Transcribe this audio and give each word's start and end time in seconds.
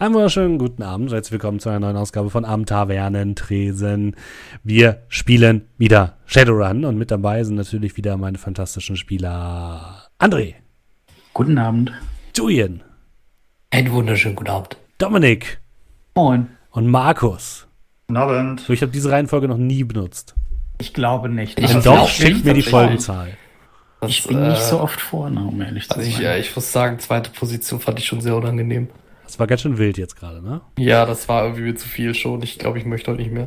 Einen 0.00 0.14
wunderschönen 0.14 0.56
guten 0.56 0.82
Abend. 0.82 1.12
Herzlich 1.12 1.32
willkommen 1.32 1.60
zu 1.60 1.68
einer 1.68 1.80
neuen 1.80 1.96
Ausgabe 1.98 2.30
von 2.30 2.46
Am 2.46 2.64
Tavernentresen. 2.64 4.16
Wir 4.64 5.02
spielen 5.08 5.68
wieder 5.76 6.16
Shadowrun 6.24 6.86
und 6.86 6.96
mit 6.96 7.10
dabei 7.10 7.44
sind 7.44 7.56
natürlich 7.56 7.98
wieder 7.98 8.16
meine 8.16 8.38
fantastischen 8.38 8.96
Spieler 8.96 10.08
André. 10.18 10.54
Guten 11.34 11.58
Abend. 11.58 11.92
Julian. 12.34 12.80
Einen 13.70 13.92
wunderschönen 13.92 14.36
guten 14.36 14.48
Abend. 14.48 14.78
Dominik. 14.96 15.60
Moin. 16.14 16.46
Und 16.70 16.86
Markus. 16.86 17.66
Guten 18.08 18.16
Abend. 18.16 18.60
So, 18.60 18.72
ich 18.72 18.80
habe 18.80 18.92
diese 18.92 19.10
Reihenfolge 19.10 19.48
noch 19.48 19.58
nie 19.58 19.84
benutzt. 19.84 20.34
Ich 20.80 20.94
glaube 20.94 21.28
nicht. 21.28 21.58
Ich 21.60 21.68
Und 21.68 21.76
weiß 21.76 21.84
doch 21.84 22.08
schickt 22.08 22.46
mir 22.46 22.54
die. 22.54 22.62
Folgenzahl. 22.62 23.36
Das, 24.00 24.10
Ich 24.12 24.26
bin 24.26 24.38
äh, 24.42 24.48
nicht 24.48 24.62
so 24.62 24.80
oft 24.80 24.98
vorne, 24.98 25.44
um 25.44 25.60
ehrlich 25.60 25.86
zu 25.90 25.94
Also 25.96 26.04
sein. 26.04 26.10
ich, 26.10 26.18
ja, 26.24 26.36
ich 26.38 26.56
muss 26.56 26.72
sagen, 26.72 26.98
zweite 27.00 27.28
Position 27.30 27.80
fand 27.80 27.98
ich 27.98 28.06
schon 28.06 28.22
sehr 28.22 28.34
unangenehm. 28.34 28.88
Das 29.30 29.38
war 29.38 29.46
ganz 29.46 29.60
schön 29.60 29.78
wild 29.78 29.96
jetzt 29.96 30.16
gerade, 30.16 30.42
ne? 30.42 30.60
Ja, 30.76 31.06
das 31.06 31.28
war 31.28 31.44
irgendwie 31.44 31.62
mir 31.62 31.76
zu 31.76 31.86
viel 31.86 32.16
schon. 32.16 32.42
Ich 32.42 32.58
glaube, 32.58 32.78
ich 32.78 32.84
möchte 32.84 33.12
heute 33.12 33.22
nicht 33.22 33.30
mehr. 33.30 33.46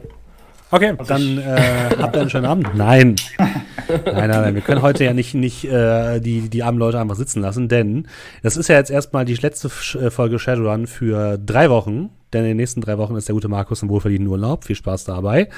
Okay, 0.71 0.95
dann 1.07 1.37
äh, 1.39 1.89
habt 1.99 2.15
ihr 2.15 2.21
einen 2.21 2.29
schönen 2.29 2.45
Abend. 2.45 2.73
Nein. 2.73 3.17
Nein, 3.37 4.05
nein, 4.05 4.29
nein. 4.29 4.55
Wir 4.55 4.61
können 4.61 4.81
heute 4.81 5.03
ja 5.03 5.13
nicht, 5.13 5.33
nicht 5.33 5.65
äh, 5.65 6.21
die, 6.21 6.47
die 6.47 6.63
armen 6.63 6.77
Leute 6.77 7.01
einfach 7.01 7.17
sitzen 7.17 7.41
lassen, 7.41 7.67
denn 7.67 8.07
das 8.43 8.55
ist 8.55 8.69
ja 8.69 8.77
jetzt 8.77 8.91
erstmal 8.91 9.25
die 9.25 9.35
letzte 9.35 9.67
äh, 9.99 10.09
Folge 10.09 10.39
Shadowrun 10.39 10.87
für 10.87 11.37
drei 11.37 11.69
Wochen. 11.69 12.11
Denn 12.31 12.43
in 12.43 12.51
den 12.51 12.57
nächsten 12.57 12.79
drei 12.79 12.97
Wochen 12.97 13.17
ist 13.17 13.27
der 13.27 13.35
gute 13.35 13.49
Markus 13.49 13.83
im 13.83 13.89
wohlverdienten 13.89 14.29
Urlaub. 14.29 14.63
Viel 14.63 14.77
Spaß 14.77 15.03
dabei. 15.03 15.49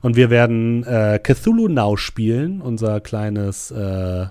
Und 0.00 0.16
wir 0.16 0.30
werden 0.30 0.82
äh, 0.84 1.20
Cthulhu 1.22 1.68
Now 1.68 1.98
spielen, 1.98 2.62
unser 2.62 3.00
kleines, 3.00 3.70
äh, 3.70 4.28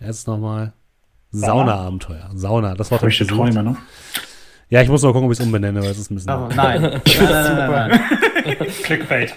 jetzt 0.00 0.26
nochmal, 0.26 0.72
Sauna-Abenteuer. 1.32 2.30
Sauna, 2.34 2.74
das 2.74 2.90
Wort 2.90 3.02
hab 3.02 3.08
ich 3.08 3.18
gesucht. 3.18 3.36
Träume, 3.36 3.62
ne? 3.62 3.76
Ja, 4.68 4.82
ich 4.82 4.88
muss 4.88 5.02
noch 5.02 5.12
gucken, 5.12 5.26
ob 5.26 5.32
ich 5.32 5.38
es 5.38 5.44
umbenenne, 5.44 5.82
weil 5.82 5.90
es 5.90 5.98
ist 5.98 6.10
ein 6.10 6.14
bisschen... 6.14 6.30
Aber 6.30 6.48
nein. 6.54 6.80
nein, 6.80 7.02
nein, 7.04 7.56
nein, 7.56 8.00
nein. 8.44 8.56
Clickbait. 8.84 9.34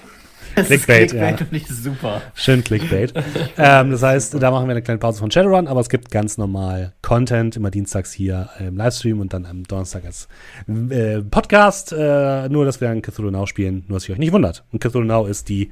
Das 0.56 0.68
Clickbait, 0.68 1.12
ist 1.12 1.14
ja. 1.14 1.30
und 1.30 1.52
nicht 1.52 1.68
super. 1.68 2.22
Schön 2.36 2.64
Clickbait. 2.64 3.14
ähm, 3.58 3.92
das 3.92 4.04
heißt, 4.04 4.42
da 4.42 4.52
machen 4.52 4.68
wir 4.68 4.72
eine 4.72 4.84
kleine 4.84 5.00
Pause 5.00 5.20
von 5.20 5.32
Shadowrun, 5.32 5.68
aber 5.68 5.80
es 5.80 5.90
gibt 5.90 6.12
ganz 6.12 6.38
normal 6.38 6.94
Content, 7.02 7.56
immer 7.56 7.72
dienstags 7.72 8.12
hier 8.12 8.50
im 8.60 8.78
Livestream 8.78 9.20
und 9.20 9.34
dann 9.34 9.48
am 9.48 9.64
Donnerstag 9.64 10.06
als 10.06 10.28
äh, 10.68 11.22
Podcast. 11.22 11.92
Äh, 11.92 12.50
nur, 12.50 12.66
dass 12.66 12.82
wir 12.82 12.88
dann 12.88 13.02
Cthulhu 13.02 13.32
Now 13.32 13.48
spielen, 13.48 13.86
nur 13.88 13.98
dass 13.98 14.08
ihr 14.08 14.14
euch 14.14 14.20
nicht 14.20 14.34
wundert. 14.34 14.64
Und 14.72 14.84
Cthulhu 14.84 15.06
Now 15.06 15.26
ist 15.26 15.50
die 15.50 15.72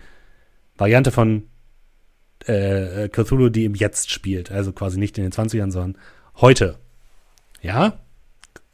Variante 0.77 1.11
von 1.11 1.43
äh, 2.47 3.09
Cthulhu, 3.09 3.49
die 3.49 3.65
im 3.65 3.75
Jetzt 3.75 4.11
spielt. 4.11 4.51
Also 4.51 4.71
quasi 4.71 4.99
nicht 4.99 5.17
in 5.17 5.23
den 5.23 5.31
20ern, 5.31 5.71
sondern 5.71 5.97
heute. 6.37 6.77
Ja? 7.61 7.99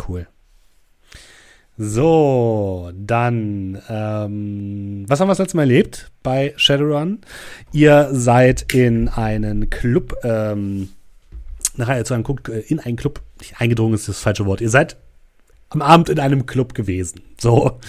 Cool. 0.08 0.28
So, 1.80 2.92
dann, 2.95 3.80
ähm, 3.88 5.05
was 5.08 5.20
haben 5.20 5.28
wir 5.28 5.32
das 5.33 5.38
letzte 5.38 5.58
Mal 5.58 5.64
erlebt 5.64 6.10
bei 6.23 6.54
Shadowrun? 6.58 7.20
Ihr 7.72 8.10
seid 8.14 8.73
in 8.73 9.10
einen 9.10 9.70
Club, 9.70 10.16
ähm, 10.23 10.89
nachher 11.76 12.04
zu 12.04 12.16
einem 12.16 12.23
Club, 12.23 12.48
in 12.67 12.80
einen 12.80 12.95
Club, 12.95 13.22
nicht 13.39 13.61
eingedrungen 13.61 13.94
ist 13.94 14.10
das 14.10 14.20
falsche 14.20 14.48
Wort. 14.48 14.60
Ihr 14.60 14.72
seid 14.72 14.98
am 15.70 15.82
Abend 15.82 16.10
in 16.10 16.20
einem 16.20 16.45
Club 16.45 16.73
gewesen. 16.73 17.22
So. 17.39 17.80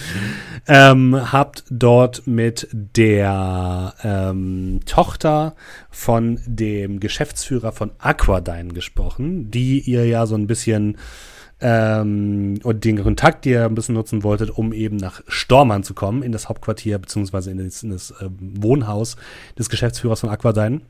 Ähm, 0.67 1.31
habt 1.31 1.63
dort 1.69 2.27
mit 2.27 2.67
der 2.71 3.93
ähm, 4.03 4.81
Tochter 4.85 5.55
von 5.89 6.39
dem 6.45 6.99
Geschäftsführer 6.99 7.71
von 7.71 7.91
Aquadyne 7.97 8.73
gesprochen, 8.73 9.49
die 9.49 9.79
ihr 9.79 10.05
ja 10.05 10.25
so 10.25 10.35
ein 10.35 10.47
bisschen 10.47 10.97
ähm, 11.61 12.59
und 12.63 12.85
den 12.85 13.01
Kontakt, 13.03 13.45
den 13.45 13.53
ihr 13.53 13.65
ein 13.65 13.75
bisschen 13.75 13.95
nutzen 13.95 14.23
wolltet, 14.23 14.49
um 14.49 14.71
eben 14.73 14.97
nach 14.97 15.21
Stormann 15.27 15.83
zu 15.83 15.93
kommen, 15.93 16.23
in 16.23 16.31
das 16.31 16.47
Hauptquartier 16.49 16.99
beziehungsweise 16.99 17.51
in 17.51 17.57
das, 17.57 17.83
in 17.83 17.91
das 17.91 18.13
ähm, 18.21 18.37
Wohnhaus 18.39 19.17
des 19.57 19.69
Geschäftsführers 19.69 20.21
von 20.21 20.29
Aquadyne. 20.29 20.81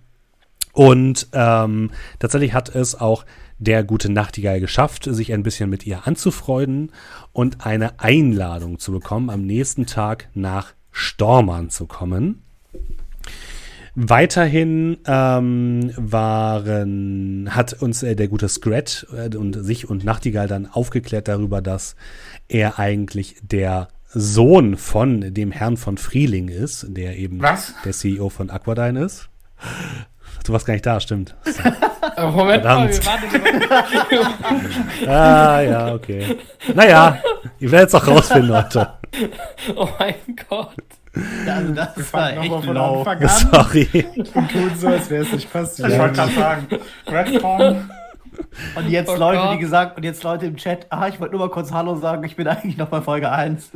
Und 0.73 1.27
ähm, 1.33 1.91
tatsächlich 2.19 2.53
hat 2.53 2.73
es 2.73 2.99
auch 2.99 3.25
der 3.59 3.83
gute 3.83 4.11
Nachtigall 4.11 4.59
geschafft, 4.59 5.03
sich 5.03 5.33
ein 5.33 5.43
bisschen 5.43 5.69
mit 5.69 5.85
ihr 5.85 6.07
anzufreunden 6.07 6.91
und 7.33 7.65
eine 7.65 7.99
Einladung 7.99 8.79
zu 8.79 8.91
bekommen, 8.91 9.29
am 9.29 9.45
nächsten 9.45 9.85
Tag 9.85 10.29
nach 10.33 10.73
Stormann 10.91 11.69
zu 11.69 11.85
kommen. 11.85 12.41
Weiterhin 13.95 14.97
ähm, 15.05 15.91
waren, 15.97 17.49
hat 17.53 17.73
uns 17.81 18.01
äh, 18.01 18.15
der 18.15 18.29
gute 18.29 18.47
Scrat 18.47 19.05
äh, 19.13 19.35
und 19.35 19.53
sich 19.53 19.89
und 19.89 20.05
Nachtigall 20.05 20.47
dann 20.47 20.67
aufgeklärt 20.67 21.27
darüber, 21.27 21.61
dass 21.61 21.95
er 22.47 22.79
eigentlich 22.79 23.35
der 23.41 23.89
Sohn 24.11 24.77
von 24.77 25.33
dem 25.33 25.51
Herrn 25.51 25.75
von 25.77 25.97
Frieling 25.97 26.47
ist, 26.47 26.85
der 26.89 27.17
eben 27.17 27.41
Was? 27.41 27.73
der 27.83 27.91
CEO 27.91 28.29
von 28.29 28.49
Aquadyne 28.49 29.03
ist. 29.03 29.29
Du 30.45 30.53
warst 30.53 30.65
gar 30.65 30.73
nicht 30.73 30.85
da, 30.85 30.99
stimmt. 30.99 31.35
Aber 32.19 32.31
Moment 32.31 32.61
Verdammt. 32.63 33.05
mal, 33.05 33.19
wir 34.09 34.19
waren 34.21 35.07
Ah, 35.07 35.61
ja, 35.61 35.93
okay. 35.93 36.37
Naja, 36.73 37.17
ihr 37.59 37.71
werdet 37.71 37.89
es 37.89 37.95
auch 37.95 38.07
rausfinden 38.07 38.55
heute. 38.55 38.87
Oh 39.75 39.87
mein 39.97 40.15
Gott. 40.49 40.73
Also 41.47 41.73
das 41.73 42.13
war 42.13 42.29
echt 42.31 42.37
Nochmal 42.43 42.61
von 42.63 42.75
low. 42.75 42.99
Anfang 42.99 43.23
an. 43.23 43.29
Sorry. 43.29 44.05
Und 44.33 44.51
tun 44.51 44.71
so, 44.77 44.87
als 44.87 45.09
wäre 45.09 45.23
es 45.23 45.31
nicht 45.31 45.51
passiert. 45.51 45.89
Ich 45.91 45.97
wollte 45.99 46.13
gerade 46.15 46.33
sagen, 46.33 46.67
Redcon. 47.07 47.89
Und 48.75 48.89
jetzt 48.89 49.09
Oh 49.09 49.15
Leute, 49.15 49.39
Gott. 49.39 49.53
die 49.55 49.59
gesagt, 49.59 49.97
und 49.97 50.03
jetzt 50.03 50.23
Leute 50.23 50.45
im 50.45 50.55
Chat, 50.57 50.85
ah, 50.91 51.07
ich 51.07 51.19
wollte 51.19 51.35
nur 51.35 51.47
mal 51.47 51.51
kurz 51.51 51.71
Hallo 51.71 51.95
sagen, 51.95 52.23
ich 52.23 52.35
bin 52.35 52.47
eigentlich 52.47 52.77
noch 52.77 52.87
bei 52.89 53.01
Folge 53.01 53.31
1. 53.31 53.71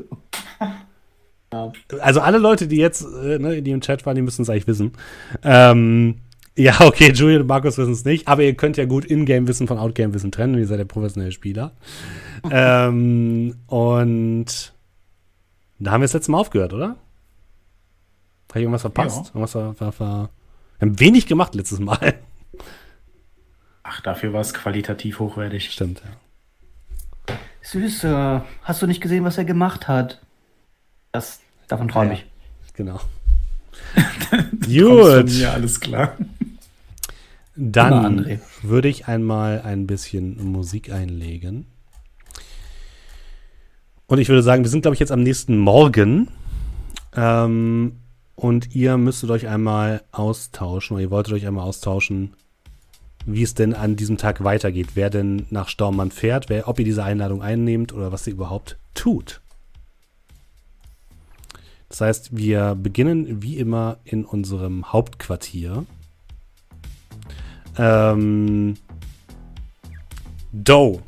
Also 2.00 2.20
alle 2.22 2.40
Leute, 2.40 2.68
die 2.68 2.78
jetzt, 2.78 3.04
äh, 3.04 3.38
ne, 3.38 3.62
die 3.62 3.72
im 3.72 3.82
Chat 3.82 4.06
waren, 4.06 4.16
die 4.16 4.22
müssen 4.24 4.42
es 4.42 4.50
eigentlich 4.50 4.68
wissen. 4.68 4.94
Ähm, 5.44 6.20
ja, 6.56 6.80
okay, 6.88 7.12
Julian 7.12 7.42
und 7.42 7.48
Markus 7.48 7.78
wissen 7.78 7.94
es 7.94 8.06
nicht, 8.06 8.28
aber 8.28 8.44
ihr 8.44 8.56
könnt 8.56 8.78
ja 8.78 8.86
gut 8.86 9.06
Ingame-Wissen 9.06 9.68
von 9.68 9.78
Outgame-Wissen 9.78 10.32
trennen, 10.32 10.58
ihr 10.58 10.68
seid 10.68 10.80
ja 10.80 10.86
professionelle 10.86 11.32
Spieler. 11.32 11.72
ähm, 12.52 13.56
und 13.68 14.74
da 15.80 15.92
haben 15.92 16.02
wir 16.02 16.06
das 16.06 16.14
letzte 16.14 16.32
Mal 16.32 16.40
aufgehört, 16.40 16.74
oder? 16.74 16.96
Habe 18.50 18.60
ich 18.60 18.64
irgendwas 18.64 18.82
verpasst? 18.82 19.30
Irgendwas 19.30 19.56
war, 19.56 19.80
war, 19.80 20.00
war, 20.00 20.30
wir 20.78 20.88
haben 20.88 21.00
wenig 21.00 21.26
gemacht 21.26 21.56
letztes 21.56 21.80
Mal. 21.80 22.14
Ach, 23.84 24.00
dafür 24.02 24.32
war 24.32 24.42
es 24.42 24.54
qualitativ 24.54 25.20
hochwertig. 25.20 25.72
Stimmt, 25.72 26.04
ja. 26.06 27.36
Süß, 27.64 28.04
äh, 28.04 28.42
hast 28.62 28.82
du 28.82 28.88
nicht 28.88 29.02
gesehen, 29.02 29.24
was 29.24 29.38
er 29.38 29.46
gemacht 29.46 29.88
hat? 29.88 30.22
Das, 31.12 31.40
davon 31.68 31.88
träume 31.88 32.14
Ja. 32.14 32.20
ich. 32.20 32.26
Genau. 32.76 33.00
Gut. 34.66 35.26
mir, 35.26 35.52
alles 35.52 35.80
klar. 35.80 36.16
Dann 37.56 38.40
würde 38.62 38.88
ich 38.88 39.08
einmal 39.08 39.62
ein 39.62 39.86
bisschen 39.86 40.44
Musik 40.52 40.92
einlegen. 40.92 41.68
Und 44.08 44.20
ich 44.20 44.30
würde 44.30 44.44
sagen, 44.44 44.64
wir 44.64 44.70
sind, 44.70 44.82
glaube 44.82 44.96
ich, 44.96 45.00
jetzt 45.00 45.12
am 45.12 45.24
nächsten 45.24 45.58
Morgen. 45.58 46.30
Ähm, 47.16 47.98
und 48.36 48.76
ihr 48.76 48.98
müsstet 48.98 49.30
euch 49.30 49.48
einmal 49.48 50.04
austauschen, 50.12 50.96
oder 50.96 51.04
ihr 51.04 51.12
wolltet 51.12 51.34
euch 51.34 51.48
einmal 51.48 51.66
austauschen, 51.66 52.34
wie 53.26 53.44
es 53.44 53.54
denn 53.54 53.74
an 53.74 53.96
diesem 53.96 54.18
Tag 54.18 54.44
weitergeht. 54.44 54.90
Wer 54.96 55.10
denn 55.10 55.46
nach 55.50 55.70
Stormmann 55.70 56.12
fährt, 56.12 56.50
wer, 56.50 56.68
ob 56.68 56.80
ihr 56.80 56.86
diese 56.86 57.04
Einladung 57.04 57.42
einnehmt 57.42 57.94
oder 57.94 58.12
was 58.12 58.28
ihr 58.28 58.34
überhaupt 58.34 58.78
tut. 58.96 59.42
Das 61.90 62.02
heißt, 62.02 62.36
wir 62.36 62.74
beginnen 62.76 63.44
wie 63.44 63.58
immer 63.58 63.98
in 64.04 64.26
unserem 64.26 64.92
Hauptquartier. 64.92 65.86
Ähm, 67.78 68.76
Doe, 70.52 71.00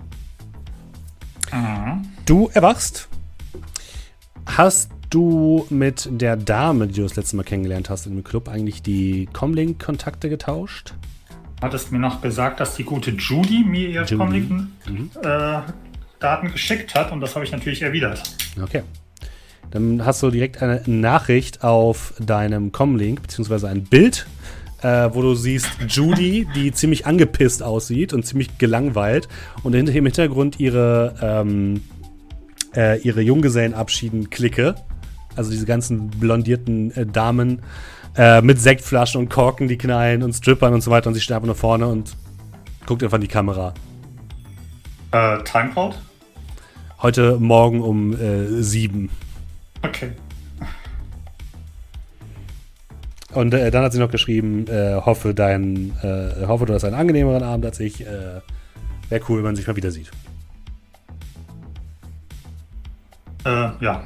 Mhm. 1.54 2.08
du 2.26 2.50
erwachst. 2.54 3.08
Hast 4.48 4.90
du 5.10 5.66
mit 5.70 6.08
der 6.12 6.36
Dame, 6.36 6.88
die 6.88 6.96
du 6.96 7.04
das 7.04 7.16
letzte 7.16 7.36
Mal 7.36 7.44
kennengelernt 7.44 7.90
hast 7.90 8.06
im 8.08 8.24
Club, 8.24 8.48
eigentlich 8.50 8.82
die 8.82 9.28
Comlink-Kontakte 9.34 10.30
getauscht? 10.30 10.94
Hattest 11.62 11.92
mir 11.92 12.00
noch 12.00 12.22
gesagt, 12.22 12.60
dass 12.60 12.76
die 12.76 12.84
gute 12.84 13.12
Judy 13.12 13.64
mir 13.64 13.90
ihre. 13.90 14.06
Comlink-Daten 14.06 16.52
geschickt 16.52 16.96
hat 16.96 17.12
und 17.12 17.22
das 17.22 17.36
habe 17.36 17.46
ich 17.46 17.52
natürlich 17.52 17.82
erwidert. 17.84 18.24
Okay. 18.62 18.84
Dann 19.72 20.06
hast 20.06 20.22
du 20.22 20.30
direkt 20.30 20.62
eine 20.62 20.82
Nachricht 20.86 21.64
auf 21.64 22.14
deinem 22.20 22.72
Comlink, 22.72 23.24
beziehungsweise 23.24 23.68
ein 23.68 23.84
Bild, 23.84 24.28
äh, 24.82 25.10
wo 25.14 25.22
du 25.22 25.36
siehst 25.36 25.70
Judy, 25.88 26.48
die 26.56 26.72
ziemlich 26.72 27.06
angepisst 27.06 27.64
aussieht 27.64 28.14
und 28.14 28.26
ziemlich 28.26 28.58
gelangweilt 28.58 29.28
und 29.64 29.74
hinter 29.74 29.94
im 29.94 30.06
Hintergrund 30.06 30.60
ihre, 30.60 31.16
ähm, 31.22 31.82
äh, 32.76 33.00
ihre 33.02 33.22
Junggesellenabschieden-Clique. 33.22 34.76
Also 35.36 35.52
diese 35.52 35.66
ganzen 35.66 36.10
blondierten 36.10 36.92
äh, 36.96 37.06
Damen 37.06 37.62
äh, 38.16 38.42
mit 38.42 38.62
Sektflaschen 38.62 39.20
und 39.20 39.30
Korken, 39.30 39.68
die 39.68 39.78
knallen 39.78 40.24
und 40.24 40.34
Strippern 40.34 40.74
und 40.74 40.82
so 40.82 40.92
weiter 40.92 41.08
und 41.08 41.14
sie 41.14 41.22
steht 41.22 41.36
einfach 41.36 41.48
nur 41.48 41.56
vorne 41.56 41.88
und 41.88 42.16
guckt 42.86 43.04
einfach 43.04 43.18
in 43.18 43.22
die 43.22 43.28
Kamera. 43.28 43.74
Äh, 45.12 45.44
Timecode? 45.44 45.96
heute 47.06 47.38
Morgen 47.40 47.82
um 47.82 48.14
äh, 48.14 48.64
sieben. 48.64 49.12
Okay. 49.84 50.12
Und 53.36 53.54
äh, 53.54 53.70
dann 53.70 53.84
hat 53.84 53.92
sie 53.92 54.00
noch 54.00 54.10
geschrieben, 54.10 54.66
äh, 54.68 54.96
hoffe, 54.96 55.34
dein, 55.34 55.92
äh, 56.02 56.46
hoffe, 56.48 56.66
du 56.66 56.74
hast 56.74 56.86
einen 56.86 56.96
angenehmeren 56.96 57.44
Abend 57.44 57.66
als 57.66 57.80
ich. 57.82 58.02
Äh, 58.02 58.40
Wäre 59.10 59.24
cool, 59.30 59.38
wenn 59.38 59.44
man 59.46 59.56
sich 59.56 59.68
mal 59.68 59.76
wieder 59.76 59.92
sieht. 59.92 60.10
Äh, 63.46 63.70
ja. 63.80 64.04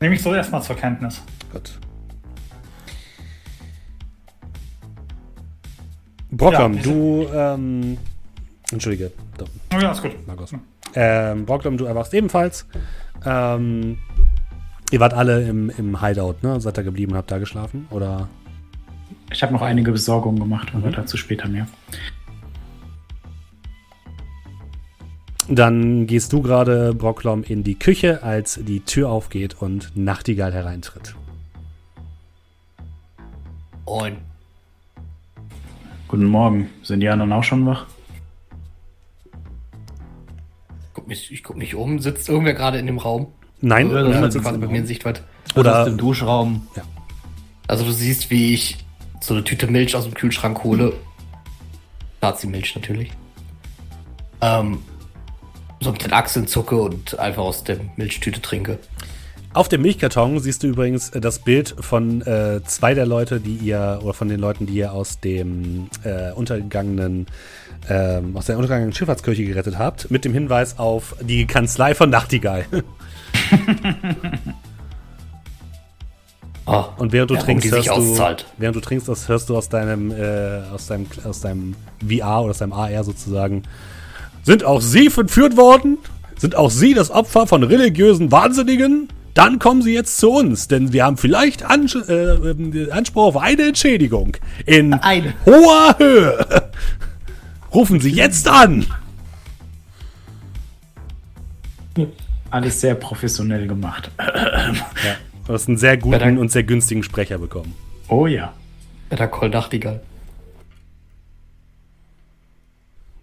Nehme 0.00 0.14
ich 0.14 0.22
so 0.22 0.34
erstmal 0.34 0.62
zur 0.62 0.76
Kenntnis. 0.76 1.22
Gut. 1.52 1.78
Brocklom, 6.30 6.74
Ja, 6.74 6.82
du, 6.82 7.26
ähm, 7.32 7.98
entschuldige, 8.70 9.10
doch, 9.38 9.48
Oh 9.74 9.78
ja, 9.80 9.90
ist 9.92 10.02
gut. 10.02 10.26
Markus. 10.26 10.52
Ähm, 10.94 11.46
Brocklom, 11.46 11.78
du 11.78 11.86
erwachst 11.86 12.12
ebenfalls. 12.12 12.66
Ähm, 13.24 13.98
ihr 14.90 15.00
wart 15.00 15.14
alle 15.14 15.42
im, 15.48 15.70
im 15.70 16.00
Hideout, 16.00 16.36
ne? 16.42 16.60
Seid 16.60 16.78
da 16.78 16.82
geblieben 16.82 17.12
und 17.12 17.18
habt 17.18 17.30
da 17.30 17.38
geschlafen? 17.38 17.86
Oder? 17.90 18.28
Ich 19.32 19.42
habe 19.42 19.52
noch 19.52 19.62
einige 19.62 19.92
Besorgungen 19.92 20.38
gemacht, 20.40 20.72
aber 20.74 20.88
Mhm. 20.88 20.92
dazu 20.92 21.16
später 21.16 21.48
mehr. 21.48 21.66
Dann 25.48 26.06
gehst 26.08 26.32
du 26.32 26.42
gerade, 26.42 26.92
Brocklom, 26.92 27.44
in 27.44 27.62
die 27.62 27.76
Küche, 27.78 28.22
als 28.24 28.58
die 28.62 28.80
Tür 28.80 29.10
aufgeht 29.10 29.60
und 29.62 29.92
Nachtigall 29.96 30.52
hereintritt. 30.52 31.14
Moin. 33.84 34.16
Guten 36.08 36.24
Morgen. 36.24 36.68
Sind 36.82 37.00
die 37.00 37.08
anderen 37.08 37.32
auch 37.32 37.44
schon 37.44 37.64
wach? 37.66 37.86
Guck 40.94 41.06
mich, 41.06 41.30
ich 41.30 41.44
guck 41.44 41.56
mich 41.56 41.76
um. 41.76 42.00
Sitzt 42.00 42.28
irgendwer 42.28 42.54
gerade 42.54 42.78
in 42.78 42.86
dem 42.86 42.98
Raum? 42.98 43.28
Nein, 43.60 43.90
Ja, 43.90 44.02
niemand 44.02 44.14
das 44.14 44.22
Also 44.22 44.30
sitzt 44.32 44.44
quasi 44.44 44.54
im 44.56 44.60
bei 44.60 44.66
mir 44.68 44.78
in. 44.78 44.86
Sichtweite. 44.86 45.22
Oder- 45.54 45.80
aus 45.80 45.86
dem 45.86 45.96
Duschraum. 45.96 46.66
Also 47.68 47.84
du 47.84 47.90
siehst, 47.92 48.30
wie 48.30 48.54
ich 48.54 48.78
so 49.20 49.34
eine 49.34 49.42
Tüte 49.44 49.66
Milch 49.66 49.96
aus 49.96 50.04
dem 50.04 50.14
Kühlschrank 50.14 50.62
hole. 50.64 50.92
Nazi-Milch 52.20 52.74
natürlich. 52.76 53.10
Ähm, 54.40 54.78
so 55.80 55.92
mit 55.92 56.04
den 56.04 56.12
Achseln 56.12 56.46
zucke 56.46 56.76
und 56.76 57.18
einfach 57.18 57.42
aus 57.42 57.64
der 57.64 57.78
Milchtüte 57.96 58.40
trinke. 58.40 58.78
Auf 59.52 59.68
dem 59.68 59.82
Milchkarton 59.82 60.38
siehst 60.38 60.62
du 60.62 60.66
übrigens 60.66 61.10
äh, 61.10 61.20
das 61.20 61.38
Bild 61.38 61.74
von 61.80 62.20
äh, 62.22 62.60
zwei 62.64 62.92
der 62.94 63.06
Leute, 63.06 63.40
die 63.40 63.54
ihr, 63.56 64.00
oder 64.02 64.12
von 64.12 64.28
den 64.28 64.38
Leuten, 64.38 64.66
die 64.66 64.74
ihr 64.74 64.92
aus 64.92 65.18
dem 65.20 65.88
äh, 66.04 66.30
untergegangenen, 66.32 67.26
ähm, 67.88 68.36
aus 68.36 68.46
der 68.46 68.56
untergegangenen 68.56 68.92
Schifffahrtskirche 68.92 69.44
gerettet 69.44 69.78
habt, 69.78 70.10
mit 70.10 70.24
dem 70.26 70.34
Hinweis 70.34 70.78
auf 70.78 71.16
die 71.22 71.46
Kanzlei 71.46 71.94
von 71.94 72.10
Nachtigall. 72.10 72.66
Ah, 76.66 76.86
Und 76.98 77.12
während 77.12 77.30
du 77.30 77.34
Warum 77.34 77.46
trinkst, 77.46 77.70
hörst 77.70 77.88
du, 77.88 78.36
während 78.58 78.76
du 78.76 78.80
trinkst, 78.80 79.06
das 79.08 79.28
hörst 79.28 79.48
du 79.48 79.56
aus 79.56 79.68
deinem, 79.68 80.10
äh, 80.10 80.62
aus 80.74 80.88
deinem, 80.88 81.06
aus 81.24 81.40
deinem 81.40 81.76
VR 82.00 82.40
oder 82.42 82.50
aus 82.50 82.58
deinem 82.58 82.72
AR 82.72 83.04
sozusagen. 83.04 83.62
Sind 84.42 84.64
auch 84.64 84.80
Sie 84.80 85.06
entführt 85.06 85.56
worden? 85.56 85.98
Sind 86.36 86.56
auch 86.56 86.70
Sie 86.70 86.92
das 86.92 87.10
Opfer 87.10 87.46
von 87.46 87.62
religiösen 87.62 88.32
Wahnsinnigen? 88.32 89.08
Dann 89.34 89.58
kommen 89.60 89.82
Sie 89.82 89.92
jetzt 89.92 90.16
zu 90.18 90.30
uns, 90.30 90.66
denn 90.66 90.92
wir 90.92 91.04
haben 91.04 91.18
vielleicht 91.18 91.64
Ans 91.64 91.94
äh, 91.94 92.12
äh, 92.12 92.90
Anspruch 92.90 93.26
auf 93.26 93.36
eine 93.36 93.68
Entschädigung 93.68 94.36
in 94.64 94.94
Eine. 94.94 95.34
hoher 95.44 95.96
Höhe. 95.98 96.46
Rufen 97.74 98.00
Sie 98.00 98.10
jetzt 98.10 98.48
an. 98.48 98.86
Alles 102.50 102.80
sehr 102.80 102.94
professionell 102.94 103.66
gemacht. 103.66 104.10
Ja, 105.04 105.16
du 105.46 105.52
hast 105.52 105.68
einen 105.68 105.76
sehr 105.76 105.96
guten 105.96 106.18
Dank. 106.18 106.38
und 106.38 106.50
sehr 106.50 106.64
günstigen 106.64 107.02
Sprecher 107.02 107.38
bekommen. 107.38 107.74
Oh 108.08 108.26
ja. 108.26 108.52
der 109.10 109.28
Call 109.28 109.50
Nachtigall. 109.50 110.00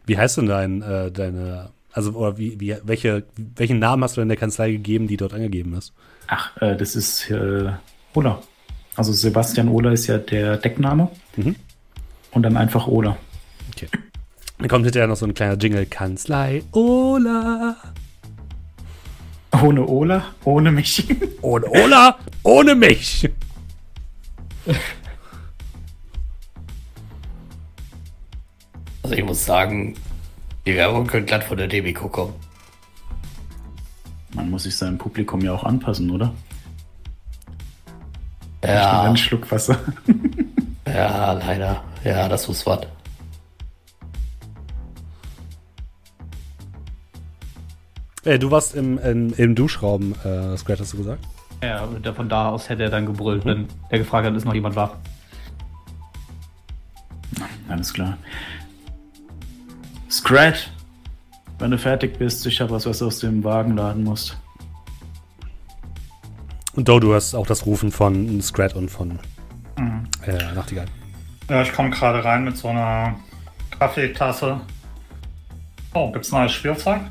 Wie 0.06 0.18
heißt 0.18 0.38
denn 0.38 0.46
dein, 0.46 0.82
äh, 0.82 1.12
deine, 1.12 1.70
also, 1.92 2.12
oder 2.12 2.38
wie, 2.38 2.60
wie, 2.60 2.76
welche, 2.84 3.24
welchen 3.56 3.80
Namen 3.80 4.04
hast 4.04 4.18
du 4.18 4.22
in 4.22 4.28
der 4.28 4.38
Kanzlei 4.38 4.72
gegeben, 4.72 5.08
die 5.08 5.18
dort 5.18 5.34
angegeben 5.34 5.74
ist? 5.76 5.94
Ach, 6.28 6.56
äh, 6.62 6.76
das 6.76 6.96
ist 6.96 7.30
äh, 7.30 7.72
Ola. 8.14 8.42
Also 8.96 9.12
Sebastian 9.12 9.70
Ola 9.70 9.92
ist 9.92 10.08
ja 10.08 10.18
der 10.18 10.58
Deckname. 10.58 11.10
Mhm. 11.36 11.56
Und 12.32 12.44
dann 12.44 12.58
einfach 12.58 12.88
Ola. 12.88 13.18
Okay. 13.74 13.88
Dann 14.60 14.68
kommt 14.68 14.86
hinterher 14.86 15.08
noch 15.08 15.16
so 15.16 15.26
ein 15.26 15.34
kleiner 15.34 15.58
Jingle. 15.58 15.86
Kanzlei 15.86 16.64
Ola. 16.72 17.76
Ohne 19.62 19.86
Ola, 19.88 20.24
ohne 20.46 20.72
mich. 20.72 21.06
Ohne 21.42 21.68
Ola, 21.70 22.18
ohne 22.44 22.74
mich. 22.76 23.30
Also 29.04 29.16
ich 29.16 29.24
muss 29.24 29.46
sagen, 29.46 29.96
die 30.66 30.76
Werbung 30.76 31.08
könnte 31.08 31.26
glatt 31.28 31.44
von 31.44 31.58
der 31.58 31.68
Demico 31.68 32.08
kommen. 32.08 32.34
Man 34.34 34.50
muss 34.50 34.64
sich 34.64 34.76
seinem 34.76 34.98
Publikum 34.98 35.42
ja 35.42 35.54
auch 35.54 35.64
anpassen, 35.64 36.10
oder? 36.10 36.34
Ja, 38.64 39.04
Einen 39.04 39.18
Schluck 39.18 39.52
Wasser. 39.52 39.78
ja, 40.88 41.34
leider. 41.34 41.84
Ja, 42.04 42.30
das 42.30 42.48
muss 42.48 42.66
was. 42.66 42.88
Äh, 48.26 48.40
du 48.40 48.52
warst 48.52 48.76
im, 48.76 48.98
im, 49.00 49.34
im 49.34 49.56
Duschraum, 49.56 50.14
äh, 50.24 50.56
Scrat, 50.58 50.80
hast 50.80 50.94
du 50.94 50.98
gesagt? 50.98 51.26
Ja, 51.62 51.84
und 51.84 52.06
von 52.08 52.30
da 52.30 52.50
aus 52.50 52.70
hätte 52.70 52.84
er 52.84 52.90
dann 52.90 53.06
gebrüllt, 53.06 53.46
wenn 53.46 53.68
der 53.92 54.00
gefragt 54.00 54.26
hat, 54.28 54.36
ist 54.36 54.46
noch 54.46 54.54
jemand 54.54 54.76
wach. 54.76 54.96
Alles 57.70 57.94
klar. 57.94 58.18
Scrat, 60.10 60.72
wenn 61.60 61.72
du 61.72 61.78
fertig 61.78 62.18
bist, 62.18 62.46
ich 62.46 62.60
habe 62.62 62.72
was, 62.72 62.86
was 62.86 63.00
du 63.00 63.08
aus 63.08 63.20
dem 63.20 63.44
Wagen 63.44 63.76
laden 63.76 64.04
musst. 64.04 64.38
Und 66.76 66.88
Do, 66.88 67.00
du 67.00 67.14
hast 67.14 67.36
auch 67.36 67.48
das 67.48 67.66
Rufen 67.66 67.92
von 67.92 68.42
Scrat 68.42 68.76
und 68.76 68.90
von 68.90 69.20
äh, 70.26 70.54
Nachtigall. 70.54 70.88
Ja, 71.50 71.62
ich 71.62 71.74
komme 71.74 71.90
gerade 71.90 72.24
rein 72.24 72.44
mit 72.44 72.58
so 72.58 72.70
einer 72.70 73.16
Kaffeetasse. 73.78 74.62
Oh, 75.94 76.12
gibt's 76.12 76.32
neues 76.32 76.52
Spielzeug? 76.52 77.02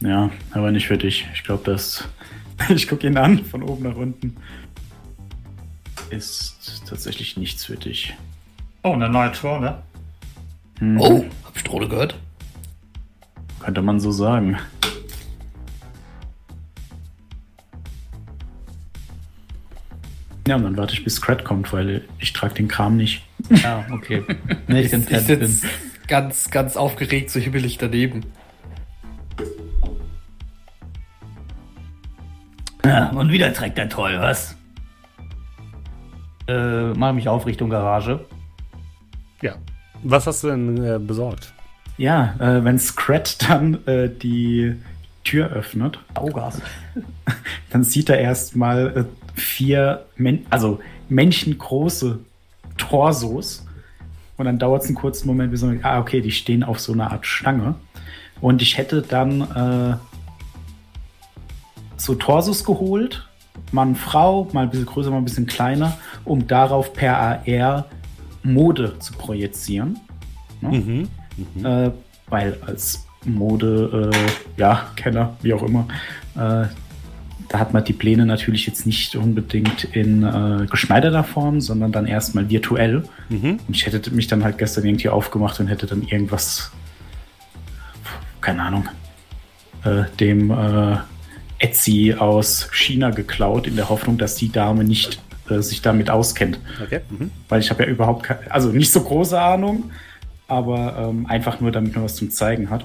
Ja, 0.00 0.30
aber 0.52 0.70
nicht 0.70 0.86
für 0.86 0.98
dich. 0.98 1.26
Ich 1.34 1.44
glaube, 1.44 1.62
das. 1.64 2.08
Ich 2.70 2.88
gucke 2.88 3.06
ihn 3.06 3.16
an, 3.16 3.44
von 3.44 3.62
oben 3.62 3.84
nach 3.88 3.94
unten. 3.94 4.36
Ist 6.10 6.82
tatsächlich 6.88 7.36
nichts 7.36 7.64
für 7.64 7.76
dich. 7.76 8.14
Oh, 8.82 8.94
eine 8.94 9.08
neue 9.08 9.30
Tour, 9.30 9.60
ne? 9.60 9.80
Hm, 10.80 11.00
Oh, 11.00 11.24
hab 11.44 11.56
ich 11.56 11.62
Drohne 11.62 11.88
gehört? 11.88 12.18
Könnte 13.60 13.80
man 13.80 14.00
so 14.00 14.10
sagen. 14.10 14.58
Ja, 20.46 20.56
und 20.56 20.62
dann 20.64 20.76
warte 20.76 20.94
ich 20.94 21.04
bis 21.04 21.16
Scrat 21.16 21.44
kommt, 21.44 21.72
weil 21.72 22.02
ich 22.18 22.32
trage 22.32 22.54
den 22.54 22.68
Kram 22.68 22.96
nicht. 22.96 23.22
Ja, 23.50 23.84
okay. 23.90 24.24
nee, 24.66 24.80
ich, 24.80 24.92
Ich, 24.92 25.10
ich 25.10 25.18
sitz 25.20 25.62
ganz, 26.06 26.50
ganz 26.50 26.76
aufgeregt, 26.76 27.30
so 27.30 27.38
hibbelig 27.38 27.76
daneben. 27.78 28.24
Ja, 32.88 33.08
und 33.14 33.30
wieder 33.30 33.52
trägt 33.52 33.78
er 33.78 33.88
toll, 33.88 34.18
was? 34.18 34.56
Äh, 36.46 36.94
mach 36.94 37.12
mich 37.12 37.28
auf 37.28 37.44
Richtung 37.44 37.68
Garage. 37.68 38.20
Ja. 39.42 39.56
Was 40.02 40.26
hast 40.26 40.44
du 40.44 40.48
denn 40.48 40.82
äh, 40.82 40.98
besorgt? 40.98 41.52
Ja, 41.98 42.34
äh, 42.38 42.64
wenn 42.64 42.78
Scrat 42.78 43.48
dann 43.48 43.86
äh, 43.86 44.08
die 44.08 44.76
Tür 45.24 45.50
öffnet, 45.50 45.98
Augas. 46.14 46.62
dann 47.70 47.84
sieht 47.84 48.08
er 48.08 48.18
erstmal 48.18 48.96
äh, 48.96 49.38
vier 49.38 50.06
Men 50.16 50.46
also 50.48 50.80
menschengroße 51.10 52.20
Torsos. 52.78 53.66
Und 54.38 54.46
dann 54.46 54.58
dauert 54.58 54.82
es 54.82 54.88
einen 54.88 54.96
kurzen 54.96 55.26
Moment, 55.26 55.50
bis 55.50 55.62
man, 55.62 55.80
ah, 55.82 55.98
okay, 55.98 56.20
die 56.20 56.30
stehen 56.30 56.62
auf 56.62 56.78
so 56.78 56.92
einer 56.92 57.10
Art 57.10 57.26
Stange. 57.26 57.74
Und 58.40 58.62
ich 58.62 58.78
hätte 58.78 59.02
dann 59.02 59.40
äh, 59.42 59.96
so 61.98 62.14
Torsos 62.14 62.64
geholt, 62.64 63.28
Mann, 63.72 63.94
Frau, 63.94 64.48
mal 64.52 64.62
ein 64.62 64.70
bisschen 64.70 64.86
größer, 64.86 65.10
mal 65.10 65.18
ein 65.18 65.24
bisschen 65.24 65.46
kleiner, 65.46 65.98
um 66.24 66.46
darauf 66.46 66.92
per 66.92 67.18
AR 67.18 67.86
Mode 68.42 68.98
zu 68.98 69.12
projizieren. 69.12 69.98
Ne? 70.60 71.08
Mhm. 71.36 71.64
Äh, 71.64 71.90
weil 72.28 72.58
als 72.66 73.06
Mode, 73.24 74.10
äh, 74.12 74.60
ja, 74.60 74.88
Kenner, 74.96 75.36
wie 75.42 75.52
auch 75.52 75.62
immer, 75.62 75.86
äh, 76.34 76.66
da 77.48 77.58
hat 77.58 77.72
man 77.72 77.82
die 77.84 77.94
Pläne 77.94 78.26
natürlich 78.26 78.66
jetzt 78.66 78.84
nicht 78.84 79.16
unbedingt 79.16 79.84
in 79.84 80.22
äh, 80.22 80.66
geschneiderter 80.66 81.24
Form, 81.24 81.60
sondern 81.60 81.92
dann 81.92 82.06
erstmal 82.06 82.50
virtuell. 82.50 83.04
Mhm. 83.30 83.58
Und 83.66 83.74
ich 83.74 83.86
hätte 83.86 84.10
mich 84.10 84.26
dann 84.26 84.44
halt 84.44 84.58
gestern 84.58 84.84
irgendwie 84.84 85.08
aufgemacht 85.08 85.58
und 85.58 85.68
hätte 85.68 85.86
dann 85.86 86.02
irgendwas, 86.02 86.70
keine 88.42 88.62
Ahnung, 88.62 88.88
äh, 89.84 90.04
dem 90.20 90.50
äh, 90.50 90.98
Etsy 91.58 92.14
aus 92.18 92.68
China 92.72 93.10
geklaut, 93.10 93.66
in 93.66 93.76
der 93.76 93.88
Hoffnung, 93.88 94.18
dass 94.18 94.36
die 94.36 94.50
Dame 94.50 94.84
nicht 94.84 95.20
äh, 95.50 95.60
sich 95.60 95.82
damit 95.82 96.10
auskennt. 96.10 96.60
Okay. 96.82 97.00
Mhm. 97.10 97.30
Weil 97.48 97.60
ich 97.60 97.70
habe 97.70 97.84
ja 97.84 97.88
überhaupt 97.88 98.24
keine, 98.24 98.50
also 98.50 98.70
nicht 98.70 98.92
so 98.92 99.02
große 99.02 99.40
Ahnung, 99.40 99.90
aber 100.46 101.08
ähm, 101.10 101.26
einfach 101.26 101.60
nur, 101.60 101.72
damit 101.72 101.94
man 101.94 102.04
was 102.04 102.16
zum 102.16 102.30
Zeigen 102.30 102.70
hat. 102.70 102.84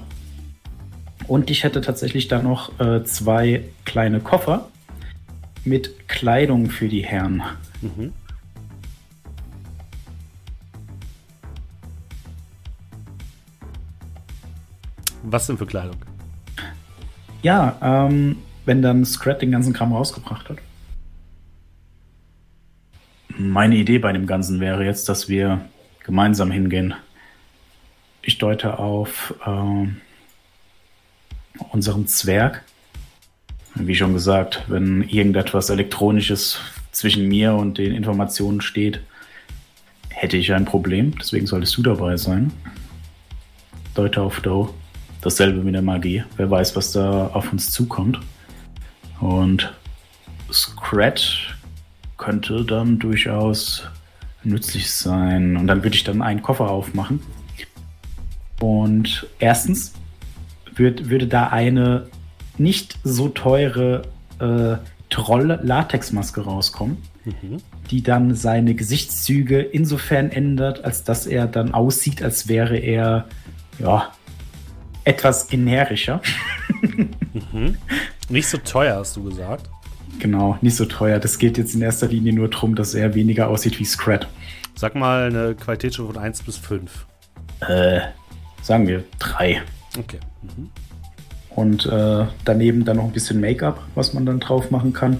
Und 1.26 1.50
ich 1.50 1.64
hätte 1.64 1.80
tatsächlich 1.80 2.28
dann 2.28 2.44
noch 2.44 2.78
äh, 2.80 3.04
zwei 3.04 3.64
kleine 3.84 4.20
Koffer 4.20 4.68
mit 5.64 6.08
Kleidung 6.08 6.68
für 6.68 6.88
die 6.88 7.02
Herren. 7.02 7.42
Mhm. 7.80 8.12
Was 15.22 15.46
denn 15.46 15.56
für 15.56 15.64
Kleidung? 15.64 15.96
Ja, 17.42 17.78
ähm, 17.82 18.36
wenn 18.64 18.82
dann 18.82 19.04
Scrat 19.04 19.42
den 19.42 19.52
ganzen 19.52 19.72
Kram 19.72 19.92
rausgebracht 19.92 20.48
hat. 20.48 20.58
Meine 23.36 23.76
Idee 23.76 23.98
bei 23.98 24.12
dem 24.12 24.26
Ganzen 24.26 24.60
wäre 24.60 24.84
jetzt, 24.84 25.08
dass 25.08 25.28
wir 25.28 25.60
gemeinsam 26.04 26.50
hingehen. 26.50 26.94
Ich 28.22 28.38
deute 28.38 28.78
auf 28.78 29.34
ähm, 29.46 29.96
unseren 31.70 32.06
Zwerg. 32.06 32.62
Wie 33.74 33.96
schon 33.96 34.12
gesagt, 34.12 34.62
wenn 34.68 35.02
irgendetwas 35.02 35.68
Elektronisches 35.68 36.60
zwischen 36.92 37.26
mir 37.26 37.54
und 37.54 37.78
den 37.78 37.92
Informationen 37.92 38.60
steht, 38.60 39.00
hätte 40.10 40.36
ich 40.36 40.52
ein 40.52 40.64
Problem. 40.64 41.14
Deswegen 41.18 41.46
solltest 41.46 41.76
du 41.76 41.82
dabei 41.82 42.16
sein. 42.16 42.52
Deute 43.94 44.22
auf 44.22 44.40
Doe. 44.40 44.72
Dasselbe 45.22 45.62
mit 45.62 45.74
der 45.74 45.82
Magie. 45.82 46.22
Wer 46.36 46.50
weiß, 46.50 46.76
was 46.76 46.92
da 46.92 47.28
auf 47.28 47.50
uns 47.50 47.72
zukommt. 47.72 48.20
Und 49.24 49.72
Scrat 50.52 51.56
könnte 52.18 52.62
dann 52.64 52.98
durchaus 52.98 53.84
nützlich 54.42 54.92
sein. 54.92 55.56
Und 55.56 55.66
dann 55.66 55.82
würde 55.82 55.96
ich 55.96 56.04
dann 56.04 56.20
einen 56.20 56.42
Koffer 56.42 56.70
aufmachen. 56.70 57.20
Und 58.60 59.26
erstens 59.38 59.94
würd, 60.74 61.08
würde 61.08 61.26
da 61.26 61.46
eine 61.48 62.06
nicht 62.58 62.98
so 63.02 63.28
teure 63.30 64.02
äh, 64.40 64.76
Troll-Latexmaske 65.08 66.42
rauskommen, 66.42 66.98
Mhm. 67.24 67.62
die 67.90 68.02
dann 68.02 68.34
seine 68.34 68.74
Gesichtszüge 68.74 69.62
insofern 69.62 70.30
ändert, 70.30 70.84
als 70.84 71.04
dass 71.04 71.26
er 71.26 71.46
dann 71.46 71.72
aussieht, 71.72 72.22
als 72.22 72.48
wäre 72.48 72.76
er 72.76 73.24
ja 73.78 74.12
etwas 75.04 75.48
generischer. 75.48 76.20
Mhm. 77.52 77.78
Nicht 78.28 78.48
so 78.48 78.58
teuer, 78.58 78.96
hast 78.96 79.16
du 79.16 79.24
gesagt. 79.24 79.68
Genau, 80.18 80.58
nicht 80.60 80.76
so 80.76 80.84
teuer. 80.84 81.18
Das 81.18 81.38
geht 81.38 81.58
jetzt 81.58 81.74
in 81.74 81.82
erster 81.82 82.08
Linie 82.08 82.32
nur 82.32 82.48
darum, 82.48 82.74
dass 82.74 82.94
er 82.94 83.14
weniger 83.14 83.48
aussieht 83.48 83.78
wie 83.78 83.84
Scrat. 83.84 84.28
Sag 84.74 84.94
mal 84.94 85.26
eine 85.26 85.54
Qualitätsstufe 85.54 86.14
von 86.14 86.22
1 86.22 86.42
bis 86.42 86.56
5. 86.56 87.06
Äh, 87.60 88.00
sagen 88.62 88.86
wir 88.86 89.04
drei. 89.18 89.62
Okay. 89.98 90.20
Mhm. 90.42 90.70
Und 91.50 91.86
äh, 91.86 92.26
daneben 92.44 92.84
dann 92.84 92.96
noch 92.96 93.04
ein 93.04 93.12
bisschen 93.12 93.40
Make-up, 93.40 93.82
was 93.94 94.12
man 94.12 94.26
dann 94.26 94.40
drauf 94.40 94.70
machen 94.70 94.92
kann. 94.92 95.18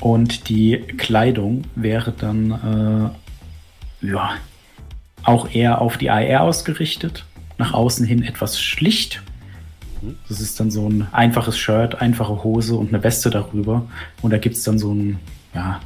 Und 0.00 0.48
die 0.48 0.78
Kleidung 0.98 1.62
wäre 1.76 2.12
dann 2.12 3.12
äh, 4.02 4.06
ja 4.06 4.34
auch 5.22 5.48
eher 5.50 5.80
auf 5.80 5.96
die 5.96 6.10
AR 6.10 6.42
ausgerichtet. 6.42 7.24
Nach 7.56 7.72
außen 7.72 8.04
hin 8.04 8.22
etwas 8.22 8.60
schlicht. 8.60 9.22
Das 10.28 10.40
ist 10.40 10.58
dann 10.60 10.70
so 10.70 10.88
ein 10.88 11.08
einfaches 11.12 11.58
Shirt, 11.58 12.00
einfache 12.00 12.44
Hose 12.44 12.74
und 12.76 12.92
eine 12.92 13.02
Weste 13.02 13.30
darüber. 13.30 13.86
Und 14.22 14.32
da 14.32 14.38
gibt 14.38 14.56
es 14.56 14.64
dann 14.64 14.78
so 14.78 14.92
ein, 14.92 15.18
ja, 15.54 15.80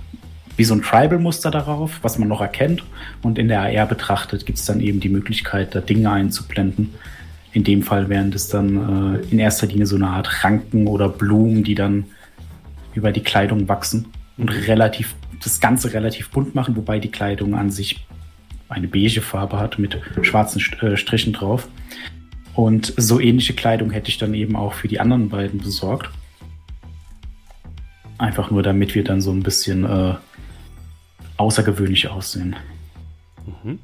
wie 0.56 0.64
so 0.64 0.74
ein 0.74 0.82
Tribal-Muster 0.82 1.50
darauf, 1.50 2.00
was 2.02 2.18
man 2.18 2.28
noch 2.28 2.40
erkennt. 2.40 2.84
Und 3.22 3.38
in 3.38 3.48
der 3.48 3.62
AR 3.62 3.86
betrachtet 3.86 4.46
gibt 4.46 4.58
es 4.58 4.64
dann 4.64 4.80
eben 4.80 5.00
die 5.00 5.08
Möglichkeit, 5.08 5.74
da 5.74 5.80
Dinge 5.80 6.10
einzublenden. 6.10 6.94
In 7.52 7.64
dem 7.64 7.82
Fall 7.82 8.08
wären 8.08 8.30
das 8.30 8.48
dann 8.48 9.16
äh, 9.16 9.20
in 9.30 9.38
erster 9.38 9.66
Linie 9.66 9.86
so 9.86 9.96
eine 9.96 10.08
Art 10.08 10.44
Ranken 10.44 10.86
oder 10.86 11.08
Blumen, 11.08 11.64
die 11.64 11.74
dann 11.74 12.04
über 12.94 13.12
die 13.12 13.22
Kleidung 13.22 13.68
wachsen 13.68 14.06
und 14.36 14.48
relativ 14.48 15.14
das 15.42 15.60
Ganze 15.60 15.92
relativ 15.92 16.30
bunt 16.30 16.54
machen, 16.54 16.76
wobei 16.76 16.98
die 16.98 17.10
Kleidung 17.10 17.54
an 17.54 17.70
sich 17.70 18.06
eine 18.68 18.88
beige 18.88 19.22
Farbe 19.22 19.58
hat 19.58 19.78
mit 19.78 19.98
schwarzen 20.22 20.60
äh, 20.80 20.96
Strichen 20.96 21.32
drauf. 21.32 21.68
Und 22.58 22.92
so 22.96 23.20
ähnliche 23.20 23.52
Kleidung 23.52 23.92
hätte 23.92 24.08
ich 24.08 24.18
dann 24.18 24.34
eben 24.34 24.56
auch 24.56 24.72
für 24.72 24.88
die 24.88 24.98
anderen 24.98 25.28
beiden 25.28 25.60
besorgt. 25.60 26.10
Einfach 28.18 28.50
nur, 28.50 28.64
damit 28.64 28.96
wir 28.96 29.04
dann 29.04 29.20
so 29.20 29.30
ein 29.30 29.44
bisschen 29.44 29.84
äh, 29.84 30.16
außergewöhnlich 31.36 32.08
aussehen. 32.08 32.56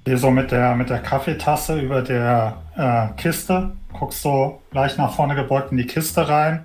Hier 0.05 0.19
so 0.19 0.29
mit 0.33 0.51
der, 0.51 0.75
mit 0.75 0.91
der 0.91 0.99
Kaffeetasse 0.99 1.79
über 1.79 2.03
der 2.03 2.57
äh, 2.75 3.17
Kiste. 3.17 3.71
Guckst 3.93 4.23
so 4.23 4.61
leicht 4.73 4.99
nach 4.99 5.15
vorne 5.15 5.37
gebeugt 5.37 5.71
in 5.71 5.79
die 5.79 5.87
Kiste 5.87 6.29
rein. 6.29 6.65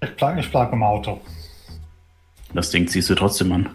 Ich 0.00 0.14
bleib, 0.14 0.38
ich 0.38 0.48
bleib 0.48 0.72
im 0.72 0.84
Auto. 0.84 1.20
Das 2.54 2.70
Ding 2.70 2.86
ziehst 2.86 3.10
du 3.10 3.16
trotzdem 3.16 3.50
an. 3.50 3.68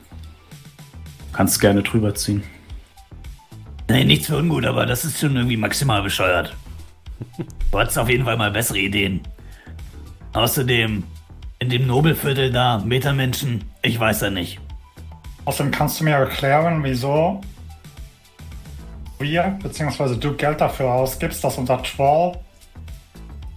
Kannst 1.33 1.59
gerne 1.59 1.83
drüber 1.83 2.15
ziehen. 2.15 2.43
Nee, 3.89 4.03
nichts 4.05 4.27
für 4.27 4.37
ungut, 4.37 4.65
aber 4.65 4.85
das 4.85 5.05
ist 5.05 5.19
schon 5.19 5.35
irgendwie 5.35 5.57
maximal 5.57 6.01
bescheuert. 6.01 6.55
Du 7.71 7.79
hattest 7.79 7.97
auf 7.99 8.09
jeden 8.09 8.25
Fall 8.25 8.37
mal 8.37 8.51
bessere 8.51 8.79
Ideen. 8.79 9.21
Außerdem, 10.33 11.03
in 11.59 11.69
dem 11.69 11.85
Nobelviertel 11.87 12.51
da, 12.51 12.79
Metamenschen, 12.79 13.63
ich 13.81 13.99
weiß 13.99 14.21
ja 14.21 14.29
nicht. 14.29 14.59
Außerdem 15.45 15.71
kannst 15.71 15.99
du 15.99 16.05
mir 16.05 16.11
erklären, 16.15 16.83
wieso 16.83 17.41
wir, 19.19 19.57
beziehungsweise 19.61 20.17
du 20.17 20.33
Geld 20.35 20.59
dafür 20.59 20.91
ausgibst, 20.91 21.43
dass 21.43 21.57
unser 21.57 21.81
Troll 21.83 22.33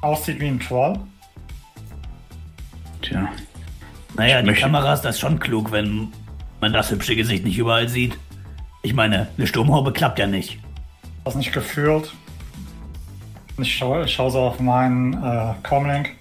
aussieht 0.00 0.38
wie 0.40 0.47
ein 0.49 0.61
Troll. 0.61 0.99
Tja, 3.02 3.28
Naja, 4.16 4.37
Ich 4.38 4.40
die 4.45 4.47
möchte- 4.50 4.62
Kameras, 4.62 5.02
das 5.02 5.16
ist 5.16 5.21
schon 5.21 5.38
klug, 5.38 5.73
wenn 5.73 6.09
man 6.61 6.73
das 6.73 6.90
hübsche 6.90 7.16
Gesicht 7.16 7.45
nicht 7.45 7.59
überall 7.59 7.88
sieht. 7.88 8.18
Ich 8.87 8.95
meine, 8.95 9.26
eine 9.37 9.49
Sturmhaube 9.49 9.93
klappt 9.93 10.21
ja 10.21 10.28
nicht. 10.28 10.61
Das 11.25 11.35
nicht 11.35 11.52
gefühlt. 11.52 12.14
Ich 13.59 13.75
schaue, 13.75 14.05
ich 14.05 14.12
schaue 14.12 14.31
so 14.31 14.38
auf 14.38 14.61
meinen 14.61 15.12
äh, 15.14 15.55
Comlink. 15.64 16.12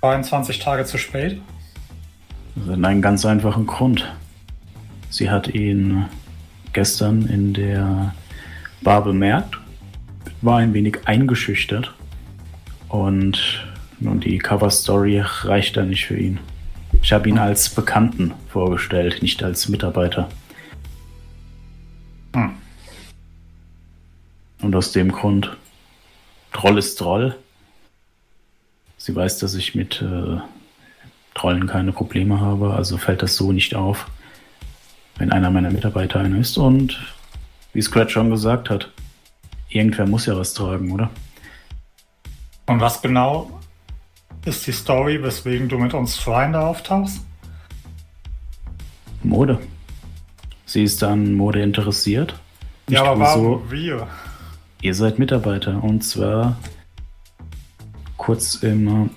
22 0.00 0.58
Tage 0.58 0.84
zu 0.84 0.98
spät. 0.98 1.40
das 2.56 2.76
hat 2.76 2.84
einen 2.84 3.00
ganz 3.00 3.24
einfachen 3.24 3.68
Grund. 3.68 4.12
Sie 5.10 5.30
hat 5.30 5.46
ihn 5.46 6.06
gestern 6.72 7.28
in 7.28 7.54
der 7.54 8.12
Bar 8.82 9.04
bemerkt, 9.04 9.56
war 10.42 10.58
ein 10.58 10.74
wenig 10.74 10.98
eingeschüchtert 11.04 11.94
und 12.88 13.64
nun 14.00 14.18
die 14.18 14.38
Cover-Story 14.38 15.22
reicht 15.24 15.76
da 15.76 15.84
nicht 15.84 16.06
für 16.06 16.16
ihn. 16.18 16.40
Ich 17.00 17.12
habe 17.12 17.28
ihn 17.28 17.38
als 17.38 17.68
Bekannten 17.68 18.34
vorgestellt, 18.48 19.22
nicht 19.22 19.44
als 19.44 19.68
Mitarbeiter. 19.68 20.28
Hm. 22.34 22.52
Und 24.60 24.74
aus 24.74 24.92
dem 24.92 25.12
Grund, 25.12 25.56
Troll 26.52 26.78
ist 26.78 26.96
Troll. 26.96 27.36
Sie 28.96 29.14
weiß, 29.14 29.38
dass 29.38 29.54
ich 29.54 29.74
mit 29.74 30.02
äh, 30.02 30.38
Trollen 31.34 31.68
keine 31.68 31.92
Probleme 31.92 32.40
habe, 32.40 32.74
also 32.74 32.96
fällt 32.98 33.22
das 33.22 33.36
so 33.36 33.52
nicht 33.52 33.74
auf, 33.76 34.06
wenn 35.18 35.30
einer 35.30 35.50
meiner 35.50 35.70
Mitarbeiter 35.70 36.20
einer 36.20 36.38
ist. 36.38 36.58
Und 36.58 36.98
wie 37.72 37.82
Scratch 37.82 38.14
schon 38.14 38.30
gesagt 38.30 38.70
hat, 38.70 38.90
irgendwer 39.68 40.06
muss 40.06 40.26
ja 40.26 40.36
was 40.36 40.54
tragen, 40.54 40.90
oder? 40.90 41.10
Und 42.66 42.80
was 42.80 43.00
genau 43.00 43.60
ist 44.44 44.66
die 44.66 44.72
Story, 44.72 45.22
weswegen 45.22 45.68
du 45.68 45.78
mit 45.78 45.94
uns 45.94 46.16
Freunde 46.16 46.60
auftauchst? 46.60 47.24
Mode. 49.22 49.58
Sie 50.68 50.82
ist 50.82 51.02
an 51.02 51.32
Mode 51.32 51.62
interessiert. 51.62 52.38
ja, 52.90 53.02
aber 53.02 53.24
tue 53.24 53.32
so, 53.32 53.42
warum 53.42 53.70
wir? 53.70 54.06
Ihr 54.82 54.94
seid 54.94 55.18
Mitarbeiter 55.18 55.82
und 55.82 56.04
zwar 56.04 56.58
kurz 58.18 58.56
im 58.56 58.86
äh, 58.86 59.08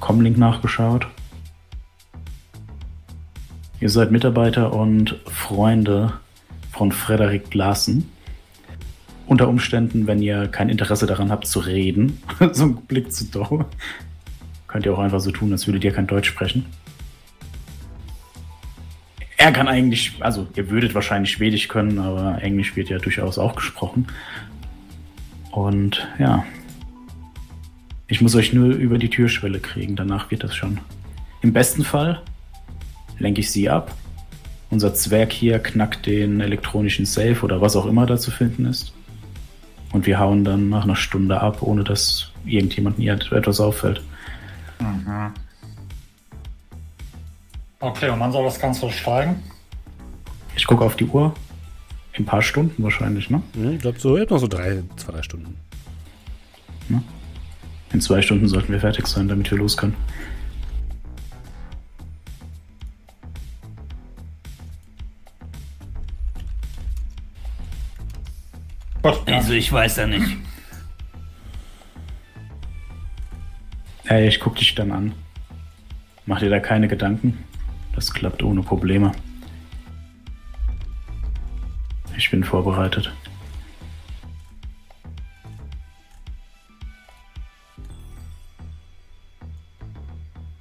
Comlink 0.00 0.36
nachgeschaut. 0.36 1.06
Ihr 3.78 3.88
seid 3.88 4.10
Mitarbeiter 4.10 4.72
und 4.72 5.20
Freunde 5.26 6.14
von 6.72 6.90
Frederik 6.90 7.54
Larsen. 7.54 8.10
Unter 9.28 9.46
Umständen, 9.48 10.08
wenn 10.08 10.20
ihr 10.20 10.48
kein 10.48 10.68
Interesse 10.68 11.06
daran 11.06 11.30
habt 11.30 11.46
zu 11.46 11.60
reden, 11.60 12.20
so 12.52 12.64
ein 12.64 12.76
Blick 12.88 13.12
zu 13.12 13.26
Doe, 13.26 13.64
könnt 14.66 14.86
ihr 14.86 14.92
auch 14.92 14.98
einfach 14.98 15.20
so 15.20 15.30
tun, 15.30 15.52
als 15.52 15.68
würdet 15.68 15.84
ihr 15.84 15.92
kein 15.92 16.08
Deutsch 16.08 16.28
sprechen. 16.28 16.66
Er 19.36 19.52
kann 19.52 19.68
eigentlich, 19.68 20.14
also 20.20 20.46
ihr 20.56 20.70
würdet 20.70 20.94
wahrscheinlich 20.94 21.32
Schwedisch 21.32 21.68
können, 21.68 21.98
aber 21.98 22.42
Englisch 22.42 22.74
wird 22.74 22.88
ja 22.88 22.98
durchaus 22.98 23.38
auch 23.38 23.54
gesprochen. 23.54 24.06
Und 25.50 26.06
ja. 26.18 26.44
Ich 28.08 28.20
muss 28.20 28.34
euch 28.34 28.52
nur 28.52 28.68
über 28.68 28.98
die 28.98 29.10
Türschwelle 29.10 29.58
kriegen, 29.58 29.96
danach 29.96 30.30
wird 30.30 30.44
das 30.44 30.54
schon. 30.54 30.78
Im 31.42 31.52
besten 31.52 31.84
Fall 31.84 32.22
lenke 33.18 33.40
ich 33.40 33.50
sie 33.50 33.68
ab. 33.68 33.94
Unser 34.70 34.94
Zwerg 34.94 35.32
hier 35.32 35.58
knackt 35.58 36.06
den 36.06 36.40
elektronischen 36.40 37.06
Safe 37.06 37.40
oder 37.42 37.60
was 37.60 37.76
auch 37.76 37.86
immer 37.86 38.06
da 38.06 38.16
zu 38.16 38.30
finden 38.30 38.66
ist. 38.66 38.94
Und 39.92 40.06
wir 40.06 40.18
hauen 40.18 40.44
dann 40.44 40.68
nach 40.68 40.84
einer 40.84 40.96
Stunde 40.96 41.40
ab, 41.40 41.62
ohne 41.62 41.84
dass 41.84 42.32
irgendjemandem 42.44 43.08
etwas 43.08 43.60
auffällt. 43.60 44.02
Mhm. 44.80 45.32
Okay, 47.86 48.10
und 48.10 48.18
wann 48.18 48.32
soll 48.32 48.42
das 48.44 48.58
Ganze 48.58 48.90
steigen? 48.90 49.44
Ich 50.56 50.66
gucke 50.66 50.84
auf 50.84 50.96
die 50.96 51.04
Uhr. 51.04 51.32
In 52.14 52.24
ein 52.24 52.26
paar 52.26 52.42
Stunden 52.42 52.82
wahrscheinlich, 52.82 53.30
ne? 53.30 53.42
Ich 53.54 53.78
glaube, 53.78 54.00
so, 54.00 54.16
noch 54.16 54.38
so 54.38 54.48
drei, 54.48 54.82
zwei, 54.96 55.12
drei 55.12 55.22
Stunden. 55.22 55.56
In 57.92 58.00
zwei 58.00 58.20
Stunden 58.22 58.48
sollten 58.48 58.72
wir 58.72 58.80
fertig 58.80 59.06
sein, 59.06 59.28
damit 59.28 59.50
wir 59.50 59.58
los 59.58 59.76
können. 59.76 59.94
Ja. 69.04 69.14
Also 69.26 69.52
ich 69.52 69.70
weiß 69.70 69.96
ja 69.96 70.08
nicht. 70.08 70.36
Hey, 74.06 74.26
ich 74.26 74.40
guck 74.40 74.56
dich 74.56 74.74
dann 74.74 74.90
an. 74.90 75.12
Mach 76.26 76.40
dir 76.40 76.50
da 76.50 76.58
keine 76.58 76.88
Gedanken. 76.88 77.45
Das 77.96 78.12
klappt 78.12 78.42
ohne 78.42 78.62
Probleme. 78.62 79.12
Ich 82.16 82.30
bin 82.30 82.44
vorbereitet. 82.44 83.12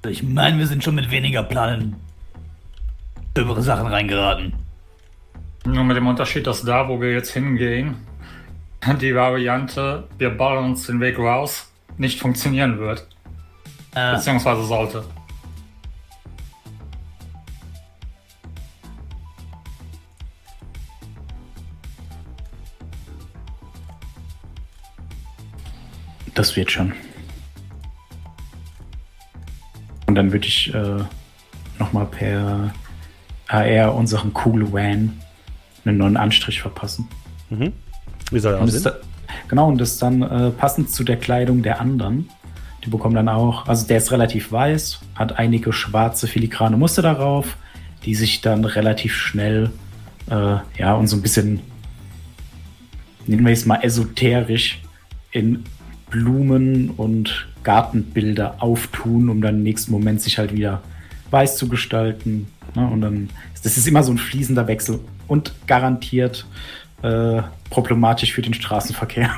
Ich 0.08 0.24
meine, 0.24 0.58
wir 0.60 0.68
sind 0.68 0.84
schon 0.84 0.96
mit 0.96 1.12
weniger 1.12 1.44
Planen 1.44 1.96
über 3.38 3.62
Sachen 3.62 3.88
reingeraten. 3.88 4.54
Nur 5.66 5.84
mit 5.84 5.98
dem 5.98 6.08
Unterschied, 6.08 6.48
dass 6.48 6.62
da, 6.62 6.88
wo 6.88 7.02
wir 7.02 7.12
jetzt 7.12 7.32
hingehen, 7.32 7.96
die 9.02 9.16
Variante, 9.16 10.08
wir 10.18 10.30
bauen 10.30 10.66
uns 10.66 10.86
den 10.86 11.00
Weg 11.00 11.18
raus, 11.18 11.72
nicht 11.98 12.20
funktionieren 12.20 12.78
wird. 12.78 13.08
Äh, 13.96 14.16
Beziehungsweise 14.16 14.64
sollte. 14.64 15.04
Das 26.36 26.56
wird 26.56 26.70
schon. 26.70 26.94
Und 30.06 30.16
dann 30.16 30.32
würde 30.32 30.48
ich 30.48 30.74
äh, 30.74 31.04
nochmal 31.80 32.06
per 32.06 32.74
AR 33.48 33.96
unseren 33.96 34.34
Cool 34.46 34.72
Van 34.72 35.14
einen 35.86 35.98
neuen 35.98 36.18
Anstrich 36.18 36.62
verpassen. 36.62 37.08
Wie 38.32 38.40
soll 38.40 38.54
er 38.54 38.62
aussehen? 38.62 38.84
da, 38.84 38.96
genau, 39.48 39.68
und 39.70 39.80
das 39.80 39.98
dann 39.98 40.22
äh, 40.22 40.52
passend 40.52 40.90
zu 40.90 41.04
der 41.04 41.18
Kleidung 41.18 41.64
der 41.64 41.80
anderen. 41.80 42.30
Die 42.84 42.90
bekommen 42.90 43.16
dann 43.16 43.30
auch, 43.30 43.68
also 43.68 43.88
der 43.88 43.98
ist 43.98 44.12
relativ 44.12 44.52
weiß, 44.52 45.00
hat 45.16 45.40
einige 45.40 45.74
schwarze 45.74 46.28
filigrane 46.28 46.78
Muster 46.78 47.02
darauf, 47.02 47.58
die 48.04 48.14
sich 48.14 48.42
dann 48.42 48.66
relativ 48.66 49.16
schnell, 49.16 49.72
äh, 50.30 50.58
ja, 50.78 50.94
und 50.94 51.08
so 51.08 51.16
ein 51.16 51.22
bisschen, 51.22 51.62
nennen 53.26 53.46
wir 53.46 53.54
es 53.54 53.66
mal 53.66 53.80
esoterisch, 53.82 54.82
in 55.32 55.64
Blumen 56.16 56.92
und 56.92 57.46
Gartenbilder 57.64 58.64
auftun, 58.64 59.28
um 59.28 59.42
dann 59.42 59.56
im 59.56 59.64
nächsten 59.64 59.92
Moment 59.92 60.22
sich 60.22 60.38
halt 60.38 60.54
wieder 60.54 60.82
weiß 61.32 61.58
zu 61.58 61.68
gestalten. 61.68 62.48
Ne? 62.74 62.88
Und 62.88 63.02
dann, 63.02 63.30
das 63.64 63.76
ist 63.76 63.86
immer 63.86 64.02
so 64.02 64.14
ein 64.14 64.18
fließender 64.18 64.66
Wechsel 64.68 65.02
und 65.28 65.54
garantiert 65.68 66.46
äh, 67.02 67.42
problematisch 67.70 68.32
für 68.32 68.42
den 68.42 68.54
Straßenverkehr. 68.54 69.30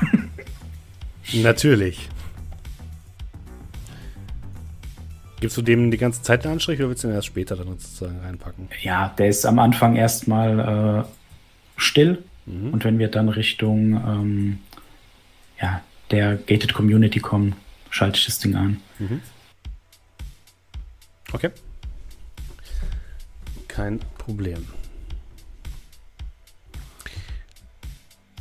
Natürlich. 1.42 2.08
Gibst 5.40 5.56
du 5.56 5.62
dem 5.62 5.90
die 5.90 5.98
ganze 5.98 6.22
Zeit 6.22 6.44
einen 6.44 6.54
Anstrich 6.54 6.78
oder 6.78 6.90
willst 6.90 7.02
du 7.02 7.08
den 7.08 7.16
erst 7.16 7.26
später 7.26 7.56
dann 7.56 7.66
sozusagen 7.66 8.20
reinpacken? 8.20 8.68
ja, 8.82 9.12
der 9.18 9.28
ist 9.28 9.44
am 9.44 9.58
Anfang 9.58 9.96
erstmal 9.96 11.04
äh, 11.04 11.04
still. 11.76 12.22
Und 12.46 12.82
wenn 12.82 12.98
wir 12.98 13.08
dann 13.08 13.28
Richtung 13.28 13.92
ähm, 13.94 14.58
ja, 15.60 15.82
der 16.10 16.36
Gated 16.36 16.74
Community 16.74 17.20
kommen, 17.20 17.54
schalte 17.90 18.18
ich 18.18 18.26
das 18.26 18.38
Ding 18.38 18.54
an. 18.54 18.80
Okay. 21.32 21.50
Kein 23.68 24.00
Problem. 24.16 24.66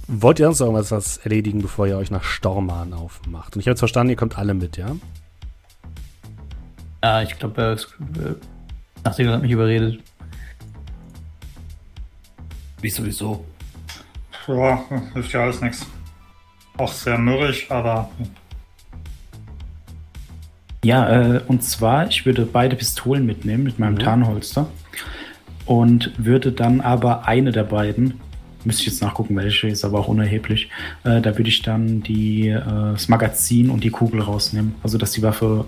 Wollt 0.08 0.40
ihr 0.40 0.46
sonst 0.46 0.62
irgendwas 0.62 0.92
was 0.92 1.18
erledigen, 1.18 1.62
bevor 1.62 1.86
ihr 1.86 1.98
euch 1.98 2.12
nach 2.12 2.24
Storman 2.24 2.94
aufmacht? 2.94 3.56
Und 3.56 3.60
ich 3.60 3.68
habe 3.68 3.72
jetzt 3.72 3.80
verstanden, 3.80 4.12
ihr 4.12 4.16
kommt 4.16 4.38
alle 4.38 4.54
mit, 4.54 4.78
ja? 4.78 4.96
ja, 7.04 7.22
ich 7.22 7.38
glaube, 7.38 7.62
er 7.62 7.74
ist, 7.74 7.86
äh, 8.16 8.36
nachdem 9.04 9.28
er 9.28 9.40
mich 9.40 9.52
überredet. 9.52 10.02
Wie 12.82 12.90
sowieso. 12.90 13.46
Ja, 14.48 14.86
hilft 15.14 15.34
ja 15.34 15.42
alles 15.42 15.62
nichts. 15.62 15.86
Auch 16.78 16.92
sehr 16.92 17.18
mürrisch, 17.18 17.70
aber 17.72 18.10
Ja, 20.84 21.10
äh, 21.36 21.42
und 21.48 21.64
zwar, 21.64 22.08
ich 22.08 22.26
würde 22.26 22.46
beide 22.46 22.76
Pistolen 22.76 23.26
mitnehmen 23.26 23.64
mit 23.64 23.80
meinem 23.80 23.96
Mhm. 23.96 24.00
Tarnholster 24.00 24.68
und 25.66 26.14
würde 26.18 26.52
dann 26.52 26.82
aber 26.82 27.28
eine 27.28 27.52
der 27.52 27.64
beiden, 27.64 28.22
müsste 28.64 28.84
ich 28.84 28.88
jetzt 28.90 29.02
nachgucken, 29.02 29.36
welche, 29.36 29.68
ist 29.68 29.84
aber 29.84 30.00
auch 30.00 30.08
unerheblich, 30.08 30.70
äh, 31.04 31.20
da 31.20 31.38
würde 31.38 31.50
ich 31.50 31.62
dann 31.62 32.04
die, 32.04 32.50
äh, 32.50 32.62
das 32.64 33.10
Magazin 33.10 33.70
und 33.70 33.84
die 33.84 33.90
Kugel 33.90 34.22
rausnehmen. 34.22 34.76
Also, 34.84 34.98
dass 34.98 35.12
die 35.12 35.24
Waffe, 35.24 35.66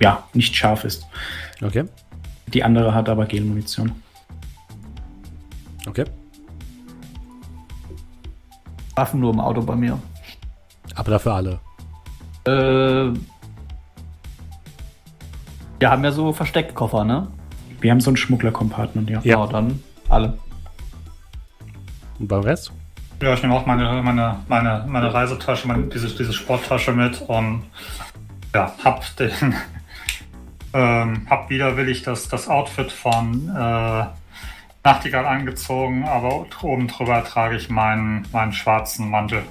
ja, 0.00 0.24
nicht 0.32 0.56
scharf 0.56 0.84
ist. 0.84 1.06
Okay. 1.60 1.84
Die 2.48 2.64
andere 2.64 2.94
hat 2.94 3.08
aber 3.08 3.26
Gelmunition. 3.26 3.92
Okay. 5.86 6.04
Waffen 8.96 9.20
nur 9.20 9.32
im 9.32 9.40
Auto 9.40 9.62
bei 9.62 9.76
mir. 9.76 9.98
Aber 10.94 11.10
dafür 11.10 11.34
alle. 11.34 11.60
Äh, 12.44 13.16
wir 15.78 15.90
haben 15.90 16.04
ja 16.04 16.12
so 16.12 16.32
Versteckkoffer, 16.32 17.04
ne? 17.04 17.28
Wir 17.80 17.90
haben 17.90 18.00
so 18.00 18.10
ein 18.10 18.16
Schmuggler-Compartment, 18.16 19.10
ja. 19.10 19.20
Ja. 19.24 19.34
Genau, 19.36 19.46
dann 19.46 19.82
alle. 20.08 20.38
Und 22.18 22.28
beim 22.28 22.42
Rest? 22.42 22.72
ja, 23.22 23.34
ich 23.34 23.42
nehme 23.42 23.54
auch 23.54 23.66
meine, 23.66 24.02
meine, 24.02 24.40
meine, 24.48 24.84
meine 24.88 25.14
Reisetasche, 25.14 25.68
meine, 25.68 25.84
diese, 25.84 26.08
diese 26.08 26.32
Sporttasche 26.32 26.92
mit 26.92 27.20
und 27.22 27.64
ja, 28.54 28.72
hab 28.84 29.16
den, 29.16 29.30
ähm, 30.74 31.26
hab 31.30 31.48
widerwillig 31.48 32.02
das, 32.02 32.28
das 32.28 32.48
Outfit 32.48 32.90
von 32.90 33.48
äh, 33.48 34.06
Nachtigall 34.84 35.26
angezogen, 35.26 36.04
aber 36.04 36.46
oben 36.62 36.88
drüber 36.88 37.22
trage 37.22 37.56
ich 37.56 37.70
meinen, 37.70 38.26
meinen 38.32 38.52
schwarzen 38.52 39.08
Mantel. 39.08 39.44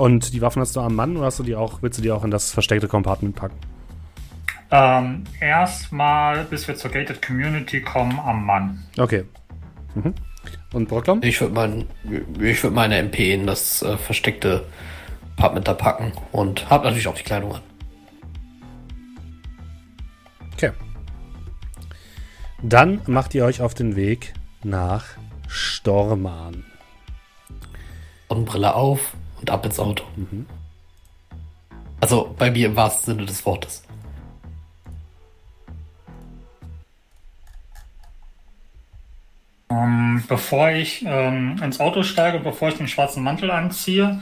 Und 0.00 0.32
die 0.32 0.40
Waffen 0.40 0.62
hast 0.62 0.76
du 0.76 0.80
am 0.80 0.94
Mann 0.94 1.14
oder 1.18 1.26
hast 1.26 1.40
du 1.40 1.42
die 1.42 1.54
auch, 1.54 1.82
willst 1.82 1.98
du 1.98 2.02
die 2.02 2.10
auch 2.10 2.24
in 2.24 2.30
das 2.30 2.52
versteckte 2.52 2.88
Compartment 2.88 3.36
packen? 3.36 3.58
Ähm, 4.70 5.24
erstmal, 5.40 6.44
bis 6.44 6.66
wir 6.66 6.74
zur 6.74 6.90
Gated 6.90 7.20
Community 7.20 7.82
kommen, 7.82 8.18
am 8.18 8.46
Mann. 8.46 8.82
Okay. 8.96 9.24
Mhm. 9.94 10.14
Und 10.72 10.88
Brocklom? 10.88 11.22
Ich 11.22 11.38
würde 11.42 11.52
mein, 11.52 11.84
ich 12.40 12.62
würd 12.62 12.72
meine 12.72 12.96
MP 12.96 13.34
in 13.34 13.46
das 13.46 13.82
äh, 13.82 13.98
versteckte 13.98 14.64
Apartment 15.36 15.68
da 15.68 15.74
packen 15.74 16.12
und 16.32 16.70
hab 16.70 16.84
natürlich 16.84 17.06
auch 17.06 17.16
die 17.16 17.22
Kleidung 17.22 17.56
an. 17.56 17.62
Okay. 20.54 20.70
Dann 22.62 23.02
macht 23.06 23.34
ihr 23.34 23.44
euch 23.44 23.60
auf 23.60 23.74
den 23.74 23.96
Weg 23.96 24.32
nach 24.64 25.04
Storman. 25.46 26.64
Sonnenbrille 28.30 28.74
auf 28.74 29.14
und 29.40 29.50
ab 29.50 29.64
ins 29.64 29.78
Auto. 29.78 30.04
Also 32.00 32.34
bei 32.38 32.50
mir 32.50 32.66
im 32.66 32.76
wahrsten 32.76 33.14
Sinne 33.14 33.26
des 33.26 33.44
Wortes. 33.44 33.82
Ähm, 39.70 40.24
bevor 40.28 40.70
ich 40.70 41.04
ähm, 41.06 41.60
ins 41.62 41.78
Auto 41.78 42.02
steige, 42.02 42.40
bevor 42.40 42.68
ich 42.68 42.76
den 42.76 42.88
schwarzen 42.88 43.22
Mantel 43.22 43.50
anziehe, 43.50 44.20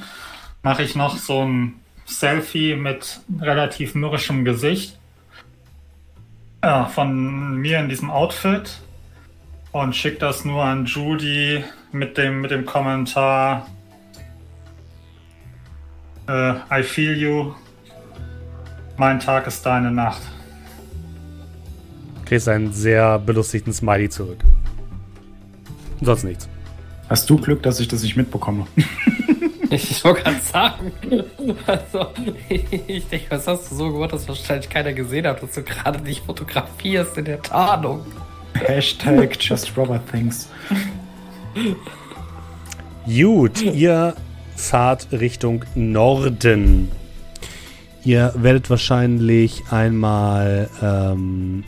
mache 0.63 0.83
ich 0.83 0.95
noch 0.95 1.17
so 1.17 1.45
ein 1.45 1.81
Selfie 2.05 2.75
mit 2.75 3.21
relativ 3.41 3.95
mürrischem 3.95 4.45
Gesicht 4.45 4.99
ja, 6.63 6.87
von 6.87 7.57
mir 7.57 7.79
in 7.79 7.89
diesem 7.89 8.11
Outfit 8.11 8.81
und 9.73 9.95
schicke 9.95 10.19
das 10.19 10.45
nur 10.45 10.65
an 10.65 10.87
Judy 10.87 11.65
mit 11.93 12.19
dem, 12.19 12.41
mit 12.41 12.51
dem 12.51 12.65
Kommentar. 12.67 13.67
Äh, 16.29 16.55
I 16.71 16.83
feel 16.83 17.17
you. 17.17 17.53
Mein 18.97 19.19
Tag 19.19 19.47
ist 19.47 19.65
deine 19.65 19.91
Nacht. 19.91 20.21
Kriegst 22.27 22.49
einen 22.49 22.73
sehr 22.73 23.19
belustigten 23.19 23.73
Smiley 23.73 24.11
zurück. 24.11 24.39
Sonst 26.03 26.25
nichts. 26.25 26.49
Hast 27.09 27.31
du 27.31 27.39
Glück, 27.39 27.63
dass 27.63 27.81
ich 27.81 27.89
das 27.89 28.03
nicht 28.03 28.17
mitbekomme? 28.17 28.67
Ich 29.71 30.03
wollte 30.03 30.23
gerade 30.23 30.41
sagen. 30.41 30.93
Also, 31.67 32.07
ich 32.49 33.07
denke, 33.07 33.27
was 33.29 33.47
hast 33.47 33.71
du 33.71 33.75
so 33.75 33.93
gemacht, 33.93 34.15
dass 34.15 34.27
wahrscheinlich 34.27 34.71
keiner 34.71 34.95
gesehen 34.95 35.27
hat, 35.27 35.43
dass 35.43 35.53
du 35.53 35.63
gerade 35.63 36.01
nicht 36.01 36.25
fotografierst 36.25 37.19
in 37.19 37.27
der 37.27 37.43
Tarnung. 37.43 38.01
Hashtag 38.55 39.37
Just 39.39 39.77
Robert 39.77 40.11
Things. 40.11 40.49
Gut, 43.05 43.61
ihr 43.61 44.15
fahrt 44.59 45.09
Richtung 45.13 45.65
Norden. 45.75 46.91
Ihr 48.05 48.35
werdet 48.37 48.69
wahrscheinlich 48.71 49.63
einmal 49.71 50.69
ähm, 50.83 51.65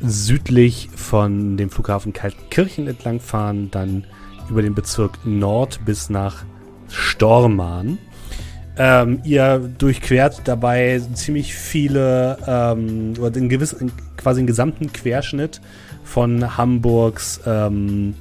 südlich 0.00 0.88
von 0.94 1.56
dem 1.56 1.70
Flughafen 1.70 2.12
Kaltkirchen 2.12 2.88
entlangfahren, 2.88 3.70
dann 3.70 4.04
über 4.48 4.62
den 4.62 4.74
Bezirk 4.74 5.18
Nord 5.24 5.84
bis 5.84 6.10
nach 6.10 6.44
Stormarn. 6.88 7.98
Ähm, 8.76 9.20
ihr 9.24 9.58
durchquert 9.58 10.42
dabei 10.44 11.00
ziemlich 11.14 11.54
viele, 11.54 12.38
ähm, 12.46 13.12
oder 13.18 13.30
den 13.30 13.48
gewissen, 13.48 13.92
quasi 14.16 14.40
den 14.40 14.46
gesamten 14.46 14.92
Querschnitt 14.92 15.60
von 16.04 16.56
Hamburgs 16.56 17.40
ähm, 17.46 18.14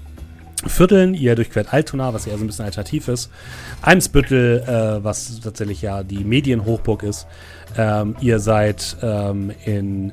Vierteln. 0.68 1.14
Ihr 1.14 1.36
durchquert 1.36 1.74
Altona, 1.74 2.14
was 2.14 2.28
eher 2.28 2.38
so 2.38 2.44
ein 2.44 2.48
bisschen 2.48 2.66
alternativ 2.66 3.08
ist. 3.08 3.30
Eimsbüttel, 3.82 4.64
äh, 4.68 5.04
was 5.04 5.40
tatsächlich 5.40 5.82
ja 5.82 6.04
die 6.04 6.24
Medienhochburg 6.24 7.04
ist. 7.04 7.28
Ähm, 7.78 8.16
ihr 8.20 8.40
seid 8.40 8.98
ähm, 9.02 9.52
in 9.66 10.12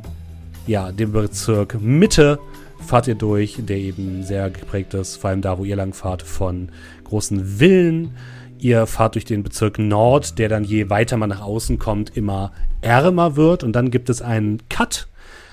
ja, 0.67 0.93
dem 0.93 1.13
Bezirk 1.13 1.81
Mitte, 1.81 2.39
fahrt 2.85 3.09
ihr 3.09 3.15
durch, 3.15 3.57
der 3.59 3.79
eben 3.79 4.23
sehr 4.23 4.51
geprägt 4.51 4.95
ist, 4.95 5.17
vor 5.17 5.31
allem 5.31 5.43
da, 5.43 5.59
wo 5.59 5.65
ihr 5.65 5.77
lang 5.77 5.93
fahrt, 5.93 6.23
von 6.23 6.71
großen 7.05 7.59
Villen. 7.59 8.15
Ihr 8.59 8.87
fahrt 8.87 9.15
durch 9.15 9.25
den 9.25 9.43
Bezirk 9.43 9.79
Nord, 9.79 10.39
der 10.39 10.49
dann 10.49 10.65
je 10.65 10.89
weiter 10.89 11.17
man 11.17 11.29
nach 11.29 11.43
außen 11.43 11.79
kommt, 11.79 12.17
immer 12.17 12.53
ärmer 12.81 13.37
wird. 13.37 13.63
Und 13.65 13.73
dann 13.75 13.91
gibt 13.91 14.09
es 14.09 14.23
einen 14.23 14.63
Cut. 14.69 15.09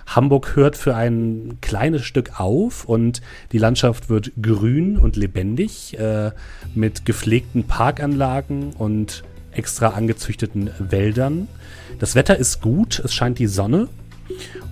Hamburg 0.07 0.55
hört 0.55 0.77
für 0.77 0.95
ein 0.95 1.57
kleines 1.61 2.03
Stück 2.03 2.39
auf 2.39 2.85
und 2.85 3.21
die 3.51 3.57
Landschaft 3.57 4.09
wird 4.09 4.31
grün 4.41 4.97
und 4.97 5.15
lebendig 5.15 5.97
äh, 5.99 6.31
mit 6.75 7.05
gepflegten 7.05 7.65
Parkanlagen 7.65 8.73
und 8.73 9.23
extra 9.51 9.89
angezüchteten 9.89 10.71
Wäldern. 10.79 11.47
Das 11.99 12.15
Wetter 12.15 12.37
ist 12.37 12.61
gut, 12.61 12.99
es 12.99 13.13
scheint 13.13 13.39
die 13.39 13.47
Sonne 13.47 13.87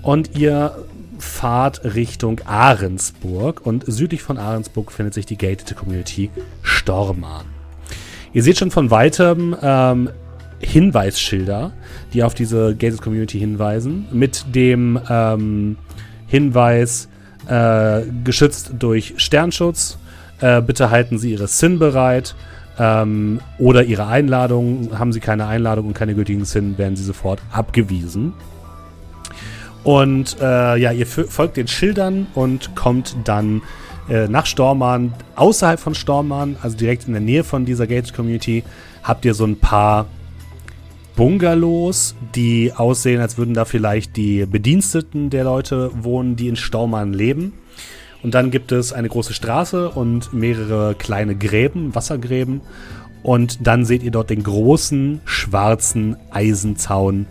und 0.01 0.37
ihr 0.37 0.85
fahrt 1.19 1.83
Richtung 1.95 2.41
Ahrensburg 2.45 3.65
und 3.65 3.83
südlich 3.85 4.23
von 4.23 4.37
Ahrensburg 4.37 4.91
findet 4.91 5.13
sich 5.13 5.25
die 5.25 5.37
Gated 5.37 5.75
Community 5.75 6.31
Stormarn. 6.63 7.45
Ihr 8.33 8.43
seht 8.43 8.57
schon 8.57 8.71
von 8.71 8.89
weitem 8.91 9.55
ähm, 9.61 10.09
Hinweisschilder, 10.61 11.73
die 12.13 12.23
auf 12.23 12.33
diese 12.33 12.75
Gated 12.75 13.01
Community 13.01 13.39
hinweisen, 13.39 14.07
mit 14.11 14.45
dem 14.55 14.99
ähm, 15.09 15.77
Hinweis 16.27 17.09
äh, 17.47 18.01
geschützt 18.23 18.73
durch 18.79 19.15
Sternschutz. 19.17 19.97
Äh, 20.39 20.61
bitte 20.61 20.89
halten 20.89 21.17
Sie 21.17 21.31
Ihre 21.31 21.47
SIN 21.47 21.79
bereit. 21.79 22.35
Ähm, 22.79 23.41
oder 23.59 23.83
Ihre 23.83 24.07
Einladung. 24.07 24.97
Haben 24.97 25.11
Sie 25.13 25.19
keine 25.19 25.45
Einladung 25.47 25.87
und 25.87 25.93
keine 25.93 26.15
gültigen 26.15 26.45
SIN, 26.45 26.77
werden 26.77 26.95
Sie 26.95 27.03
sofort 27.03 27.41
abgewiesen. 27.51 28.33
Und 29.83 30.37
äh, 30.39 30.77
ja, 30.77 30.91
ihr 30.91 31.07
folgt 31.07 31.57
den 31.57 31.67
Schildern 31.67 32.27
und 32.35 32.75
kommt 32.75 33.15
dann 33.23 33.61
äh, 34.09 34.27
nach 34.27 34.45
Stormarn. 34.45 35.13
Außerhalb 35.35 35.79
von 35.79 35.95
Stormarn, 35.95 36.55
also 36.61 36.77
direkt 36.77 37.07
in 37.07 37.13
der 37.13 37.21
Nähe 37.21 37.43
von 37.43 37.65
dieser 37.65 37.87
Gated 37.87 38.13
Community, 38.13 38.63
habt 39.03 39.25
ihr 39.25 39.33
so 39.33 39.45
ein 39.45 39.57
paar 39.57 40.05
Bungalows, 41.15 42.15
die 42.35 42.73
aussehen, 42.73 43.21
als 43.21 43.37
würden 43.37 43.53
da 43.53 43.65
vielleicht 43.65 44.17
die 44.17 44.45
Bediensteten 44.45 45.29
der 45.29 45.43
Leute 45.43 45.91
wohnen, 46.03 46.35
die 46.35 46.47
in 46.47 46.55
Stormarn 46.55 47.13
leben. 47.13 47.53
Und 48.23 48.35
dann 48.35 48.51
gibt 48.51 48.71
es 48.71 48.93
eine 48.93 49.09
große 49.09 49.33
Straße 49.33 49.89
und 49.89 50.33
mehrere 50.33 50.95
kleine 50.95 51.35
Gräben, 51.35 51.95
Wassergräben. 51.95 52.61
Und 53.23 53.67
dann 53.67 53.85
seht 53.85 54.03
ihr 54.03 54.11
dort 54.11 54.29
den 54.29 54.43
großen 54.43 55.21
schwarzen 55.25 56.17
Eisenzaun 56.31 57.27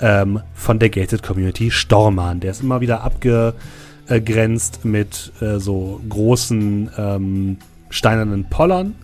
ähm, 0.00 0.40
von 0.54 0.78
der 0.78 0.90
Gated 0.90 1.22
Community 1.22 1.70
Stormarn. 1.70 2.40
Der 2.40 2.50
ist 2.50 2.62
immer 2.62 2.80
wieder 2.80 3.02
abgegrenzt 3.02 4.84
mit 4.84 5.32
äh, 5.40 5.58
so 5.58 6.00
großen 6.08 6.90
ähm, 6.96 7.56
steinernen 7.88 8.44
Pollern. 8.50 8.94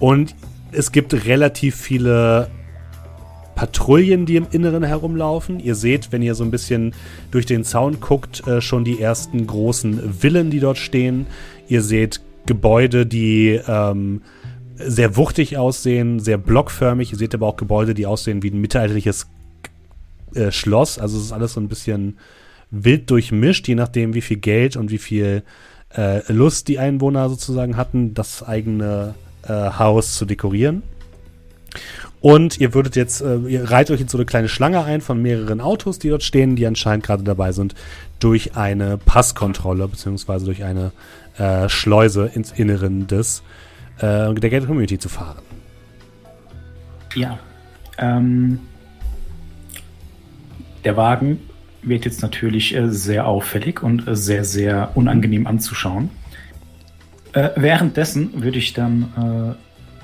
Und 0.00 0.34
es 0.72 0.90
gibt 0.92 1.14
relativ 1.26 1.76
viele 1.76 2.48
Patrouillen, 3.54 4.26
die 4.26 4.36
im 4.36 4.46
Inneren 4.50 4.82
herumlaufen. 4.82 5.60
Ihr 5.60 5.74
seht, 5.74 6.12
wenn 6.12 6.22
ihr 6.22 6.34
so 6.34 6.44
ein 6.44 6.50
bisschen 6.50 6.94
durch 7.30 7.46
den 7.46 7.64
Zaun 7.64 8.00
guckt, 8.00 8.46
äh, 8.46 8.60
schon 8.60 8.84
die 8.84 9.00
ersten 9.00 9.46
großen 9.46 10.14
Villen, 10.14 10.50
die 10.50 10.60
dort 10.60 10.78
stehen. 10.78 11.26
Ihr 11.68 11.82
seht 11.82 12.20
Gebäude, 12.46 13.06
die 13.06 13.60
ähm, 13.66 14.22
sehr 14.76 15.16
wuchtig 15.16 15.56
aussehen, 15.56 16.20
sehr 16.20 16.38
blockförmig. 16.38 17.12
Ihr 17.12 17.18
seht 17.18 17.34
aber 17.34 17.46
auch 17.46 17.56
Gebäude, 17.56 17.94
die 17.94 18.06
aussehen 18.06 18.42
wie 18.42 18.50
ein 18.50 18.60
mittelalterliches 18.60 19.26
äh, 20.34 20.50
Schloss. 20.50 20.98
Also 20.98 21.16
es 21.18 21.24
ist 21.24 21.32
alles 21.32 21.52
so 21.52 21.60
ein 21.60 21.68
bisschen 21.68 22.18
wild 22.70 23.10
durchmischt, 23.10 23.68
je 23.68 23.76
nachdem, 23.76 24.14
wie 24.14 24.20
viel 24.20 24.38
Geld 24.38 24.76
und 24.76 24.90
wie 24.90 24.98
viel 24.98 25.42
äh, 25.96 26.32
Lust 26.32 26.68
die 26.68 26.78
Einwohner 26.78 27.28
sozusagen 27.28 27.76
hatten, 27.76 28.14
das 28.14 28.42
eigene 28.42 29.14
äh, 29.42 29.52
Haus 29.52 30.16
zu 30.16 30.24
dekorieren. 30.24 30.82
Und 32.24 32.58
ihr 32.58 32.72
würdet 32.72 32.96
jetzt, 32.96 33.20
äh, 33.20 33.36
ihr 33.36 33.70
reiht 33.70 33.90
euch 33.90 34.00
in 34.00 34.08
so 34.08 34.16
eine 34.16 34.24
kleine 34.24 34.48
Schlange 34.48 34.82
ein 34.82 35.02
von 35.02 35.20
mehreren 35.20 35.60
Autos, 35.60 35.98
die 35.98 36.08
dort 36.08 36.22
stehen, 36.22 36.56
die 36.56 36.66
anscheinend 36.66 37.04
gerade 37.04 37.22
dabei 37.22 37.52
sind, 37.52 37.74
durch 38.18 38.56
eine 38.56 38.96
Passkontrolle 38.96 39.86
beziehungsweise 39.88 40.46
durch 40.46 40.64
eine 40.64 40.92
äh, 41.36 41.68
Schleuse 41.68 42.30
ins 42.32 42.50
Inneren 42.50 43.06
des 43.06 43.42
äh, 43.98 44.32
der 44.32 44.50
Gated 44.50 44.66
Community 44.66 44.98
zu 44.98 45.10
fahren. 45.10 45.42
Ja. 47.14 47.38
Ähm, 47.98 48.58
der 50.82 50.96
Wagen 50.96 51.40
wird 51.82 52.06
jetzt 52.06 52.22
natürlich 52.22 52.74
äh, 52.74 52.88
sehr 52.88 53.26
auffällig 53.26 53.82
und 53.82 54.08
äh, 54.08 54.16
sehr, 54.16 54.46
sehr 54.46 54.92
unangenehm 54.94 55.46
anzuschauen. 55.46 56.08
Äh, 57.34 57.50
währenddessen 57.56 58.42
würde 58.42 58.56
ich 58.56 58.72
dann 58.72 59.56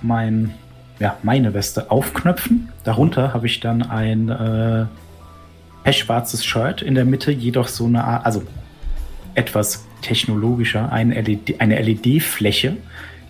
mein, 0.03 0.53
ja, 1.01 1.17
meine 1.23 1.55
Weste 1.55 1.91
aufknöpfen. 1.91 2.69
Darunter 2.85 3.35
habe 3.35 3.47
ich 3.47 3.59
dann 3.61 3.83
ein 3.83 4.29
äh, 4.29 4.87
pechschwarzes 5.83 6.45
Shirt, 6.45 6.83
in 6.83 6.95
der 6.95 7.07
Mitte 7.07 7.33
jedoch 7.33 7.69
so 7.69 7.87
eine 7.87 8.05
Art, 8.05 8.27
also 8.27 8.43
etwas 9.35 9.87
technologischer, 10.03 10.93
eine 10.93 11.21
LED, 11.21 11.61
eine 11.61 11.81
LED-Fläche, 11.81 12.77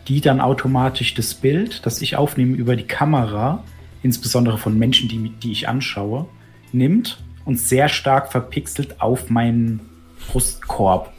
die 0.09 0.21
dann 0.21 0.41
automatisch 0.41 1.15
das 1.15 1.35
Bild, 1.35 1.87
das 1.87 2.03
ich 2.03 2.17
aufnehme 2.17 2.57
über 2.57 2.75
die 2.75 2.87
Kamera, 2.87 3.63
insbesondere 4.03 4.59
von 4.59 4.77
Menschen, 4.77 5.09
die, 5.09 5.31
die 5.31 5.53
ich 5.53 5.69
anschaue, 5.69 6.27
nimmt 6.73 7.23
und 7.45 7.59
sehr 7.59 7.89
stark 7.89 8.33
verpixelt 8.33 9.01
auf 9.01 9.31
meinen 9.31 9.81
Brustkorb 10.29 11.13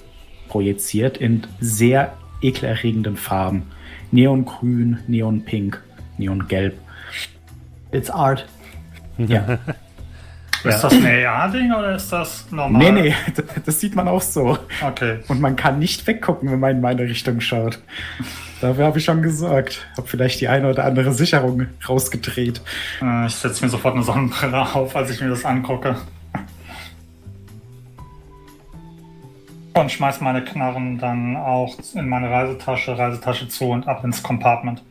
projiziert 0.50 1.18
in 1.18 1.44
sehr 1.62 2.14
ekelerregenden 2.42 3.16
Farben. 3.16 3.64
Neongrün, 4.12 5.00
Neonpink, 5.08 5.82
Neongelb. 6.22 6.78
It's 7.92 8.10
art. 8.10 8.46
Ja. 9.18 9.60
Ist 10.64 10.82
das 10.84 10.94
ein 10.94 11.26
AR-Ding 11.26 11.72
oder 11.74 11.96
ist 11.96 12.12
das 12.12 12.50
normal? 12.52 12.92
nee, 12.94 13.02
nee, 13.02 13.16
das 13.66 13.80
sieht 13.80 13.96
man 13.96 14.08
auch 14.08 14.22
so. 14.22 14.58
Okay. 14.84 15.20
Und 15.28 15.42
man 15.42 15.56
kann 15.56 15.78
nicht 15.80 16.08
weggucken, 16.08 16.50
wenn 16.52 16.60
man 16.60 16.72
in 16.78 16.82
meine 16.82 17.02
Richtung 17.04 17.40
schaut. 17.42 17.80
Dafür 18.62 18.86
habe 18.86 18.98
ich 19.00 19.06
schon 19.06 19.22
gesorgt. 19.22 19.86
Hab 19.98 20.08
vielleicht 20.08 20.40
die 20.42 20.48
eine 20.48 20.70
oder 20.70 20.86
andere 20.86 21.14
Sicherung 21.14 21.68
rausgedreht. 21.88 22.62
Äh, 23.02 23.26
Ich 23.28 23.36
setze 23.36 23.64
mir 23.64 23.70
sofort 23.70 23.96
eine 23.96 24.04
Sonnenbrille 24.04 24.74
auf, 24.76 24.96
als 24.96 25.12
ich 25.12 25.20
mir 25.22 25.30
das 25.30 25.46
angucke. 25.46 25.96
Und 29.74 29.92
schmeiß 29.92 30.22
meine 30.22 30.44
Knarren 30.44 30.98
dann 30.98 31.38
auch 31.38 31.76
in 31.96 32.08
meine 32.10 32.30
Reisetasche, 32.30 32.98
Reisetasche 32.98 33.48
zu 33.50 33.66
und 33.66 33.88
ab 33.88 34.04
ins 34.04 34.22
Compartment. 34.24 34.84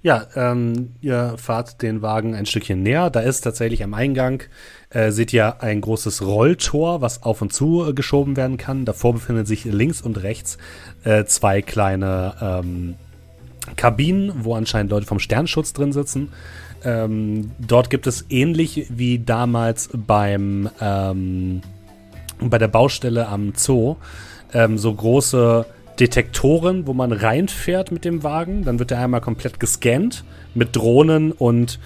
Ja, 0.00 0.26
ähm, 0.36 0.92
ihr 1.00 1.34
fahrt 1.38 1.82
den 1.82 2.02
Wagen 2.02 2.34
ein 2.34 2.46
Stückchen 2.46 2.82
näher. 2.82 3.10
Da 3.10 3.20
ist 3.20 3.40
tatsächlich 3.40 3.82
am 3.82 3.94
Eingang, 3.94 4.44
äh, 4.90 5.10
seht 5.10 5.32
ihr 5.32 5.60
ein 5.60 5.80
großes 5.80 6.24
Rolltor, 6.24 7.00
was 7.00 7.24
auf 7.24 7.42
und 7.42 7.52
zu 7.52 7.84
äh, 7.84 7.92
geschoben 7.92 8.36
werden 8.36 8.58
kann. 8.58 8.84
Davor 8.84 9.14
befinden 9.14 9.44
sich 9.44 9.64
links 9.64 10.00
und 10.00 10.22
rechts 10.22 10.56
äh, 11.02 11.24
zwei 11.24 11.62
kleine 11.62 12.34
ähm, 12.40 12.94
Kabinen, 13.74 14.44
wo 14.44 14.54
anscheinend 14.54 14.92
Leute 14.92 15.06
vom 15.06 15.18
Sternschutz 15.18 15.72
drin 15.72 15.92
sitzen. 15.92 16.32
Ähm, 16.84 17.50
dort 17.58 17.90
gibt 17.90 18.06
es 18.06 18.24
ähnlich 18.30 18.86
wie 18.90 19.18
damals 19.18 19.90
beim 19.92 20.70
ähm, 20.80 21.60
bei 22.40 22.58
der 22.58 22.68
Baustelle 22.68 23.26
am 23.26 23.52
Zoo 23.56 23.96
ähm, 24.54 24.78
so 24.78 24.94
große 24.94 25.66
Detektoren, 26.00 26.86
wo 26.86 26.92
man 26.92 27.12
reinfährt 27.12 27.90
mit 27.90 28.04
dem 28.04 28.22
Wagen. 28.22 28.64
Dann 28.64 28.78
wird 28.78 28.90
er 28.90 29.00
einmal 29.00 29.20
komplett 29.20 29.58
gescannt 29.58 30.24
mit 30.54 30.76
Drohnen 30.76 31.32
und 31.32 31.78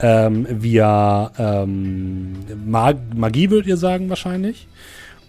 ähm, 0.00 0.46
via 0.48 1.30
ähm, 1.38 2.36
Mag 2.66 2.96
Magie, 3.14 3.50
würdet 3.50 3.66
ihr 3.66 3.76
sagen, 3.76 4.08
wahrscheinlich. 4.08 4.66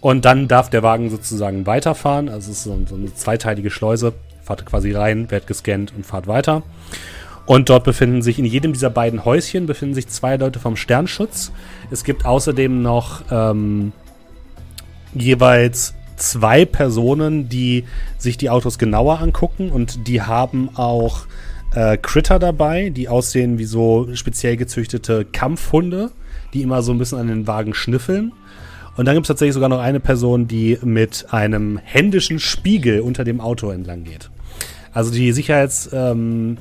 Und 0.00 0.24
dann 0.24 0.48
darf 0.48 0.70
der 0.70 0.82
Wagen 0.82 1.10
sozusagen 1.10 1.66
weiterfahren. 1.66 2.28
Also 2.28 2.50
es 2.50 2.58
ist 2.58 2.64
so, 2.64 2.78
so 2.88 2.96
eine 2.96 3.14
zweiteilige 3.14 3.70
Schleuse. 3.70 4.12
Fahrt 4.42 4.66
quasi 4.66 4.92
rein, 4.92 5.30
wird 5.30 5.46
gescannt 5.46 5.92
und 5.96 6.04
fahrt 6.04 6.26
weiter. 6.26 6.62
Und 7.46 7.68
dort 7.68 7.84
befinden 7.84 8.22
sich 8.22 8.38
in 8.38 8.44
jedem 8.44 8.72
dieser 8.72 8.90
beiden 8.90 9.24
Häuschen 9.24 9.66
befinden 9.66 9.94
sich 9.94 10.08
zwei 10.08 10.36
Leute 10.36 10.58
vom 10.58 10.76
Sternschutz. 10.76 11.52
Es 11.90 12.04
gibt 12.04 12.24
außerdem 12.24 12.82
noch 12.82 13.22
ähm, 13.30 13.92
jeweils 15.14 15.94
zwei 16.22 16.64
Personen, 16.64 17.48
die 17.48 17.84
sich 18.18 18.36
die 18.36 18.50
Autos 18.50 18.78
genauer 18.78 19.20
angucken 19.20 19.70
und 19.70 20.06
die 20.06 20.22
haben 20.22 20.70
auch 20.76 21.26
äh, 21.74 21.96
Critter 21.96 22.38
dabei, 22.38 22.90
die 22.90 23.08
aussehen 23.08 23.58
wie 23.58 23.64
so 23.64 24.08
speziell 24.14 24.56
gezüchtete 24.56 25.24
Kampfhunde, 25.24 26.10
die 26.54 26.62
immer 26.62 26.82
so 26.82 26.92
ein 26.92 26.98
bisschen 26.98 27.18
an 27.18 27.28
den 27.28 27.46
Wagen 27.46 27.74
schnüffeln. 27.74 28.32
Und 28.96 29.06
dann 29.06 29.14
gibt 29.14 29.24
es 29.24 29.28
tatsächlich 29.28 29.54
sogar 29.54 29.70
noch 29.70 29.80
eine 29.80 30.00
Person, 30.00 30.48
die 30.48 30.78
mit 30.82 31.26
einem 31.30 31.78
händischen 31.78 32.38
Spiegel 32.38 33.00
unter 33.00 33.24
dem 33.24 33.40
Auto 33.40 33.70
entlang 33.70 34.04
geht. 34.04 34.30
Also 34.92 35.10
die 35.10 35.32
Sicherheits, 35.32 35.88
ähm, 35.92 36.58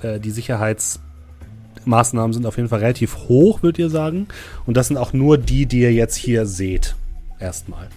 äh, 0.00 0.18
die 0.18 0.30
Sicherheitsmaßnahmen 0.30 2.32
sind 2.32 2.46
auf 2.46 2.56
jeden 2.56 2.70
Fall 2.70 2.80
relativ 2.80 3.28
hoch, 3.28 3.62
würdet 3.62 3.78
ihr 3.78 3.90
sagen. 3.90 4.26
Und 4.64 4.78
das 4.78 4.88
sind 4.88 4.96
auch 4.96 5.12
nur 5.12 5.36
die, 5.36 5.66
die 5.66 5.80
ihr 5.80 5.92
jetzt 5.92 6.16
hier 6.16 6.46
seht. 6.46 6.96
Erstmal. 7.38 7.88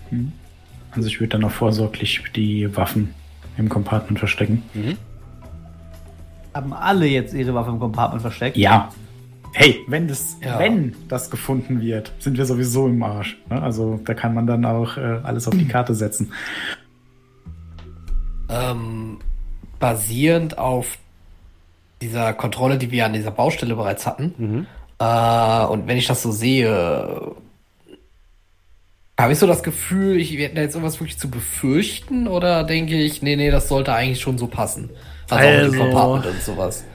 Also 0.91 1.07
ich 1.07 1.19
würde 1.19 1.29
dann 1.37 1.43
auch 1.43 1.51
vorsorglich 1.51 2.21
die 2.35 2.75
Waffen 2.75 3.13
im 3.57 3.69
Compartment 3.69 4.19
verstecken. 4.19 4.63
Haben 6.53 6.73
alle 6.73 7.05
jetzt 7.05 7.33
ihre 7.33 7.53
Waffe 7.53 7.69
im 7.69 7.79
Compartment 7.79 8.21
versteckt? 8.21 8.57
Ja. 8.57 8.89
Hey, 9.53 9.79
wenn 9.87 10.07
das, 10.07 10.37
Ja. 10.43 10.59
wenn 10.59 10.95
das 11.07 11.29
gefunden 11.31 11.81
wird, 11.81 12.11
sind 12.19 12.37
wir 12.37 12.45
sowieso 12.45 12.87
im 12.87 13.01
Arsch. 13.03 13.37
Ne? 13.49 13.61
Also 13.61 13.99
da 14.05 14.13
kann 14.13 14.33
man 14.33 14.45
dann 14.47 14.63
auch 14.65 14.97
äh, 14.97 15.19
alles 15.23 15.47
auf 15.47 15.55
die 15.55 15.67
Karte 15.67 15.95
setzen. 15.95 16.31
Ähm, 18.49 19.17
basierend 19.79 20.57
auf 20.57 20.97
dieser 22.01 22.33
Kontrolle, 22.33 22.77
die 22.77 22.91
wir 22.91 23.05
an 23.05 23.13
dieser 23.13 23.31
Baustelle 23.31 23.75
bereits 23.75 24.05
hatten. 24.05 24.65
Äh, 24.99 25.65
und 25.65 25.87
wenn 25.87 25.97
ich 25.97 26.07
das 26.07 26.21
so 26.23 26.31
sehe, 26.31 27.31
habe 29.23 29.33
ich 29.33 29.39
so 29.39 29.47
das 29.47 29.63
Gefühl, 29.63 30.17
ich 30.17 30.37
werde 30.37 30.55
da 30.55 30.61
jetzt 30.61 30.75
irgendwas 30.75 30.99
wirklich 30.99 31.17
zu 31.17 31.29
befürchten 31.29 32.27
oder 32.27 32.63
denke 32.63 32.95
ich, 32.95 33.21
nee, 33.21 33.35
nee, 33.35 33.51
das 33.51 33.67
sollte 33.67 33.93
eigentlich 33.93 34.21
schon 34.21 34.37
so 34.37 34.47
passen. 34.47 34.89
Also, 35.29 35.35
auch 35.35 35.51
mit 35.51 35.59
Also- 35.59 35.71
dem 35.71 35.79
Compartment 35.79 36.25
und 36.35 36.41
sowas. 36.41 36.85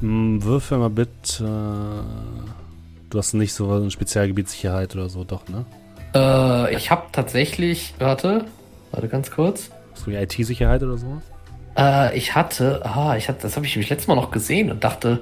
Hm, 0.00 0.42
würfel 0.42 0.78
mal 0.78 0.90
bitte. 0.90 2.04
Du 3.10 3.18
hast 3.18 3.32
nicht 3.34 3.52
so 3.54 3.70
eine 3.70 3.90
Spezialgebietssicherheit 3.90 4.94
oder 4.94 5.08
so, 5.08 5.24
doch, 5.24 5.42
ne? 5.48 5.64
Äh, 6.14 6.74
ich 6.74 6.90
habe 6.90 7.04
tatsächlich, 7.12 7.94
warte, 7.98 8.44
warte 8.90 9.08
ganz 9.08 9.30
kurz. 9.30 9.70
Hast 9.92 10.06
du 10.06 10.10
die 10.10 10.16
IT-Sicherheit 10.16 10.82
oder 10.82 10.98
so? 10.98 11.22
Äh, 11.78 12.16
ich 12.18 12.34
hatte, 12.34 12.84
ah, 12.84 13.16
ich 13.16 13.28
hatte, 13.28 13.42
das 13.42 13.56
habe 13.56 13.66
ich 13.66 13.74
nämlich 13.74 13.90
letztes 13.90 14.08
Mal 14.08 14.16
noch 14.16 14.30
gesehen 14.30 14.70
und 14.70 14.82
dachte, 14.84 15.20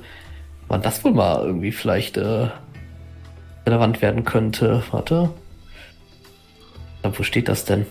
wann 0.69 0.83
das 0.83 1.05
wohl 1.05 1.13
mal 1.13 1.45
irgendwie 1.45 1.73
vielleicht 1.73 2.17
äh, 2.17 2.49
relevant 3.67 4.03
werden 4.03 4.25
könnte. 4.25 4.83
Warte. 4.91 5.31
Wo 7.03 7.23
steht 7.23 7.49
das 7.49 7.65
denn? 7.65 7.87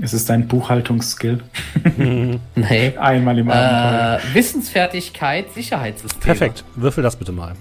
Es 0.00 0.14
ist 0.14 0.30
ein 0.30 0.48
Buchhaltungsskill. 0.48 1.40
Nee. 2.54 2.96
Einmal 2.96 3.38
im 3.38 3.50
Abenteuer. 3.50 4.20
Äh, 4.20 4.34
Wissensfertigkeit, 4.34 5.52
Sicherheitssystem. 5.52 6.20
Perfekt. 6.20 6.64
Würfel 6.74 7.02
das 7.02 7.16
bitte 7.16 7.32
mal. 7.32 7.54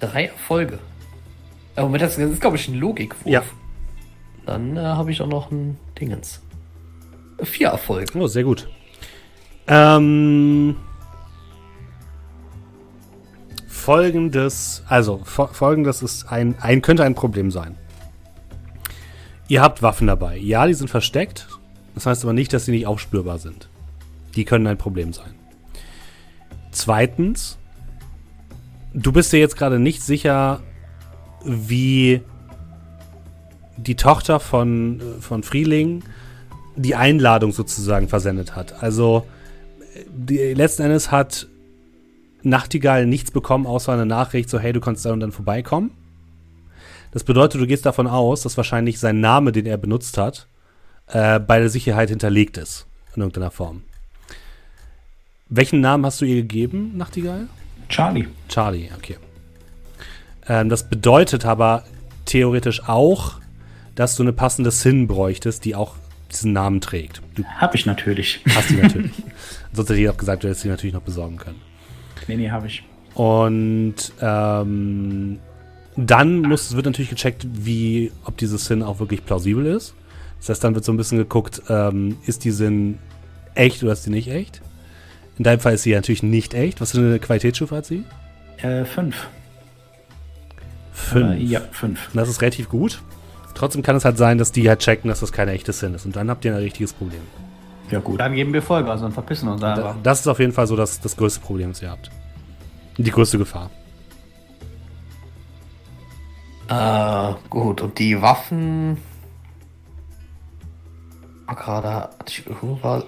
Drei 0.00 0.26
Erfolge. 0.26 0.78
Äh, 1.76 1.82
Moment, 1.82 2.02
das 2.02 2.16
ist, 2.18 2.40
glaube 2.40 2.56
ich, 2.56 2.68
ein 2.68 2.74
Logikwurf. 2.74 3.26
Ja. 3.26 3.42
Dann 4.46 4.76
äh, 4.76 4.80
habe 4.80 5.10
ich 5.10 5.20
auch 5.20 5.26
noch 5.26 5.50
ein 5.50 5.78
Dingens. 6.00 6.40
Vier 7.42 7.68
Erfolge. 7.68 8.18
Oh, 8.18 8.26
sehr 8.26 8.44
gut. 8.44 8.68
Ähm, 9.66 10.76
folgendes, 13.88 14.82
also 14.86 15.22
fo 15.24 15.46
folgendes 15.46 16.02
ist 16.02 16.30
ein, 16.30 16.56
ein, 16.60 16.82
könnte 16.82 17.04
ein 17.04 17.14
Problem 17.14 17.50
sein. 17.50 17.74
Ihr 19.48 19.62
habt 19.62 19.80
Waffen 19.80 20.08
dabei. 20.08 20.36
Ja, 20.36 20.66
die 20.66 20.74
sind 20.74 20.90
versteckt. 20.90 21.48
Das 21.94 22.04
heißt 22.04 22.22
aber 22.22 22.34
nicht, 22.34 22.52
dass 22.52 22.66
sie 22.66 22.72
nicht 22.72 22.86
aufspürbar 22.86 23.38
sind. 23.38 23.70
Die 24.34 24.44
können 24.44 24.66
ein 24.66 24.76
Problem 24.76 25.14
sein. 25.14 25.32
Zweitens, 26.70 27.56
du 28.92 29.10
bist 29.10 29.32
dir 29.32 29.40
jetzt 29.40 29.56
gerade 29.56 29.78
nicht 29.78 30.02
sicher, 30.02 30.60
wie 31.46 32.20
die 33.78 33.96
Tochter 33.96 34.38
von, 34.38 35.00
von 35.20 35.42
Frieling 35.42 36.04
die 36.76 36.94
Einladung 36.94 37.52
sozusagen 37.52 38.08
versendet 38.08 38.54
hat. 38.54 38.82
Also 38.82 39.26
die, 40.14 40.52
letzten 40.52 40.82
Endes 40.82 41.10
hat 41.10 41.46
Nachtigall 42.42 43.06
nichts 43.06 43.30
bekommen, 43.30 43.66
außer 43.66 43.92
eine 43.92 44.06
Nachricht, 44.06 44.48
so 44.48 44.58
hey, 44.58 44.72
du 44.72 44.80
kannst 44.80 45.04
dann 45.04 45.14
und 45.14 45.20
dann 45.20 45.32
vorbeikommen. 45.32 45.90
Das 47.12 47.24
bedeutet, 47.24 47.60
du 47.60 47.66
gehst 47.66 47.86
davon 47.86 48.06
aus, 48.06 48.42
dass 48.42 48.56
wahrscheinlich 48.56 48.98
sein 48.98 49.20
Name, 49.20 49.52
den 49.52 49.66
er 49.66 49.78
benutzt 49.78 50.18
hat, 50.18 50.46
äh, 51.08 51.40
bei 51.40 51.58
der 51.58 51.70
Sicherheit 51.70 52.10
hinterlegt 52.10 52.56
ist. 52.58 52.86
In 53.14 53.22
irgendeiner 53.22 53.50
Form. 53.50 53.82
Welchen 55.48 55.80
Namen 55.80 56.04
hast 56.04 56.20
du 56.20 56.26
ihr 56.26 56.36
gegeben, 56.36 56.96
Nachtigall? 56.96 57.48
Charlie. 57.88 58.28
Charlie, 58.48 58.90
okay. 58.96 59.16
Ähm, 60.46 60.68
das 60.68 60.88
bedeutet 60.88 61.46
aber 61.46 61.84
theoretisch 62.26 62.86
auch, 62.86 63.40
dass 63.94 64.14
du 64.14 64.22
eine 64.22 64.34
passende 64.34 64.70
Sin 64.70 65.08
bräuchtest, 65.08 65.64
die 65.64 65.74
auch 65.74 65.96
diesen 66.30 66.52
Namen 66.52 66.80
trägt. 66.80 67.22
Du 67.34 67.44
Hab 67.44 67.74
ich 67.74 67.86
natürlich. 67.86 68.40
hast 68.54 68.70
die 68.70 68.76
natürlich. 68.76 69.12
Sonst 69.72 69.88
hätte 69.88 70.00
ich 70.00 70.08
auch 70.10 70.16
gesagt, 70.16 70.44
du 70.44 70.48
hättest 70.48 70.64
die 70.64 70.68
natürlich 70.68 70.94
noch 70.94 71.02
besorgen 71.02 71.38
können. 71.38 71.60
Nee, 72.26 72.36
nee, 72.36 72.50
habe 72.50 72.66
ich. 72.66 72.84
Und 73.14 73.96
ähm, 74.20 75.38
dann 75.96 76.42
muss, 76.42 76.74
wird 76.76 76.86
natürlich 76.86 77.10
gecheckt, 77.10 77.46
wie, 77.50 78.12
ob 78.24 78.36
diese 78.36 78.58
Sin 78.58 78.82
auch 78.82 79.00
wirklich 79.00 79.24
plausibel 79.24 79.66
ist. 79.66 79.94
Das 80.38 80.50
heißt, 80.50 80.64
dann 80.64 80.74
wird 80.74 80.84
so 80.84 80.92
ein 80.92 80.96
bisschen 80.96 81.18
geguckt, 81.18 81.62
ähm, 81.68 82.16
ist 82.26 82.44
die 82.44 82.52
Sin 82.52 82.98
echt 83.54 83.82
oder 83.82 83.92
ist 83.92 84.06
die 84.06 84.10
nicht 84.10 84.28
echt? 84.28 84.62
In 85.36 85.44
deinem 85.44 85.60
Fall 85.60 85.74
ist 85.74 85.82
sie 85.82 85.94
natürlich 85.94 86.22
nicht 86.22 86.54
echt. 86.54 86.80
Was 86.80 86.92
für 86.92 86.98
eine 86.98 87.18
Qualitätsstufe 87.18 87.74
hat 87.76 87.86
sie? 87.86 88.04
Äh, 88.58 88.84
fünf. 88.84 89.28
Fünf. 90.92 91.40
Äh, 91.40 91.42
ja, 91.42 91.60
fünf. 91.72 92.08
Und 92.08 92.16
das 92.16 92.28
ist 92.28 92.42
relativ 92.42 92.68
gut. 92.68 93.00
Trotzdem 93.54 93.82
kann 93.82 93.96
es 93.96 94.04
halt 94.04 94.18
sein, 94.18 94.38
dass 94.38 94.52
die 94.52 94.68
halt 94.68 94.80
checken, 94.80 95.08
dass 95.08 95.20
das 95.20 95.32
keine 95.32 95.52
echte 95.52 95.72
Sin 95.72 95.94
ist. 95.94 96.06
Und 96.06 96.14
dann 96.14 96.30
habt 96.30 96.44
ihr 96.44 96.52
ein 96.52 96.58
richtiges 96.58 96.92
Problem. 96.92 97.22
Ja, 97.90 98.00
gut. 98.00 98.20
Dann 98.20 98.34
geben 98.34 98.52
wir 98.52 98.62
Vollgas 98.62 99.02
und 99.02 99.12
verpissen 99.12 99.48
uns 99.48 99.62
einfach. 99.62 99.96
Das 100.02 100.20
ist 100.20 100.26
auf 100.26 100.38
jeden 100.38 100.52
Fall 100.52 100.66
so 100.66 100.76
das, 100.76 101.00
das 101.00 101.16
größte 101.16 101.40
Problem, 101.40 101.70
das 101.70 101.82
ihr 101.82 101.90
habt. 101.90 102.10
Die 102.98 103.10
größte 103.10 103.38
Gefahr. 103.38 103.70
Äh, 106.68 107.34
gut, 107.48 107.80
und 107.80 107.98
die 107.98 108.20
Waffen. 108.20 108.98
Ah, 111.46 111.54
Gerade 111.54 111.88
hatte 111.92 112.12
ich 112.26 112.46
irgendwas. 112.46 113.04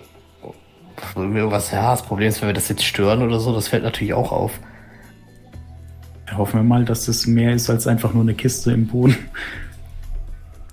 Irgendwas, 1.16 1.71
ja, 1.71 1.90
das 1.90 2.03
Problem 2.03 2.29
ist, 2.29 2.40
wenn 2.40 2.49
wir 2.49 2.55
das 2.55 2.69
jetzt 2.69 2.85
stören 2.85 3.23
oder 3.23 3.40
so, 3.40 3.55
das 3.55 3.69
fällt 3.69 3.85
natürlich 3.85 4.14
auch 4.14 4.33
auf. 4.33 4.53
Hoffen 6.37 6.61
wir 6.61 6.64
mal, 6.64 6.85
dass 6.85 7.07
das 7.07 7.27
mehr 7.27 7.53
ist 7.53 7.69
als 7.71 7.87
einfach 7.87 8.12
nur 8.12 8.23
eine 8.23 8.35
Kiste 8.35 8.73
im 8.73 8.87
Boden. 8.87 9.16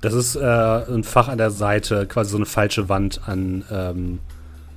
Das 0.08 0.13
ist 0.13 0.36
äh, 0.36 0.39
ein 0.93 1.04
Fach 1.04 1.28
an 1.28 1.38
der 1.38 1.52
Seite, 1.52 2.06
quasi 2.08 2.32
so 2.32 2.38
eine 2.38 2.46
falsche 2.46 2.88
Wand 2.89 3.22
an, 3.28 3.63
ähm, 3.72 4.20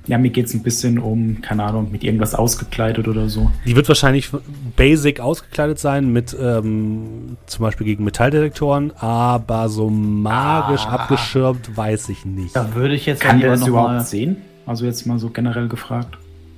Ja, 0.07 0.17
mir 0.17 0.29
geht 0.31 0.47
es 0.47 0.53
ein 0.53 0.63
bisschen 0.63 0.97
um, 0.99 1.41
keine 1.41 1.63
Ahnung, 1.63 1.91
mit 1.91 2.03
irgendwas 2.03 2.33
ausgekleidet 2.35 3.07
oder 3.07 3.29
so. 3.29 3.51
Die 3.65 3.75
wird 3.75 3.87
wahrscheinlich 3.87 4.29
basic 4.75 5.19
ausgekleidet 5.19 5.77
sein, 5.79 6.11
mit 6.11 6.35
ähm, 6.39 7.37
zum 7.45 7.63
Beispiel 7.63 7.85
gegen 7.85 8.03
Metalldetektoren, 8.03 8.91
aber 8.97 9.69
so 9.69 9.89
magisch 9.89 10.85
Ah. 10.87 10.95
abgeschirmt 10.95 11.77
weiß 11.77 12.09
ich 12.09 12.25
nicht. 12.25 12.55
Da 12.55 12.73
würde 12.75 12.95
ich 12.95 13.05
jetzt 13.05 13.21
Kann 13.21 13.37
lieber 13.37 13.49
der 13.49 13.51
das 13.51 13.61
noch 13.61 13.67
überhaupt 13.67 13.89
mal- 13.91 14.03
sehen? 14.03 14.37
Also 14.65 14.85
jetzt 14.85 15.05
mal 15.05 15.19
so 15.19 15.29
generell 15.29 15.67
gefragt. 15.67 16.17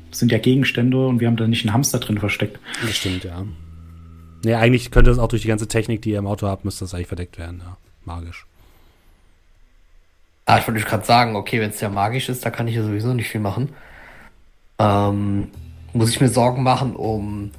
Das 0.09 0.19
sind 0.19 0.31
ja 0.31 0.37
Gegenstände 0.37 1.07
und 1.07 1.19
wir 1.19 1.27
haben 1.27 1.37
da 1.37 1.47
nicht 1.47 1.65
einen 1.65 1.73
Hamster 1.73 1.99
drin 1.99 2.19
versteckt. 2.19 2.59
Das 2.81 2.95
stimmt, 2.95 3.23
ja. 3.23 3.43
Nee, 4.45 4.53
eigentlich 4.55 4.91
könnte 4.91 5.09
das 5.09 5.19
auch 5.19 5.27
durch 5.29 5.41
die 5.41 5.47
ganze 5.47 5.67
Technik, 5.67 6.01
die 6.01 6.11
ihr 6.11 6.19
im 6.19 6.27
Auto 6.27 6.47
habt, 6.47 6.65
müsste 6.65 6.85
das 6.85 6.93
eigentlich 6.93 7.07
verdeckt 7.07 7.37
werden, 7.37 7.61
ja. 7.65 7.77
Magisch. 8.05 8.45
Ah, 10.45 10.57
ich 10.57 10.67
wollte 10.67 10.81
gerade 10.81 11.05
sagen, 11.05 11.35
okay, 11.35 11.61
wenn 11.61 11.69
es 11.69 11.79
ja 11.79 11.89
magisch 11.89 12.27
ist, 12.29 12.45
da 12.45 12.49
kann 12.49 12.67
ich 12.67 12.75
ja 12.75 12.83
sowieso 12.83 13.13
nicht 13.13 13.29
viel 13.29 13.39
machen. 13.41 13.69
Ähm, 14.79 15.49
muss 15.93 16.09
ich 16.09 16.19
mir 16.19 16.29
Sorgen 16.29 16.63
machen 16.63 16.95
um 16.95 17.51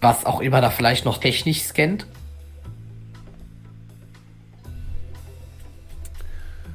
was 0.00 0.26
auch 0.26 0.40
immer 0.40 0.60
da 0.60 0.68
vielleicht 0.70 1.04
noch 1.04 1.18
technisch 1.18 1.62
scannt? 1.62 2.06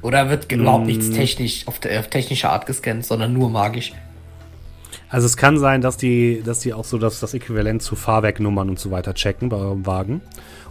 Oder 0.02 0.30
wird 0.30 0.50
überhaupt 0.50 0.86
nichts 0.86 1.10
technisch 1.10 1.68
auf, 1.68 1.78
der, 1.78 2.00
auf 2.00 2.08
technische 2.08 2.48
Art 2.48 2.66
gescannt, 2.66 3.04
sondern 3.04 3.32
nur 3.32 3.50
magisch? 3.50 3.92
Also 5.10 5.26
es 5.26 5.36
kann 5.36 5.58
sein, 5.58 5.80
dass 5.80 5.96
die, 5.96 6.42
dass 6.44 6.60
die 6.60 6.72
auch 6.72 6.84
so 6.84 6.96
das, 6.98 7.20
das 7.20 7.34
Äquivalent 7.34 7.82
zu 7.82 7.96
Fahrwerknummern 7.96 8.70
und 8.70 8.78
so 8.78 8.90
weiter 8.90 9.12
checken 9.14 9.48
bei 9.48 9.56
eurem 9.58 9.84
Wagen. 9.84 10.22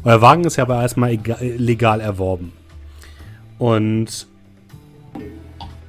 Euer 0.04 0.22
Wagen 0.22 0.44
ist 0.46 0.56
ja 0.56 0.64
aber 0.64 0.82
erstmal 0.82 1.12
ega- 1.12 1.38
legal 1.42 2.02
erworben. 2.02 2.54
Und 3.60 4.26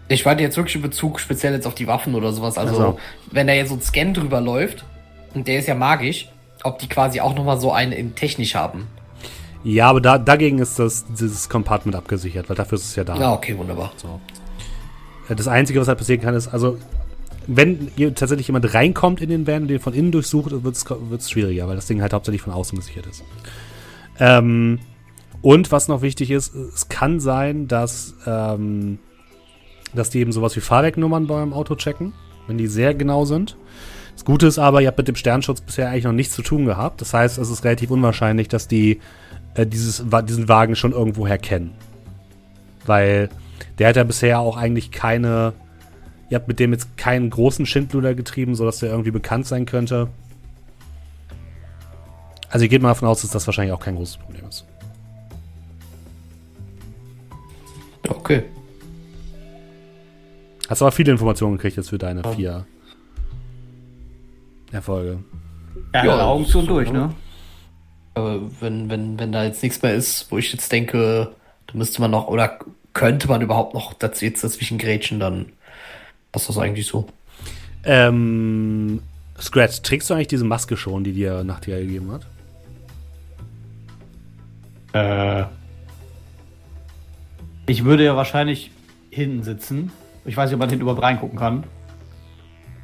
Ich 0.09 0.25
meinte 0.25 0.43
jetzt 0.43 0.57
wirklich 0.57 0.77
in 0.77 0.83
Bezug 0.83 1.21
speziell 1.21 1.55
jetzt 1.55 1.67
auf 1.67 1.75
die 1.75 1.87
Waffen 1.87 2.15
oder 2.15 2.33
sowas. 2.33 2.59
Also, 2.59 2.75
Also. 2.75 2.99
wenn 3.31 3.47
da 3.47 3.53
jetzt 3.55 3.69
so 3.71 3.77
ein 3.77 3.81
Scan 3.81 4.13
drüber 4.13 4.41
läuft, 4.41 4.85
und 5.35 5.47
der 5.47 5.61
ist 5.61 5.69
ja 5.69 5.75
magisch, 5.77 6.29
ob 6.65 6.79
die 6.81 6.89
quasi 6.89 7.21
auch 7.21 7.35
nochmal 7.35 7.59
so 7.61 7.73
einen 7.73 7.93
in 7.93 8.15
technisch 8.17 8.55
haben. 8.55 8.89
ja, 9.63 9.89
aber 9.89 10.01
da, 10.01 10.19
dagegen 10.19 10.59
ist 10.59 10.79
das, 10.79 11.05
dieses 11.09 11.49
Compartment 11.49 11.95
abgesichert, 11.97 12.49
weil 12.49 12.57
dafür 12.57 12.77
ist 12.77 12.85
es 12.87 12.97
ja 12.97 13.05
da. 13.05 13.17
Ja, 13.17 13.33
okay, 13.33 13.57
wunderbar. 13.57 13.93
So. 13.97 14.21
Äh, 15.29 15.37
Das 15.37 15.47
Einzige, 15.49 15.81
was 15.81 15.87
halt 15.89 15.99
passieren 15.99 16.21
kann, 16.21 16.35
ist, 16.35 16.49
also, 16.49 16.77
wenn 17.47 17.91
tatsächlich 18.17 18.49
jemand 18.49 18.75
reinkommt 18.75 19.21
in 19.21 19.29
den 19.31 19.47
Van 19.47 19.63
und 19.63 19.69
den 19.69 19.79
von 19.81 19.95
innen 19.95 20.11
durchsucht, 20.13 20.51
wird 20.65 20.77
es 20.77 21.31
schwieriger, 21.31 21.69
weil 21.69 21.77
das 21.77 21.87
Ding 21.87 22.03
halt 22.03 22.13
hauptsächlich 22.13 22.43
von 22.43 22.53
außen 22.53 22.77
gesichert 22.77 23.07
ist. 23.07 23.23
Ähm, 24.19 24.81
und 25.42 25.72
was 25.72 25.88
noch 25.88 26.03
wichtig 26.03 26.31
ist, 26.31 26.55
es 26.55 26.88
kann 26.88 27.20
sein, 27.20 27.66
dass, 27.66 28.14
ähm, 28.26 28.98
dass 29.94 30.11
die 30.11 30.20
eben 30.20 30.33
sowas 30.33 30.55
wie 30.57 30.61
Fahrwerknummern 30.61 31.26
bei 31.26 31.35
eurem 31.35 31.53
Auto 31.53 31.74
checken, 31.76 32.12
wenn 32.46 32.59
die 32.59 32.66
sehr 32.66 32.94
genau 32.94 33.24
sind. 33.24 33.57
Das 34.14 34.24
Gute 34.24 34.46
ist 34.46 34.59
aber, 34.59 34.83
ihr 34.83 34.88
habt 34.88 34.98
mit 34.98 35.09
dem 35.09 35.16
Sternschutz 35.16 35.62
bisher 35.62 35.88
eigentlich 35.88 36.05
noch 36.05 36.12
nichts 36.12 36.35
zu 36.35 36.42
tun 36.42 36.66
gehabt. 36.66 37.00
Das 37.00 37.14
heißt, 37.14 37.38
es 37.38 37.48
ist 37.48 37.64
relativ 37.64 37.90
unwahrscheinlich, 37.90 38.48
dass 38.48 38.68
die 38.68 39.00
äh, 39.55 39.66
dieses, 39.66 40.05
diesen 40.24 40.48
Wagen 40.48 40.76
schon 40.76 40.92
irgendwoher 40.92 41.38
kennen. 41.38 41.72
Weil 42.85 43.31
der 43.79 43.88
hat 43.88 43.96
ja 43.96 44.05
bisher 44.05 44.40
auch 44.40 44.57
eigentlich 44.57 44.90
keine. 44.90 45.55
Ihr 46.29 46.37
habt 46.37 46.48
mit 46.48 46.61
dem 46.61 46.72
jetzt 46.72 46.96
keinen 46.96 47.31
großen 47.31 47.66
Schindluder 47.66 48.14
getrieben, 48.14 48.55
sodass 48.55 48.81
der 48.81 48.90
irgendwie 48.90 49.11
bekannt 49.11 49.46
sein 49.46 49.64
könnte. 49.66 50.09
Also, 52.50 52.64
ihr 52.64 52.68
geht 52.68 52.83
mal 52.83 52.88
davon 52.88 53.09
aus, 53.09 53.22
dass 53.22 53.31
das 53.31 53.46
wahrscheinlich 53.46 53.72
auch 53.72 53.81
kein 53.81 53.96
großes 53.96 54.18
Problem 54.18 54.46
ist. 54.48 54.66
Okay. 58.11 58.44
Hast 60.68 60.83
aber 60.83 60.92
viele 60.92 61.12
Informationen 61.12 61.57
gekriegt 61.57 61.77
jetzt 61.77 61.90
für 61.90 61.99
deine 61.99 62.23
vier 62.35 62.64
Erfolge. 64.73 65.18
Ja, 65.94 66.05
Ja, 66.05 66.27
Augen 66.27 66.46
zu 66.46 66.61
und 66.61 66.68
durch, 66.68 66.92
ne? 66.92 67.12
Aber 68.14 68.40
wenn, 68.61 68.88
wenn, 68.90 69.18
wenn 69.18 69.33
da 69.33 69.44
jetzt 69.44 69.62
nichts 69.62 69.83
mehr 69.83 69.94
ist, 69.94 70.31
wo 70.31 70.38
ich 70.38 70.53
jetzt 70.53 70.70
denke, 70.70 71.33
da 71.66 71.75
müsste 71.75 72.01
man 72.01 72.11
noch, 72.11 72.29
oder 72.29 72.59
könnte 72.92 73.29
man 73.29 73.40
überhaupt 73.40 73.75
noch 73.75 73.94
dazu 73.94 74.25
jetzt 74.25 74.44
dazwischen 74.44 74.79
grätschen, 74.79 75.20
dann 75.20 75.46
ist 76.35 76.49
das 76.49 76.59
eigentlich 76.59 76.87
so. 76.87 77.09
Ähm, 77.85 79.01
Scratch, 79.40 79.83
trägst 79.83 80.11
du 80.11 80.14
eigentlich 80.14 80.29
diese 80.29 80.44
Maske 80.44 80.77
schon, 80.77 81.03
die 81.03 81.12
dir 81.12 81.44
Nachtjahr 81.44 81.81
gegeben 81.81 82.12
hat? 82.12 82.27
Äh, 84.92 85.44
Ich 87.71 87.85
würde 87.85 88.05
ja 88.05 88.17
wahrscheinlich 88.17 88.73
hinten 89.11 89.45
sitzen. 89.45 89.93
Ich 90.25 90.37
weiß 90.37 90.51
nicht, 90.51 90.55
ob 90.55 90.59
man 90.59 90.69
hinten 90.71 90.83
überhaupt 90.83 91.05
reingucken 91.05 91.39
kann. 91.39 91.63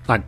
Nein. 0.06 0.22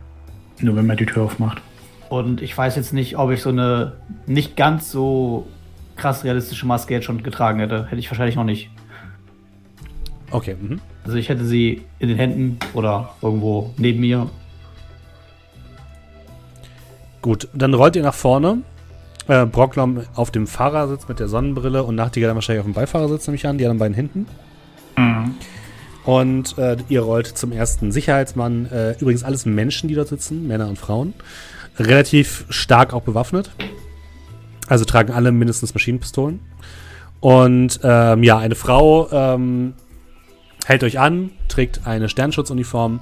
nur 0.59 0.75
wenn 0.75 0.85
man 0.85 0.97
die 0.97 1.05
Tür 1.05 1.23
aufmacht. 1.23 1.61
Und 2.09 2.41
ich 2.41 2.57
weiß 2.57 2.75
jetzt 2.75 2.91
nicht, 2.91 3.17
ob 3.17 3.31
ich 3.31 3.41
so 3.41 3.51
eine 3.51 3.93
nicht 4.25 4.57
ganz 4.57 4.91
so 4.91 5.47
krass 5.95 6.25
realistische 6.25 6.67
Maske 6.67 6.93
jetzt 6.93 7.05
schon 7.05 7.23
getragen 7.23 7.59
hätte. 7.59 7.85
Hätte 7.85 7.99
ich 7.99 8.11
wahrscheinlich 8.11 8.35
noch 8.35 8.43
nicht. 8.43 8.69
Okay, 10.29 10.57
mhm. 10.59 10.81
Also 11.05 11.15
ich 11.15 11.29
hätte 11.29 11.45
sie 11.45 11.83
in 11.99 12.09
den 12.09 12.17
Händen 12.17 12.59
oder 12.73 13.11
irgendwo 13.21 13.73
neben 13.77 14.01
mir. 14.01 14.29
Gut, 17.21 17.47
dann 17.53 17.73
rollt 17.73 17.95
ihr 17.95 18.03
nach 18.03 18.13
vorne. 18.13 18.57
Äh, 19.29 19.45
Brocklom 19.45 20.01
auf 20.15 20.31
dem 20.31 20.47
Fahrersitz 20.47 21.07
mit 21.07 21.21
der 21.21 21.29
Sonnenbrille 21.29 21.81
und 21.81 21.95
Nachtigall 21.95 22.27
dann 22.27 22.35
wahrscheinlich 22.35 22.59
auf 22.59 22.67
dem 22.67 22.73
Beifahrersitz, 22.73 23.25
nehme 23.25 23.35
ich 23.35 23.47
an, 23.47 23.57
die 23.57 23.63
anderen 23.63 23.79
beiden 23.79 23.95
hinten. 23.95 24.27
Mhm. 24.99 25.35
Und 26.05 26.57
äh, 26.57 26.77
ihr 26.89 27.01
rollt 27.01 27.27
zum 27.27 27.51
ersten 27.51 27.91
Sicherheitsmann. 27.91 28.65
Äh, 28.71 28.95
übrigens 28.99 29.23
alles 29.23 29.45
Menschen, 29.45 29.89
die 29.89 29.95
dort 29.95 30.07
sitzen, 30.07 30.47
Männer 30.47 30.67
und 30.67 30.79
Frauen. 30.79 31.13
Relativ 31.77 32.45
stark 32.49 32.93
auch 32.93 33.03
bewaffnet. 33.03 33.51
Also 34.67 34.85
tragen 34.85 35.11
alle 35.11 35.31
mindestens 35.31 35.73
Maschinenpistolen. 35.73 36.39
Und 37.19 37.79
ähm, 37.83 38.23
ja, 38.23 38.37
eine 38.37 38.55
Frau 38.55 39.09
ähm, 39.11 39.73
hält 40.65 40.83
euch 40.83 40.99
an, 40.99 41.31
trägt 41.47 41.85
eine 41.85 42.07
Sternschutzuniform 42.07 43.01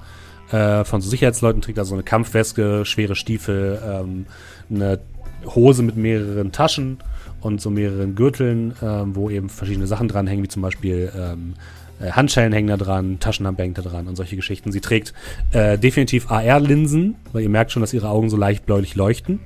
äh, 0.51 0.83
von 0.83 1.01
so 1.01 1.09
Sicherheitsleuten, 1.09 1.61
trägt 1.61 1.77
also 1.79 1.93
eine 1.93 2.03
Kampfweste, 2.03 2.83
schwere 2.85 3.15
Stiefel, 3.15 3.79
ähm, 3.85 4.25
eine 4.69 4.99
Hose 5.45 5.83
mit 5.83 5.97
mehreren 5.97 6.51
Taschen 6.51 6.97
und 7.41 7.61
so 7.61 7.69
mehreren 7.69 8.15
Gürteln, 8.15 8.73
ähm, 8.81 9.15
wo 9.15 9.29
eben 9.29 9.49
verschiedene 9.49 9.87
Sachen 9.87 10.07
dranhängen, 10.07 10.43
wie 10.43 10.49
zum 10.49 10.61
Beispiel 10.61 11.11
ähm, 11.15 11.53
äh, 11.55 11.57
Handschellen 11.99 12.53
hängen 12.53 12.67
da 12.67 12.77
dran, 12.77 13.19
Taschenlampe 13.19 13.63
hängt 13.63 13.77
da 13.77 13.81
dran 13.81 14.07
und 14.07 14.15
solche 14.15 14.35
Geschichten. 14.35 14.71
Sie 14.71 14.81
trägt 14.81 15.13
äh, 15.51 15.77
definitiv 15.77 16.31
AR-Linsen, 16.31 17.15
weil 17.33 17.43
ihr 17.43 17.49
merkt 17.49 17.71
schon, 17.71 17.81
dass 17.81 17.93
ihre 17.93 18.09
Augen 18.09 18.29
so 18.29 18.37
leicht 18.37 18.65
bläulich 18.65 18.95
leuchten. 18.95 19.39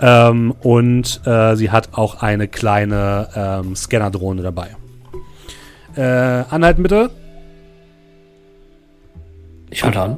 Ähm, 0.00 0.52
und 0.60 1.20
äh, 1.24 1.54
sie 1.56 1.70
hat 1.70 1.90
auch 1.92 2.22
eine 2.22 2.48
kleine 2.48 3.28
ähm, 3.34 3.76
Scannerdrohne 3.76 4.42
dabei. 4.42 4.68
Äh, 5.96 6.00
anhalten 6.02 6.82
bitte. 6.82 7.10
Ich 9.70 9.84
halte 9.84 10.00
an. 10.00 10.16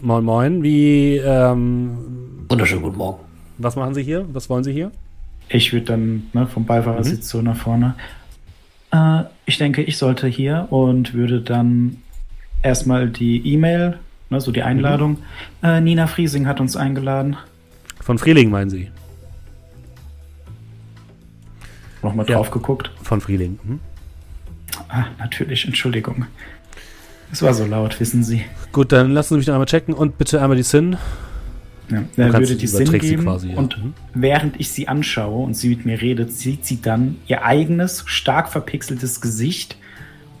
Moin 0.00 0.24
Moin. 0.24 0.62
Wie, 0.62 1.16
ähm, 1.16 2.46
Wunderschönen 2.48 2.82
guten 2.82 2.98
Morgen. 2.98 3.18
was 3.58 3.74
machen 3.76 3.94
Sie 3.94 4.02
hier? 4.02 4.24
Was 4.32 4.48
wollen 4.48 4.62
Sie 4.62 4.72
hier? 4.72 4.92
Ich 5.48 5.72
würde 5.72 5.86
dann 5.86 6.28
ne, 6.32 6.46
vom 6.46 6.64
Beifahrersitz 6.66 7.28
so 7.28 7.42
nach 7.42 7.56
vorne. 7.56 7.94
Äh, 8.90 9.24
ich 9.46 9.58
denke, 9.58 9.82
ich 9.82 9.96
sollte 9.98 10.26
hier 10.26 10.66
und 10.70 11.14
würde 11.14 11.40
dann 11.40 11.98
erstmal 12.62 13.08
die 13.08 13.46
E-Mail, 13.52 13.98
ne, 14.30 14.40
so 14.40 14.52
die 14.52 14.62
Einladung. 14.62 15.18
Äh, 15.62 15.80
Nina 15.80 16.06
Friesing 16.06 16.46
hat 16.46 16.60
uns 16.60 16.76
eingeladen. 16.76 17.36
Von 18.00 18.18
Frieling 18.18 18.50
meinen 18.50 18.70
Sie? 18.70 18.90
Nochmal 22.02 22.26
Ja. 22.28 22.36
drauf 22.36 22.50
geguckt. 22.50 22.90
Von 23.02 23.20
Frieling. 23.20 23.58
Mhm. 23.62 23.80
Ah, 24.88 25.06
natürlich, 25.18 25.66
Entschuldigung. 25.66 26.26
Es 27.32 27.42
war 27.42 27.52
so 27.52 27.66
laut, 27.66 27.98
wissen 28.00 28.22
Sie. 28.22 28.42
Gut, 28.72 28.92
dann 28.92 29.10
lassen 29.10 29.34
Sie 29.34 29.38
mich 29.38 29.46
noch 29.46 29.54
einmal 29.54 29.66
checken 29.66 29.92
und 29.92 30.16
bitte 30.16 30.40
einmal 30.40 30.56
die 30.56 30.62
SIN. 30.62 30.96
Ja, 31.90 32.02
kannst- 32.16 32.38
würde 32.38 32.56
die 32.56 32.66
Sinn 32.66 32.92
geben 32.98 33.22
quasi, 33.24 33.50
ja. 33.52 33.56
und 33.56 33.82
Mhm. 33.82 33.94
während 34.14 34.60
ich 34.60 34.70
sie 34.70 34.88
anschaue 34.88 35.44
und 35.44 35.54
sie 35.54 35.70
mit 35.70 35.86
mir 35.86 36.00
redet, 36.00 36.32
sieht 36.32 36.66
sie 36.66 36.80
dann 36.82 37.16
ihr 37.26 37.44
eigenes, 37.44 38.04
stark 38.06 38.50
verpixeltes 38.50 39.20
Gesicht 39.22 39.76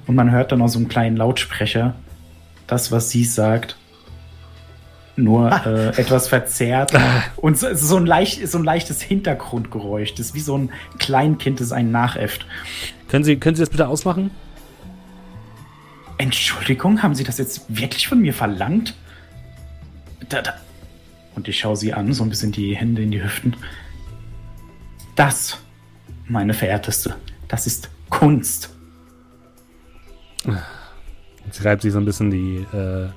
und 0.06 0.14
man 0.14 0.30
hört 0.30 0.52
dann 0.52 0.60
aus 0.62 0.72
so 0.74 0.78
einem 0.78 0.88
kleinen 0.88 1.16
Lautsprecher 1.16 1.94
das, 2.66 2.92
was 2.92 3.08
sie 3.10 3.24
sagt, 3.24 3.76
nur 5.16 5.50
äh, 5.66 5.88
etwas 6.00 6.28
verzerrt 6.28 6.92
und 7.36 7.58
so, 7.58 7.74
so, 7.74 7.96
ein 7.96 8.06
leicht, 8.06 8.46
so 8.46 8.58
ein 8.58 8.64
leichtes 8.64 9.00
Hintergrundgeräusch. 9.02 10.14
Das 10.14 10.26
ist 10.26 10.34
wie 10.34 10.40
so 10.40 10.56
ein 10.56 10.70
Kleinkind, 10.98 11.60
das 11.60 11.72
einen 11.72 11.90
nachäfft. 11.90 12.46
Können 13.08 13.24
Sie, 13.24 13.36
können 13.36 13.56
Sie 13.56 13.62
das 13.62 13.70
bitte 13.70 13.88
ausmachen? 13.88 14.30
Entschuldigung, 16.18 17.02
haben 17.02 17.14
Sie 17.14 17.24
das 17.24 17.38
jetzt 17.38 17.62
wirklich 17.68 18.06
von 18.08 18.20
mir 18.20 18.34
verlangt? 18.34 18.94
Da, 20.28 20.42
da. 20.42 20.54
Und 21.38 21.46
ich 21.46 21.60
schaue 21.60 21.76
sie 21.76 21.94
an, 21.94 22.12
so 22.12 22.24
ein 22.24 22.30
bisschen 22.30 22.50
die 22.50 22.74
Hände 22.74 23.00
in 23.00 23.12
die 23.12 23.22
Hüften. 23.22 23.54
Das, 25.14 25.56
meine 26.26 26.52
Verehrteste, 26.52 27.14
das 27.46 27.68
ist 27.68 27.90
Kunst. 28.10 28.70
Sie 31.52 31.62
reibt 31.62 31.82
sich 31.82 31.92
so 31.92 31.98
ein 32.00 32.04
bisschen 32.04 32.32
die, 32.32 32.56
äh, 32.76 33.08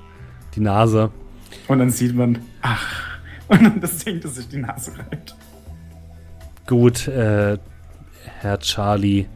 die 0.54 0.60
Nase. 0.60 1.10
Und 1.66 1.80
dann 1.80 1.90
sieht 1.90 2.14
man, 2.14 2.38
ach, 2.60 3.18
und 3.48 3.60
dann 3.60 3.80
das 3.80 3.98
Ding, 4.04 4.20
das 4.20 4.36
sich 4.36 4.46
die 4.46 4.58
Nase 4.58 4.96
reibt. 4.96 5.34
Gut, 6.68 7.08
äh, 7.08 7.58
Herr 8.38 8.58
Charlie. 8.60 9.26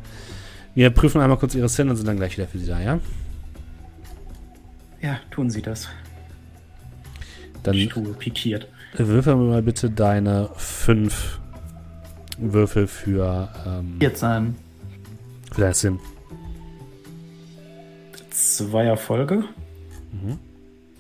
Wir 0.76 0.91
prüfen 0.91 1.20
einmal 1.20 1.39
kurz 1.39 1.57
Ihre 1.57 1.68
Szene 1.68 1.91
und 1.91 1.97
sind 1.97 2.07
dann 2.07 2.18
gleich 2.18 2.37
wieder 2.39 2.47
für 2.47 2.61
Sie 2.61 2.68
da, 2.68 2.80
ja? 2.80 3.01
Ja, 5.03 5.18
tun 5.32 5.51
Sie 5.51 5.61
das. 5.61 5.89
Dann 7.64 7.89
tue 7.89 8.12
pikiert. 8.14 8.68
Würfel 8.99 9.36
mir 9.36 9.51
mal 9.51 9.62
bitte 9.62 9.90
deine 9.90 10.49
fünf 10.57 11.38
Würfel 12.38 12.86
für, 12.86 13.49
ähm, 13.66 13.97
Jetzt 14.01 14.20
sein. 14.20 14.55
für 15.53 15.61
deine 15.62 15.74
Sim. 15.74 15.99
Zwei 18.30 18.84
Erfolge. 18.84 19.44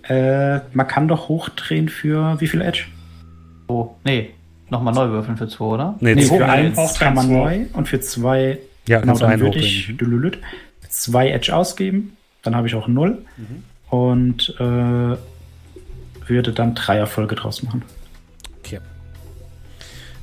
Äh, 0.08 0.60
man 0.72 0.86
kann 0.86 1.08
doch 1.08 1.28
hochdrehen 1.28 1.88
für 1.88 2.40
wie 2.40 2.46
viel 2.46 2.60
Edge? 2.62 2.84
Oh, 3.68 3.90
nee. 4.04 4.30
Nochmal 4.68 4.94
neu 4.94 5.08
würfeln 5.10 5.36
für 5.36 5.48
zwei, 5.48 5.64
oder? 5.64 5.94
Nee, 6.00 6.14
Nee, 6.14 6.22
für 6.22 6.38
Nein, 6.38 6.50
eins 6.66 6.78
auch 6.78 6.98
kann 6.98 7.14
man 7.14 7.30
neu 7.32 7.66
und 7.72 7.88
für 7.88 8.00
zwei, 8.00 8.58
Ja, 8.88 9.00
genau, 9.00 9.16
dann 9.18 9.30
einen 9.30 9.42
würde 9.42 9.58
ich 9.58 9.96
dülülüt, 9.96 10.38
zwei 10.88 11.28
Edge 11.30 11.54
ausgeben, 11.54 12.16
dann 12.42 12.56
habe 12.56 12.66
ich 12.66 12.74
auch 12.74 12.88
null 12.88 13.24
Mhm. 13.36 13.62
und 13.96 14.54
äh, 14.58 15.16
würde 16.28 16.52
dann 16.52 16.74
drei 16.74 16.98
Erfolge 16.98 17.34
draus 17.34 17.62
machen. 17.62 17.84
Okay. 18.58 18.80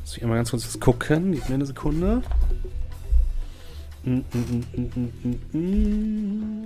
Muss 0.02 0.18
ich 0.18 0.24
einmal 0.24 0.38
ganz 0.38 0.52
kurz 0.52 0.66
was 0.66 0.80
gucken. 0.80 1.32
Gib 1.32 1.48
mir 1.50 1.56
eine 1.56 1.66
Sekunde. 1.66 2.22
Mm, 4.04 4.20
mm, 4.34 4.66
mm, 4.74 5.58
mm. 5.58 6.66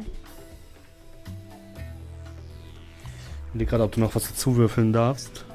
Ich 3.47 3.49
überlege 3.49 3.69
gerade, 3.69 3.83
ob 3.83 3.91
du 3.91 3.99
noch 3.99 4.15
was 4.15 4.27
dazu 4.27 4.55
würfeln 4.55 4.91
darfst. 4.91 5.45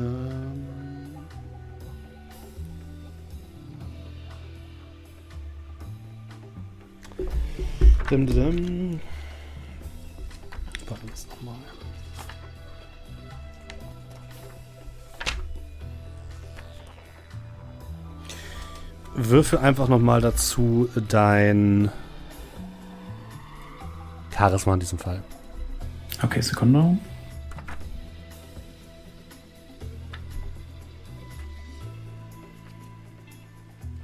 Ähm. 0.00 0.66
Dim, 8.10 8.26
dim, 8.26 9.00
Würfel 19.14 19.58
einfach 19.58 19.88
nochmal 19.88 20.20
dazu 20.20 20.88
dein 21.08 21.90
Charisma 24.34 24.74
in 24.74 24.80
diesem 24.80 24.98
Fall. 24.98 25.22
Okay, 26.22 26.40
Sekunde. 26.40 26.96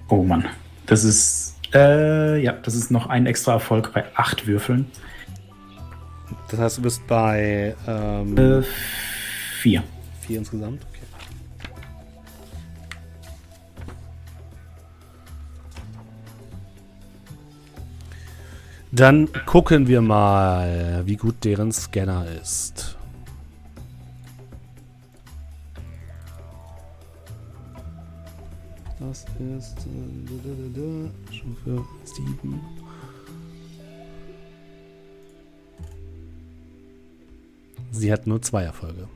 Oh 0.08 0.22
Mann, 0.24 0.44
das 0.86 1.04
ist 1.04 1.56
äh, 1.74 2.40
ja, 2.42 2.52
das 2.52 2.74
ist 2.74 2.90
noch 2.90 3.08
ein 3.08 3.26
extra 3.26 3.52
Erfolg 3.52 3.92
bei 3.92 4.04
acht 4.16 4.46
Würfeln. 4.46 4.86
Das 6.50 6.58
heißt, 6.60 6.78
du 6.78 6.82
bist 6.82 7.06
bei 7.06 7.74
ähm, 7.86 8.36
Äh, 8.38 8.62
vier. 9.60 9.82
vier 10.20 10.38
insgesamt. 10.38 10.86
Dann 18.90 19.28
gucken 19.44 19.86
wir 19.86 20.00
mal, 20.00 21.02
wie 21.04 21.16
gut 21.16 21.44
deren 21.44 21.72
Scanner 21.72 22.26
ist. 22.40 22.96
Das 28.98 29.24
ist 29.38 29.76
äh, 29.86 31.34
Stufe 31.34 31.84
7. 32.04 32.60
Sie 37.90 38.12
hat 38.12 38.26
nur 38.26 38.42
zwei 38.42 38.64
Erfolge. 38.64 39.08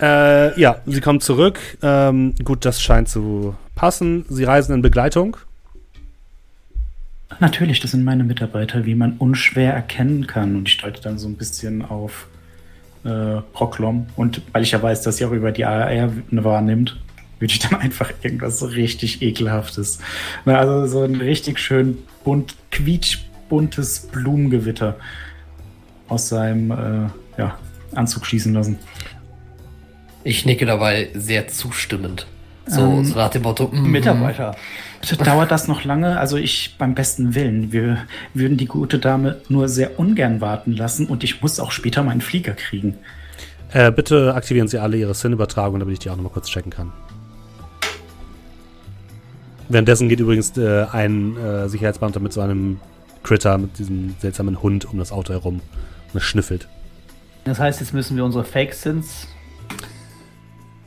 Äh, 0.00 0.58
ja, 0.58 0.80
sie 0.86 1.00
kommt 1.00 1.22
zurück. 1.22 1.58
Ähm, 1.82 2.34
gut, 2.44 2.64
das 2.64 2.80
scheint 2.80 3.08
zu 3.08 3.54
passen. 3.74 4.24
Sie 4.28 4.44
reisen 4.44 4.74
in 4.74 4.82
Begleitung. 4.82 5.36
Natürlich, 7.40 7.80
das 7.80 7.92
sind 7.92 8.04
meine 8.04 8.22
Mitarbeiter, 8.22 8.84
wie 8.84 8.94
man 8.94 9.16
unschwer 9.18 9.72
erkennen 9.72 10.26
kann. 10.26 10.56
Und 10.56 10.68
ich 10.68 10.76
deute 10.76 11.00
dann 11.00 11.18
so 11.18 11.26
ein 11.26 11.36
bisschen 11.36 11.82
auf 11.82 12.28
äh, 13.04 13.40
Proklom. 13.52 14.06
Und 14.16 14.42
weil 14.52 14.62
ich 14.62 14.72
ja 14.72 14.82
weiß, 14.82 15.02
dass 15.02 15.16
sie 15.16 15.24
auch 15.24 15.32
über 15.32 15.50
die 15.50 15.64
AR 15.64 16.12
wahrnimmt, 16.30 17.00
würde 17.38 17.52
ich 17.54 17.58
dann 17.60 17.74
einfach 17.80 18.12
irgendwas 18.22 18.58
so 18.58 18.66
richtig 18.66 19.22
ekelhaftes. 19.22 20.00
Na, 20.44 20.58
Also 20.58 20.86
so 20.86 21.02
ein 21.02 21.16
richtig 21.16 21.58
schön 21.58 21.98
bunt, 22.24 22.54
quietschbuntes 22.70 24.08
Blumengewitter 24.12 24.96
aus 26.08 26.28
seinem 26.28 26.70
äh, 26.70 27.40
ja, 27.40 27.58
Anzug 27.94 28.26
schießen 28.26 28.52
lassen. 28.52 28.78
Ich 30.24 30.44
nicke 30.44 30.66
dabei 30.66 31.08
sehr 31.14 31.48
zustimmend. 31.48 32.26
So, 32.66 32.82
Ähm, 32.82 33.04
so 33.04 33.16
nach 33.16 33.30
dem 33.30 33.42
Motto, 33.42 33.68
mm, 33.68 33.90
Mitarbeiter. 33.90 34.54
Dauert 35.24 35.50
das 35.50 35.66
noch 35.66 35.84
lange? 35.84 36.18
Also 36.18 36.36
ich 36.36 36.76
beim 36.78 36.94
besten 36.94 37.34
Willen. 37.34 37.72
Wir 37.72 37.98
würden 38.34 38.58
die 38.58 38.66
gute 38.66 38.98
Dame 38.98 39.40
nur 39.48 39.68
sehr 39.68 39.98
ungern 39.98 40.40
warten 40.40 40.72
lassen 40.72 41.06
und 41.06 41.24
ich 41.24 41.40
muss 41.40 41.58
auch 41.58 41.72
später 41.72 42.02
meinen 42.02 42.20
Flieger 42.20 42.52
kriegen. 42.52 42.98
Äh, 43.72 43.92
bitte 43.92 44.34
aktivieren 44.34 44.68
Sie 44.68 44.78
alle 44.78 44.98
Ihre 44.98 45.14
Sin-Übertragung, 45.14 45.78
damit 45.80 45.94
ich 45.94 45.98
die 46.00 46.10
auch 46.10 46.16
nochmal 46.16 46.32
kurz 46.32 46.48
checken 46.48 46.70
kann. 46.70 46.92
Währenddessen 49.70 50.08
geht 50.08 50.20
übrigens 50.20 50.56
äh, 50.58 50.86
ein 50.90 51.36
äh, 51.36 51.68
Sicherheitsbeamter 51.68 52.20
mit 52.20 52.32
so 52.32 52.40
einem 52.40 52.80
Critter, 53.22 53.56
mit 53.56 53.78
diesem 53.78 54.16
seltsamen 54.18 54.62
Hund 54.62 54.84
um 54.84 54.98
das 54.98 55.12
Auto 55.12 55.32
herum 55.32 55.60
und 56.12 56.16
es 56.16 56.24
schnüffelt. 56.24 56.68
Das 57.44 57.58
heißt, 57.58 57.80
jetzt 57.80 57.94
müssen 57.94 58.16
wir 58.16 58.24
unsere 58.24 58.44
Fake-Sins. 58.44 59.28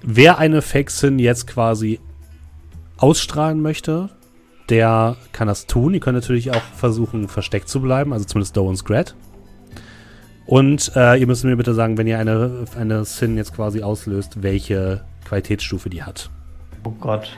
Wer 0.04 0.38
eine 0.38 0.62
Fake-Sin 0.62 1.18
jetzt 1.18 1.48
quasi 1.48 2.00
ausstrahlen 2.98 3.62
möchte, 3.62 4.10
der 4.70 5.18
kann 5.32 5.48
das 5.48 5.66
tun. 5.68 5.94
Ihr 5.94 6.00
könnt 6.00 6.16
natürlich 6.16 6.52
auch 6.52 6.62
versuchen, 6.76 7.28
versteckt 7.28 7.70
zu 7.70 7.82
bleiben, 7.82 8.14
also 8.14 8.26
zumindest 8.26 8.56
Doe 8.56 8.70
und 8.70 8.78
Scrat. 8.78 9.16
Und 10.46 10.92
äh, 10.96 11.20
ihr 11.20 11.28
müsst 11.28 11.44
mir 11.44 11.56
bitte 11.56 11.74
sagen, 11.74 11.98
wenn 11.98 12.08
ihr 12.08 12.20
eine, 12.20 12.66
eine 12.78 13.06
Sin 13.06 13.38
jetzt 13.38 13.56
quasi 13.56 13.82
auslöst, 13.82 14.44
welche 14.44 15.04
Qualitätsstufe 15.26 15.90
die 15.90 16.04
hat. 16.04 16.30
Oh 16.84 16.92
Gott. 16.92 17.38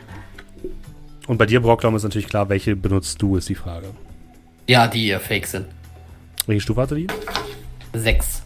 Und 1.28 1.38
bei 1.38 1.46
dir, 1.46 1.62
Brocklaum, 1.62 1.96
ist 1.96 2.04
natürlich 2.04 2.28
klar, 2.28 2.50
welche 2.50 2.76
benutzt 2.76 3.22
du, 3.22 3.36
ist 3.36 3.50
die 3.50 3.56
Frage. 3.56 3.88
Ja, 4.68 4.88
die 4.88 5.08
ihr 5.08 5.20
fake 5.20 5.46
sind. 5.46 5.68
Welche 6.48 6.62
Stufe 6.62 6.82
hatte 6.82 6.96
die? 6.96 7.08
Sechs. 7.94 8.45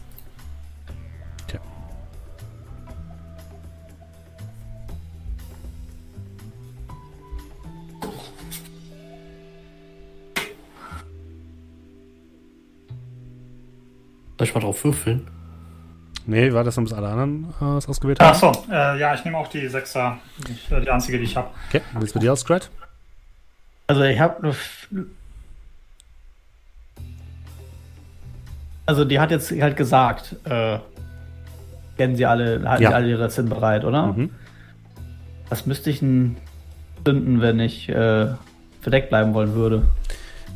Soll 14.40 14.46
ich 14.48 14.54
mal 14.54 14.60
drauf 14.62 14.82
würfeln? 14.84 15.26
Nee, 16.24 16.50
war 16.54 16.64
das 16.64 16.74
noch 16.78 16.84
bis 16.84 16.94
alle 16.94 17.08
anderen 17.08 17.52
äh, 17.60 17.76
es 17.76 17.86
ausgewählt 17.86 18.20
haben? 18.20 18.30
Achso, 18.30 18.50
äh, 18.70 18.98
ja, 18.98 19.12
ich 19.12 19.22
nehme 19.22 19.36
auch 19.36 19.48
die 19.48 19.68
Sechser. 19.68 20.16
Ich, 20.48 20.72
äh, 20.72 20.80
die 20.80 20.88
einzige, 20.88 21.18
die 21.18 21.24
ich 21.24 21.36
habe. 21.36 21.48
Okay, 21.68 21.82
sieht's 21.98 22.14
bei 22.14 22.20
dir 22.20 22.32
aus, 22.32 22.40
Scrat? 22.40 22.70
Also 23.86 24.02
ich 24.02 24.18
habe 24.18 24.54
Also 28.86 29.04
die 29.04 29.20
hat 29.20 29.30
jetzt 29.30 29.52
halt 29.52 29.76
gesagt, 29.76 30.36
äh, 30.44 30.78
kennen 31.98 32.16
sie 32.16 32.24
alle, 32.24 32.66
halten 32.66 32.82
Ja. 32.82 32.88
sie 32.88 32.94
alle 32.94 33.10
ihre 33.10 33.28
Sin 33.28 33.50
bereit, 33.50 33.84
oder? 33.84 34.06
Mhm. 34.06 34.30
Was 35.50 35.66
müsste 35.66 35.90
ich 35.90 35.98
denn 35.98 36.38
zünden, 37.04 37.42
wenn 37.42 37.60
ich 37.60 37.90
äh, 37.90 38.28
verdeckt 38.80 39.10
bleiben 39.10 39.34
wollen 39.34 39.52
würde? 39.52 39.82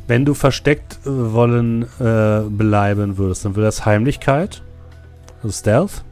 Wenn 0.07 0.25
du 0.25 0.33
versteckt 0.33 0.99
äh, 1.05 1.09
wollen 1.09 1.83
äh, 1.99 2.41
bleiben 2.49 3.17
würdest, 3.17 3.45
dann 3.45 3.55
würde 3.55 3.65
das 3.67 3.85
Heimlichkeit, 3.85 4.61
also 5.41 5.49
Stealth. 5.51 6.03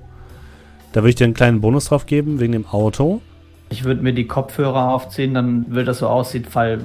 Da 0.94 1.02
würde 1.02 1.10
ich 1.10 1.16
dir 1.16 1.26
einen 1.26 1.34
kleinen 1.34 1.62
Bonus 1.62 1.86
drauf 1.86 2.06
geben, 2.06 2.40
wegen 2.40 2.54
dem 2.54 2.66
Auto. 2.68 3.22
Ich 3.70 3.84
würde 3.84 4.02
mir 4.04 4.14
die 4.14 4.28
Kopfhörer 4.28 4.90
aufziehen, 4.90 5.34
dann 5.34 5.66
will 5.70 5.86
das 5.86 6.00
so 6.00 6.08
aussieht, 6.08 6.54
weil 6.56 6.82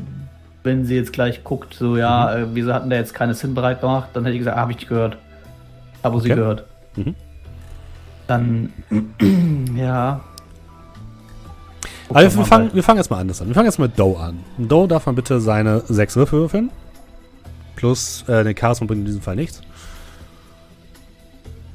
wenn 0.64 0.84
sie 0.86 0.96
jetzt 0.96 1.12
gleich 1.12 1.44
guckt, 1.44 1.74
so 1.74 1.96
ja, 1.96 2.34
Mhm. 2.36 2.42
äh, 2.42 2.46
wieso 2.54 2.72
hatten 2.74 2.90
der 2.90 2.98
jetzt 2.98 3.14
keine 3.14 3.34
Sin 3.34 3.54
bereit 3.54 3.80
gemacht, 3.80 4.08
dann 4.14 4.24
hätte 4.24 4.34
ich 4.34 4.40
gesagt, 4.40 4.56
ah, 4.56 4.60
habe 4.62 4.72
ich 4.72 4.78
nicht 4.78 4.88
gehört. 4.88 5.16
Aber 6.02 6.20
sie 6.20 6.28
Okay. 6.30 6.40
gehört. 6.40 6.64
Mhm. 6.96 7.14
Dann, 8.26 8.72
ja. 9.76 10.20
Doch 12.08 12.16
wir 12.16 12.30
fangen, 12.30 12.70
wir 12.72 12.82
fangen 12.82 12.98
erstmal 12.98 13.20
anders 13.20 13.40
an. 13.42 13.48
Wir 13.48 13.54
fangen 13.54 13.66
erstmal 13.66 13.88
mit 13.88 13.98
Doe 13.98 14.18
an. 14.18 14.38
Doe 14.56 14.88
darf 14.88 15.06
man 15.06 15.14
bitte 15.14 15.40
seine 15.40 15.80
sechs 15.88 16.16
Würfel 16.16 16.40
würfeln. 16.40 16.70
Plus, 17.78 18.24
äh, 18.28 18.42
den 18.42 18.56
Charisma 18.56 18.88
bringt 18.88 19.02
in 19.02 19.06
diesem 19.06 19.22
Fall 19.22 19.36
nichts. 19.36 19.60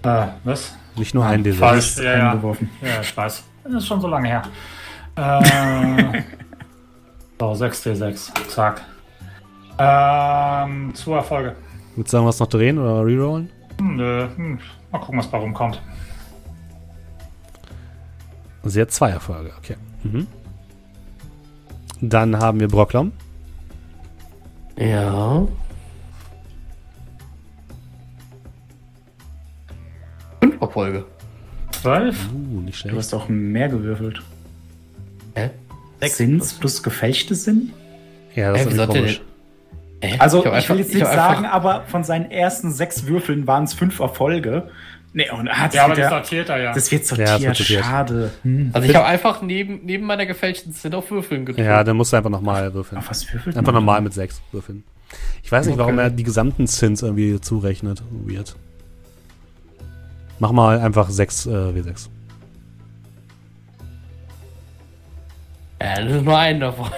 Äh, 0.04 0.28
was? 0.44 0.76
Nicht 0.98 1.14
nur 1.14 1.26
ein 1.26 1.46
D6. 1.46 1.54
Falsch, 1.54 1.98
ja, 1.98 2.18
ja. 2.18 2.32
Eingeworfen. 2.32 2.70
Ja, 2.82 3.00
ich 3.00 3.16
weiß. 3.16 3.42
Das 3.64 3.74
ist 3.74 3.88
schon 3.88 4.02
so 4.02 4.10
lange 4.10 4.28
her. 4.28 4.44
Äh, 5.16 6.22
so, 7.40 7.52
6D6. 7.54 8.50
Zack. 8.50 8.82
Ähm, 9.78 10.94
zwei 10.94 11.16
Erfolge. 11.16 11.56
Willst 11.96 12.12
du 12.12 12.18
sagen, 12.18 12.28
was 12.28 12.38
noch 12.38 12.48
drehen 12.48 12.80
oder 12.80 13.06
rerollen? 13.06 13.50
Hm, 13.80 13.96
nö, 13.96 14.28
hm, 14.36 14.60
mal 14.92 15.00
gucken, 15.00 15.20
was 15.20 15.28
bei 15.28 15.38
rumkommt. 15.38 15.82
Sie 18.64 18.82
hat 18.82 18.92
zwei 18.92 19.12
Erfolge, 19.12 19.54
okay. 19.58 19.78
Mhm. 20.04 20.28
Dann 22.02 22.38
haben 22.38 22.60
wir 22.60 22.68
Brocklom. 22.68 23.14
Ja. 24.78 25.48
Erfolge. 30.64 31.06
Zwölf? 31.72 32.18
Uh, 32.34 32.62
nicht 32.62 32.76
Du 32.76 32.82
schlecht. 32.82 32.98
hast 32.98 33.14
auch 33.14 33.30
mehr 33.30 33.70
gewürfelt. 33.70 34.22
Hä? 35.36 35.50
Sins 36.08 36.54
plus 36.54 36.84
gefälschte 36.84 37.36
Sinn? 37.36 37.72
Ja, 38.36 38.52
das 38.52 38.66
Hä, 38.66 38.70
ist 38.70 38.88
komisch. 38.88 39.22
Hä? 40.02 40.16
Also, 40.20 40.46
ich, 40.46 40.52
einfach- 40.52 40.70
will 40.70 40.80
jetzt 40.82 40.94
nicht 40.94 41.06
sagen, 41.06 41.46
aber 41.46 41.84
von 41.88 42.04
seinen 42.04 42.30
ersten 42.30 42.72
sechs 42.72 43.06
Würfeln 43.08 43.48
waren 43.48 43.64
es 43.64 43.74
fünf 43.74 44.00
Erfolge. 44.00 44.70
Nee, 45.16 45.30
und 45.30 45.48
ah, 45.48 45.66
das, 45.68 45.76
Ja, 45.76 45.86
aber 45.86 45.98
ja, 45.98 46.10
sortiert 46.10 46.50
er 46.50 46.58
ja. 46.62 46.74
das 46.74 46.92
wird 46.92 47.02
Ja, 47.04 47.08
sortiert. 47.08 47.30
das 47.30 47.42
wird 47.42 47.56
sortiert. 47.58 47.86
Schade. 47.86 48.32
Hm. 48.42 48.70
Also 48.74 48.90
ich 48.90 48.96
habe 48.96 49.06
einfach 49.06 49.42
neben, 49.44 49.82
neben 49.86 50.06
meiner 50.06 50.26
gefälschten 50.26 50.74
Sinn 50.74 50.94
auf 50.96 51.10
Würfeln 51.12 51.46
gedrückt. 51.46 51.66
Ja, 51.66 51.84
dann 51.84 51.96
musst 51.98 52.12
du 52.14 52.18
einfach 52.18 52.32
nochmal 52.32 52.74
würfeln. 52.74 52.98
Auf 52.98 53.10
was 53.12 53.32
würfelt 53.32 53.56
Einfach 53.56 53.74
normal 53.74 54.02
mit 54.02 54.14
sechs 54.14 54.42
würfeln. 54.52 54.84
Ich 55.44 55.52
weiß 55.52 55.68
nicht, 55.68 55.78
warum 55.78 55.94
Okay. 55.94 56.04
er 56.06 56.10
die 56.10 56.24
gesamten 56.24 56.66
Zins 56.66 57.04
irgendwie 57.04 57.40
zurechnet. 57.40 58.02
Weird. 58.10 58.56
Mach 60.40 60.52
mal 60.52 60.80
einfach 60.80 61.10
6 61.10 61.46
äh, 61.46 61.50
W6. 61.50 62.10
Ja, 65.82 66.02
das 66.02 66.12
ist 66.14 66.24
nur 66.24 66.38
ein 66.38 66.60
davon. 66.60 66.90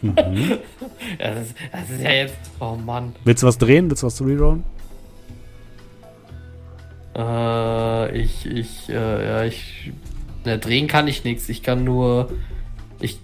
Mhm. 0.00 0.58
Ja, 1.18 1.34
das, 1.34 1.46
ist, 1.46 1.56
das 1.70 1.90
ist 1.90 2.02
ja 2.02 2.10
jetzt. 2.10 2.36
Oh 2.60 2.76
Mann. 2.76 3.14
Willst 3.24 3.42
du 3.42 3.46
was 3.46 3.58
drehen? 3.58 3.88
Willst 3.88 4.02
du 4.02 4.06
was 4.06 4.20
rerollen? 4.20 4.64
Äh, 7.14 8.18
ich, 8.18 8.46
ich, 8.46 8.88
äh, 8.88 9.26
ja, 9.26 9.44
ich. 9.44 9.92
Na, 10.44 10.56
drehen 10.56 10.88
kann 10.88 11.06
ich 11.08 11.24
nichts. 11.24 11.48
Ich 11.48 11.62
kann 11.62 11.84
nur. 11.84 12.32
Ich. 13.00 13.20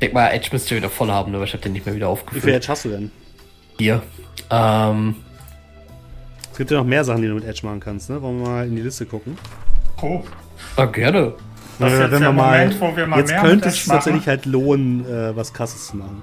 Denk 0.00 0.14
mal, 0.14 0.28
Edge 0.28 0.48
müsste 0.52 0.74
wieder 0.74 0.90
voll 0.90 1.10
haben, 1.10 1.34
aber 1.34 1.44
ich 1.44 1.52
habe 1.52 1.62
den 1.62 1.74
nicht 1.74 1.86
mehr 1.86 1.94
wieder 1.94 2.08
aufgefüllt. 2.08 2.54
Edge 2.54 2.68
hast 2.68 2.86
du 2.86 2.88
denn? 2.88 3.10
Hier. 3.78 4.02
Ähm. 4.50 5.16
Es 6.52 6.58
gibt 6.58 6.70
ja 6.70 6.76
noch 6.78 6.84
mehr 6.84 7.02
Sachen, 7.04 7.22
die 7.22 7.28
du 7.28 7.34
mit 7.34 7.44
Edge 7.44 7.60
machen 7.64 7.80
kannst, 7.80 8.10
ne? 8.10 8.20
Wollen 8.20 8.40
wir 8.42 8.48
mal 8.48 8.66
in 8.66 8.76
die 8.76 8.82
Liste 8.82 9.06
gucken? 9.06 9.38
Oh, 10.02 10.22
Ah, 10.76 10.84
gerne. 10.84 11.34
das 11.78 11.92
ist 11.94 11.98
jetzt 11.98 12.20
der 12.20 12.32
Moment, 12.32 12.80
wo 12.80 12.94
wir 12.96 13.06
mal 13.06 13.18
jetzt 13.20 13.30
mehr 13.30 13.40
könnte 13.40 13.68
es 13.68 13.84
tatsächlich 13.84 14.26
halt 14.28 14.44
lohnen, 14.46 15.04
äh, 15.06 15.34
was 15.34 15.52
krasses 15.52 15.88
zu 15.88 15.96
machen. 15.96 16.22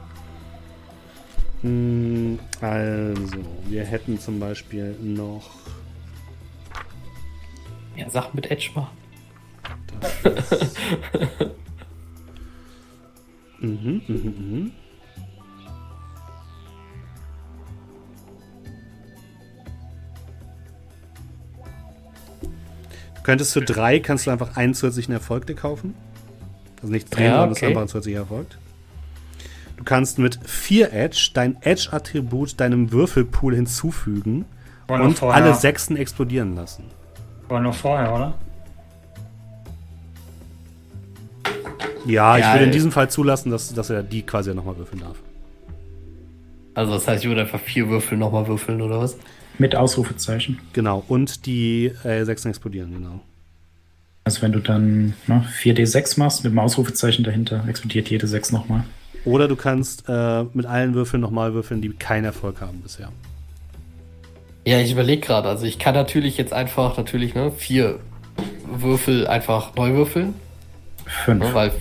Hm, 1.61 2.39
also, 2.61 3.37
wir 3.67 3.83
hätten 3.83 4.19
zum 4.19 4.39
Beispiel 4.39 4.95
noch. 5.01 5.49
Ja, 7.97 8.09
Sachen 8.09 8.31
mit 8.33 8.49
Edge 8.51 8.69
machen. 8.75 8.97
Mhm, 13.61 14.01
mhm, 14.07 14.15
mhm. 14.37 14.71
Könntest 23.29 23.53
für 23.53 23.61
drei, 23.61 23.99
kannst 23.99 24.25
du 24.25 24.31
einfach 24.31 24.57
einen 24.57 24.73
zusätzlichen 24.73 25.13
Erfolg 25.13 25.45
dir 25.45 25.53
kaufen. 25.55 25.93
Also 26.81 26.91
nicht 26.91 27.15
drehen, 27.15 27.25
Ja, 27.25 27.31
sondern 27.33 27.51
es 27.51 27.57
ist 27.57 27.61
okay. 27.63 27.67
einfach 27.67 27.81
ein 27.83 27.87
zusätzlicher 27.87 28.19
Erfolg. 28.21 28.47
Du 29.77 29.83
kannst 29.83 30.17
mit 30.17 30.39
vier 30.45 30.91
Edge 30.91 31.29
dein 31.35 31.61
Edge-Attribut 31.61 32.59
deinem 32.59 32.91
Würfelpool 32.91 33.53
hinzufügen 33.55 34.45
wir 34.87 34.95
und 34.99 35.19
vorher- 35.19 35.43
alle 35.43 35.53
Sechsen 35.53 35.95
explodieren 35.95 36.55
lassen. 36.55 36.85
War 37.49 37.59
nur 37.59 37.73
vorher, 37.73 38.13
oder? 38.15 38.33
Ja, 42.05 42.37
ich 42.37 42.43
Ja, 42.43 42.53
würde 42.53 42.63
in 42.63 42.69
äh, 42.69 42.73
diesem 42.73 42.91
Fall 42.91 43.09
zulassen, 43.11 43.51
dass, 43.51 43.73
dass 43.73 43.89
er 43.91 44.01
die 44.03 44.23
quasi 44.23 44.53
nochmal 44.55 44.77
würfeln 44.77 45.01
darf. 45.01 45.17
Also, 46.73 46.93
das 46.93 47.07
heißt, 47.07 47.23
ich 47.23 47.29
würde 47.29 47.41
einfach 47.41 47.59
vier 47.59 47.89
Würfel 47.89 48.17
nochmal 48.17 48.47
würfeln, 48.47 48.81
oder 48.81 48.99
was? 48.99 49.17
Mit 49.59 49.75
Ausrufezeichen. 49.75 50.59
Genau, 50.73 51.03
und 51.07 51.45
die 51.45 51.91
äh, 52.03 52.23
Sechsen 52.23 52.49
explodieren, 52.49 52.91
genau. 52.93 53.19
Also 54.23 54.41
wenn 54.41 54.51
du 54.51 54.59
dann 54.59 55.13
ne, 55.27 55.45
4D6 55.61 56.19
machst 56.19 56.43
mit 56.43 56.53
dem 56.53 56.59
Ausrufezeichen 56.59 57.23
dahinter, 57.23 57.63
explodiert 57.67 58.09
jede 58.09 58.25
6 58.25 58.51
nochmal. 58.51 58.83
Oder 59.25 59.47
du 59.47 59.55
kannst 59.55 60.05
äh, 60.07 60.43
mit 60.53 60.65
allen 60.65 60.93
Würfeln 60.93 61.21
nochmal 61.21 61.53
würfeln, 61.53 61.81
die 61.81 61.89
keinen 61.89 62.25
Erfolg 62.25 62.61
haben 62.61 62.79
bisher. 62.81 63.11
Ja, 64.65 64.79
ich 64.79 64.91
überlege 64.91 65.25
gerade. 65.25 65.49
Also, 65.49 65.65
ich 65.65 65.79
kann 65.79 65.95
natürlich 65.95 66.37
jetzt 66.37 66.53
einfach, 66.53 66.97
natürlich, 66.97 67.33
ne, 67.33 67.51
vier 67.51 67.99
Würfel 68.65 69.27
einfach 69.27 69.75
neu 69.75 69.93
würfeln. 69.93 70.35
5. 71.25 71.43
Ne, 71.43 71.53
weil. 71.53 71.71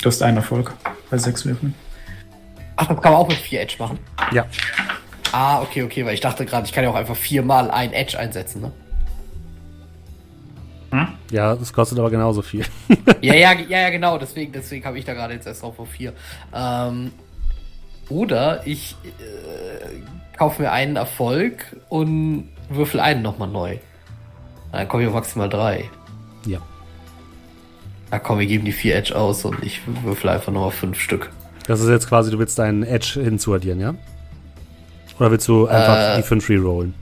Du 0.00 0.06
hast 0.06 0.22
einen 0.22 0.38
Erfolg 0.38 0.72
bei 1.10 1.18
6 1.18 1.46
Würfeln. 1.46 1.74
Ach, 2.76 2.86
das 2.86 3.00
kann 3.02 3.12
man 3.12 3.20
auch 3.20 3.28
mit 3.28 3.36
vier 3.36 3.60
Edge 3.60 3.76
machen. 3.78 3.98
Ja. 4.32 4.46
Ah, 5.32 5.62
okay, 5.62 5.82
okay, 5.82 6.04
weil 6.04 6.14
ich 6.14 6.20
dachte 6.20 6.44
gerade, 6.44 6.66
ich 6.66 6.72
kann 6.72 6.84
ja 6.84 6.90
auch 6.90 6.94
einfach 6.94 7.16
viermal 7.16 7.70
ein 7.70 7.92
Edge 7.92 8.18
einsetzen, 8.18 8.60
ne? 8.62 8.72
Ja, 11.32 11.56
das 11.56 11.72
kostet 11.72 11.98
aber 11.98 12.10
genauso 12.10 12.42
viel. 12.42 12.66
ja, 13.22 13.34
ja, 13.34 13.52
ja, 13.68 13.78
ja, 13.78 13.90
genau, 13.90 14.18
deswegen, 14.18 14.52
deswegen 14.52 14.84
habe 14.84 14.98
ich 14.98 15.06
da 15.06 15.14
gerade 15.14 15.32
jetzt 15.32 15.46
erst 15.46 15.62
drauf 15.62 15.78
auf 15.80 15.88
vier. 15.88 16.12
Ähm, 16.54 17.10
oder 18.10 18.66
ich 18.66 18.94
äh, 19.04 20.36
kaufe 20.36 20.60
mir 20.60 20.70
einen 20.70 20.96
Erfolg 20.96 21.74
und 21.88 22.50
würfel 22.68 23.00
einen 23.00 23.22
nochmal 23.22 23.48
neu. 23.48 23.78
Dann 24.70 24.86
komme 24.88 25.02
ich 25.02 25.08
auf 25.08 25.14
maximal 25.14 25.48
drei. 25.48 25.88
ja. 26.46 26.58
Na 28.10 28.18
komm, 28.18 28.40
wir 28.40 28.46
geben 28.46 28.66
die 28.66 28.72
vier 28.72 28.94
Edge 28.94 29.16
aus 29.16 29.42
und 29.46 29.62
ich 29.62 29.80
würfel 30.04 30.28
einfach 30.28 30.52
nochmal 30.52 30.70
fünf 30.70 31.00
Stück. 31.00 31.30
Das 31.66 31.80
ist 31.80 31.88
jetzt 31.88 32.10
quasi, 32.10 32.30
du 32.30 32.38
willst 32.38 32.58
deinen 32.58 32.82
Edge 32.82 33.18
hinzuaddieren, 33.22 33.80
ja? 33.80 33.94
Oder 35.18 35.30
willst 35.30 35.46
du 35.48 35.66
einfach 35.66 35.96
Äh. 35.96 36.16
die 36.16 36.22
5 36.22 36.48
rerollen? 36.48 36.94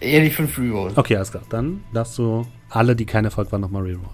Eher 0.00 0.20
die 0.22 0.30
fünf 0.30 0.56
rerollen. 0.58 0.96
Okay, 0.96 1.16
alles 1.16 1.32
klar. 1.32 1.42
Dann 1.50 1.82
darfst 1.92 2.16
du 2.18 2.46
alle, 2.70 2.94
die 2.94 3.04
kein 3.04 3.24
Erfolg 3.24 3.50
waren, 3.50 3.60
nochmal 3.62 3.82
rerollen. 3.82 4.06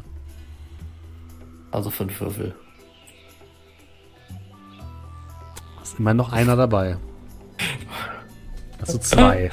Also 1.70 1.90
fünf 1.90 2.18
Würfel. 2.20 2.54
Ist 5.82 5.98
immerhin 5.98 6.16
noch 6.16 6.32
einer 6.32 6.56
dabei. 6.56 6.96
Hast 8.80 8.94
du 8.94 8.98
zwei. 9.00 9.50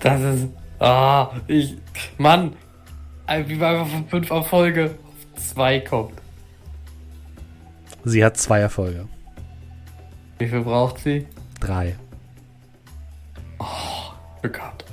Das 0.00 0.20
ist. 0.20 0.48
Ah, 0.80 1.30
ich. 1.46 1.76
Mann! 2.18 2.54
äh, 3.28 3.44
Wie 3.46 3.54
man 3.54 3.76
einfach 3.76 3.86
von 3.92 4.08
fünf 4.08 4.30
Erfolge 4.30 4.86
auf 5.36 5.42
zwei 5.42 5.78
kommt. 5.80 6.14
Sie 8.04 8.24
hat 8.24 8.36
zwei 8.36 8.58
Erfolge. 8.58 9.06
Wie 10.38 10.48
viel 10.48 10.62
braucht 10.62 10.98
sie? 10.98 11.26
Drei. 11.62 11.94
Glück 14.40 14.54
gehabt. 14.54 14.84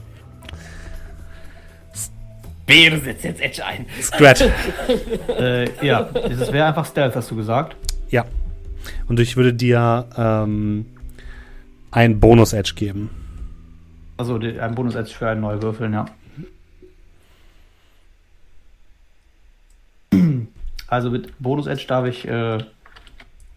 Wehe, 2.67 2.91
du 2.91 2.99
setzt 2.99 3.23
jetzt 3.23 3.41
Edge 3.41 3.65
ein. 3.65 3.85
Scratch. 4.01 4.43
Äh, 5.39 5.85
ja, 5.85 6.03
das 6.03 6.51
wäre 6.51 6.67
einfach 6.67 6.85
Stealth, 6.85 7.15
hast 7.15 7.31
du 7.31 7.35
gesagt. 7.35 7.75
ja. 8.09 8.25
Und 9.07 9.19
ich 9.19 9.37
würde 9.37 9.53
dir 9.53 10.05
ähm, 10.17 10.85
einen 11.91 12.19
Bonus-Edge 12.19 12.73
geben. 12.75 13.09
Also 14.17 14.35
ein 14.35 14.75
Bonus 14.75 14.95
Edge 14.95 15.11
für 15.11 15.29
einen 15.29 15.41
neu 15.41 15.61
würfeln, 15.61 15.93
ja. 15.93 16.05
Also 20.87 21.09
mit 21.09 21.31
Bonus 21.39 21.67
Edge 21.67 21.85
darf 21.87 22.05
ich 22.05 22.27
äh, 22.27 22.59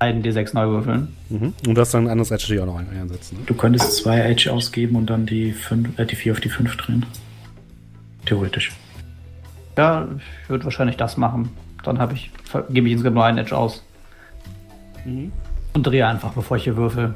einen 0.03 0.23
D6 0.23 0.55
neu 0.55 0.69
würfeln. 0.69 1.09
Mhm. 1.31 1.55
Und 1.67 1.75
du 1.75 1.81
hast 1.81 1.93
dann 1.95 2.05
ein 2.07 2.11
anderes 2.11 2.31
Edge 2.31 2.61
auch 2.63 2.67
noch 2.67 2.77
ein- 2.79 2.89
einsetzen. 2.91 3.39
Ne? 3.39 3.45
Du 3.47 3.55
könntest 3.55 3.97
zwei 3.97 4.21
Edge 4.21 4.53
ausgeben 4.53 4.97
und 4.97 5.07
dann 5.11 5.27
die, 5.27 5.53
fünf, 5.53 5.99
äh, 5.99 6.07
die 6.07 6.17
4 6.17 6.33
auf 6.33 6.41
die 6.41 6.49
5 6.49 6.77
drehen. 6.77 7.07
Theoretisch. 8.27 8.73
Ja, 9.77 10.07
ich 10.43 10.49
würde 10.49 10.65
wahrscheinlich 10.65 10.97
das 10.97 11.17
machen. 11.17 11.51
Dann 11.83 11.99
habe 11.99 12.15
ich, 12.15 12.31
gebe 12.71 12.87
ich 12.87 12.93
insgesamt 12.93 13.15
nur 13.17 13.25
einen 13.25 13.39
Edge 13.39 13.57
aus. 13.57 13.83
Und 15.05 15.33
drehe 15.87 16.07
einfach, 16.07 16.33
bevor 16.33 16.57
ich 16.57 16.65
hier 16.65 16.77
würfel. 16.77 17.15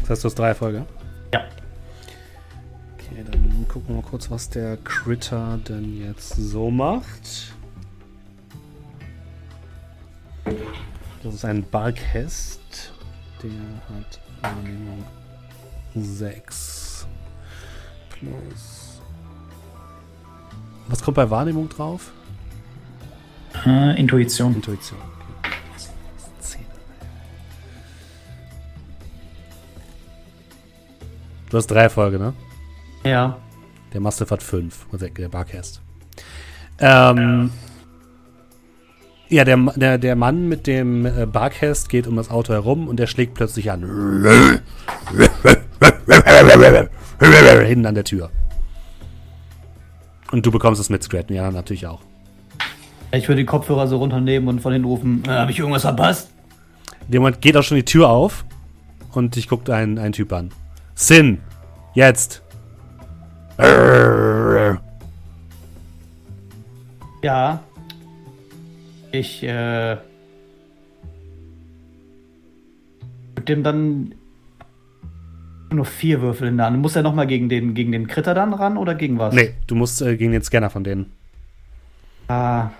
Das 0.00 0.10
heißt, 0.10 0.24
du 0.24 0.26
hast 0.28 0.34
drei 0.38 0.48
Erfolge? 0.48 0.84
Ja. 1.32 1.40
Okay, 2.94 3.24
dann 3.30 3.66
gucken 3.68 3.88
wir 3.88 4.02
mal 4.02 4.02
kurz, 4.08 4.30
was 4.30 4.50
der 4.50 4.76
Critter 4.78 5.58
denn 5.68 5.98
jetzt 6.04 6.34
so 6.36 6.70
macht. 6.70 7.54
Das 11.22 11.34
ist 11.34 11.44
ein 11.44 11.64
Barkhest. 11.68 12.92
Der 13.42 13.50
hat 13.96 14.20
Wahrnehmung 14.42 15.04
6 15.94 17.06
plus 18.10 19.00
Was 20.88 21.02
kommt 21.02 21.16
bei 21.16 21.28
Wahrnehmung 21.30 21.68
drauf? 21.68 22.12
Äh, 23.66 23.98
Intuition. 23.98 24.54
Intuition. 24.54 24.98
Okay. 25.40 26.64
Du 31.50 31.56
hast 31.56 31.66
drei 31.68 31.82
Erfolge, 31.82 32.18
ne? 32.18 32.34
Ja. 33.04 33.38
Der 33.92 34.00
Mastiff 34.00 34.30
hat 34.30 34.42
fünf. 34.42 34.86
Der- 34.92 35.28
Barcast. 35.28 35.80
Ähm, 36.78 37.50
ja, 37.50 37.50
der, 39.44 39.56
der, 39.56 39.98
der 39.98 40.16
Mann 40.16 40.48
mit 40.48 40.66
dem 40.66 41.04
äh, 41.06 41.26
Barcast 41.26 41.88
geht 41.88 42.06
um 42.06 42.16
das 42.16 42.30
Auto 42.30 42.52
herum 42.52 42.88
und 42.88 42.98
der 42.98 43.06
schlägt 43.06 43.34
plötzlich 43.34 43.70
an. 43.70 43.82
Hinten 47.66 47.86
an 47.86 47.94
der 47.94 48.04
Tür. 48.04 48.30
Und 50.30 50.44
du 50.46 50.50
bekommst 50.50 50.80
es 50.80 50.90
mit, 50.90 51.02
Scratton. 51.02 51.36
Ja, 51.36 51.50
natürlich 51.50 51.86
auch. 51.86 52.00
Ich 53.12 53.28
würde 53.28 53.40
die 53.40 53.46
Kopfhörer 53.46 53.86
so 53.86 53.96
runternehmen 53.98 54.48
und 54.48 54.60
von 54.60 54.72
hinten 54.72 54.86
rufen, 54.86 55.22
äh, 55.26 55.30
habe 55.30 55.50
ich 55.50 55.58
irgendwas 55.58 55.82
verpasst? 55.82 56.30
Moment 57.08 57.40
geht 57.40 57.56
auch 57.56 57.62
schon 57.62 57.76
die 57.76 57.84
Tür 57.84 58.10
auf 58.10 58.44
und 59.12 59.36
dich 59.36 59.48
guckt 59.48 59.70
ein, 59.70 59.98
ein 59.98 60.12
Typ 60.12 60.32
an. 60.32 60.50
Sin, 60.94 61.38
jetzt. 61.94 62.42
Ja. 67.22 67.60
Ich, 69.12 69.42
äh. 69.42 69.96
Mit 73.36 73.48
dem 73.48 73.62
dann 73.62 74.14
nur 75.70 75.84
vier 75.84 76.20
Würfel 76.20 76.48
in 76.48 76.56
der 76.56 76.66
Hand. 76.66 76.78
Muss 76.78 76.96
er 76.96 77.02
nochmal 77.02 77.26
gegen 77.26 77.48
den, 77.48 77.74
gegen 77.74 77.92
den 77.92 78.06
Kritter 78.06 78.34
dann 78.34 78.54
ran 78.54 78.76
oder 78.76 78.94
gegen 78.94 79.18
was? 79.18 79.34
Nee, 79.34 79.54
du 79.66 79.74
musst 79.74 80.00
äh, 80.02 80.16
gegen 80.16 80.32
den 80.32 80.42
Scanner 80.42 80.70
von 80.70 80.84
denen. 80.84 81.12
Ah. 82.28 82.70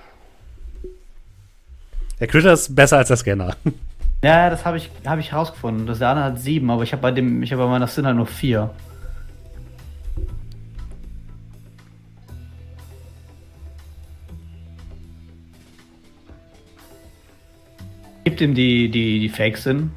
Der 2.21 2.27
Critter 2.27 2.53
ist 2.53 2.75
besser 2.75 2.99
als 2.99 3.09
der 3.09 3.17
Scanner. 3.17 3.57
Ja, 4.21 4.51
das 4.51 4.65
habe 4.65 4.79
ich, 4.79 4.91
hab 5.07 5.21
ich 5.21 5.31
herausgefunden. 5.31 5.87
Das 5.87 6.01
der 6.01 6.09
andere 6.09 6.27
hat 6.27 6.41
sieben, 6.41 6.73
aber 6.73 6.83
ich 6.83 6.91
habe 6.91 7.03
bei 7.03 7.13
dem, 7.13 7.41
ich 7.45 7.53
habe 7.53 7.63
bei 7.63 7.69
meiner 7.69 7.87
Sin 7.87 8.05
halt 8.05 8.17
nur 8.17 8.27
vier. 8.27 8.71
Gibt 18.29 18.43
ihm 18.43 18.55
die, 18.55 18.91
die, 18.91 19.21
die 19.21 19.31
Fake 19.31 19.57
Sin. 19.57 19.91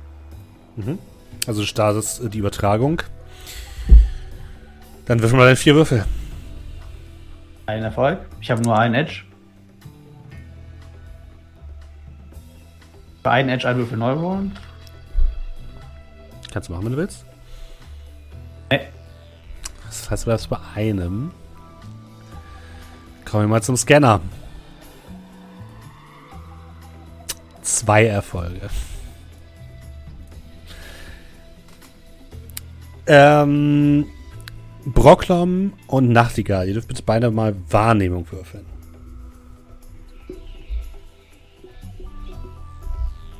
Also 1.47 1.59
du 1.59 1.67
startest 1.67 2.23
äh, 2.23 2.29
die 2.29 2.37
Übertragung. 2.37 3.01
Dann 5.05 5.21
wirf 5.21 5.33
mal 5.33 5.43
deine 5.43 5.57
vier 5.57 5.75
Würfel. 5.75 6.05
Ein 7.65 7.83
Erfolg. 7.83 8.19
Ich 8.39 8.49
habe 8.49 8.61
nur 8.61 8.79
einen 8.79 8.95
Edge. 8.95 9.23
Bei 13.21 13.31
einem 13.31 13.49
Edge 13.49 13.67
ein 13.67 13.75
Würfel 13.75 13.97
neu 13.97 14.13
rollen. 14.13 14.53
Kannst 16.53 16.69
du 16.69 16.73
machen, 16.73 16.85
wenn 16.85 16.93
du 16.93 16.99
willst. 16.99 17.25
Nee. 18.71 18.79
Das 19.87 20.09
heißt, 20.09 20.23
du 20.23 20.27
bleibst 20.27 20.49
bei 20.49 20.57
einem. 20.73 21.31
Kommen 23.25 23.43
wir 23.43 23.47
mal 23.49 23.61
zum 23.61 23.75
Scanner. 23.75 24.21
Zwei 27.81 28.05
Erfolge. 28.05 28.69
Ähm, 33.07 34.05
Brocklom 34.85 35.73
und 35.87 36.09
Nachtigall, 36.09 36.67
ihr 36.67 36.73
dürft 36.73 36.89
bitte 36.89 37.01
beide 37.01 37.31
mal 37.31 37.55
Wahrnehmung 37.71 38.31
würfeln. 38.31 38.67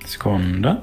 Sekunde. 0.08 0.82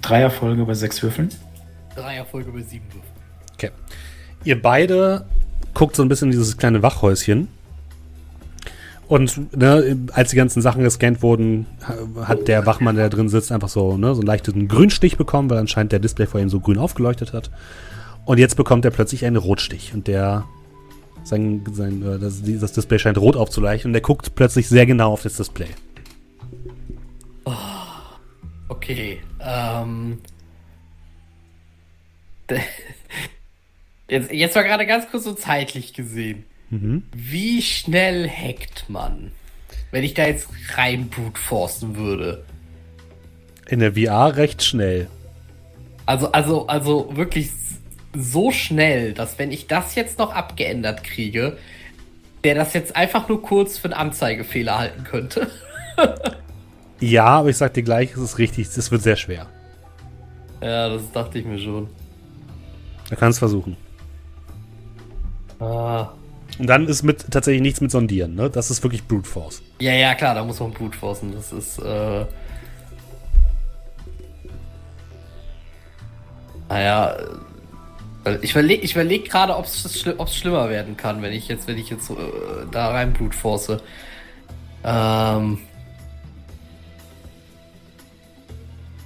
Drei 0.00 0.20
Erfolge 0.20 0.64
bei 0.64 0.74
sechs 0.74 1.02
Würfeln. 1.02 1.30
Drei 1.96 2.14
Erfolge 2.14 2.52
bei 2.52 2.62
sieben 2.62 2.86
Würfen. 2.92 3.10
Okay. 3.54 3.70
Ihr 4.44 4.62
beide 4.62 5.26
guckt 5.74 5.96
so 5.96 6.02
ein 6.02 6.08
bisschen 6.08 6.28
in 6.28 6.32
dieses 6.38 6.56
kleine 6.56 6.80
Wachhäuschen. 6.80 7.48
Und 9.10 9.56
ne, 9.56 9.98
als 10.12 10.30
die 10.30 10.36
ganzen 10.36 10.62
Sachen 10.62 10.84
gescannt 10.84 11.20
wurden, 11.20 11.66
ha- 11.82 12.28
hat 12.28 12.46
der 12.46 12.64
Wachmann, 12.64 12.94
der 12.94 13.10
da 13.10 13.16
drin 13.16 13.28
sitzt, 13.28 13.50
einfach 13.50 13.68
so, 13.68 13.96
ne, 13.96 14.14
so 14.14 14.20
einen 14.20 14.26
leichten 14.28 14.68
Grünstich 14.68 15.16
bekommen, 15.16 15.50
weil 15.50 15.58
anscheinend 15.58 15.90
der 15.90 15.98
Display 15.98 16.28
vor 16.28 16.38
ihm 16.38 16.48
so 16.48 16.60
grün 16.60 16.78
aufgeleuchtet 16.78 17.32
hat. 17.32 17.50
Und 18.24 18.38
jetzt 18.38 18.54
bekommt 18.54 18.84
er 18.84 18.92
plötzlich 18.92 19.24
einen 19.24 19.34
Rotstich. 19.34 19.92
Und 19.94 20.06
der 20.06 20.44
sein, 21.24 21.64
sein, 21.72 22.02
äh, 22.06 22.20
das, 22.20 22.40
das 22.44 22.72
Display 22.72 23.00
scheint 23.00 23.18
rot 23.18 23.34
aufzuleuchten 23.34 23.88
und 23.88 23.94
der 23.94 24.00
guckt 24.02 24.36
plötzlich 24.36 24.68
sehr 24.68 24.86
genau 24.86 25.12
auf 25.12 25.22
das 25.22 25.36
Display. 25.36 25.66
Okay, 28.68 29.18
ähm. 29.40 30.18
Jetzt, 34.08 34.32
jetzt 34.32 34.56
war 34.56 34.64
gerade 34.64 34.86
ganz 34.86 35.08
kurz 35.10 35.22
so 35.24 35.34
zeitlich 35.34 35.94
gesehen. 35.94 36.44
Wie 36.70 37.62
schnell 37.62 38.28
hackt 38.28 38.88
man? 38.88 39.32
Wenn 39.90 40.04
ich 40.04 40.14
da 40.14 40.26
jetzt 40.26 40.48
rein 40.76 41.08
brute-forcen 41.08 41.96
würde. 41.96 42.44
In 43.68 43.80
der 43.80 43.94
VR 43.94 44.36
recht 44.36 44.62
schnell. 44.62 45.08
Also, 46.06 46.30
also, 46.32 46.66
also 46.68 47.16
wirklich 47.16 47.50
so 48.16 48.50
schnell, 48.52 49.12
dass 49.12 49.38
wenn 49.38 49.52
ich 49.52 49.66
das 49.66 49.94
jetzt 49.94 50.18
noch 50.18 50.32
abgeändert 50.32 51.04
kriege, 51.04 51.56
der 52.44 52.54
das 52.54 52.72
jetzt 52.72 52.96
einfach 52.96 53.28
nur 53.28 53.42
kurz 53.42 53.78
für 53.78 53.86
einen 53.86 53.94
Anzeigefehler 53.94 54.78
halten 54.78 55.04
könnte. 55.04 55.50
Ja, 57.00 57.24
aber 57.24 57.48
ich 57.48 57.56
sag 57.56 57.72
dir 57.72 57.82
gleich, 57.82 58.12
es 58.12 58.20
ist 58.20 58.38
richtig, 58.38 58.66
es 58.66 58.90
wird 58.90 59.02
sehr 59.02 59.16
schwer. 59.16 59.46
Ja, 60.62 60.90
das 60.90 61.10
dachte 61.12 61.38
ich 61.38 61.46
mir 61.46 61.58
schon. 61.58 61.88
Da 63.08 63.16
kannst 63.16 63.38
versuchen. 63.38 63.76
Ah. 65.58 66.10
Und 66.60 66.66
dann 66.66 66.86
ist 66.88 67.02
mit 67.02 67.30
tatsächlich 67.30 67.62
nichts 67.62 67.80
mit 67.80 67.90
Sondieren, 67.90 68.34
ne? 68.34 68.50
Das 68.50 68.70
ist 68.70 68.82
wirklich 68.82 69.08
Brute 69.08 69.26
Force. 69.26 69.62
Ja, 69.78 69.94
ja, 69.94 70.14
klar, 70.14 70.34
da 70.34 70.44
muss 70.44 70.60
man 70.60 70.72
brute 70.72 70.98
forcen. 70.98 71.32
Das 71.32 71.52
ist, 71.52 71.78
äh. 71.78 72.26
Naja, 76.68 77.16
äh, 78.26 78.36
ich 78.42 78.50
überlege 78.50 78.82
ich 78.82 78.92
überleg 78.92 79.30
gerade, 79.30 79.56
ob 79.56 79.64
es 79.64 80.02
schli 80.02 80.14
schlimmer 80.26 80.68
werden 80.68 80.98
kann, 80.98 81.22
wenn 81.22 81.32
ich 81.32 81.48
jetzt, 81.48 81.66
wenn 81.66 81.78
ich 81.78 81.88
jetzt 81.88 82.10
äh, 82.10 82.14
da 82.70 82.90
rein 82.90 83.14
brute 83.14 83.34
force. 83.34 83.78
Ähm. 84.84 85.60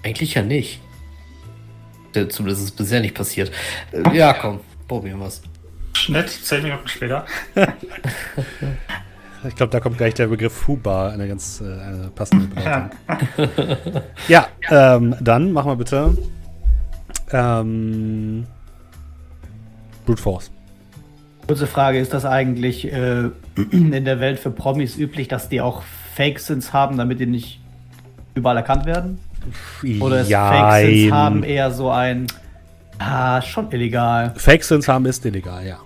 Eigentlich 0.02 0.34
ja 0.34 0.42
nicht. 0.42 0.80
Äh, 2.16 2.26
Zumindest 2.26 2.62
ist 2.62 2.70
es 2.70 2.76
bisher 2.76 3.00
nicht 3.00 3.14
passiert. 3.14 3.52
Äh, 3.92 4.16
ja, 4.16 4.32
komm, 4.32 4.59
probieren 4.88 5.20
wir's. 5.20 5.40
Schnitt, 5.95 6.28
zehn 6.28 6.62
Minuten 6.62 6.88
später. 6.88 7.24
Ich 9.47 9.57
glaube, 9.57 9.70
da 9.70 9.80
kommt 9.80 9.99
gleich 9.99 10.14
der 10.14 10.28
Begriff 10.28 10.55
Fubar, 10.55 11.12
eine 11.12 11.28
ganz 11.28 11.61
äh, 11.61 11.64
eine 11.64 12.11
passende 12.14 12.47
Bedeutung. 12.47 12.90
ja, 14.28 14.47
ähm, 14.70 15.14
dann 15.20 15.53
machen 15.53 15.70
wir 15.70 15.76
bitte 15.76 16.16
ähm, 17.30 18.47
Brute 20.07 20.22
Force. 20.22 20.51
Kurze 21.47 21.66
Frage, 21.66 21.99
ist 21.99 22.14
das 22.14 22.24
eigentlich 22.24 22.90
äh, 22.90 23.24
in 23.70 24.05
der 24.05 24.20
Welt 24.20 24.38
für 24.38 24.51
Promis 24.51 24.97
üblich, 24.97 25.28
dass 25.28 25.49
die 25.49 25.61
auch 25.61 25.82
Fake-Sins 26.14 26.72
haben, 26.72 26.97
damit 26.97 27.20
die 27.20 27.26
nicht 27.26 27.61
überall 28.34 28.57
erkannt 28.57 28.86
werden? 28.86 29.18
Oder 30.01 30.20
ist 30.20 30.32
Fake-Sins 30.32 31.12
haben 31.12 31.42
eher 31.42 31.70
so 31.70 31.90
ein, 31.90 32.26
ah, 32.99 33.42
schon 33.42 33.70
illegal. 33.72 34.34
Fake-Sins 34.36 34.88
haben 34.88 35.07
ist 35.07 35.24
illegal, 35.24 35.66
ja. 35.66 35.78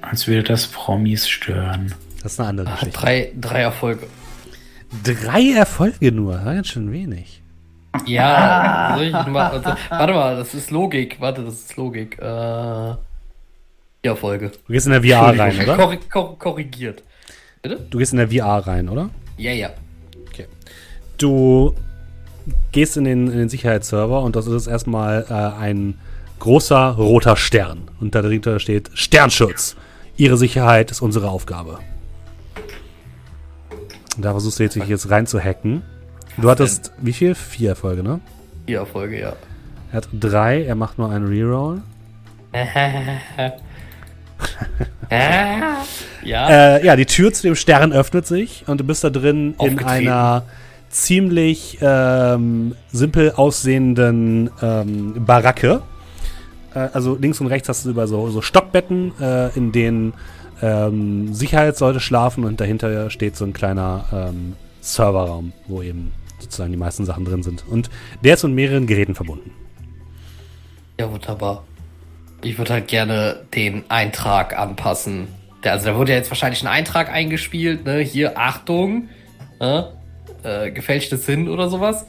Als 0.00 0.26
würde 0.26 0.42
das 0.42 0.66
Promis 0.66 1.28
stören. 1.28 1.94
Das 2.22 2.32
ist 2.32 2.40
eine 2.40 2.48
andere 2.50 2.70
Geschichte. 2.70 2.98
drei, 2.98 3.32
drei 3.38 3.60
Erfolge. 3.62 4.06
Drei 5.04 5.52
Erfolge 5.52 6.12
nur, 6.12 6.32
das 6.32 6.40
ist 6.42 6.46
ganz 6.46 6.68
schön 6.68 6.92
wenig. 6.92 7.40
Ja, 8.06 8.94
soll 8.96 9.06
ich 9.06 9.12
mal, 9.12 9.50
also, 9.50 9.70
warte 9.88 10.12
mal, 10.12 10.36
das 10.36 10.54
ist 10.54 10.70
Logik. 10.70 11.20
Warte, 11.20 11.42
das 11.42 11.54
ist 11.54 11.76
Logik. 11.76 12.18
Äh, 12.18 12.22
vier 12.22 12.96
Erfolge. 14.02 14.52
Du 14.66 14.72
gehst 14.72 14.86
in 14.86 14.92
der 14.92 15.02
VR 15.02 15.38
rein, 15.38 15.60
oder? 15.60 15.76
Korri 15.76 15.98
kor 16.10 16.38
korrigiert. 16.38 17.02
Du 17.62 17.98
gehst 17.98 18.12
in 18.12 18.18
der 18.18 18.28
VR 18.28 18.66
rein, 18.66 18.88
oder? 18.88 19.10
Ja, 19.36 19.52
ja. 19.52 19.70
Okay. 20.28 20.46
Du 21.18 21.74
gehst 22.72 22.96
in 22.96 23.04
den, 23.04 23.26
in 23.28 23.38
den 23.38 23.48
Sicherheitsserver 23.48 24.22
und 24.22 24.36
das 24.36 24.46
ist 24.46 24.66
erstmal 24.66 25.26
äh, 25.28 25.60
ein 25.60 25.94
großer 26.38 26.90
roter 26.96 27.36
Stern. 27.36 27.82
Und 28.00 28.14
dahinter 28.14 28.58
steht 28.58 28.90
Sternschutz. 28.94 29.76
Ihre 30.16 30.36
Sicherheit 30.36 30.90
ist 30.90 31.00
unsere 31.00 31.28
Aufgabe. 31.30 31.78
Und 34.16 34.24
da 34.24 34.32
versuchst 34.32 34.58
du 34.58 34.64
jetzt, 34.64 34.74
dich 34.74 34.86
jetzt 34.86 35.10
rein 35.10 35.26
zu 35.26 35.40
hacken. 35.40 35.82
Du 36.36 36.50
hattest 36.50 36.92
wie 36.98 37.12
viel? 37.12 37.34
Vier 37.34 37.70
Erfolge, 37.70 38.02
ne? 38.02 38.20
Vier 38.66 38.78
Erfolge, 38.80 39.20
ja. 39.20 39.34
Er 39.92 39.96
hat 39.96 40.08
drei, 40.12 40.64
er 40.64 40.74
macht 40.74 40.98
nur 40.98 41.10
einen 41.10 41.26
Reroll. 41.26 41.82
ja. 46.24 46.76
Äh, 46.76 46.84
ja, 46.84 46.96
die 46.96 47.06
Tür 47.06 47.32
zu 47.32 47.42
dem 47.42 47.54
Stern 47.54 47.92
öffnet 47.92 48.26
sich 48.26 48.64
und 48.66 48.80
du 48.80 48.84
bist 48.84 49.04
da 49.04 49.10
drin 49.10 49.54
in 49.60 49.78
einer 49.84 50.42
ziemlich 50.90 51.78
ähm, 51.80 52.74
simpel 52.92 53.32
aussehenden 53.32 54.50
ähm, 54.60 55.24
Baracke. 55.24 55.82
Äh, 56.74 56.88
also 56.92 57.16
links 57.16 57.40
und 57.40 57.46
rechts 57.46 57.68
hast 57.68 57.86
du 57.86 57.90
über 57.90 58.06
so, 58.06 58.28
so 58.28 58.42
Stockbetten, 58.42 59.12
äh, 59.20 59.56
in 59.56 59.72
denen 59.72 60.12
ähm, 60.60 61.32
Sicherheitsleute 61.32 62.00
schlafen 62.00 62.44
und 62.44 62.60
dahinter 62.60 63.08
steht 63.08 63.36
so 63.36 63.44
ein 63.44 63.52
kleiner 63.52 64.04
ähm, 64.12 64.56
Serverraum, 64.80 65.52
wo 65.68 65.80
eben 65.80 66.12
sozusagen 66.38 66.72
die 66.72 66.78
meisten 66.78 67.04
Sachen 67.04 67.24
drin 67.24 67.42
sind. 67.42 67.64
Und 67.68 67.88
der 68.22 68.34
ist 68.34 68.42
mit 68.42 68.52
mehreren 68.52 68.86
Geräten 68.86 69.14
verbunden. 69.14 69.52
Ja, 70.98 71.10
wunderbar. 71.10 71.64
Ich 72.42 72.58
würde 72.58 72.74
halt 72.74 72.88
gerne 72.88 73.40
den 73.54 73.84
Eintrag 73.88 74.58
anpassen. 74.58 75.28
Also 75.62 75.86
da 75.86 75.96
wurde 75.96 76.12
ja 76.12 76.18
jetzt 76.18 76.30
wahrscheinlich 76.30 76.62
ein 76.62 76.68
Eintrag 76.68 77.10
eingespielt, 77.10 77.84
ne? 77.84 77.98
Hier, 78.00 78.38
Achtung, 78.38 79.08
ne? 79.60 79.92
Äh, 80.42 80.70
gefälschtes 80.70 81.26
Sinn 81.26 81.48
oder 81.48 81.68
sowas. 81.68 82.06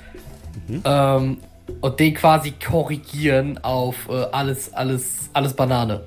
Ähm, 0.83 1.37
und 1.79 1.99
den 1.99 2.13
quasi 2.13 2.51
korrigieren 2.51 3.57
auf 3.63 3.95
äh, 4.09 4.25
alles, 4.31 4.73
alles, 4.73 5.29
alles 5.33 5.53
Banane. 5.53 6.01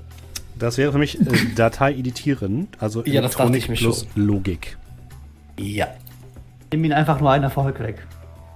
Das 0.59 0.79
wäre 0.79 0.93
für 0.93 0.99
mich 0.99 1.21
äh, 1.21 1.25
Datei 1.57 1.95
editieren, 1.95 2.69
also 2.79 3.05
Ja, 3.05 3.21
Elektronik 3.21 3.73
plus 3.75 4.07
Logik. 4.15 4.77
Ja. 5.59 5.89
Nimm 6.73 6.85
ihn 6.85 6.93
einfach 6.93 7.21
nur 7.21 7.31
einen 7.31 7.45
Erfolg 7.45 7.81
weg. 7.81 8.07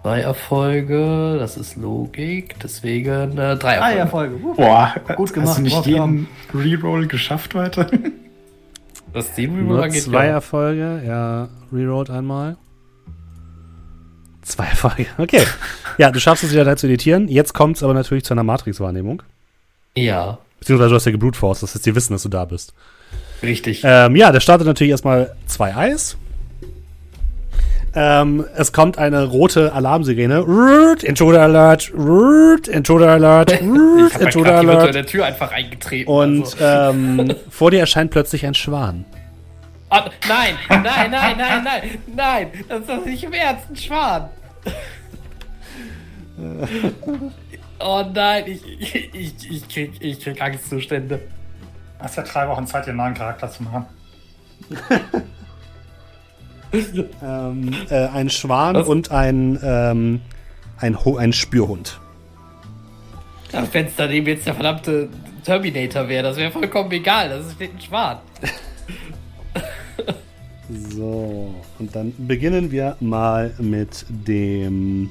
Zwei 0.03 0.21
Erfolge, 0.21 1.37
das 1.39 1.57
ist 1.57 1.77
Logik, 1.77 2.55
deswegen 2.63 3.37
äh, 3.37 3.57
drei 3.57 3.75
Erfolge. 3.75 3.99
Erfolge. 3.99 4.35
Uh. 4.45 4.55
Boah, 4.55 4.95
Gut 5.17 5.33
gemacht, 5.33 5.49
Hast 5.51 5.59
du 5.59 5.63
nicht 5.63 5.87
jeden 5.87 6.29
Reroll 6.55 7.07
geschafft 7.09 7.55
heute? 7.55 7.91
Das 9.13 9.35
Team 9.35 9.67
Nur 9.67 9.83
angeht, 9.83 10.03
zwei 10.03 10.27
ja. 10.27 10.33
Erfolge, 10.33 11.03
ja, 11.07 11.49
rerollt 11.73 12.11
einmal. 12.11 12.57
Zwei 14.49 14.65
Erfolge, 14.65 15.07
okay. 15.19 15.43
ja, 15.99 16.11
du 16.11 16.19
schaffst 16.21 16.43
es 16.43 16.53
wieder 16.53 16.65
da 16.65 16.77
zu 16.77 16.87
editieren. 16.87 17.29
Jetzt 17.29 17.53
kommt 17.53 17.77
es 17.77 17.83
aber 17.83 17.95
natürlich 17.95 18.25
zu 18.25 18.33
einer 18.33 18.45
Matrix-Wahrnehmung. 18.45 19.23
Ja, 19.95 20.39
Beziehungsweise 20.59 20.91
du 20.91 20.97
hast 20.97 21.05
ja 21.05 21.13
geblutforst, 21.13 21.63
das 21.63 21.75
heißt, 21.75 21.87
die 21.87 21.95
wissen, 21.95 22.13
dass 22.13 22.23
du 22.23 22.29
da 22.29 22.45
bist. 22.45 22.73
richtig. 23.43 23.83
Ähm, 23.85 24.17
ja, 24.17 24.33
der 24.33 24.41
startet 24.41 24.67
natürlich 24.67 24.91
erstmal 24.91 25.37
zwei 25.47 25.75
Eis. 25.75 26.17
Ähm, 27.95 28.45
es 28.55 28.73
kommt 28.73 28.99
eine 28.99 29.25
rote 29.25 29.73
Alarmsirene. 29.73 30.41
Rrrt, 30.47 31.03
Intruder 31.03 31.43
Alert. 31.43 31.91
Rrrt, 31.97 32.69
Intruder 32.69 33.13
Alert. 33.13 33.53
ich 33.53 33.61
Rrrt, 33.61 34.15
habe 34.15 34.25
Intruder 34.25 34.59
Alert. 34.59 34.83
virtuelle 34.83 35.07
Tür 35.07 35.25
einfach 35.25 35.53
eingetreten. 35.53 36.11
Und 36.11 36.61
also. 36.61 36.99
ähm, 36.99 37.35
vor 37.51 37.71
dir 37.71 37.81
erscheint 37.81 38.11
plötzlich 38.11 38.45
ein 38.45 38.55
Schwan. 38.55 39.05
Ah, 39.91 40.11
nein, 40.29 40.55
nein, 40.69 40.83
nein, 40.83 41.11
nein, 41.11 41.65
nein, 41.65 41.83
nein, 42.15 42.47
das 42.69 42.99
ist 42.99 43.07
nicht 43.07 43.25
im 43.25 43.33
Ernst, 43.33 43.71
ein 43.71 43.77
Schwan. 43.77 44.29
Oh 47.81 48.05
nein, 48.13 48.45
ich, 48.47 49.15
ich, 49.15 49.51
ich, 49.51 49.69
krieg, 49.69 49.93
ich 50.01 50.21
krieg 50.21 50.41
Angstzustände. 50.41 51.21
Hast 51.99 52.17
ja 52.17 52.23
drei 52.23 52.49
Wochen 52.49 52.67
Zeit, 52.67 52.87
dir 52.87 52.91
einen 52.91 52.99
neuen 52.99 53.15
Charakter 53.15 53.51
zu 53.51 53.63
machen. 53.63 53.87
Ähm, 57.23 57.75
äh, 57.89 58.09
ein 58.09 58.29
Schwan 58.29 58.75
Was? 58.75 58.87
und 58.87 59.11
ein, 59.11 59.59
ähm, 59.63 60.21
ein, 60.79 61.03
Ho 61.03 61.17
ein 61.17 61.33
Spürhund. 61.33 61.99
Wenn 63.73 63.87
es 63.87 63.97
daneben 63.97 64.27
jetzt 64.27 64.47
der 64.47 64.53
verdammte 64.53 65.09
Terminator 65.45 66.07
wäre, 66.09 66.25
das 66.25 66.37
wäre 66.37 66.51
vollkommen 66.51 66.93
egal, 66.93 67.31
das 67.31 67.47
ist 67.47 67.61
ein 67.61 67.81
Schwan. 67.81 68.19
So, 70.69 71.55
und 71.79 71.97
dann 71.97 72.13
beginnen 72.19 72.71
wir 72.71 72.97
mal 73.01 73.55
mit 73.59 74.05
dem 74.09 75.11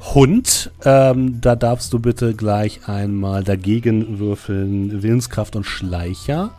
Hund. 0.00 0.72
Ähm, 0.84 1.40
da 1.40 1.54
darfst 1.54 1.92
du 1.92 2.00
bitte 2.00 2.34
gleich 2.34 2.88
einmal 2.88 3.44
dagegen 3.44 4.18
würfeln 4.18 5.02
Willenskraft 5.02 5.54
und 5.54 5.64
Schleicher. 5.64 6.50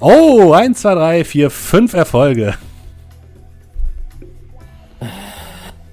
Oh, 0.00 0.52
1, 0.52 0.80
2, 0.80 0.94
3, 0.94 1.24
4, 1.24 1.50
5 1.50 1.94
Erfolge. 1.94 2.54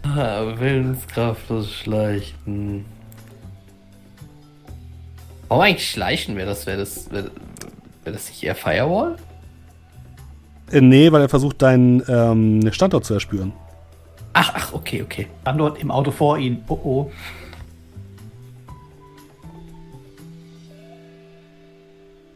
Ah, 0.04 0.44
Willenskraft, 0.58 1.50
das 1.50 1.72
Schleichen. 1.72 2.86
Warum 5.48 5.64
eigentlich 5.64 5.90
Schleichen? 5.90 6.36
Wäre 6.36 6.48
das, 6.48 6.66
wäre 6.66 6.78
das, 6.78 7.12
wäre 7.12 7.32
wär 8.04 8.14
das 8.14 8.30
nicht 8.30 8.44
eher 8.44 8.56
Firewall? 8.56 9.18
Äh, 10.74 10.82
nee, 10.82 11.12
weil 11.12 11.22
er 11.22 11.30
versucht, 11.30 11.62
deinen 11.62 12.04
ähm, 12.08 12.72
Standort 12.72 13.06
zu 13.06 13.14
erspüren. 13.14 13.54
Ach, 14.34 14.52
ach, 14.56 14.74
okay, 14.74 15.04
okay. 15.04 15.28
Standort 15.42 15.80
im 15.80 15.92
Auto 15.92 16.10
vor 16.10 16.40
ihnen. 16.40 16.64
Oh 16.68 16.80
oh. 16.84 17.12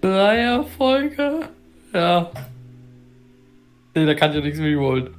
Drei 0.02 0.38
Erfolge? 0.38 1.50
Ja. 1.92 2.30
Nee, 3.96 4.06
da 4.06 4.14
kann 4.14 4.30
ich 4.30 4.38
ja 4.38 4.44
nichts 4.44 4.60
rerollen. 4.60 5.10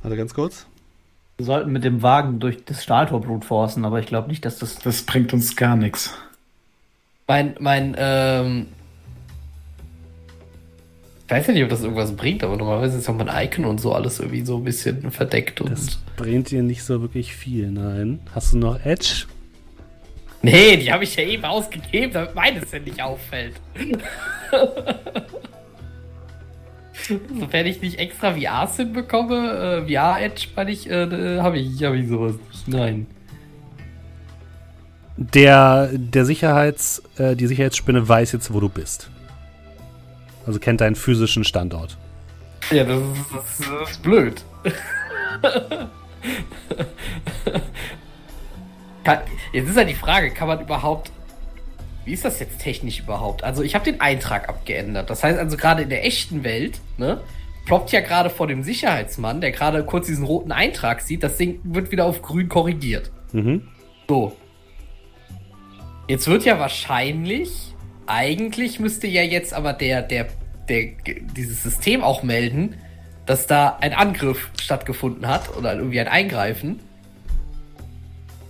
Warte 0.00 0.16
ganz 0.16 0.32
kurz. 0.32 0.66
Wir 1.36 1.44
sollten 1.44 1.70
mit 1.70 1.84
dem 1.84 2.00
Wagen 2.00 2.40
durch 2.40 2.64
das 2.64 2.82
Stahltor 2.82 3.20
Blut 3.20 3.44
forcen, 3.44 3.84
aber 3.84 4.00
ich 4.00 4.06
glaube 4.06 4.28
nicht, 4.28 4.46
dass 4.46 4.58
das. 4.58 4.78
Das 4.78 5.02
bringt 5.02 5.34
uns 5.34 5.54
gar 5.54 5.76
nichts. 5.76 6.14
Mein, 7.26 7.56
mein, 7.60 7.94
ähm. 7.98 8.68
Ich 11.26 11.32
weiß 11.32 11.48
ja 11.48 11.54
nicht, 11.54 11.64
ob 11.64 11.70
das 11.70 11.82
irgendwas 11.82 12.14
bringt, 12.14 12.44
aber 12.44 12.56
normalerweise 12.56 12.98
ist 12.98 13.08
ja 13.08 13.12
mein 13.12 13.28
Icon 13.28 13.64
und 13.64 13.80
so 13.80 13.92
alles 13.92 14.20
irgendwie 14.20 14.44
so 14.44 14.58
ein 14.58 14.64
bisschen 14.64 15.10
verdeckt 15.10 15.60
und. 15.60 15.72
Das 15.72 15.98
bringt 16.16 16.52
dir 16.52 16.62
nicht 16.62 16.84
so 16.84 17.02
wirklich 17.02 17.34
viel, 17.34 17.68
nein. 17.72 18.20
Hast 18.32 18.52
du 18.52 18.58
noch 18.58 18.78
Edge? 18.84 19.24
Nee, 20.42 20.76
die 20.76 20.92
habe 20.92 21.02
ich 21.02 21.16
ja 21.16 21.24
eben 21.24 21.44
ausgegeben, 21.44 22.12
damit 22.12 22.36
meines 22.36 22.70
ja 22.70 22.78
nicht 22.78 23.02
auffällt. 23.02 23.54
Sofern 27.40 27.66
ich 27.66 27.82
nicht 27.82 27.98
extra 27.98 28.34
VR-Sim 28.34 28.92
bekomme, 28.92 29.84
äh, 29.84 29.92
VR-Edge, 29.92 30.46
meine 30.54 30.70
ich, 30.70 30.88
äh, 30.88 31.40
habe 31.40 31.58
ich, 31.58 31.82
hab 31.82 31.94
ich 31.94 32.06
sowas 32.06 32.34
nicht. 32.34 32.68
Nein. 32.68 33.08
Der, 35.16 35.90
der 35.92 36.24
Sicherheits, 36.24 37.02
äh, 37.18 37.34
die 37.34 37.48
Sicherheitsspinne 37.48 38.08
weiß 38.08 38.30
jetzt, 38.30 38.54
wo 38.54 38.60
du 38.60 38.68
bist. 38.68 39.10
Also 40.46 40.58
kennt 40.60 40.80
deinen 40.80 40.94
physischen 40.94 41.44
Standort. 41.44 41.98
Ja, 42.70 42.84
das 42.84 43.00
ist, 43.00 43.08
das, 43.34 43.58
das 43.80 43.90
ist 43.90 44.02
blöd. 44.02 44.44
jetzt 49.52 49.68
ist 49.68 49.76
ja 49.76 49.84
die 49.84 49.94
Frage, 49.94 50.30
kann 50.30 50.48
man 50.48 50.60
überhaupt. 50.60 51.10
Wie 52.04 52.12
ist 52.12 52.24
das 52.24 52.38
jetzt 52.38 52.60
technisch 52.60 53.00
überhaupt? 53.00 53.42
Also, 53.42 53.62
ich 53.62 53.74
habe 53.74 53.84
den 53.84 54.00
Eintrag 54.00 54.48
abgeändert. 54.48 55.10
Das 55.10 55.24
heißt 55.24 55.38
also, 55.38 55.56
gerade 55.56 55.82
in 55.82 55.88
der 55.88 56.04
echten 56.04 56.44
Welt, 56.44 56.80
ne, 56.98 57.20
ploppt 57.66 57.92
ja 57.92 58.00
gerade 58.00 58.30
vor 58.30 58.46
dem 58.46 58.62
Sicherheitsmann, 58.62 59.40
der 59.40 59.50
gerade 59.50 59.84
kurz 59.84 60.06
diesen 60.06 60.24
roten 60.24 60.52
Eintrag 60.52 61.00
sieht, 61.00 61.22
das 61.22 61.36
Ding 61.36 61.60
wird 61.64 61.90
wieder 61.90 62.06
auf 62.06 62.22
grün 62.22 62.48
korrigiert. 62.48 63.10
Mhm. 63.32 63.68
So. 64.08 64.36
Jetzt 66.08 66.28
wird 66.28 66.44
ja 66.44 66.60
wahrscheinlich, 66.60 67.74
eigentlich 68.06 68.80
müsste 68.80 69.06
ja 69.06 69.22
jetzt 69.22 69.52
aber 69.52 69.72
der, 69.72 70.02
der, 70.02 70.28
der, 70.68 70.92
dieses 71.36 71.62
System 71.62 72.02
auch 72.02 72.22
melden, 72.22 72.76
dass 73.26 73.46
da 73.46 73.76
ein 73.80 73.92
Angriff 73.92 74.50
stattgefunden 74.60 75.26
hat 75.26 75.56
oder 75.56 75.74
irgendwie 75.74 76.00
ein 76.00 76.08
Eingreifen. 76.08 76.80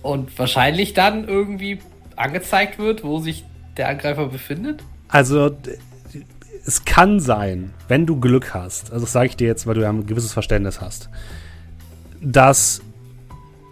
Und 0.03 0.37
wahrscheinlich 0.37 0.93
dann 0.93 1.27
irgendwie 1.27 1.79
angezeigt 2.15 2.79
wird, 2.79 3.03
wo 3.03 3.19
sich 3.19 3.43
der 3.75 3.89
Angreifer 3.89 4.27
befindet. 4.27 4.83
Also, 5.09 5.55
es 6.65 6.85
kann 6.85 7.19
sein, 7.19 7.73
wenn 7.87 8.05
du 8.05 8.19
Glück 8.19 8.53
hast, 8.53 8.91
also 8.91 9.05
das 9.05 9.13
sage 9.13 9.27
ich 9.27 9.35
dir 9.37 9.47
jetzt, 9.47 9.67
weil 9.67 9.75
du 9.75 9.81
ja 9.81 9.89
ein 9.89 10.05
gewisses 10.05 10.33
Verständnis 10.33 10.81
hast, 10.81 11.09
dass 12.21 12.81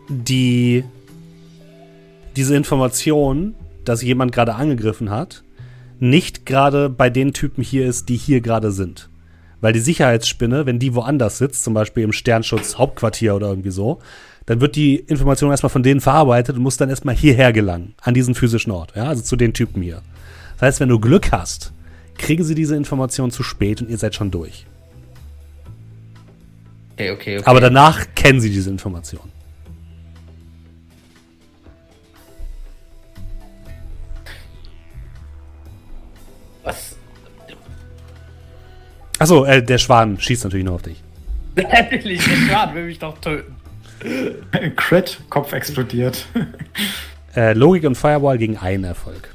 die 0.08 0.84
diese 2.36 2.56
Information, 2.56 3.56
dass 3.86 4.02
jemand 4.02 4.32
gerade 4.32 4.56
angegriffen 4.56 5.10
hat, 5.10 5.45
nicht 6.00 6.46
gerade 6.46 6.90
bei 6.90 7.10
den 7.10 7.34
Typen 7.34 7.64
hier 7.64 7.86
ist, 7.88 8.10
die 8.10 8.18
hier 8.18 8.42
gerade 8.42 8.72
sind. 8.72 9.10
Weil 9.62 9.74
die 9.74 9.80
Sicherheitsspinne, 9.80 10.66
wenn 10.66 10.80
die 10.80 10.94
woanders 10.96 11.38
sitzt, 11.38 11.64
zum 11.64 11.74
Beispiel 11.74 12.04
im 12.04 12.12
Sternschutz 12.12 12.78
Hauptquartier 12.78 13.36
oder 13.36 13.48
irgendwie 13.48 13.72
so, 13.72 14.00
dann 14.46 14.62
wird 14.62 14.76
die 14.76 14.96
Information 14.96 15.52
erstmal 15.52 15.70
von 15.70 15.84
denen 15.84 16.02
verarbeitet 16.02 16.56
und 16.56 16.62
muss 16.62 16.78
dann 16.78 16.90
erstmal 16.90 17.16
hierher 17.16 17.52
gelangen, 17.52 17.96
an 18.02 18.14
diesen 18.14 18.36
physischen 18.36 18.72
Ort, 18.72 18.94
ja, 18.96 19.06
also 19.06 19.24
zu 19.24 19.36
den 19.36 19.54
Typen 19.54 19.82
hier. 19.82 20.02
Das 20.54 20.68
heißt, 20.68 20.80
wenn 20.82 20.90
du 20.90 21.00
Glück 21.00 21.32
hast, 21.32 21.74
kriegen 22.18 22.44
sie 22.44 22.56
diese 22.56 22.76
Information 22.76 23.32
zu 23.32 23.44
spät 23.44 23.82
und 23.82 23.90
ihr 23.90 23.98
seid 23.98 24.16
schon 24.16 24.32
durch. 24.32 24.66
Okay, 26.94 27.12
okay, 27.12 27.38
okay. 27.40 27.46
Aber 27.46 27.60
danach 27.60 28.06
kennen 28.16 28.40
sie 28.40 28.50
diese 28.50 28.70
Information. 28.70 29.35
Achso, 39.26 39.44
äh, 39.44 39.64
der 39.64 39.80
Schwan 39.80 40.20
schießt 40.20 40.44
natürlich 40.44 40.66
nur 40.66 40.76
auf 40.76 40.84
dich. 40.84 41.02
Natürlich, 41.56 42.24
der 42.24 42.36
Schwan 42.36 42.76
will 42.76 42.86
mich 42.86 43.00
doch 43.00 43.18
töten. 43.18 43.56
Crit, 44.76 45.20
Kopf 45.32 45.52
explodiert. 45.52 46.28
Äh, 47.36 47.54
Logik 47.54 47.86
und 47.86 47.96
Firewall 47.96 48.38
gegen 48.38 48.56
einen 48.58 48.84
Erfolg. 48.84 49.34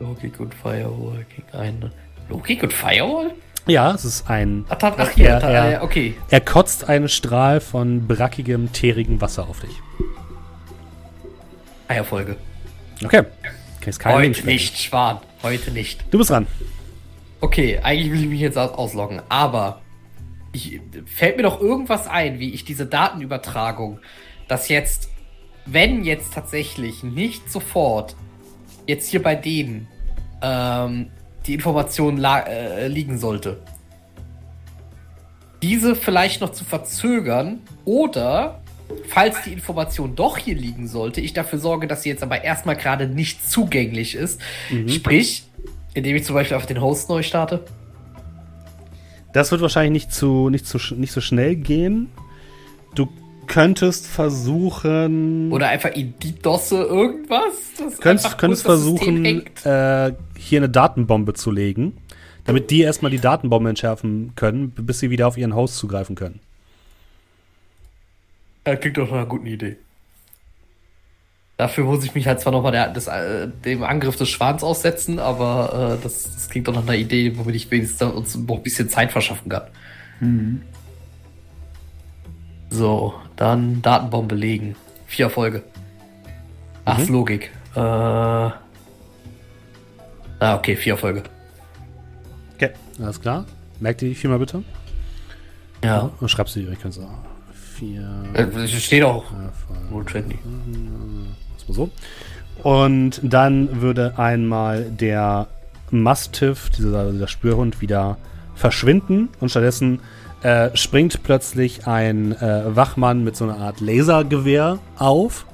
Logik 0.00 0.40
und 0.40 0.54
Firewall 0.54 1.26
gegen 1.36 1.56
einen. 1.56 1.92
Logik 2.30 2.62
und 2.62 2.72
Firewall? 2.72 3.32
Ja, 3.66 3.94
es 3.94 4.06
ist 4.06 4.30
ein. 4.30 4.64
Ach, 4.70 4.78
ach, 4.80 4.94
ach 4.96 5.10
hier, 5.10 5.28
er, 5.28 5.42
er, 5.42 5.82
okay. 5.82 6.14
er 6.30 6.40
kotzt 6.40 6.88
einen 6.88 7.10
Strahl 7.10 7.60
von 7.60 8.06
brackigem, 8.08 8.72
teerigem 8.72 9.20
Wasser 9.20 9.46
auf 9.48 9.60
dich. 9.60 9.82
Eierfolge. 11.88 12.36
Okay. 13.04 13.24
Kriegst 13.82 14.00
keine 14.00 14.16
Heute 14.16 14.46
nicht, 14.46 14.78
Schwan. 14.78 15.18
Heute 15.42 15.70
nicht. 15.72 16.04
Du 16.10 16.16
bist 16.16 16.30
dran. 16.30 16.46
Okay, 17.40 17.78
eigentlich 17.82 18.12
will 18.12 18.22
ich 18.22 18.28
mich 18.28 18.40
jetzt 18.40 18.56
aus 18.56 18.72
ausloggen, 18.72 19.20
aber 19.28 19.82
ich, 20.52 20.80
fällt 21.04 21.36
mir 21.36 21.42
doch 21.42 21.60
irgendwas 21.60 22.06
ein, 22.06 22.38
wie 22.38 22.50
ich 22.54 22.64
diese 22.64 22.86
Datenübertragung, 22.86 24.00
dass 24.48 24.68
jetzt, 24.68 25.10
wenn 25.66 26.04
jetzt 26.04 26.32
tatsächlich 26.32 27.02
nicht 27.02 27.50
sofort 27.50 28.16
jetzt 28.86 29.08
hier 29.10 29.22
bei 29.22 29.34
denen 29.34 29.86
ähm, 30.42 31.10
die 31.46 31.54
Information 31.54 32.22
äh, 32.24 32.88
liegen 32.88 33.18
sollte, 33.18 33.60
diese 35.62 35.94
vielleicht 35.94 36.40
noch 36.40 36.50
zu 36.50 36.64
verzögern 36.64 37.60
oder 37.84 38.62
falls 39.08 39.42
die 39.42 39.52
Information 39.52 40.14
doch 40.14 40.38
hier 40.38 40.54
liegen 40.54 40.86
sollte, 40.86 41.20
ich 41.20 41.32
dafür 41.32 41.58
sorge, 41.58 41.86
dass 41.86 42.02
sie 42.02 42.08
jetzt 42.08 42.22
aber 42.22 42.44
erstmal 42.44 42.76
gerade 42.76 43.08
nicht 43.08 43.48
zugänglich 43.48 44.14
ist. 44.14 44.40
Sprich, 44.88 45.44
indem 45.96 46.14
ich 46.14 46.24
zum 46.24 46.34
Beispiel 46.34 46.56
auf 46.58 46.66
den 46.66 46.80
Host 46.80 47.08
neu 47.08 47.22
starte. 47.22 47.64
Das 49.32 49.50
wird 49.50 49.62
wahrscheinlich 49.62 50.04
nicht, 50.04 50.12
zu, 50.12 50.50
nicht, 50.50 50.66
zu, 50.66 50.78
nicht 50.94 51.12
so 51.12 51.22
schnell 51.22 51.56
gehen. 51.56 52.10
Du 52.94 53.08
könntest 53.46 54.06
versuchen. 54.06 55.50
Oder 55.50 55.68
einfach 55.68 55.90
in 55.90 56.14
die 56.22 56.38
Dosse 56.38 56.82
irgendwas. 56.82 57.54
Das 57.78 57.98
könntest, 57.98 58.36
könntest 58.36 58.66
das 58.66 58.72
versuchen, 58.72 59.46
äh, 59.64 60.12
hier 60.36 60.60
eine 60.60 60.68
Datenbombe 60.68 61.32
zu 61.32 61.50
legen, 61.50 61.96
damit 62.44 62.70
die 62.70 62.82
erstmal 62.82 63.10
die 63.10 63.20
Datenbombe 63.20 63.70
entschärfen 63.70 64.32
können, 64.36 64.70
bis 64.70 65.00
sie 65.00 65.08
wieder 65.08 65.26
auf 65.26 65.38
ihren 65.38 65.54
Host 65.54 65.76
zugreifen 65.76 66.14
können. 66.14 66.40
Ja, 68.66 68.76
klingt 68.76 68.98
doch 68.98 69.06
nach 69.06 69.16
einer 69.16 69.26
guten 69.26 69.46
Idee. 69.46 69.76
Dafür 71.56 71.84
muss 71.84 72.04
ich 72.04 72.14
mich 72.14 72.26
halt 72.26 72.40
zwar 72.40 72.52
nochmal 72.52 72.72
der, 72.72 72.88
des, 72.92 73.06
äh, 73.06 73.48
dem 73.64 73.82
Angriff 73.82 74.16
des 74.16 74.28
Schwans 74.28 74.62
aussetzen, 74.62 75.18
aber 75.18 75.96
äh, 75.98 76.02
das, 76.02 76.24
das 76.34 76.50
klingt 76.50 76.68
doch 76.68 76.74
nach 76.74 76.82
einer 76.82 76.96
Idee, 76.96 77.36
womit 77.38 77.54
ich 77.54 77.70
wenigstens 77.70 78.02
uns 78.12 78.36
noch 78.36 78.56
ein 78.56 78.62
bisschen 78.62 78.90
Zeit 78.90 79.10
verschaffen 79.10 79.48
kann. 79.48 79.62
So, 82.68 83.14
dann 83.36 83.80
Datenbombe 83.80 84.34
legen. 84.34 84.76
Vier 85.06 85.26
Erfolge. 85.26 85.62
Ach, 86.84 86.98
ist 86.98 87.08
Logik. 87.08 87.50
Äh, 87.74 87.80
ah, 87.80 88.58
okay, 90.40 90.76
vier 90.76 90.92
Erfolge. 90.94 91.22
Okay, 92.54 92.70
alles 93.00 93.20
klar. 93.20 93.46
Merkt 93.80 94.02
ihr 94.02 94.10
die 94.10 94.14
viermal 94.14 94.38
bitte? 94.38 94.62
Ja. 95.84 96.10
Und 96.20 96.28
schreibst 96.28 96.56
du 96.56 96.60
die 96.60 96.66
übrigens 96.66 96.94
so. 96.94 97.08
Vier. 97.74 98.24
Äh, 98.34 98.68
steht 98.68 99.02
auch. 99.04 99.24
Erfolg. 99.24 99.90
Wohl 99.90 100.04
trendy. 100.04 100.38
So. 101.68 101.90
Und 102.62 103.20
dann 103.22 103.80
würde 103.80 104.18
einmal 104.18 104.84
der 104.84 105.48
Mastiff, 105.90 106.70
dieser, 106.70 107.12
dieser 107.12 107.28
Spürhund, 107.28 107.80
wieder 107.80 108.18
verschwinden 108.54 109.28
und 109.40 109.50
stattdessen 109.50 110.00
äh, 110.42 110.74
springt 110.76 111.22
plötzlich 111.22 111.86
ein 111.86 112.32
äh, 112.32 112.74
Wachmann 112.74 113.24
mit 113.24 113.36
so 113.36 113.44
einer 113.44 113.58
Art 113.58 113.80
Lasergewehr 113.80 114.78
auf 114.96 115.46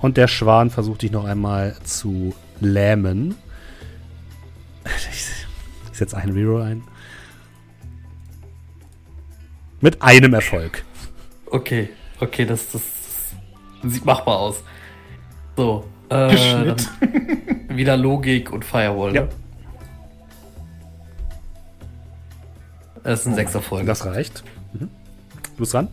und 0.00 0.16
der 0.16 0.28
Schwan 0.28 0.70
versucht 0.70 1.02
dich 1.02 1.12
noch 1.12 1.24
einmal 1.24 1.76
zu 1.84 2.34
lähmen. 2.60 3.36
Ich, 5.92 5.98
setze 5.98 6.16
einen 6.16 6.32
Reroll 6.32 6.62
ein. 6.62 6.82
Mit 9.80 10.00
einem 10.00 10.32
Erfolg. 10.32 10.84
Okay, 11.46 11.90
okay, 12.18 12.46
das, 12.46 12.72
das 12.72 12.82
sieht 13.84 14.04
machbar 14.04 14.38
aus. 14.38 14.64
So, 15.56 15.84
äh, 16.08 16.74
wieder 17.68 17.96
Logik 17.96 18.52
und 18.52 18.64
Firewall. 18.64 19.14
Ja. 19.14 19.22
Ne? 19.22 19.28
Das 23.04 23.20
ist 23.20 23.26
ein 23.26 23.34
Sechserfolge. 23.34 23.86
Das 23.86 24.06
reicht. 24.06 24.44
Mhm. 24.72 24.88
Du 25.42 25.58
bist 25.58 25.74
dran? 25.74 25.88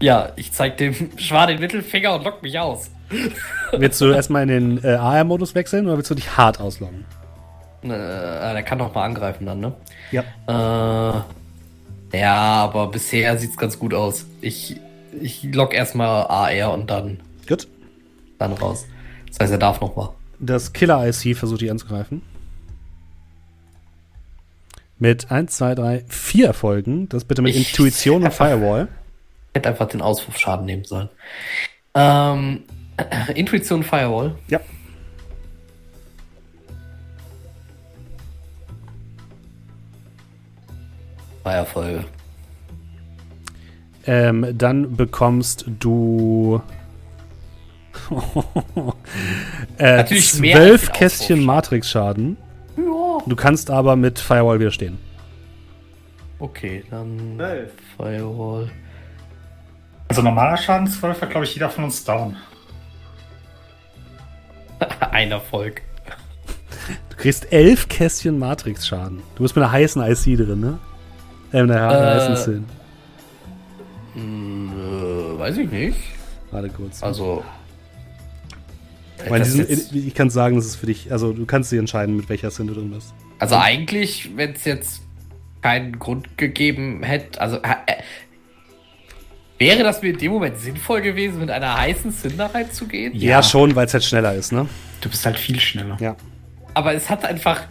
Ja, 0.00 0.32
ich 0.36 0.52
zeig 0.52 0.78
dem 0.78 0.94
Schwan 1.16 1.48
den 1.48 1.60
Mittelfinger 1.60 2.14
und 2.14 2.24
lock 2.24 2.42
mich 2.42 2.58
aus. 2.58 2.90
Willst 3.72 4.00
du 4.00 4.10
erstmal 4.10 4.42
in 4.42 4.48
den 4.48 4.84
äh, 4.84 4.94
AR-Modus 4.94 5.54
wechseln 5.54 5.86
oder 5.86 5.96
willst 5.96 6.10
du 6.10 6.14
dich 6.14 6.36
hart 6.36 6.60
ausloggen? 6.60 7.04
Äh, 7.82 7.88
der 7.88 8.62
kann 8.62 8.78
doch 8.78 8.94
mal 8.94 9.04
angreifen 9.04 9.46
dann, 9.46 9.60
ne? 9.60 9.72
Ja. 10.10 10.22
Äh, 10.46 12.18
ja, 12.18 12.34
aber 12.34 12.88
bisher 12.88 13.36
sieht's 13.38 13.56
ganz 13.56 13.78
gut 13.78 13.92
aus. 13.92 14.26
Ich, 14.40 14.76
ich 15.20 15.42
log 15.44 15.74
erstmal 15.74 16.26
AR 16.26 16.72
und 16.72 16.90
dann. 16.90 17.20
Dann 18.42 18.52
raus. 18.52 18.86
Das 19.28 19.38
heißt, 19.40 19.52
er 19.52 19.58
darf 19.58 19.80
noch 19.80 19.96
mal. 19.96 20.10
Das 20.38 20.72
Killer-IC 20.72 21.36
versucht 21.36 21.60
dich 21.60 21.70
anzugreifen. 21.70 22.22
Mit 24.98 25.30
1, 25.30 25.56
2, 25.56 25.74
3, 25.74 26.04
4 26.08 26.46
Erfolgen. 26.46 27.08
Das 27.08 27.24
bitte 27.24 27.42
mit 27.42 27.54
Ich- 27.54 27.68
Intuition 27.70 28.22
und 28.24 28.32
Firewall. 28.32 28.88
Hätte 29.54 29.68
einfach 29.68 29.88
den 29.88 30.00
Auswurfschaden 30.00 30.64
nehmen 30.66 30.84
sollen. 30.84 31.08
Ähm, 31.94 32.62
Intuition 33.34 33.82
Firewall. 33.82 34.36
Ja. 34.48 34.60
Feierfolge. 41.42 42.04
Ähm, 44.06 44.46
dann 44.56 44.96
bekommst 44.96 45.64
du 45.80 46.60
äh, 49.78 49.96
Natürlich 49.96 50.38
mehr 50.38 50.56
zwölf 50.56 50.92
Kästchen. 50.92 51.44
Matrix-Schaden. 51.44 52.36
Ja. 52.76 53.18
Du 53.26 53.36
kannst 53.36 53.70
aber 53.70 53.96
mit 53.96 54.18
Firewall 54.18 54.60
widerstehen. 54.60 54.98
Okay, 56.38 56.84
dann 56.90 57.34
Zwölf. 57.36 57.72
Firewall. 57.96 58.70
Also 60.08 60.22
normaler 60.22 60.56
Schaden 60.56 60.86
12 60.88 61.20
war, 61.20 61.28
glaube 61.28 61.44
ich, 61.46 61.54
jeder 61.54 61.70
von 61.70 61.84
uns 61.84 62.04
down. 62.04 62.36
Ein 65.10 65.30
Erfolg. 65.30 65.82
Du 67.10 67.16
kriegst 67.16 67.52
elf 67.52 67.88
Kästchen 67.88 68.38
Matrix-Schaden. 68.38 69.22
Du 69.36 69.42
bist 69.44 69.54
mit 69.54 69.62
einer 69.62 69.72
heißen 69.72 70.02
IC 70.02 70.36
drin, 70.38 70.60
ne? 70.60 70.78
Äh, 71.52 71.62
mit 71.62 71.70
einer 71.70 71.92
Äh, 71.92 72.14
heißen 72.20 72.36
Szene. 72.36 72.64
Hm, 74.14 74.72
äh, 74.76 75.38
weiß 75.38 75.56
ich 75.58 75.70
nicht. 75.70 75.96
Warte 76.50 76.68
kurz. 76.70 77.02
Also. 77.02 77.44
Weil 79.28 79.38
das 79.40 79.52
diesen, 79.54 80.06
ich 80.08 80.14
kann 80.14 80.30
sagen, 80.30 80.56
das 80.56 80.66
ist 80.66 80.76
für 80.76 80.86
dich, 80.86 81.10
also 81.12 81.32
du 81.32 81.44
kannst 81.46 81.70
dir 81.72 81.78
entscheiden, 81.78 82.16
mit 82.16 82.28
welcher 82.28 82.50
Szene 82.50 82.72
du 82.72 82.80
drin 82.80 82.90
bist. 82.90 83.14
also 83.38 83.56
eigentlich, 83.56 84.30
wenn 84.36 84.52
es 84.52 84.64
jetzt 84.64 85.02
keinen 85.62 85.98
Grund 85.98 86.36
gegeben 86.38 87.02
hätte, 87.02 87.40
also 87.40 87.56
äh, 87.58 87.76
wäre 89.58 89.82
das 89.82 90.02
mir 90.02 90.10
in 90.10 90.18
dem 90.18 90.32
Moment 90.32 90.58
sinnvoll 90.58 91.00
gewesen, 91.02 91.38
mit 91.40 91.50
einer 91.50 91.76
heißen 91.78 92.12
Cinder 92.12 92.46
reinzugehen? 92.52 93.14
Ja, 93.14 93.42
schon, 93.42 93.74
weil 93.76 93.86
es 93.86 93.94
halt 93.94 94.04
schneller 94.04 94.34
ist, 94.34 94.52
ne? 94.52 94.68
Du 95.00 95.08
bist 95.08 95.24
halt 95.24 95.38
viel 95.38 95.60
schneller. 95.60 95.96
Ja. 96.00 96.16
Aber 96.74 96.94
es 96.94 97.08
hat 97.10 97.24
einfach. 97.24 97.62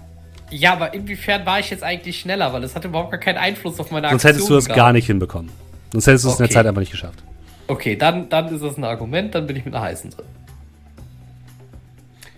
Ja, 0.49 0.73
aber 0.73 0.93
inwiefern 0.93 1.45
war 1.45 1.59
ich 1.59 1.69
jetzt 1.69 1.83
eigentlich 1.83 2.19
schneller? 2.19 2.51
Weil 2.51 2.63
es 2.63 2.75
hatte 2.75 2.89
überhaupt 2.89 3.11
gar 3.11 3.19
keinen 3.19 3.37
Einfluss 3.37 3.79
auf 3.79 3.89
meine 3.91 4.09
Sonst 4.09 4.25
hättest 4.25 4.49
du 4.49 4.53
das 4.55 4.65
gehabt. 4.65 4.77
gar 4.77 4.91
nicht 4.93 5.07
hinbekommen. 5.07 5.49
Sonst 5.93 6.07
hättest 6.07 6.25
du 6.25 6.29
es 6.29 6.33
in 6.35 6.37
der 6.39 6.45
Okay. 6.47 6.53
Zeit 6.53 6.65
einfach 6.67 6.81
nicht 6.81 6.91
geschafft. 6.91 7.23
Okay, 7.67 7.95
dann, 7.95 8.27
dann 8.27 8.53
ist 8.53 8.61
das 8.61 8.77
ein 8.77 8.83
Argument, 8.83 9.33
dann 9.33 9.47
bin 9.47 9.55
ich 9.55 9.63
mit 9.63 9.73
einer 9.73 9.83
heißen 9.85 10.09
drin. 10.11 10.25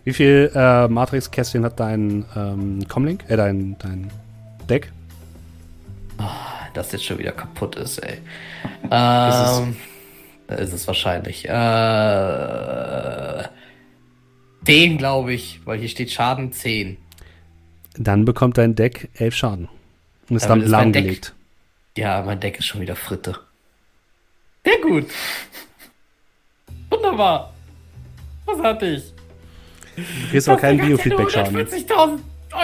Wie 0.03 0.13
viel 0.13 0.51
äh, 0.53 0.87
Matrix-Kästchen 0.87 1.63
hat 1.63 1.79
dein 1.79 2.25
ähm, 2.35 2.87
Comlink? 2.87 3.23
Äh, 3.29 3.37
dein, 3.37 3.77
dein 3.79 4.11
Deck? 4.69 4.91
Dass 6.73 6.91
jetzt 6.91 7.05
schon 7.05 7.19
wieder 7.19 7.31
kaputt 7.31 7.75
ist, 7.75 7.99
ey. 7.99 8.17
Ähm, 8.83 9.75
da 10.47 10.55
ist 10.55 10.73
es 10.73 10.87
wahrscheinlich. 10.87 11.47
Äh, 11.47 13.43
10, 14.65 14.97
glaube 14.97 15.33
ich, 15.33 15.61
weil 15.65 15.79
hier 15.79 15.89
steht 15.89 16.11
Schaden 16.11 16.51
10. 16.51 16.97
Dann 17.95 18.25
bekommt 18.25 18.57
dein 18.57 18.75
Deck 18.75 19.09
elf 19.13 19.35
Schaden. 19.35 19.69
Und 20.29 20.37
ist 20.37 20.43
Damit 20.43 20.63
dann 20.63 20.65
ist 20.65 20.71
lahmgelegt. 20.71 21.33
Ja, 21.97 22.23
mein 22.23 22.39
Deck 22.39 22.57
ist 22.59 22.65
schon 22.65 22.81
wieder 22.81 22.95
Fritte. 22.95 23.37
Sehr 24.65 24.79
gut. 24.81 25.05
Wunderbar. 26.89 27.53
Was 28.45 28.59
hatte 28.59 28.87
ich? 28.87 29.12
Du 29.95 30.03
kriegst 30.31 30.49
aber 30.49 30.59
keinen 30.59 30.77
Das 30.79 30.87
Ding 30.87 30.97
hat 30.97 31.05
ja 31.05 31.43
nur 31.49 31.63
Biofeedback-Schaden. 31.65 31.67
140.000 31.67 32.19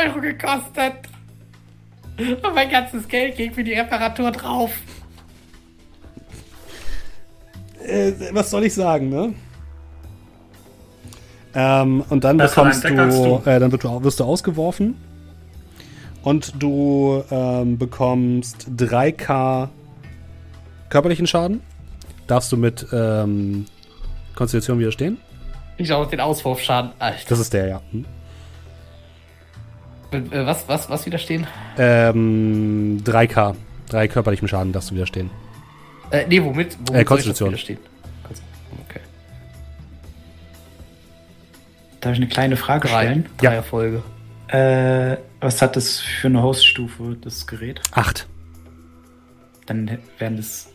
Euro 0.05 0.21
gekostet. 0.21 0.93
Und 2.17 2.55
mein 2.55 2.69
ganzes 2.69 3.07
Geld 3.07 3.37
ging 3.37 3.53
für 3.53 3.63
die 3.63 3.73
Reparatur 3.73 4.31
drauf. 4.31 4.71
Äh, 7.85 8.11
was 8.31 8.49
soll 8.49 8.65
ich 8.65 8.73
sagen, 8.73 9.09
ne? 9.09 9.33
Ähm, 11.55 12.03
und 12.09 12.23
dann 12.23 12.37
Besser 12.37 12.63
bekommst 12.63 12.83
du, 12.83 13.41
du. 13.43 13.49
Äh, 13.49 13.59
dann 13.59 13.71
wird 13.71 13.83
du, 13.83 14.03
wirst 14.03 14.19
du 14.19 14.23
ausgeworfen 14.23 14.95
und 16.23 16.61
du 16.61 17.23
ähm, 17.31 17.77
bekommst 17.77 18.67
3k 18.77 19.69
körperlichen 20.89 21.25
Schaden. 21.25 21.61
Darfst 22.27 22.51
du 22.51 22.57
mit 22.57 22.85
ähm, 22.91 23.65
Konstitution 24.35 24.79
widerstehen? 24.79 25.17
Ich 25.79 25.85
glaube, 25.87 26.09
den 26.11 26.19
Auswurfschaden. 26.19 26.91
Alter. 26.99 27.19
Das 27.29 27.39
ist 27.39 27.53
der, 27.53 27.67
ja. 27.67 27.81
Hm. 27.91 28.05
Äh, 30.11 30.45
was, 30.45 30.67
was, 30.67 30.89
was 30.89 31.05
widerstehen? 31.05 31.47
Ähm, 31.77 33.01
3k. 33.03 33.55
3 33.89 34.07
körperlichen 34.07 34.47
Schaden 34.47 34.73
darfst 34.73 34.91
du 34.91 34.95
widerstehen. 34.95 35.31
Äh, 36.11 36.25
nee, 36.27 36.43
womit? 36.43 36.77
womit 36.85 37.01
Äh, 37.01 37.03
Konstitution. 37.05 37.49
soll 37.51 37.55
ich 37.55 37.61
das 37.61 37.69
widerstehen? 37.69 37.79
Konstitution, 38.23 38.79
Okay. 38.89 38.99
Darf 42.01 42.11
ich 42.13 42.17
eine 42.19 42.27
kleine 42.27 42.57
Frage 42.57 42.87
Drei. 42.87 43.03
stellen? 43.05 43.25
Drei 43.37 43.45
Ja. 43.45 43.51
Erfolge. 43.53 44.03
Äh, 44.47 45.17
was 45.39 45.61
hat 45.61 45.75
das 45.75 45.99
für 45.99 46.27
eine 46.27 46.41
Hoststufe, 46.43 47.15
das 47.21 47.47
Gerät? 47.47 47.81
8. 47.91 48.27
Dann 49.67 49.97
wären 50.17 50.35
das. 50.37 50.69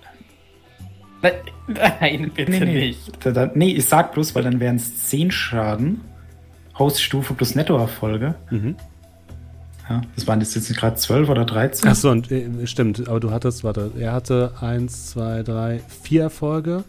Nein, 1.67 2.31
bitte 2.35 2.51
Nee, 2.51 2.61
nee. 2.61 2.87
nicht. 2.89 3.25
Da, 3.25 3.31
da, 3.33 3.51
nee, 3.55 3.73
ich 3.73 3.87
sag 3.87 4.13
bloß, 4.13 4.35
weil 4.35 4.43
dann 4.43 4.61
wären 4.61 4.77
es 4.77 5.05
10 5.09 5.31
Schaden. 5.31 6.01
Hoststufe 6.79 7.35
plus 7.35 7.55
Nettoerfolge. 7.55 8.35
Mhm. 8.51 8.77
Ja, 9.89 10.01
das 10.15 10.27
waren 10.27 10.41
jetzt 10.41 10.77
gerade 10.77 10.97
12 10.97 11.29
oder 11.29 11.45
13? 11.45 11.89
Achso, 11.89 12.11
und 12.11 12.31
äh, 12.33 12.67
stimmt, 12.67 13.07
aber 13.07 13.21
du 13.21 13.31
hattest, 13.31 13.65
warte, 13.65 13.93
er 13.99 14.13
hatte 14.13 14.53
1, 14.61 15.11
2, 15.11 15.43
3, 15.43 15.81
4 16.03 16.23
Erfolge. 16.23 16.85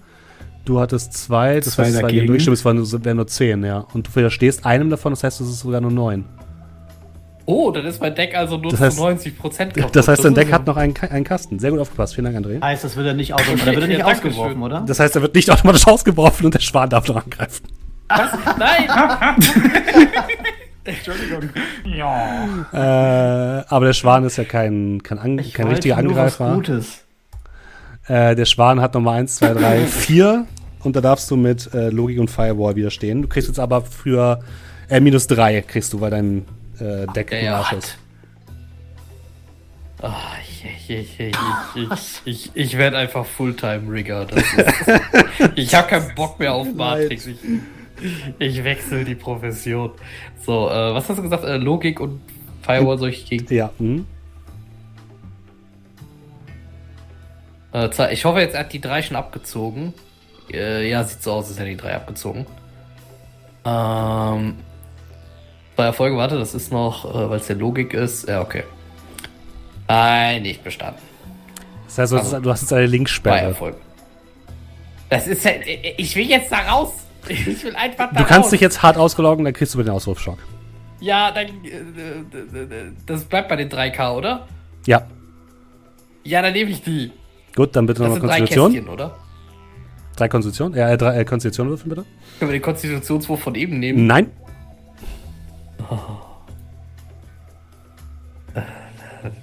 Du 0.64 0.80
hattest 0.80 1.14
zwei, 1.14 1.60
das 1.60 1.76
Zwei 1.76 1.84
heißt, 1.84 1.94
zwei 1.94 2.00
gegen 2.02 2.08
dagegen. 2.08 2.28
Durchstimmt, 2.28 2.58
es 2.58 2.66
waren 2.66 2.78
nur, 2.78 3.06
wären 3.06 3.18
nur 3.18 3.28
10, 3.28 3.64
ja. 3.64 3.80
Und 3.94 4.08
du 4.08 4.16
widerstehst 4.16 4.66
einem 4.66 4.90
davon, 4.90 5.12
das 5.12 5.24
heißt, 5.24 5.42
es 5.42 5.48
ist 5.48 5.60
sogar 5.60 5.80
nur 5.80 5.92
9. 5.92 6.26
Oh, 7.48 7.70
dann 7.72 7.86
ist 7.86 8.02
mein 8.02 8.16
Deck 8.16 8.36
also 8.36 8.58
nur 8.58 8.72
Das 8.72 8.80
zu 8.80 8.86
heißt- 8.88 8.98
90 8.98 9.38
Prozent 9.38 9.74
Das 9.94 10.08
heißt, 10.08 10.24
dein 10.26 10.34
Deck 10.34 10.52
hat 10.52 10.66
noch 10.66 10.78
einen, 10.78 10.96
einen 11.10 11.24
Kasten. 11.24 11.60
Sehr 11.60 11.70
gut 11.72 11.80
aufgepasst. 11.80 12.16
Vielen 12.16 12.34
Dank, 12.34 12.44
André. 12.46 12.60
Heißt, 12.62 12.84
das 12.84 12.96
wird 12.96 13.06
er 13.08 13.14
nicht, 13.14 13.34
auto 13.34 13.44
da 13.56 13.66
wird 13.68 13.82
er 13.82 13.88
nicht 13.88 14.00
Ja, 14.00 14.06
ausgeworfen, 14.06 14.62
oder? 14.64 14.84
Das 14.88 15.00
heißt, 15.00 15.16
er 15.16 15.22
wird 15.22 15.36
nicht 15.36 15.50
automatisch 15.52 15.86
ausgeworfen 15.86 16.46
und 16.46 16.54
der 16.56 16.60
Schwan 16.62 16.90
darf 16.90 17.08
noch 17.08 17.24
angreifen. 17.24 17.66
Nein! 18.58 18.88
Ja. 21.86 22.46
Äh, 22.74 23.64
aber 23.70 23.86
der 23.88 23.94
Schwan 23.94 24.24
ist 24.26 24.38
ja 24.38 24.44
kein, 24.44 25.02
kein, 25.04 25.18
An 25.20 25.40
Ich 25.40 25.54
kein 25.54 25.68
richtiger 25.68 26.02
nur 26.02 26.16
was 26.16 26.40
Angreifer. 26.40 26.56
Gutes. 26.56 27.04
Äh, 28.08 28.36
der 28.36 28.46
Schwan 28.46 28.82
hat 28.82 28.94
Nummer 28.94 29.12
1, 29.14 29.38
2, 29.38 29.54
3, 29.54 29.80
4. 29.86 30.46
Und 30.84 30.96
da 30.96 31.02
darfst 31.02 31.30
du 31.32 31.36
mit 31.36 31.74
äh, 31.74 31.90
Logik 31.90 32.20
und 32.20 32.30
Firewall 32.30 32.76
widerstehen. 32.76 33.24
Du 33.24 33.28
kriegst 33.28 33.48
jetzt 33.48 33.60
aber 33.60 33.82
für 33.82 34.40
äh, 34.90 35.00
minus 35.00 35.26
3 35.28 35.62
kriegst 35.62 35.92
du, 35.94 36.02
weil 36.02 36.12
dein 36.12 36.46
äh, 36.82 37.08
Deck 37.08 37.30
Der 37.30 37.40
im 37.40 37.46
ja 37.46 37.58
Arsch 37.58 37.72
hat. 37.72 37.78
ist. 37.80 37.98
Ah, 40.02 40.14
ich, 40.44 40.66
ich, 40.90 41.20
ich, 41.20 41.36
ich, 41.76 42.22
ich, 42.26 42.52
ich, 42.54 42.78
werde 42.78 42.98
einfach 42.98 43.26
Fulltime-Rigger. 43.26 44.28
Ich 45.56 45.74
habe 45.74 45.88
keinen 45.88 46.14
Bock 46.16 46.40
mehr 46.40 46.54
auf 46.54 46.72
Matrix. 46.74 47.28
Ich, 47.28 47.38
ich 48.40 48.64
wechsle 48.64 49.06
die 49.06 49.16
Profession. 49.16 49.92
So, 50.46 50.70
äh, 50.70 50.94
was 50.94 51.10
hast 51.10 51.18
du 51.18 51.24
gesagt? 51.24 51.44
Äh, 51.44 51.58
Logik 51.58 52.00
und 52.00 52.22
Firewall 52.62 52.98
soll 52.98 53.10
ich 53.10 53.26
gegen. 53.26 53.54
Ja, 53.54 53.72
hm. 53.78 54.06
Äh, 57.74 58.14
ich 58.14 58.26
hoffe, 58.26 58.40
jetzt 58.40 58.54
er 58.54 58.62
hat 58.62 58.74
die 58.74 58.82
drei 58.82 59.02
schon 59.02 59.16
abgezogen. 59.18 59.94
Äh, 60.52 60.90
ja, 60.90 61.04
sieht 61.04 61.24
so 61.24 61.34
aus, 61.34 61.48
als 61.48 61.58
hätte 61.58 61.70
er 61.70 61.72
die 61.72 61.78
drei 61.78 61.96
abgezogen. 61.96 62.46
Ähm. 63.66 64.56
Bei 65.76 65.86
Erfolge, 65.86 66.16
warte, 66.18 66.38
das 66.38 66.54
ist 66.56 66.72
noch, 66.72 67.04
äh, 67.14 67.30
weil 67.30 67.38
es 67.40 67.48
der 67.48 67.56
Logik 67.58 67.94
ist. 67.94 68.28
Ja, 68.28 68.42
okay. 68.42 68.64
Nein, 69.88 70.42
nicht 70.44 70.64
bestanden. 70.64 71.02
Das 71.86 71.98
heißt, 71.98 72.12
du, 72.14 72.18
hast, 72.18 72.26
Also, 72.34 72.40
du 72.40 72.50
hast 72.50 72.62
jetzt 72.62 72.74
eine 72.74 72.84
Bei 72.84 72.88
Linksperre. 72.92 73.38
Erfolgen. 73.40 73.78
Das 75.10 75.28
ist 75.28 75.46
halt. 75.46 75.62
Ich 75.98 76.16
will 76.16 76.28
jetzt 76.28 76.52
da 76.52 76.60
raus. 76.60 76.94
Ich 77.28 77.64
will 77.64 77.76
einfach 77.76 78.10
da 78.14 78.20
Du 78.20 78.26
kannst 78.26 78.46
raus. 78.46 78.50
dich 78.52 78.62
jetzt 78.62 78.82
hart 78.84 78.98
ausgeloggen, 78.98 79.46
dann 79.46 79.54
kriegst 79.54 79.74
du 79.74 79.78
mit 79.78 79.88
den 79.88 79.94
Auswurfschock. 79.94 80.38
Ja, 81.00 81.32
dann. 81.32 81.48
Äh, 81.48 82.92
das 83.06 83.24
bleibt 83.26 83.50
bei 83.50 83.56
den 83.56 83.70
3K, 83.70 84.16
oder? 84.16 84.48
Ja, 84.88 85.06
Ja, 86.24 86.42
dann 86.42 86.54
nehme 86.54 86.72
ich 86.72 86.82
die. 86.84 87.12
gut, 87.56 87.76
dann 87.76 87.86
bitte 87.86 88.02
nochmal 88.02 88.20
sind 88.20 88.28
drei 88.30 88.38
Konstitution. 88.40 88.72
Kästchen, 88.74 88.90
oder? 88.94 89.16
Drei 90.16 90.28
Konstitution? 90.30 90.74
Ja, 90.76 90.90
äh, 90.90 90.98
drei 90.98 91.20
äh, 91.20 91.26
Konstitution 91.26 91.70
würfeln 91.70 91.90
bitte. 91.90 92.06
Können 92.40 92.52
wir 92.52 92.60
den 92.60 92.62
Konstitutionswurf 92.64 93.42
von 93.42 93.56
eben 93.56 93.80
nehmen? 93.80 94.08
Nein. 94.08 94.32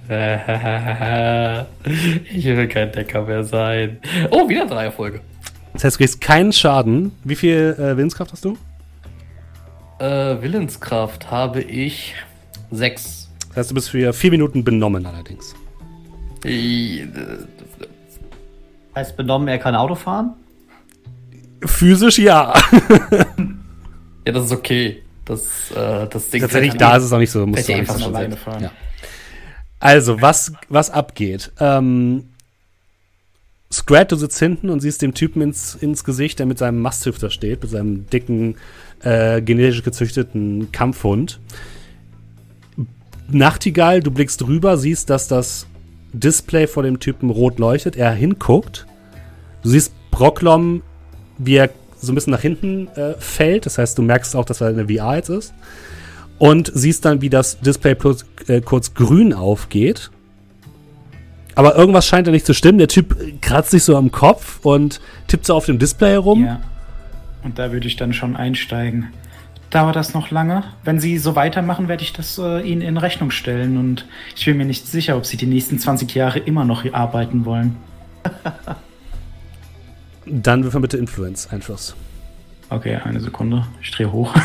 ich 2.35 2.45
will 2.45 2.69
kein 2.69 2.93
Decker 2.93 3.23
mehr 3.23 3.45
sein. 3.45 3.99
Oh, 4.31 4.49
wieder 4.49 4.67
drei 4.67 4.85
Erfolge. 4.85 5.21
Das 5.73 5.85
heißt, 5.85 5.97
du 5.97 5.99
kriegst 5.99 6.21
keinen 6.21 6.53
Schaden. 6.53 7.13
Wie 7.25 7.37
viel 7.37 7.77
äh, 7.79 7.97
Willenskraft 7.97 8.33
hast 8.33 8.45
du? 8.45 8.59
Äh, 9.99 10.43
Willenskraft 10.43 11.31
habe 11.31 11.63
ich 11.63 12.15
sechs. 12.71 13.31
Das 13.49 13.59
heißt, 13.59 13.71
du 13.71 13.75
bist 13.75 13.91
für 13.91 14.13
vier 14.13 14.31
Minuten 14.31 14.65
benommen 14.65 15.07
allerdings. 15.07 15.55
Äh, 16.45 17.07
Heißt 18.95 19.17
benommen, 19.17 19.49
er 19.49 19.59
kann 19.59 19.75
Auto 19.75 19.95
fahren? 19.95 20.35
Physisch 21.65 22.19
ja. 22.19 22.53
Ja, 24.25 24.33
das 24.33 24.45
ist 24.45 24.53
okay. 24.53 25.03
Das, 25.25 25.71
äh, 25.71 26.07
das 26.09 26.31
Ding 26.31 26.41
Tatsächlich, 26.41 26.75
da 26.75 26.91
an- 26.93 26.99
ist 26.99 27.05
es 27.05 27.13
auch 27.13 27.19
nicht 27.19 27.31
so. 27.31 27.47
Musst 27.47 27.69
du 27.69 27.75
einfach 27.75 27.99
schon 27.99 28.15
alleine 28.15 28.37
fahren. 28.37 28.65
Ja. 28.65 28.73
Also, 29.79 30.21
was, 30.21 30.53
was 30.69 30.91
abgeht? 30.91 31.53
Ähm, 31.61 32.25
Scrat, 33.73 34.13
du 34.13 34.17
sitzt 34.17 34.39
hinten 34.39 34.69
und 34.69 34.81
siehst 34.81 35.01
dem 35.01 35.15
Typen 35.15 35.41
ins, 35.43 35.75
ins 35.75 36.05
Gesicht, 36.05 36.39
der 36.39 36.47
mit 36.47 36.59
seinem 36.59 36.81
Masthüfter 36.81 37.31
steht, 37.31 37.63
mit 37.63 37.71
seinem 37.71 38.09
dicken, 38.11 38.57
äh, 39.03 39.41
genetisch 39.41 39.83
gezüchteten 39.83 40.71
Kampfhund. 40.73 41.41
Nachtigall, 43.29 44.01
du 44.01 44.11
blickst 44.11 44.47
rüber, 44.47 44.77
siehst, 44.77 45.09
dass 45.09 45.27
das 45.29 45.67
Display 46.13 46.67
vor 46.67 46.83
dem 46.83 47.01
Typen 47.01 47.31
rot 47.31 47.59
leuchtet, 47.59 47.97
er 47.97 48.13
hinguckt. 48.13 48.87
Du 49.63 49.71
siehst 49.71 49.93
Brocklom, 50.11 50.83
wie 51.39 51.55
er 51.57 51.71
so 52.07 52.13
ein 52.13 52.15
bisschen 52.15 52.33
nach 52.33 52.41
hinten 52.41 52.89
äh, 52.89 53.15
fällt. 53.19 53.67
Das 53.67 53.79
heißt, 53.79 53.97
du 53.97 54.03
merkst 54.03 54.35
auch, 54.37 54.45
dass 54.45 54.61
er 54.61 54.69
eine 54.69 54.89
VR 54.89 55.17
jetzt 55.17 55.31
ist. 55.31 55.55
Und 56.39 56.71
siehst 56.75 57.05
dann, 57.05 57.23
wie 57.23 57.31
das 57.31 57.61
Display 57.61 57.95
plus, 57.95 58.27
äh, 58.49 58.61
kurz 58.61 58.95
grün 58.95 59.33
aufgeht. 59.33 60.11
Aber 61.55 61.77
irgendwas 61.77 62.07
scheint 62.07 62.27
da 62.27 62.31
nicht 62.31 62.47
zu 62.47 62.55
stimmen. 62.55 62.79
Der 62.79 62.89
Typ 62.89 63.17
kratzt 63.41 63.71
sich 63.71 63.85
so 63.85 63.97
am 63.97 64.11
Kopf 64.11 64.61
und 64.65 65.01
tippt 65.29 65.47
so 65.47 65.55
auf 65.55 65.67
dem 65.67 65.79
Display 65.79 66.13
herum. 66.13 66.45
Ja. 66.45 66.61
Und 67.45 67.59
da 67.59 67.73
würde 67.73 67.87
ich 67.87 67.97
dann 67.97 68.13
schon 68.13 68.37
einsteigen. 68.37 69.09
Dauert 69.71 69.97
das 69.97 70.15
noch 70.15 70.31
lange? 70.31 70.65
Wenn 70.85 71.01
Sie 71.01 71.19
so 71.19 71.35
weitermachen, 71.35 71.89
werde 71.89 72.03
ich 72.03 72.13
das 72.13 72.39
äh, 72.39 72.61
Ihnen 72.61 72.83
in 72.83 72.97
Rechnung 72.97 73.31
stellen. 73.31 73.77
Und 73.77 74.07
ich 74.37 74.45
bin 74.45 74.57
mir 74.57 74.65
nicht 74.65 74.87
sicher, 74.87 75.17
ob 75.17 75.25
Sie 75.27 75.37
die 75.37 75.47
nächsten 75.47 75.79
20 75.79 76.15
Jahre 76.15 76.41
immer 76.41 76.65
noch 76.65 76.83
hier 76.83 76.95
arbeiten 76.95 77.45
wollen. 77.45 77.77
Dann 80.27 80.63
würfeln 80.63 80.83
bitte 80.83 80.99
Influence-Einfluss. 80.99 81.97
Okay, 82.71 82.97
eine 82.97 83.21
Sekunde. 83.21 83.67
Ich 83.81 83.91
drehe 83.91 84.11
hoch. 84.11 84.35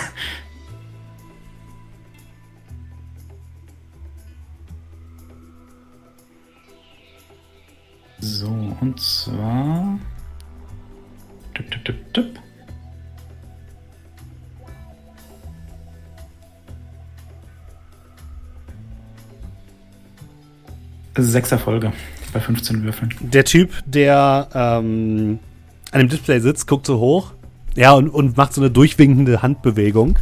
So, 8.20 8.48
und 8.82 9.00
zwar. 9.00 10.00
Tipp, 11.54 11.72
tipp, 11.72 11.86
tipp, 11.86 12.14
tipp. 12.14 12.40
Sechs 21.16 21.52
Erfolge 21.52 21.94
bei 22.34 22.40
15 22.40 22.84
Würfeln. 22.84 23.14
Der 23.22 23.46
Typ, 23.46 23.72
der 23.86 24.50
ähm, 24.54 25.40
an 25.92 26.00
dem 26.00 26.10
Display 26.10 26.40
sitzt, 26.40 26.68
guckt 26.68 26.86
so 26.86 27.00
hoch. 27.00 27.34
Ja, 27.76 27.94
und, 27.94 28.10
und 28.10 28.38
macht 28.38 28.54
so 28.54 28.62
eine 28.62 28.72
durchwinkende 28.72 29.42
Handbewegung. 29.42 30.18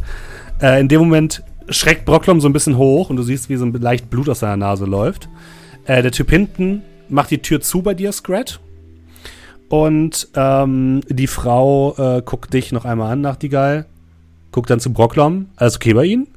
Äh, 0.60 0.80
in 0.80 0.88
dem 0.88 1.00
Moment 1.00 1.42
schreckt 1.68 2.04
Brocklom 2.04 2.40
so 2.40 2.48
ein 2.48 2.52
bisschen 2.52 2.76
hoch 2.76 3.10
und 3.10 3.16
du 3.16 3.22
siehst, 3.22 3.48
wie 3.48 3.56
so 3.56 3.64
ein 3.64 3.72
leicht 3.72 4.10
Blut 4.10 4.28
aus 4.28 4.40
seiner 4.40 4.56
Nase 4.56 4.84
läuft. 4.84 5.28
Äh, 5.86 6.02
der 6.02 6.12
Typ 6.12 6.30
hinten 6.30 6.82
macht 7.08 7.30
die 7.30 7.38
Tür 7.38 7.60
zu 7.60 7.82
bei 7.82 7.94
dir, 7.94 8.12
Scrat. 8.12 8.60
Und 9.68 10.28
ähm, 10.34 11.00
die 11.08 11.26
Frau 11.26 11.96
äh, 11.98 12.22
guckt 12.22 12.52
dich 12.52 12.72
noch 12.72 12.84
einmal 12.84 13.12
an, 13.12 13.20
Nachtigall. 13.20 13.86
Guckt 14.52 14.70
dann 14.70 14.80
zu 14.80 14.92
Brocklom. 14.92 15.48
Alles 15.56 15.76
okay 15.76 15.92
bei 15.92 16.04
Ihnen? 16.04 16.28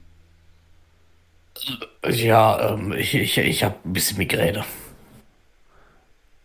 Ja, 2.10 2.74
ähm, 2.74 2.94
ich, 2.94 3.14
ich, 3.14 3.38
ich 3.38 3.64
habe 3.64 3.76
ein 3.86 3.94
bisschen 3.94 4.18
Migräne. 4.18 4.64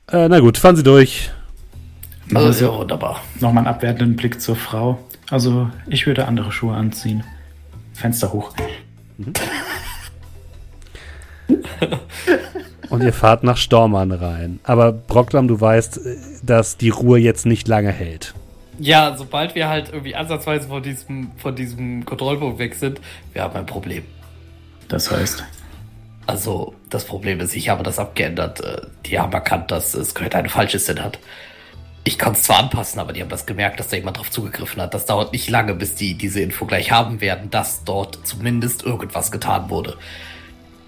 Äh, 0.08 0.28
na 0.28 0.40
gut, 0.40 0.58
fahren 0.58 0.76
Sie 0.76 0.82
durch. 0.82 1.30
Also, 2.32 2.46
also 2.46 2.72
ja, 2.72 2.78
wunderbar. 2.78 3.20
Nochmal 3.40 3.66
einen 3.66 3.74
abwertenden 3.74 4.16
Blick 4.16 4.40
zur 4.40 4.56
Frau. 4.56 4.98
Also, 5.30 5.70
ich 5.88 6.06
würde 6.06 6.26
andere 6.26 6.52
Schuhe 6.52 6.74
anziehen. 6.74 7.24
Fenster 7.92 8.32
hoch. 8.32 8.52
Mhm. 9.18 9.32
Und 12.90 13.02
ihr 13.02 13.12
fahrt 13.12 13.42
nach 13.42 13.56
Stormann 13.56 14.12
rein. 14.12 14.60
Aber 14.62 14.92
Brocklam, 14.92 15.48
du 15.48 15.60
weißt, 15.60 16.00
dass 16.42 16.76
die 16.76 16.90
Ruhe 16.90 17.18
jetzt 17.18 17.46
nicht 17.46 17.66
lange 17.68 17.90
hält. 17.90 18.34
Ja, 18.78 19.16
sobald 19.16 19.54
wir 19.54 19.68
halt 19.68 19.88
irgendwie 19.90 20.14
ansatzweise 20.14 20.68
von 20.68 20.82
diesem, 20.82 21.30
von 21.36 21.54
diesem 21.54 22.04
Kontrollpunkt 22.04 22.58
weg 22.58 22.74
sind, 22.74 23.00
wir 23.32 23.42
haben 23.42 23.56
ein 23.56 23.66
Problem. 23.66 24.04
Das 24.88 25.10
heißt? 25.10 25.44
Also, 26.26 26.74
das 26.90 27.04
Problem 27.04 27.40
ist, 27.40 27.54
ich 27.54 27.68
habe 27.68 27.82
das 27.82 27.98
abgeändert. 27.98 28.60
Äh, 28.60 28.82
die 29.06 29.18
haben 29.18 29.32
erkannt, 29.32 29.70
dass 29.70 29.94
es 29.94 30.14
heute 30.18 30.38
eine 30.38 30.48
falsche 30.48 30.78
SIN 30.78 31.02
hat. 31.02 31.18
Ich 32.06 32.18
kann 32.18 32.34
es 32.34 32.42
zwar 32.42 32.58
anpassen, 32.58 33.00
aber 33.00 33.14
die 33.14 33.22
haben 33.22 33.30
das 33.30 33.46
gemerkt, 33.46 33.80
dass 33.80 33.88
da 33.88 33.96
jemand 33.96 34.18
drauf 34.18 34.30
zugegriffen 34.30 34.82
hat. 34.82 34.92
Das 34.92 35.06
dauert 35.06 35.32
nicht 35.32 35.48
lange, 35.48 35.74
bis 35.74 35.94
die 35.94 36.14
diese 36.14 36.40
Info 36.40 36.66
gleich 36.66 36.92
haben 36.92 37.22
werden, 37.22 37.50
dass 37.50 37.82
dort 37.84 38.26
zumindest 38.26 38.82
irgendwas 38.82 39.32
getan 39.32 39.70
wurde. 39.70 39.96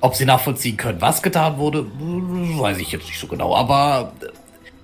Ob 0.01 0.15
sie 0.15 0.27
nachvollziehen 0.27 0.77
können, 0.77 1.01
was 1.01 1.23
getan 1.23 1.57
wurde, 1.57 1.87
weiß 1.87 2.79
ich 2.79 2.93
jetzt 2.93 3.07
nicht 3.07 3.19
so 3.19 3.27
genau. 3.29 3.57
Aber 3.57 4.13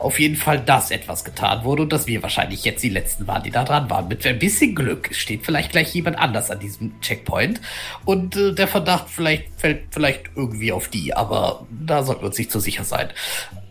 auf 0.02 0.18
jeden 0.18 0.36
Fall, 0.36 0.58
dass 0.58 0.90
etwas 0.90 1.22
getan 1.22 1.64
wurde 1.64 1.82
und 1.82 1.92
dass 1.92 2.06
wir 2.06 2.22
wahrscheinlich 2.22 2.64
jetzt 2.64 2.82
die 2.82 2.88
Letzten 2.88 3.26
waren, 3.26 3.42
die 3.42 3.50
da 3.50 3.62
dran 3.62 3.88
waren. 3.90 4.08
Mit 4.08 4.26
ein 4.26 4.38
bisschen 4.38 4.74
Glück 4.74 5.14
steht 5.14 5.44
vielleicht 5.44 5.70
gleich 5.70 5.94
jemand 5.94 6.18
anders 6.18 6.50
an 6.50 6.58
diesem 6.58 7.00
Checkpoint 7.00 7.60
und 8.04 8.36
äh, 8.36 8.52
der 8.52 8.68
Verdacht 8.68 9.08
vielleicht 9.08 9.44
fällt 9.58 9.82
vielleicht 9.90 10.30
irgendwie 10.34 10.72
auf 10.72 10.88
die, 10.88 11.14
aber 11.14 11.66
da 11.70 12.02
sollten 12.02 12.22
wir 12.22 12.28
uns 12.28 12.38
nicht 12.38 12.50
so 12.50 12.58
sicher 12.58 12.84
sein. 12.84 13.10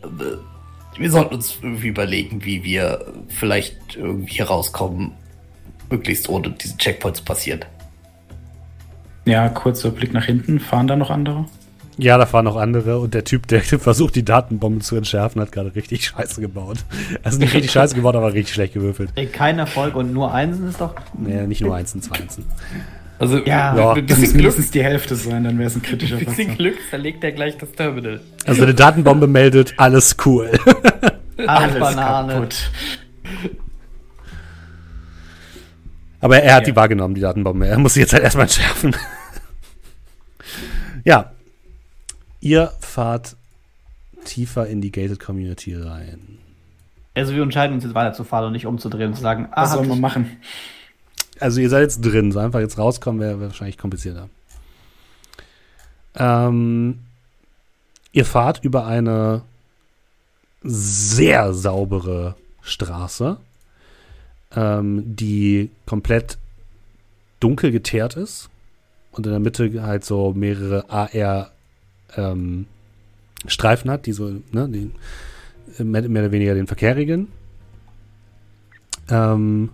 Äh, 0.03 0.37
wir 0.97 1.11
sollten 1.11 1.35
uns 1.35 1.57
irgendwie 1.61 1.87
überlegen, 1.87 2.43
wie 2.43 2.63
wir 2.63 3.13
vielleicht 3.29 3.95
irgendwie 3.95 4.35
herauskommen, 4.35 5.13
möglichst 5.89 6.29
ohne 6.29 6.51
diesen 6.51 6.77
Checkpoint 6.77 7.17
zu 7.17 7.23
passieren. 7.23 7.61
Ja, 9.25 9.49
kurzer 9.49 9.91
Blick 9.91 10.13
nach 10.13 10.25
hinten. 10.25 10.59
Fahren 10.59 10.87
da 10.87 10.95
noch 10.95 11.09
andere? 11.09 11.45
Ja, 11.97 12.17
da 12.17 12.25
fahren 12.25 12.45
noch 12.45 12.55
andere 12.55 12.99
und 12.99 13.13
der 13.13 13.23
Typ, 13.23 13.47
der 13.47 13.61
versucht, 13.63 14.15
die 14.15 14.25
Datenbombe 14.25 14.79
zu 14.79 14.95
entschärfen, 14.95 15.41
hat 15.41 15.51
gerade 15.51 15.75
richtig 15.75 16.07
scheiße 16.07 16.41
gebaut. 16.41 16.79
Also 17.21 17.37
nicht 17.37 17.53
richtig 17.53 17.71
scheiße 17.71 17.95
gebaut, 17.95 18.15
aber 18.15 18.33
richtig 18.33 18.53
schlecht 18.53 18.73
gewürfelt. 18.73 19.11
Ey, 19.15 19.27
kein 19.27 19.59
Erfolg 19.59 19.95
und 19.95 20.13
nur 20.13 20.33
Einsen 20.33 20.67
ist 20.67 20.81
doch. 20.81 20.95
Nee, 21.17 21.45
nicht 21.47 21.61
nur 21.61 21.75
Einsen, 21.75 22.01
zwei 22.01 22.15
Einsen. 22.15 22.45
Also, 23.21 23.37
ja, 23.37 23.75
ja. 23.75 23.93
Ein 23.93 24.05
bisschen 24.05 24.35
mindestens 24.35 24.71
die 24.71 24.83
Hälfte 24.83 25.15
sein, 25.15 25.43
dann 25.43 25.57
wäre 25.57 25.67
es 25.67 25.75
ein 25.75 25.81
kritischer 25.81 26.17
Ein 26.17 26.25
bisschen 26.25 26.57
Glück 26.57 26.77
zerlegt 26.89 27.23
er 27.23 27.31
gleich 27.31 27.57
das 27.57 27.71
Terminal. 27.71 28.19
Also, 28.45 28.63
eine 28.63 28.73
Datenbombe 28.73 29.27
meldet, 29.27 29.75
alles 29.77 30.17
cool. 30.25 30.51
alles 31.47 31.79
Banane. 31.79 32.33
kaputt. 32.33 32.71
Aber 36.19 36.41
er 36.41 36.55
hat 36.55 36.63
ja. 36.63 36.71
die 36.71 36.75
wahrgenommen, 36.75 37.15
die 37.15 37.21
Datenbombe. 37.21 37.67
Er 37.67 37.79
muss 37.79 37.93
sie 37.93 38.01
jetzt 38.01 38.13
halt 38.13 38.23
erstmal 38.23 38.45
entschärfen. 38.45 38.95
ja, 41.03 41.31
Ihr 42.41 42.73
fahrt 42.79 43.37
tiefer 44.25 44.65
in 44.67 44.81
die 44.81 44.91
Gated 44.91 45.19
Community 45.19 45.75
rein. 45.75 46.39
Also 47.13 47.35
wir 47.35 47.43
entscheiden 47.43 47.75
uns 47.75 47.83
jetzt 47.83 47.93
weiterzufahren 47.93 48.47
und 48.47 48.53
nicht 48.53 48.65
umzudrehen 48.65 49.09
und 49.09 49.15
zu 49.15 49.21
sagen, 49.21 49.47
ah, 49.51 49.63
was 49.63 49.73
sollen 49.73 49.87
wir 49.87 49.95
machen? 49.95 50.37
Also 51.41 51.59
ihr 51.59 51.69
seid 51.69 51.81
jetzt 51.81 52.01
drin, 52.01 52.31
so 52.31 52.39
einfach 52.39 52.59
jetzt 52.59 52.77
rauskommen 52.77 53.19
wäre 53.19 53.39
wär 53.39 53.47
wahrscheinlich 53.47 53.77
komplizierter. 53.77 54.29
Ähm, 56.15 56.99
ihr 58.11 58.25
fahrt 58.25 58.63
über 58.63 58.85
eine 58.85 59.41
sehr 60.63 61.53
saubere 61.53 62.35
Straße, 62.61 63.37
ähm, 64.55 65.15
die 65.15 65.71
komplett 65.87 66.37
dunkel 67.39 67.71
geteert 67.71 68.17
ist 68.17 68.49
und 69.11 69.25
in 69.25 69.31
der 69.31 69.39
Mitte 69.39 69.81
halt 69.81 70.05
so 70.05 70.33
mehrere 70.33 70.89
AR 70.89 71.51
ähm, 72.15 72.67
Streifen 73.47 73.89
hat, 73.89 74.05
die 74.05 74.13
so, 74.13 74.41
ne, 74.51 74.69
die 74.69 74.91
mehr, 75.83 76.03
oder 76.03 76.31
weniger 76.31 76.53
den 76.53 76.67
Verkehr 76.67 76.95
regeln. 76.95 77.29
Ähm, 79.09 79.69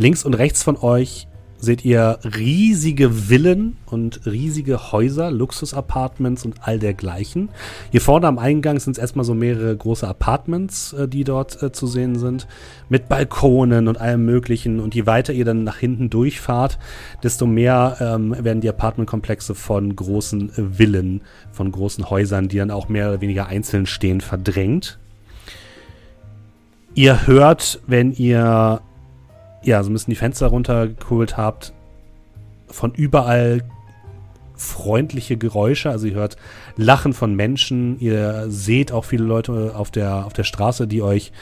links 0.00 0.24
und 0.24 0.34
rechts 0.34 0.62
von 0.62 0.76
euch 0.78 1.26
seht 1.58 1.84
ihr 1.84 2.18
riesige 2.24 3.10
Villen 3.10 3.76
und 3.84 4.24
riesige 4.24 4.92
Häuser, 4.92 5.30
Luxus-Apartments 5.30 6.46
und 6.46 6.54
all 6.62 6.78
dergleichen. 6.78 7.50
Hier 7.90 8.00
vorne 8.00 8.26
am 8.26 8.38
Eingang 8.38 8.80
sind 8.80 8.92
es 8.92 8.98
erstmal 8.98 9.26
so 9.26 9.34
mehrere 9.34 9.76
große 9.76 10.08
Apartments, 10.08 10.94
äh, 10.94 11.06
die 11.06 11.22
dort 11.22 11.62
äh, 11.62 11.70
zu 11.70 11.86
sehen 11.86 12.18
sind, 12.18 12.46
mit 12.88 13.10
Balkonen 13.10 13.88
und 13.88 14.00
allem 14.00 14.24
Möglichen. 14.24 14.80
Und 14.80 14.94
je 14.94 15.04
weiter 15.04 15.34
ihr 15.34 15.44
dann 15.44 15.64
nach 15.64 15.76
hinten 15.76 16.08
durchfahrt, 16.08 16.78
desto 17.22 17.46
mehr 17.46 17.98
ähm, 18.00 18.34
werden 18.42 18.62
die 18.62 18.70
Apartmentkomplexe 18.70 19.54
von 19.54 19.94
großen 19.94 20.72
Villen, 20.78 21.20
von 21.52 21.70
großen 21.70 22.08
Häusern, 22.08 22.48
die 22.48 22.56
dann 22.56 22.70
auch 22.70 22.88
mehr 22.88 23.08
oder 23.08 23.20
weniger 23.20 23.48
einzeln 23.48 23.84
stehen, 23.84 24.22
verdrängt. 24.22 24.98
Ihr 26.94 27.26
hört, 27.26 27.80
wenn 27.86 28.12
ihr 28.12 28.80
ja, 29.62 29.82
so 29.82 29.90
ein 29.90 29.92
bisschen 29.92 30.12
die 30.12 30.16
Fenster 30.16 30.46
runtergeholt 30.48 31.36
habt, 31.36 31.72
von 32.68 32.92
überall 32.94 33.62
freundliche 34.54 35.36
Geräusche. 35.36 35.90
Also 35.90 36.06
ihr 36.06 36.14
hört 36.14 36.36
Lachen 36.76 37.12
von 37.12 37.34
Menschen, 37.34 37.98
ihr 37.98 38.46
seht 38.48 38.92
auch 38.92 39.04
viele 39.04 39.24
Leute 39.24 39.74
auf 39.74 39.90
der, 39.90 40.26
auf 40.26 40.32
der 40.32 40.44
Straße, 40.44 40.86
die 40.86 41.02
euch 41.02 41.32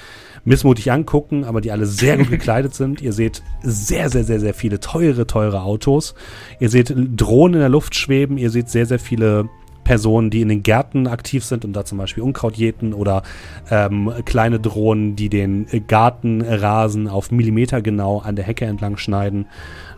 missmutig 0.44 0.90
angucken, 0.92 1.44
aber 1.44 1.60
die 1.60 1.72
alle 1.72 1.86
sehr 1.86 2.16
gut 2.16 2.30
gekleidet 2.30 2.74
sind. 2.74 3.02
Ihr 3.02 3.12
seht 3.12 3.42
sehr, 3.62 4.08
sehr, 4.08 4.24
sehr, 4.24 4.40
sehr 4.40 4.54
viele 4.54 4.80
teure, 4.80 5.26
teure 5.26 5.62
Autos. 5.62 6.14
Ihr 6.60 6.70
seht 6.70 6.94
Drohnen 6.96 7.54
in 7.54 7.60
der 7.60 7.68
Luft 7.68 7.94
schweben. 7.96 8.38
Ihr 8.38 8.50
seht 8.50 8.68
sehr, 8.68 8.86
sehr 8.86 9.00
viele 9.00 9.48
Personen, 9.88 10.28
die 10.28 10.42
in 10.42 10.50
den 10.50 10.62
Gärten 10.62 11.06
aktiv 11.06 11.42
sind 11.42 11.64
und 11.64 11.72
da 11.72 11.82
zum 11.82 11.96
Beispiel 11.96 12.22
Unkraut 12.22 12.56
jäten 12.56 12.92
oder 12.92 13.22
ähm, 13.70 14.12
kleine 14.26 14.60
Drohnen, 14.60 15.16
die 15.16 15.30
den 15.30 15.66
Gartenrasen 15.86 17.08
auf 17.08 17.30
Millimeter 17.30 17.80
genau 17.80 18.18
an 18.18 18.36
der 18.36 18.44
Hecke 18.44 18.66
entlang 18.66 18.98
schneiden. 18.98 19.46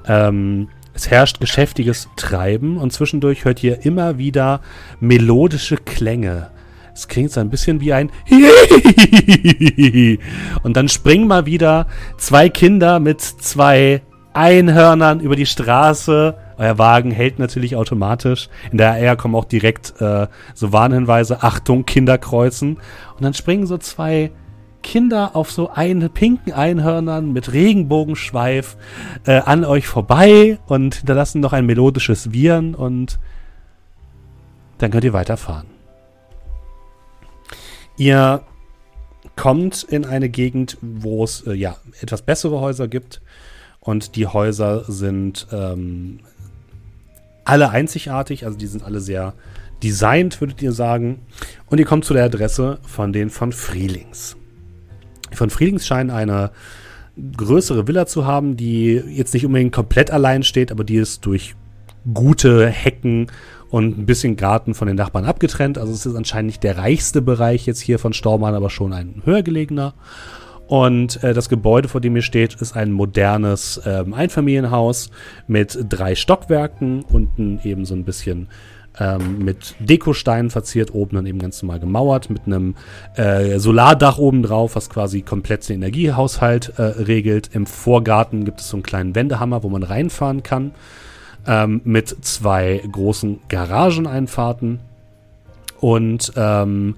Ähm, 0.07 0.69
es 0.95 1.11
herrscht 1.11 1.41
geschäftiges 1.41 2.09
Treiben 2.15 2.77
und 2.77 2.93
zwischendurch 2.93 3.45
hört 3.45 3.65
ihr 3.65 3.85
immer 3.85 4.17
wieder 4.17 4.61
melodische 5.01 5.77
Klänge. 5.77 6.53
Es 6.95 7.09
klingt 7.09 7.33
so 7.33 7.41
ein 7.41 7.51
bisschen 7.51 7.81
wie 7.81 7.93
ein 7.93 8.13
und 10.63 10.77
dann 10.77 10.89
springen 10.89 11.27
mal 11.27 11.47
wieder 11.47 11.89
zwei 12.17 12.49
Kinder 12.49 13.01
mit 13.01 13.21
zwei 13.21 14.03
Einhörnern 14.35 15.19
über 15.19 15.35
die 15.35 15.47
Straße 15.47 16.37
euer 16.61 16.77
Wagen 16.77 17.11
hält 17.11 17.39
natürlich 17.39 17.75
automatisch. 17.75 18.51
In 18.71 18.77
der 18.77 18.93
AR 18.93 19.17
kommen 19.17 19.35
auch 19.35 19.47
direkt 19.47 19.99
äh, 20.01 20.27
so 20.55 20.73
Warnhinweise, 20.73 21.43
Achtung, 21.43 21.87
Kinder 21.87 22.19
kreuzen. 22.19 22.77
Und 23.17 23.23
dann 23.23 23.33
springen 23.33 23.67
so 23.67 23.79
zwei 23.79 24.31
Kinder 24.83 25.37
auf 25.37 25.51
so 25.51 25.71
einen 25.71 26.11
pinken 26.11 26.53
Einhörnern 26.53 27.33
mit 27.33 27.55
Regenbogenschweif 27.55 28.77
äh, 29.25 29.39
an 29.39 29.65
euch 29.65 29.87
vorbei 29.87 30.59
und 30.67 30.97
hinterlassen 30.97 31.41
noch 31.41 31.55
ein 31.55 31.65
melodisches 31.65 32.33
Viren 32.33 32.75
und 32.75 33.19
dann 34.79 34.91
könnt 34.91 35.05
ihr 35.05 35.13
weiterfahren. 35.15 35.67
Ihr 37.97 38.43
kommt 39.35 39.83
in 39.83 40.05
eine 40.05 40.29
Gegend, 40.29 40.77
wo 40.83 41.25
es 41.25 41.47
äh, 41.47 41.55
ja 41.55 41.77
etwas 42.03 42.21
bessere 42.23 42.61
Häuser 42.61 42.87
gibt 42.87 43.23
und 43.81 44.17
die 44.17 44.27
Häuser 44.27 44.85
sind 44.85 45.47
ähm, 45.53 46.21
alle 47.45 47.71
einzigartig, 47.71 48.47
also 48.47 48.59
die 48.59 48.67
sind 48.67 48.85
alle 48.85 49.01
sehr 49.01 49.35
designt, 49.83 50.41
würdet 50.41 50.63
ihr 50.63 50.73
sagen. 50.73 51.21
Und 51.67 51.79
ihr 51.79 51.87
kommt 51.87 52.05
zu 52.05 52.15
der 52.15 52.25
Adresse 52.25 52.79
von 52.83 53.13
den 53.13 53.31
von 53.31 53.53
Frielings. 53.53 54.37
Die 55.33 55.37
von 55.37 55.51
Frielings 55.51 55.87
scheinen 55.87 56.11
eine 56.11 56.51
größere 57.37 57.87
Villa 57.87 58.07
zu 58.07 58.27
haben, 58.27 58.57
die 58.57 58.95
jetzt 58.95 59.35
nicht 59.35 59.47
unbedingt 59.47 59.73
komplett 59.73 60.11
allein 60.11 60.43
steht, 60.43 60.73
aber 60.73 60.85
die 60.85 60.97
ist 60.97 61.27
durch 61.27 61.55
gute 62.15 62.67
Hecken 62.69 63.27
und 63.69 63.99
ein 63.99 64.07
bisschen 64.07 64.37
Garten 64.37 64.75
von 64.75 64.89
den 64.89 64.97
Nachbarn 64.97 65.25
abgetrennt. 65.25 65.79
Also 65.79 65.93
es 65.93 66.07
ist 66.07 66.17
anscheinend 66.17 66.47
nicht 66.47 66.63
der 66.63 66.79
reichste 66.79 67.23
Bereich 67.23 67.67
jetzt 67.67 67.81
hier 67.81 67.99
von 67.99 68.13
Stormann, 68.13 68.55
aber 68.55 68.71
schon 68.71 68.93
ein 68.93 69.23
höher 69.25 69.43
gelegener. 69.43 69.95
Und 70.71 71.25
äh, 71.25 71.35
das 71.35 71.49
Gebäude, 71.49 71.89
vor 71.89 72.01
dem 72.01 72.15
ihr 72.15 72.23
steht, 72.23 72.55
ist 72.55 72.77
ein 72.77 72.93
modernes 72.93 73.81
ähm, 73.85 74.15
Einfamilienhaus 74.15 75.11
mit 75.49 75.77
drei 75.89 76.15
Stockwerken, 76.15 77.03
unten 77.03 77.59
eben 77.65 77.85
so 77.85 77.97
ein 77.97 78.05
bisschen 78.05 78.47
ähm, 78.97 79.39
mit 79.45 79.75
Dekosteinen 79.81 80.49
verziert, 80.49 80.95
oben 80.95 81.17
dann 81.17 81.27
eben 81.27 81.41
ganz 81.41 81.61
normal 81.61 81.81
gemauert, 81.81 82.31
mit 82.31 82.43
einem 82.47 82.77
äh, 83.17 83.59
Solardach 83.59 84.19
oben 84.19 84.45
drauf, 84.45 84.77
was 84.77 84.89
quasi 84.89 85.23
komplett 85.23 85.69
den 85.69 85.83
Energiehaushalt 85.83 86.75
äh, 86.77 86.83
regelt. 86.83 87.51
Im 87.53 87.67
Vorgarten 87.67 88.45
gibt 88.45 88.61
es 88.61 88.69
so 88.69 88.77
einen 88.77 88.85
kleinen 88.85 89.17
Wendehammer, 89.17 89.65
wo 89.65 89.69
man 89.71 89.83
reinfahren 89.83 90.45
kann. 90.45 90.71
ähm, 91.47 91.81
mit 91.85 92.09
zwei 92.25 92.81
großen 92.93 93.41
Garageneinfahrten. 93.49 94.81
Und 95.81 96.33
ähm, 96.37 96.97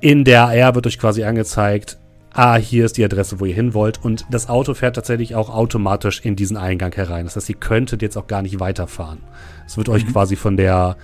in 0.00 0.24
der 0.24 0.46
AR 0.48 0.74
wird 0.74 0.86
euch 0.86 0.98
quasi 0.98 1.24
angezeigt, 1.24 1.98
ah, 2.32 2.56
hier 2.56 2.84
ist 2.84 2.96
die 2.96 3.04
Adresse, 3.04 3.40
wo 3.40 3.44
ihr 3.44 3.54
hin 3.54 3.74
wollt. 3.74 4.02
Und 4.04 4.26
das 4.30 4.48
Auto 4.48 4.74
fährt 4.74 4.96
tatsächlich 4.96 5.34
auch 5.34 5.50
automatisch 5.50 6.20
in 6.20 6.36
diesen 6.36 6.56
Eingang 6.56 6.94
herein. 6.94 7.24
Das 7.24 7.36
heißt, 7.36 7.48
ihr 7.48 7.56
könntet 7.56 8.02
jetzt 8.02 8.16
auch 8.16 8.26
gar 8.26 8.42
nicht 8.42 8.60
weiterfahren. 8.60 9.18
Es 9.66 9.76
wird 9.76 9.88
euch 9.88 10.06
mhm. 10.06 10.12
quasi 10.12 10.36
von 10.36 10.56
der 10.56 10.96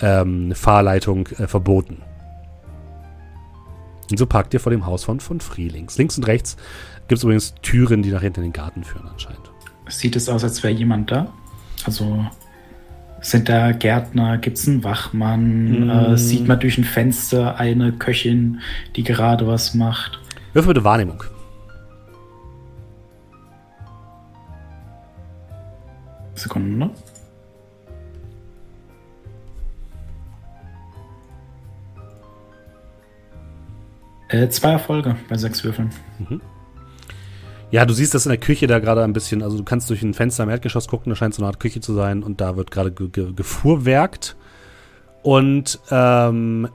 ähm, 0.00 0.52
Fahrleitung 0.54 1.26
äh, 1.38 1.46
verboten. 1.46 2.02
Und 4.10 4.18
so 4.18 4.26
parkt 4.26 4.54
ihr 4.54 4.60
vor 4.60 4.70
dem 4.70 4.86
Haus 4.86 5.04
von, 5.04 5.20
von 5.20 5.40
Frühlings. 5.40 5.98
Links 5.98 6.16
und 6.16 6.26
rechts 6.26 6.56
gibt 7.08 7.18
es 7.18 7.24
übrigens 7.24 7.54
Türen, 7.62 8.02
die 8.02 8.10
nach 8.10 8.22
hinten 8.22 8.40
in 8.40 8.46
den 8.46 8.52
Garten 8.52 8.84
führen 8.84 9.06
anscheinend. 9.06 9.50
Sieht 9.88 10.16
es 10.16 10.28
aus, 10.28 10.44
als 10.44 10.62
wäre 10.62 10.72
jemand 10.72 11.10
da? 11.10 11.32
Also 11.84 12.24
sind 13.20 13.48
da 13.48 13.72
Gärtner, 13.72 14.38
gibt 14.38 14.58
es 14.58 14.68
einen 14.68 14.84
Wachmann? 14.84 15.86
Mm. 15.86 15.90
Äh, 15.90 16.18
sieht 16.18 16.46
man 16.46 16.60
durch 16.60 16.78
ein 16.78 16.84
Fenster 16.84 17.58
eine 17.58 17.92
Köchin, 17.92 18.60
die 18.96 19.02
gerade 19.02 19.46
was 19.46 19.74
macht? 19.74 20.18
Würfel 20.52 20.74
bitte 20.74 20.84
Wahrnehmung. 20.84 21.22
Sekunde. 26.34 26.90
Äh, 34.28 34.48
zwei 34.50 34.72
Erfolge 34.72 35.16
bei 35.28 35.36
sechs 35.36 35.64
Würfeln. 35.64 35.90
Mhm. 36.18 36.40
Ja, 37.70 37.84
du 37.84 37.92
siehst 37.92 38.14
das 38.14 38.24
in 38.24 38.30
der 38.30 38.38
Küche 38.38 38.66
da 38.66 38.78
gerade 38.78 39.04
ein 39.04 39.12
bisschen, 39.12 39.42
also 39.42 39.58
du 39.58 39.64
kannst 39.64 39.90
durch 39.90 40.02
ein 40.02 40.14
Fenster 40.14 40.42
im 40.44 40.48
Erdgeschoss 40.48 40.88
gucken, 40.88 41.10
da 41.10 41.16
scheint 41.16 41.34
so 41.34 41.42
eine 41.42 41.48
Art 41.48 41.60
Küche 41.60 41.80
zu 41.80 41.92
sein 41.92 42.22
und 42.22 42.40
da 42.40 42.56
wird 42.56 42.70
gerade 42.70 42.90
ge 42.90 43.08
ge 43.08 43.32
gefuhrwerkt. 43.34 44.36
Und 45.22 45.78
ähm, 45.90 46.68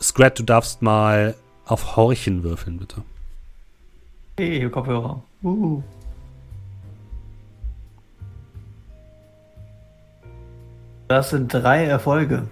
Scrat, 0.00 0.38
du 0.38 0.42
darfst 0.42 0.82
mal 0.82 1.34
auf 1.64 1.96
Horchen 1.96 2.42
würfeln, 2.42 2.78
bitte. 2.78 3.02
Hey, 4.36 4.68
Kopfhörer. 4.68 5.22
Uh. 5.42 5.82
Das 11.08 11.30
sind 11.30 11.52
drei 11.52 11.86
Erfolge. 11.86 12.48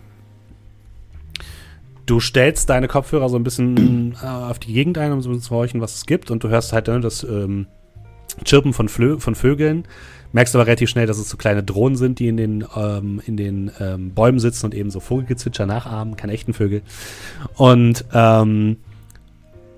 Du 2.06 2.20
stellst 2.20 2.70
deine 2.70 2.88
Kopfhörer 2.88 3.28
so 3.28 3.36
ein 3.36 3.42
bisschen 3.42 4.16
äh, 4.22 4.26
auf 4.26 4.58
die 4.58 4.72
Gegend 4.72 4.96
ein, 4.98 5.12
um 5.12 5.20
so 5.20 5.28
ein 5.28 5.32
bisschen 5.32 5.48
zu 5.48 5.54
horchen, 5.54 5.80
was 5.80 5.96
es 5.96 6.06
gibt. 6.06 6.30
Und 6.30 6.44
du 6.44 6.48
hörst 6.48 6.72
halt 6.72 6.86
ne, 6.86 7.00
das 7.00 7.24
ähm, 7.24 7.66
Chirpen 8.44 8.72
von, 8.72 8.88
Flö 8.88 9.18
von 9.18 9.34
Vögeln. 9.34 9.86
Merkst 10.32 10.54
aber 10.54 10.66
relativ 10.66 10.90
schnell, 10.90 11.06
dass 11.06 11.18
es 11.18 11.28
so 11.28 11.36
kleine 11.36 11.62
Drohnen 11.62 11.96
sind, 11.96 12.18
die 12.18 12.28
in 12.28 12.36
den, 12.36 12.64
ähm, 12.76 13.20
in 13.26 13.36
den 13.36 13.70
ähm, 13.80 14.12
Bäumen 14.14 14.38
sitzen 14.38 14.66
und 14.66 14.74
eben 14.74 14.90
so 14.90 15.00
Vogelgezwitscher 15.00 15.66
nachahmen, 15.66 16.16
keine 16.16 16.32
echten 16.32 16.52
Vögel. 16.52 16.82
Und 17.54 18.04
ähm, 18.12 18.76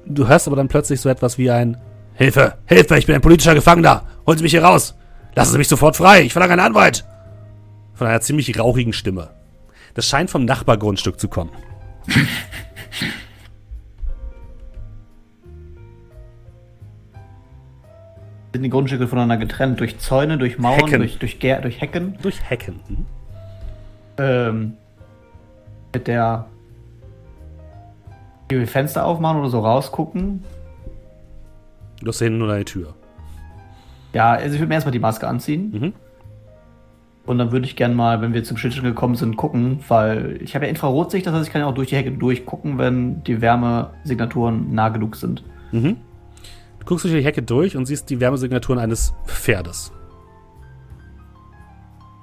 du 0.07 0.29
hörst 0.29 0.47
aber 0.47 0.57
dann 0.57 0.69
plötzlich 0.69 1.01
so 1.01 1.09
etwas 1.09 1.39
wie 1.39 1.51
ein 1.51 1.79
Hilfe, 2.15 2.55
Hilfe, 2.67 2.99
ich 2.99 3.07
bin 3.07 3.15
ein 3.15 3.21
politischer 3.21 3.55
Gefangener. 3.55 4.03
Holen 4.27 4.39
Sie 4.39 4.43
mich 4.43 4.51
hier 4.51 4.65
raus. 4.65 4.97
Lassen 5.37 5.53
Sie 5.53 5.59
mich 5.59 5.69
sofort 5.69 5.95
frei. 5.95 6.23
Ich 6.23 6.33
verlange 6.33 6.55
einen 6.55 6.63
Anwalt. 6.63 7.05
Von 7.95 8.09
einer 8.09 8.21
ziemlich 8.21 8.59
rauchigen 8.59 8.93
Stimme. 8.93 9.31
Das 9.95 10.07
scheint 10.07 10.29
vom 10.29 10.45
Nachbargrundstück 10.45 11.21
zu 11.21 11.29
kommen. 11.29 11.51
Sind 18.53 18.63
die 18.63 18.71
Grundstücke 18.71 19.07
voneinander 19.07 19.37
getrennt? 19.37 19.79
Durch 19.81 19.99
Zäune, 19.99 20.39
durch 20.39 20.59
Mauern, 20.59 20.81
Hecken. 20.87 21.01
durch, 21.01 21.19
durch, 21.19 21.39
Ger 21.39 21.61
durch 21.61 21.81
Hecken? 21.81 22.17
Durch 22.23 22.49
Hecken. 22.49 22.81
Mhm. 22.89 23.07
Ähm, 24.19 24.77
mit 25.95 26.07
der 26.09 26.47
die 28.51 28.67
Fenster 28.67 29.05
aufmachen 29.05 29.41
oder 29.41 29.51
so 29.51 29.61
rausgucken. 29.61 30.43
Du 32.01 32.09
hast 32.09 32.19
hinten 32.21 32.39
nur 32.39 32.49
deine 32.49 32.65
Tür. 32.65 32.95
Ja, 34.13 34.33
also 34.33 34.55
ich 34.55 34.61
würde 34.61 34.69
mir 34.69 34.75
erstmal 34.75 34.93
die 34.93 34.99
Maske 34.99 35.29
anziehen. 35.29 35.71
Mhm. 35.71 35.93
Und 37.29 37.37
dann 37.37 37.53
würde 37.53 37.67
ich 37.67 37.77
gerne 37.77 37.95
mal, 37.95 38.23
wenn 38.23 38.33
wir 38.33 38.43
zum 38.43 38.57
Schildchen 38.57 38.85
gekommen 38.85 39.15
sind, 39.15 39.37
gucken, 39.37 39.81
weil 39.89 40.39
ich 40.41 40.55
habe 40.55 40.65
ja 40.65 40.71
Infrarotsicht, 40.71 41.27
das 41.27 41.35
heißt, 41.35 41.47
ich 41.47 41.53
kann 41.53 41.61
ja 41.61 41.67
auch 41.67 41.75
durch 41.75 41.91
die 41.91 41.97
Hecke 41.97 42.11
durchgucken, 42.11 42.79
wenn 42.79 43.23
die 43.23 43.43
Wärmesignaturen 43.43 44.73
nah 44.73 44.89
genug 44.89 45.15
sind. 45.15 45.45
Mhm. 45.71 45.99
Du 46.79 46.87
guckst 46.87 47.05
durch 47.05 47.13
die 47.13 47.23
Hecke 47.23 47.43
durch 47.43 47.77
und 47.77 47.85
siehst 47.85 48.09
die 48.09 48.19
Wärmesignaturen 48.19 48.79
eines 48.79 49.13
Pferdes. 49.27 49.93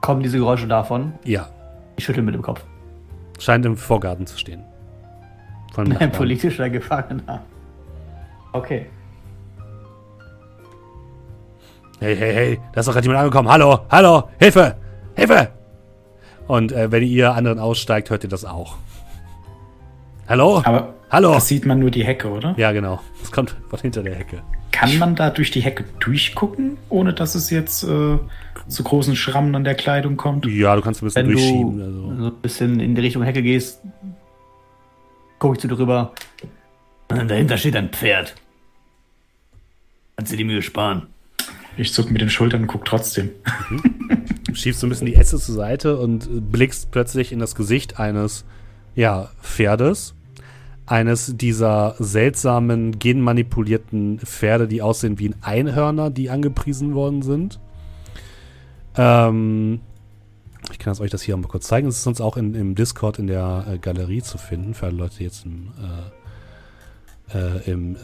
Kommen 0.01 0.23
diese 0.23 0.39
Geräusche 0.39 0.65
davon? 0.65 1.13
Ja. 1.23 1.49
Ich 1.97 2.05
schüttel 2.05 2.23
mit 2.23 2.33
dem 2.33 2.41
Kopf. 2.41 2.65
Scheint 3.37 3.63
im 3.67 3.77
Vorgarten 3.77 4.25
zu 4.25 4.39
stehen. 4.39 4.63
Von 5.75 5.95
Ein 5.97 6.11
politischer 6.11 6.67
Gefangener. 6.67 7.43
Okay. 8.53 8.87
Hey, 11.99 12.15
hey, 12.15 12.33
hey, 12.33 12.59
da 12.73 12.79
ist 12.79 12.87
doch 12.87 12.93
gerade 12.93 13.05
jemand 13.05 13.23
angekommen. 13.23 13.49
Hallo, 13.49 13.81
hallo, 13.91 14.29
Hilfe! 14.39 14.84
Hilfe! 15.15 15.49
Und 16.47 16.71
äh, 16.71 16.91
wenn 16.91 17.03
ihr 17.03 17.33
anderen 17.33 17.59
aussteigt, 17.59 18.09
hört 18.09 18.23
ihr 18.23 18.29
das 18.29 18.45
auch. 18.45 18.77
Hallo? 20.27 20.61
Aber 20.63 20.95
Hallo? 21.09 21.33
Da 21.33 21.39
sieht 21.39 21.65
man 21.65 21.79
nur 21.79 21.91
die 21.91 22.03
Hecke, 22.03 22.29
oder? 22.29 22.55
Ja, 22.57 22.71
genau. 22.71 22.99
Es 23.23 23.31
kommt 23.31 23.55
von 23.69 23.79
hinter 23.79 24.03
der 24.03 24.15
Hecke. 24.15 24.41
Kann 24.71 24.97
man 24.97 25.15
da 25.15 25.29
durch 25.29 25.51
die 25.51 25.61
Hecke 25.61 25.85
durchgucken, 25.99 26.77
ohne 26.89 27.13
dass 27.13 27.35
es 27.35 27.49
jetzt 27.49 27.83
äh, 27.83 28.17
zu 28.67 28.83
großen 28.83 29.15
Schrammen 29.15 29.55
an 29.55 29.63
der 29.63 29.75
Kleidung 29.75 30.17
kommt? 30.17 30.45
Ja, 30.45 30.75
du 30.75 30.81
kannst 30.81 31.01
ein 31.01 31.05
bisschen 31.05 31.27
wenn 31.27 31.31
durchschieben. 31.31 31.77
Du 31.77 31.83
also. 31.83 32.23
so 32.23 32.35
ein 32.35 32.41
bisschen 32.41 32.79
in 32.79 32.95
die 32.95 33.01
Richtung 33.01 33.23
Hecke 33.23 33.41
gehst, 33.41 33.81
gucke 35.39 35.55
ich 35.55 35.61
zu 35.61 35.67
drüber. 35.67 36.13
Und 37.07 37.29
dahinter 37.29 37.57
steht 37.57 37.75
ein 37.75 37.89
Pferd. 37.89 38.35
Kannst 40.17 40.33
du 40.33 40.37
die 40.37 40.43
Mühe 40.43 40.61
sparen? 40.61 41.07
Ich 41.77 41.93
zuck 41.93 42.09
mit 42.11 42.21
den 42.21 42.29
Schultern 42.29 42.63
und 42.63 42.67
guck 42.67 42.83
trotzdem. 42.83 43.29
Mhm. 43.69 44.24
Schiebst 44.55 44.79
so 44.79 44.87
ein 44.87 44.89
bisschen 44.89 45.07
die 45.07 45.15
Äste 45.15 45.37
zur 45.37 45.55
Seite 45.55 45.97
und 45.97 46.51
blickst 46.51 46.91
plötzlich 46.91 47.31
in 47.31 47.39
das 47.39 47.55
Gesicht 47.55 47.99
eines, 47.99 48.45
ja, 48.95 49.29
Pferdes. 49.41 50.13
Eines 50.87 51.35
dieser 51.35 51.95
seltsamen, 51.97 52.99
genmanipulierten 52.99 54.19
Pferde, 54.19 54.67
die 54.67 54.83
aussehen 54.83 55.17
wie 55.17 55.29
ein 55.29 55.35
Einhörner, 55.41 56.11
die 56.11 56.29
angepriesen 56.29 56.93
worden 56.93 57.23
sind. 57.23 57.59
Ähm, 58.95 59.81
ich 60.71 60.79
kann 60.79 60.97
euch 60.99 61.11
das 61.11 61.23
hier 61.23 61.35
mal 61.37 61.47
kurz 61.47 61.67
zeigen. 61.67 61.87
Es 61.87 61.97
ist 61.97 62.03
sonst 62.03 62.21
auch 62.21 62.37
in, 62.37 62.53
im 62.53 62.75
Discord 62.75 63.19
in 63.19 63.27
der 63.27 63.65
äh, 63.67 63.77
Galerie 63.79 64.21
zu 64.21 64.37
finden, 64.37 64.73
für 64.73 64.87
alle 64.87 64.95
Leute, 64.95 65.17
die 65.17 65.23
jetzt 65.23 65.45
im, 65.45 65.71
äh, 67.33 67.37
äh, 67.37 67.71
im 67.71 67.97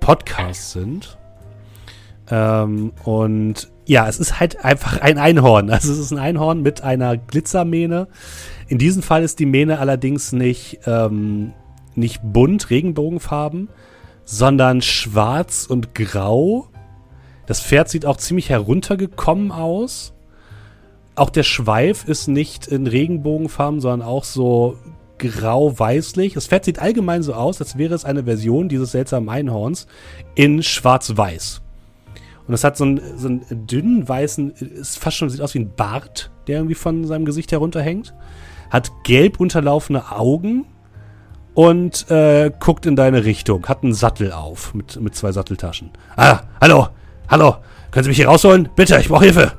Podcast 0.00 0.72
sind. 0.72 1.16
Ähm, 2.28 2.92
und 3.04 3.68
ja, 3.86 4.08
es 4.08 4.18
ist 4.18 4.40
halt 4.40 4.64
einfach 4.64 5.00
ein 5.00 5.16
Einhorn. 5.16 5.70
Also 5.70 5.92
es 5.92 5.98
ist 5.98 6.12
ein 6.12 6.18
Einhorn 6.18 6.62
mit 6.62 6.82
einer 6.82 7.16
Glitzermähne. 7.16 8.08
In 8.68 8.78
diesem 8.78 9.02
Fall 9.02 9.22
ist 9.22 9.38
die 9.38 9.46
Mähne 9.46 9.78
allerdings 9.78 10.32
nicht, 10.32 10.80
ähm, 10.86 11.52
nicht 11.94 12.20
bunt, 12.22 12.68
Regenbogenfarben, 12.68 13.68
sondern 14.24 14.82
schwarz 14.82 15.66
und 15.66 15.94
grau. 15.94 16.68
Das 17.46 17.60
Pferd 17.60 17.88
sieht 17.88 18.06
auch 18.06 18.16
ziemlich 18.16 18.50
heruntergekommen 18.50 19.52
aus. 19.52 20.12
Auch 21.14 21.30
der 21.30 21.44
Schweif 21.44 22.08
ist 22.08 22.26
nicht 22.26 22.66
in 22.66 22.88
Regenbogenfarben, 22.88 23.80
sondern 23.80 24.06
auch 24.06 24.24
so 24.24 24.76
grau-weißlich. 25.18 26.34
Das 26.34 26.48
Pferd 26.48 26.64
sieht 26.64 26.80
allgemein 26.80 27.22
so 27.22 27.34
aus, 27.34 27.60
als 27.60 27.78
wäre 27.78 27.94
es 27.94 28.04
eine 28.04 28.24
Version 28.24 28.68
dieses 28.68 28.90
seltsamen 28.90 29.28
Einhorns 29.28 29.86
in 30.34 30.62
schwarz-weiß. 30.62 31.62
Und 32.46 32.54
es 32.54 32.64
hat 32.64 32.76
so 32.76 32.84
einen, 32.84 33.00
so 33.16 33.28
einen 33.28 33.66
dünnen, 33.66 34.08
weißen, 34.08 34.50
ist 34.50 34.98
fast 34.98 35.16
schon, 35.16 35.30
sieht 35.30 35.40
aus 35.40 35.54
wie 35.54 35.60
ein 35.60 35.74
Bart, 35.74 36.30
der 36.46 36.58
irgendwie 36.58 36.74
von 36.74 37.04
seinem 37.04 37.24
Gesicht 37.24 37.50
herunterhängt. 37.52 38.14
Hat 38.70 38.90
gelb 39.04 39.40
unterlaufene 39.40 40.12
Augen 40.12 40.66
und 41.54 42.08
äh, 42.10 42.52
guckt 42.60 42.86
in 42.86 42.94
deine 42.94 43.24
Richtung. 43.24 43.66
Hat 43.66 43.82
einen 43.82 43.94
Sattel 43.94 44.32
auf 44.32 44.74
mit, 44.74 45.00
mit 45.00 45.14
zwei 45.16 45.32
Satteltaschen. 45.32 45.90
Ah, 46.16 46.40
hallo, 46.60 46.88
hallo, 47.28 47.56
können 47.90 48.04
Sie 48.04 48.10
mich 48.10 48.18
hier 48.18 48.28
rausholen? 48.28 48.68
Bitte, 48.76 48.98
ich 48.98 49.08
brauche 49.08 49.24
Hilfe. 49.24 49.52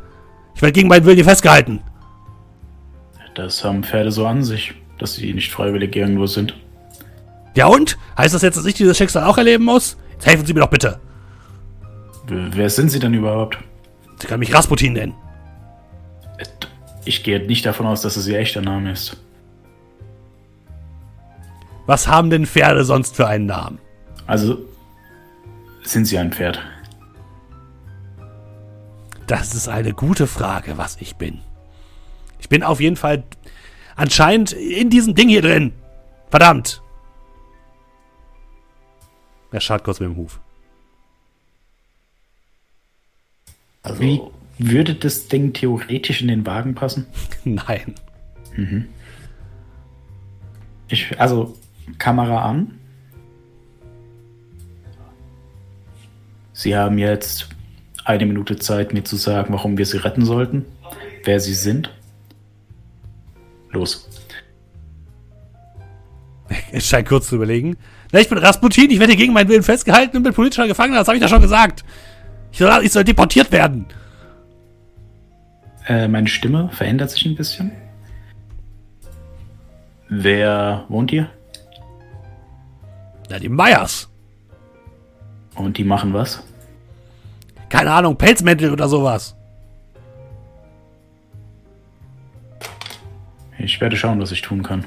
Ich 0.55 0.61
werde 0.61 0.73
gegen 0.73 0.87
meinen 0.87 1.05
Willen 1.05 1.17
hier 1.17 1.25
festgehalten. 1.25 1.81
Das 3.35 3.63
haben 3.63 3.83
Pferde 3.83 4.11
so 4.11 4.25
an 4.25 4.43
sich, 4.43 4.73
dass 4.97 5.15
sie 5.15 5.33
nicht 5.33 5.51
freiwillig 5.51 5.95
irgendwo 5.95 6.25
sind. 6.25 6.55
Ja 7.55 7.67
und? 7.67 7.97
Heißt 8.17 8.33
das 8.33 8.41
jetzt, 8.41 8.57
dass 8.57 8.65
ich 8.65 8.73
dieses 8.73 8.97
Schicksal 8.97 9.23
auch 9.23 9.37
erleben 9.37 9.65
muss? 9.65 9.97
Jetzt 10.13 10.25
helfen 10.25 10.45
Sie 10.45 10.53
mir 10.53 10.61
doch 10.61 10.69
bitte. 10.69 10.99
Wer 12.27 12.69
sind 12.69 12.89
Sie 12.89 12.99
denn 12.99 13.13
überhaupt? 13.13 13.57
Sie 14.19 14.27
können 14.27 14.39
mich 14.39 14.53
Rasputin 14.53 14.93
nennen. 14.93 15.15
Ich 17.05 17.23
gehe 17.23 17.45
nicht 17.45 17.65
davon 17.65 17.85
aus, 17.85 18.01
dass 18.01 18.17
es 18.17 18.27
Ihr 18.27 18.37
echter 18.37 18.61
Name 18.61 18.91
ist. 18.91 19.15
Was 21.85 22.07
haben 22.07 22.29
denn 22.29 22.45
Pferde 22.45 22.83
sonst 22.83 23.15
für 23.15 23.27
einen 23.27 23.45
Namen? 23.45 23.79
Also, 24.25 24.57
sind 25.83 26.05
Sie 26.05 26.17
ein 26.17 26.33
Pferd? 26.33 26.59
Das 29.25 29.55
ist 29.55 29.69
eine 29.69 29.93
gute 29.93 30.27
Frage, 30.27 30.77
was 30.77 30.97
ich 30.99 31.15
bin. 31.15 31.39
Ich 32.39 32.49
bin 32.49 32.61
auf 32.61 32.81
jeden 32.81 32.97
Fall 32.97 33.23
anscheinend 33.95 34.51
in 34.51 34.89
diesem 34.89 35.15
Ding 35.15 35.29
hier 35.29 35.41
drin. 35.41 35.71
Verdammt. 36.29 36.81
Er 39.51 39.61
schaut 39.61 39.85
kurz 39.85 40.01
mit 40.01 40.09
dem 40.09 40.17
Huf. 40.17 40.41
Also, 43.89 44.01
Wie 44.01 44.21
würde 44.57 44.95
das 44.95 45.27
Ding 45.27 45.53
theoretisch 45.53 46.21
in 46.21 46.27
den 46.27 46.45
Wagen 46.45 46.75
passen? 46.75 47.05
Nein. 47.43 47.95
Mhm. 48.55 48.85
Ich, 50.89 51.19
also, 51.19 51.55
Kamera 51.97 52.43
an. 52.43 52.79
Sie 56.53 56.75
haben 56.75 56.97
jetzt 56.97 57.49
eine 58.03 58.25
Minute 58.25 58.57
Zeit, 58.57 58.93
mir 58.93 59.03
zu 59.03 59.15
sagen, 59.15 59.53
warum 59.53 59.77
wir 59.77 59.85
sie 59.85 59.97
retten 59.97 60.25
sollten, 60.25 60.65
wer 61.23 61.39
sie 61.39 61.53
sind. 61.53 61.93
Los. 63.71 64.09
Es 66.71 66.87
scheint 66.87 67.07
kurz 67.07 67.27
zu 67.27 67.35
überlegen. 67.35 67.77
Na, 68.11 68.19
ich 68.19 68.29
bin 68.29 68.37
Rasputin, 68.37 68.89
ich 68.89 68.99
werde 68.99 69.15
gegen 69.15 69.33
meinen 69.33 69.49
Willen 69.49 69.63
festgehalten 69.63 70.17
und 70.17 70.23
bin 70.23 70.33
politischer 70.33 70.67
Gefangener, 70.67 70.99
das 70.99 71.07
habe 71.07 71.17
ich 71.17 71.21
ja 71.21 71.27
schon 71.27 71.41
gesagt. 71.41 71.83
Ich 72.51 72.59
soll, 72.59 72.83
ich 72.83 72.91
soll 72.91 73.03
deportiert 73.03 73.51
werden. 73.51 73.85
Äh, 75.87 76.07
meine 76.07 76.27
Stimme 76.27 76.69
verändert 76.71 77.11
sich 77.11 77.25
ein 77.25 77.35
bisschen. 77.35 77.71
Wer 80.09 80.85
wohnt 80.89 81.11
hier? 81.11 81.29
Na, 83.29 83.39
die 83.39 83.49
Meyers. 83.49 84.09
Und 85.55 85.77
die 85.77 85.83
machen 85.83 86.13
was? 86.13 86.43
Keine 87.69 87.91
Ahnung, 87.91 88.17
Pelzmäntel 88.17 88.71
oder 88.71 88.87
sowas. 88.87 89.35
Ich 93.59 93.81
werde 93.81 93.97
schauen, 93.97 94.21
was 94.21 94.31
ich 94.31 94.41
tun 94.41 94.63
kann. 94.63 94.85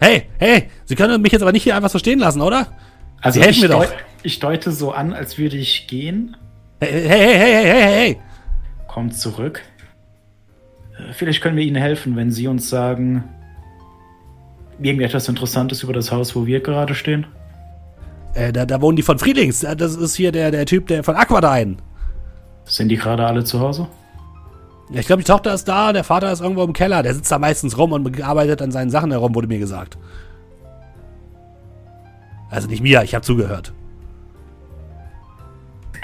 Hey, 0.00 0.28
hey, 0.38 0.70
Sie 0.84 0.94
können 0.94 1.20
mich 1.20 1.32
jetzt 1.32 1.42
aber 1.42 1.52
nicht 1.52 1.64
hier 1.64 1.76
einfach 1.76 1.90
so 1.90 1.98
stehen 1.98 2.18
lassen, 2.18 2.40
oder? 2.40 2.68
Also 3.20 3.40
Sie 3.40 3.44
helfen 3.44 3.62
mir 3.62 3.68
doch. 3.68 3.86
Ich 4.22 4.38
deute 4.38 4.70
so 4.70 4.92
an, 4.92 5.12
als 5.12 5.38
würde 5.38 5.56
ich 5.56 5.86
gehen. 5.86 6.36
Hey, 6.84 7.08
hey, 7.08 7.08
hey, 7.08 7.38
hey, 7.38 7.64
hey, 7.64 7.82
hey. 7.82 8.20
Kommt 8.88 9.16
zurück. 9.16 9.62
Vielleicht 11.12 11.40
können 11.40 11.56
wir 11.56 11.64
Ihnen 11.64 11.80
helfen, 11.80 12.14
wenn 12.14 12.30
Sie 12.30 12.46
uns 12.46 12.68
sagen, 12.68 13.24
irgendetwas 14.78 15.28
Interessantes 15.28 15.82
über 15.82 15.94
das 15.94 16.12
Haus, 16.12 16.36
wo 16.36 16.44
wir 16.44 16.60
gerade 16.60 16.94
stehen. 16.94 17.26
Äh, 18.34 18.52
da, 18.52 18.66
da 18.66 18.82
wohnen 18.82 18.96
die 18.96 19.02
von 19.02 19.18
Friedlings. 19.18 19.62
Äh, 19.64 19.76
das 19.76 19.96
ist 19.96 20.14
hier 20.14 20.30
der, 20.30 20.50
der 20.50 20.66
Typ 20.66 20.86
der 20.88 21.02
von 21.02 21.16
Aquadine. 21.16 21.76
Sind 22.64 22.90
die 22.90 22.96
gerade 22.96 23.24
alle 23.26 23.44
zu 23.44 23.60
Hause? 23.60 23.88
Ich 24.92 25.06
glaube, 25.06 25.22
die 25.22 25.30
Tochter 25.30 25.54
ist 25.54 25.66
da, 25.66 25.94
der 25.94 26.04
Vater 26.04 26.30
ist 26.30 26.42
irgendwo 26.42 26.64
im 26.64 26.74
Keller. 26.74 27.02
Der 27.02 27.14
sitzt 27.14 27.32
da 27.32 27.38
meistens 27.38 27.78
rum 27.78 27.92
und 27.92 28.22
arbeitet 28.22 28.60
an 28.60 28.72
seinen 28.72 28.90
Sachen 28.90 29.10
herum, 29.10 29.34
wurde 29.34 29.48
mir 29.48 29.58
gesagt. 29.58 29.96
Also 32.50 32.68
nicht 32.68 32.82
mir, 32.82 33.02
ich 33.02 33.14
habe 33.14 33.24
zugehört. 33.24 33.72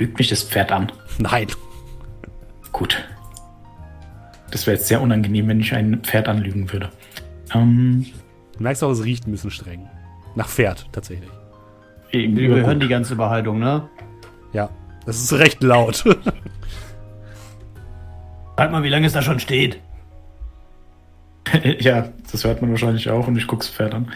Lügt 0.01 0.18
mich 0.18 0.28
das 0.31 0.43
Pferd 0.43 0.72
an? 0.72 0.90
Nein. 1.18 1.47
Gut. 2.72 3.06
Das 4.51 4.66
wäre 4.66 4.78
jetzt 4.78 4.89
sehr 4.89 5.02
unangenehm, 5.02 5.47
wenn 5.47 5.60
ich 5.60 5.74
ein 5.74 6.01
Pferd 6.02 6.27
anlügen 6.27 6.72
würde. 6.72 6.89
Ähm, 7.55 8.06
du 8.56 8.62
merkst 8.62 8.82
auch, 8.82 8.90
es 8.90 9.05
riecht 9.05 9.27
ein 9.27 9.32
bisschen 9.32 9.51
streng. 9.51 9.86
Nach 10.35 10.48
Pferd, 10.48 10.89
tatsächlich. 10.90 11.28
Wir 12.12 12.66
hören 12.66 12.81
die 12.81 12.89
ganze 12.89 13.14
Behaltung, 13.14 13.59
ne? 13.59 13.90
Ja, 14.55 14.70
das 15.05 15.20
ist 15.20 15.35
recht 15.35 15.62
laut. 15.62 15.97
Sag 18.56 18.72
mal, 18.72 18.82
wie 18.82 18.89
lange 18.89 19.06
es 19.06 19.12
da 19.12 19.20
schon 19.20 19.39
steht. 19.39 19.81
ja, 21.78 22.09
das 22.32 22.43
hört 22.44 22.62
man 22.62 22.70
wahrscheinlich 22.70 23.10
auch 23.10 23.28
und 23.28 23.36
ich 23.36 23.47
guck's 23.47 23.68
Pferd 23.68 23.94
an. 23.94 24.10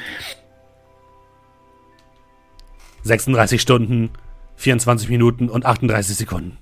36 3.02 3.60
Stunden, 3.60 4.10
24 4.56 5.08
Minuten 5.08 5.48
und 5.48 5.66
38 5.66 6.16
Sekunden. 6.16 6.58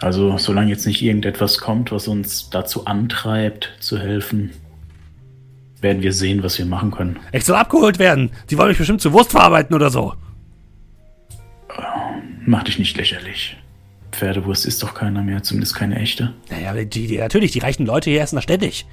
Also, 0.00 0.38
solange 0.38 0.70
jetzt 0.70 0.86
nicht 0.86 1.02
irgendetwas 1.02 1.58
kommt, 1.58 1.92
was 1.92 2.08
uns 2.08 2.50
dazu 2.50 2.86
antreibt, 2.86 3.70
zu 3.80 3.98
helfen, 3.98 4.50
werden 5.80 6.02
wir 6.02 6.12
sehen, 6.12 6.42
was 6.42 6.58
wir 6.58 6.66
machen 6.66 6.90
können. 6.90 7.18
Ich 7.32 7.44
soll 7.44 7.56
abgeholt 7.56 7.98
werden. 7.98 8.30
Sie 8.48 8.58
wollen 8.58 8.70
mich 8.70 8.78
bestimmt 8.78 9.00
zu 9.00 9.12
Wurst 9.12 9.32
verarbeiten 9.32 9.74
oder 9.74 9.90
so. 9.90 10.14
Mach 12.46 12.64
dich 12.64 12.78
nicht 12.78 12.96
lächerlich. 12.96 13.56
Pferdewurst 14.12 14.66
ist 14.66 14.82
doch 14.82 14.94
keiner 14.94 15.22
mehr, 15.22 15.42
zumindest 15.42 15.74
keine 15.74 15.96
echte. 15.96 16.32
Naja, 16.50 16.72
die, 16.84 17.06
die, 17.06 17.18
natürlich, 17.18 17.52
die 17.52 17.58
reichen 17.58 17.86
Leute 17.86 18.10
hier 18.10 18.22
essen 18.22 18.36
das 18.36 18.44
ständig. 18.44 18.86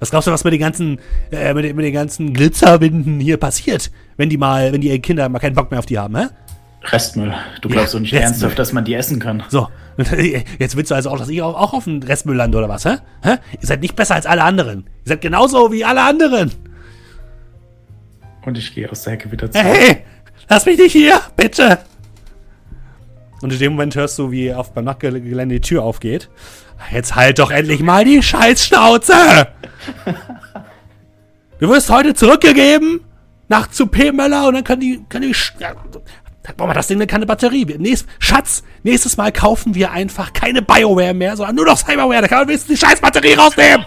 Was 0.00 0.10
glaubst 0.10 0.26
du, 0.26 0.32
was 0.32 0.44
mit 0.44 0.54
den 0.54 0.60
ganzen, 0.60 0.98
äh, 1.30 1.52
mit, 1.52 1.76
mit, 1.76 1.84
den 1.84 1.92
ganzen 1.92 2.32
Glitzerbinden 2.32 3.20
hier 3.20 3.36
passiert, 3.36 3.90
wenn 4.16 4.30
die 4.30 4.38
mal, 4.38 4.72
wenn 4.72 4.80
die 4.80 4.98
Kinder 5.00 5.28
mal 5.28 5.38
keinen 5.38 5.54
Bock 5.54 5.70
mehr 5.70 5.78
auf 5.78 5.86
die 5.86 5.98
haben, 5.98 6.16
hä? 6.16 6.26
Restmüll. 6.82 7.34
Du 7.60 7.68
glaubst 7.68 7.92
ja, 7.92 7.98
doch 7.98 8.02
nicht 8.02 8.14
Restmüll. 8.14 8.26
ernsthaft, 8.26 8.58
dass 8.58 8.72
man 8.72 8.86
die 8.86 8.94
essen 8.94 9.18
kann. 9.18 9.42
So, 9.50 9.68
jetzt 10.58 10.76
willst 10.76 10.90
du 10.90 10.94
also 10.94 11.10
auch, 11.10 11.18
dass 11.18 11.28
ich 11.28 11.42
auch, 11.42 11.54
auch 11.54 11.74
auf 11.74 11.84
den 11.84 12.02
Restmüll 12.02 12.36
lande 12.36 12.56
oder 12.56 12.70
was, 12.70 12.86
hä? 12.86 12.96
hä? 13.22 13.36
Ihr 13.60 13.66
seid 13.66 13.82
nicht 13.82 13.94
besser 13.94 14.14
als 14.14 14.24
alle 14.24 14.42
anderen. 14.42 14.84
Ihr 15.04 15.10
seid 15.10 15.20
genauso 15.20 15.70
wie 15.70 15.84
alle 15.84 16.02
anderen. 16.02 16.50
Und 18.46 18.56
ich 18.56 18.74
gehe 18.74 18.90
aus 18.90 19.02
der 19.02 19.12
Hecke 19.12 19.30
wieder 19.30 19.50
zurück. 19.50 19.66
Hey, 19.66 19.98
lass 20.48 20.64
mich 20.64 20.78
nicht 20.78 20.92
hier, 20.92 21.20
bitte. 21.36 21.78
Und 23.42 23.52
in 23.52 23.58
dem 23.58 23.72
Moment 23.72 23.94
hörst 23.96 24.18
du, 24.18 24.30
wie 24.30 24.52
auf 24.52 24.72
beim 24.72 24.84
Nachtgelände 24.84 25.54
die 25.54 25.60
Tür 25.60 25.82
aufgeht. 25.82 26.30
Jetzt 26.90 27.14
halt 27.14 27.38
doch 27.38 27.50
endlich 27.50 27.80
mal 27.80 28.04
die 28.04 28.22
Scheißschnauze! 28.22 29.48
Du 31.60 31.68
wirst 31.68 31.90
heute 31.90 32.14
zurückgegeben 32.14 33.00
nach 33.48 33.68
zu 33.68 33.86
P. 33.86 34.12
Möller 34.12 34.48
und 34.48 34.54
dann 34.54 34.64
können 34.64 34.80
die, 34.80 35.04
können 35.08 35.30
die, 35.30 35.36
ja, 35.58 35.74
Boah, 36.56 36.72
das 36.72 36.86
Ding 36.86 37.06
keine 37.06 37.26
Batterie. 37.26 37.64
Nächst, 37.78 38.06
Schatz, 38.18 38.64
nächstes 38.82 39.16
Mal 39.16 39.30
kaufen 39.30 39.74
wir 39.74 39.90
einfach 39.90 40.32
keine 40.32 40.62
Bioware 40.62 41.14
mehr, 41.14 41.36
sondern 41.36 41.56
nur 41.56 41.66
noch 41.66 41.76
Cyberware. 41.76 42.22
Da 42.22 42.28
kann 42.28 42.38
man 42.38 42.48
wenigstens 42.48 42.80
die 42.80 42.86
scheiß 42.86 43.00
Batterie 43.00 43.34
rausnehmen. 43.34 43.84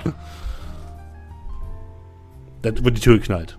Dann 2.61 2.85
wird 2.85 2.97
die 2.97 3.01
Tür 3.01 3.17
geknallt. 3.17 3.57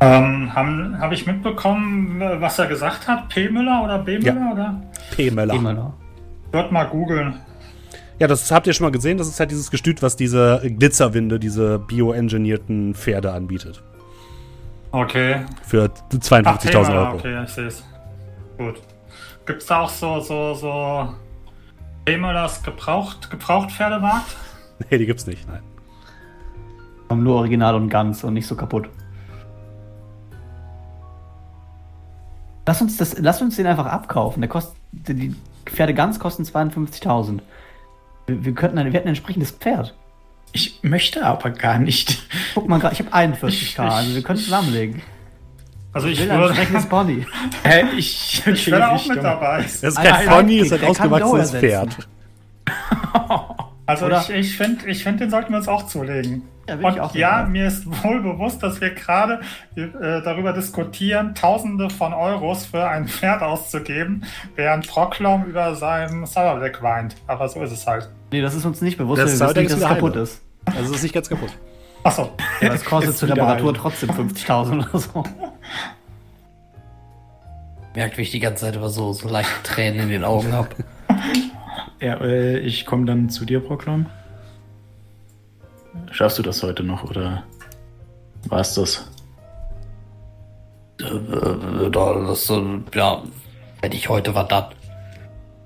Ähm, 0.00 0.54
Habe 0.54 0.98
hab 1.00 1.12
ich 1.12 1.26
mitbekommen, 1.26 2.20
was 2.20 2.58
er 2.58 2.66
gesagt 2.66 3.08
hat? 3.08 3.28
P. 3.30 3.48
Müller 3.48 3.82
oder 3.82 3.98
B. 3.98 4.18
Müller? 4.18 4.34
Ja. 4.34 4.52
Oder? 4.52 4.82
P. 5.16 5.30
Müller. 5.30 5.54
P. 5.54 5.60
Müller. 5.60 5.94
Dort 6.54 6.70
mal 6.70 6.84
googeln. 6.84 7.40
Ja, 8.20 8.28
das 8.28 8.48
habt 8.52 8.68
ihr 8.68 8.74
schon 8.74 8.84
mal 8.84 8.92
gesehen. 8.92 9.18
Das 9.18 9.26
ist 9.26 9.40
halt 9.40 9.50
dieses 9.50 9.72
Gestüt, 9.72 10.02
was 10.02 10.14
diese 10.14 10.62
Glitzerwinde, 10.64 11.40
diese 11.40 11.80
bioengineerten 11.80 12.94
Pferde 12.94 13.32
anbietet. 13.32 13.82
Okay. 14.92 15.44
Für 15.64 15.90
52.000 16.12 16.96
Euro. 16.96 17.16
Okay, 17.16 17.42
ich 17.42 17.50
sehe 17.50 17.66
es. 17.66 17.84
Gut. 18.56 18.80
Gibt 19.46 19.62
es 19.62 19.66
da 19.66 19.80
auch 19.80 19.90
so, 19.90 20.20
so, 20.20 20.54
so 20.54 21.12
Thema 22.06 22.32
das 22.32 22.62
gebraucht, 22.62 23.30
gebraucht 23.30 23.72
Pferdemarkt? 23.72 24.36
Nee, 24.90 24.98
die 24.98 25.06
gibt's 25.06 25.26
nicht, 25.26 25.48
nein. 25.48 25.62
Haben 27.08 27.22
nur 27.22 27.36
original 27.36 27.76
und 27.76 27.88
ganz 27.88 28.22
und 28.22 28.34
nicht 28.34 28.46
so 28.46 28.56
kaputt. 28.56 28.88
Lass 32.66 32.80
uns, 32.82 32.96
das, 32.96 33.16
lass 33.18 33.40
uns 33.40 33.54
den 33.54 33.66
einfach 33.66 33.86
abkaufen. 33.86 34.40
Der 34.40 34.48
kostet, 34.48 34.76
die 34.92 35.34
Pferde 35.66 35.94
ganz 35.94 36.18
kosten 36.18 36.42
52.000. 36.44 37.40
Wir, 38.26 38.44
wir, 38.44 38.54
könnten 38.54 38.78
ein, 38.78 38.86
wir 38.86 38.92
hätten 38.92 39.08
ein 39.08 39.14
entsprechendes 39.14 39.52
Pferd. 39.52 39.94
Ich 40.52 40.78
möchte 40.82 41.24
aber 41.26 41.50
gar 41.50 41.78
nicht. 41.78 42.22
Guck 42.54 42.68
mal, 42.68 42.78
ich 42.92 43.00
habe 43.00 43.12
41k, 43.12 43.78
also 43.80 44.14
wir 44.14 44.22
können 44.22 44.38
zusammenlegen. 44.38 45.02
Also 45.92 46.08
ich, 46.08 46.20
ich 46.20 46.24
will 46.24 46.32
ein 46.32 46.42
entsprechendes 46.42 46.86
Pony. 46.86 47.26
Hä, 47.64 47.84
ich, 47.96 48.42
ich 48.46 48.66
will 48.66 48.82
auch 48.82 49.06
mit 49.06 49.22
dabei. 49.22 49.62
Das 49.62 49.82
ist 49.82 49.96
kein 49.96 50.28
Pony, 50.28 50.58
das 50.58 50.66
ist 50.66 50.72
ein 50.72 50.88
ausgewachsenes 50.88 51.50
Pferd. 51.52 51.96
Also 53.86 54.06
Oder? 54.06 54.20
ich, 54.20 54.30
ich 54.30 54.56
finde, 54.56 54.86
ich 54.86 55.02
find, 55.02 55.20
den 55.20 55.30
sollten 55.30 55.50
wir 55.52 55.58
uns 55.58 55.68
auch 55.68 55.86
zulegen. 55.86 56.42
Ja, 56.66 56.76
Und 56.76 57.14
ja, 57.14 57.38
dabei. 57.38 57.50
mir 57.50 57.66
ist 57.66 57.84
wohl 58.04 58.22
bewusst, 58.22 58.62
dass 58.62 58.80
wir 58.80 58.90
gerade 58.94 59.40
äh, 59.76 59.90
darüber 60.22 60.54
diskutieren, 60.54 61.34
Tausende 61.34 61.90
von 61.90 62.14
Euros 62.14 62.64
für 62.64 62.88
ein 62.88 63.06
Pferd 63.06 63.42
auszugeben, 63.42 64.24
während 64.56 64.88
Proclom 64.88 65.44
über 65.44 65.74
seinem 65.74 66.26
Cyberdeck 66.26 66.82
weint. 66.82 67.16
Aber 67.26 67.48
so 67.48 67.62
ist 67.62 67.72
es 67.72 67.86
halt. 67.86 68.08
Nee, 68.32 68.40
das 68.40 68.54
ist 68.54 68.64
uns 68.64 68.80
nicht 68.80 68.96
bewusst, 68.96 69.20
das 69.20 69.38
wir 69.38 69.46
wissen 69.48 69.58
nicht, 69.60 69.72
dass 69.72 69.80
es 69.80 69.86
kaputt 69.86 70.16
ist. 70.16 70.42
Also 70.64 70.90
es 70.90 70.96
ist 70.96 71.02
nicht 71.02 71.14
ganz 71.14 71.28
kaputt. 71.28 71.50
Achso. 72.02 72.32
Ja, 72.60 72.70
das 72.70 72.84
kostet 72.84 73.16
zur 73.16 73.28
Reparatur 73.28 73.74
trotzdem 73.74 74.10
50.000 74.10 74.88
oder 74.88 74.98
so. 74.98 75.24
Merkt, 77.94 78.18
wie 78.18 78.22
ich 78.22 78.30
die 78.30 78.40
ganze 78.40 78.64
Zeit 78.64 78.76
aber 78.76 78.88
so, 78.88 79.12
so 79.12 79.28
leichte 79.28 79.62
Tränen 79.62 80.00
in 80.00 80.08
den 80.08 80.24
Augen 80.24 80.52
habe. 80.52 80.68
Ja, 82.04 82.20
äh, 82.20 82.58
ich 82.58 82.84
komme 82.84 83.06
dann 83.06 83.30
zu 83.30 83.46
dir, 83.46 83.60
Proklon. 83.60 84.04
Schaffst 86.10 86.38
du 86.38 86.42
das 86.42 86.62
heute 86.62 86.82
noch 86.82 87.02
oder 87.08 87.44
war 88.48 88.60
es 88.60 88.74
das? 88.74 89.10
äh, 91.00 91.90
das, 91.90 92.50
äh, 92.50 92.62
ja, 92.94 93.22
wenn 93.80 93.92
ich 93.92 94.10
heute 94.10 94.34
war, 94.34 94.46
dann. 94.46 94.66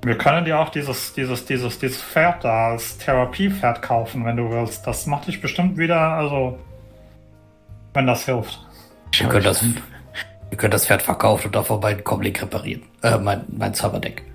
Wir 0.04 0.16
können 0.16 0.44
dir 0.44 0.60
auch 0.60 0.68
dieses, 0.68 1.12
dieses, 1.12 1.44
dieses, 1.44 1.80
dieses 1.80 2.00
Pferd 2.00 2.44
da 2.44 2.68
als 2.68 2.98
Therapiepferd 2.98 3.82
kaufen, 3.82 4.24
wenn 4.24 4.36
du 4.36 4.48
willst. 4.48 4.86
Das 4.86 5.06
macht 5.06 5.26
dich 5.26 5.40
bestimmt 5.40 5.76
wieder, 5.76 5.98
also, 5.98 6.56
wenn 7.94 8.06
das 8.06 8.26
hilft. 8.26 8.60
Wir 9.10 9.28
können 9.28 9.44
das, 9.44 9.64
wir 9.64 10.56
können 10.56 10.70
das 10.70 10.86
Pferd 10.86 11.02
verkaufen 11.02 11.46
und 11.46 11.56
davon 11.56 11.80
meinen 11.80 12.04
Comlink 12.04 12.40
reparieren. 12.40 12.82
Äh, 13.02 13.18
mein, 13.18 13.44
mein 13.48 13.74
Zauberdeck. 13.74 14.27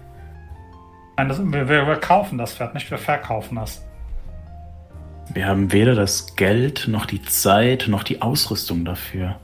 Nein, 1.17 1.29
das, 1.29 1.39
wir, 1.43 1.67
wir 1.67 1.95
kaufen 1.97 2.37
das 2.37 2.55
Pferd, 2.55 2.73
nicht 2.73 2.89
wir 2.89 2.97
verkaufen 2.97 3.55
das. 3.55 3.85
Wir 5.33 5.47
haben 5.47 5.71
weder 5.71 5.95
das 5.95 6.35
Geld, 6.35 6.87
noch 6.87 7.05
die 7.05 7.21
Zeit, 7.21 7.85
noch 7.87 8.03
die 8.03 8.21
Ausrüstung 8.21 8.83
dafür. 8.83 9.35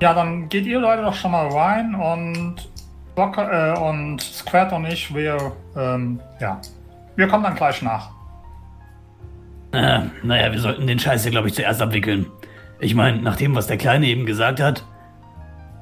Ja, 0.00 0.14
dann 0.14 0.48
geht 0.48 0.66
ihr 0.66 0.80
Leute 0.80 1.02
doch 1.02 1.14
schon 1.14 1.32
mal 1.32 1.48
rein 1.48 1.94
und 1.94 2.56
Blocker, 3.14 3.74
äh, 3.74 3.78
und 3.78 4.20
Squat 4.20 4.72
und 4.72 4.86
ich, 4.86 5.14
wir, 5.14 5.52
ähm, 5.76 6.20
ja, 6.40 6.60
wir 7.16 7.28
kommen 7.28 7.44
dann 7.44 7.54
gleich 7.54 7.80
nach. 7.82 8.10
Äh, 9.72 10.00
naja, 10.22 10.52
wir 10.52 10.58
sollten 10.58 10.86
den 10.86 10.98
Scheiß 10.98 11.22
hier, 11.22 11.30
glaube 11.30 11.48
ich, 11.48 11.54
zuerst 11.54 11.80
abwickeln. 11.80 12.26
Ich 12.80 12.94
meine, 12.94 13.22
nach 13.22 13.36
dem, 13.36 13.54
was 13.54 13.66
der 13.66 13.76
Kleine 13.76 14.06
eben 14.06 14.26
gesagt 14.26 14.60
hat, 14.60 14.84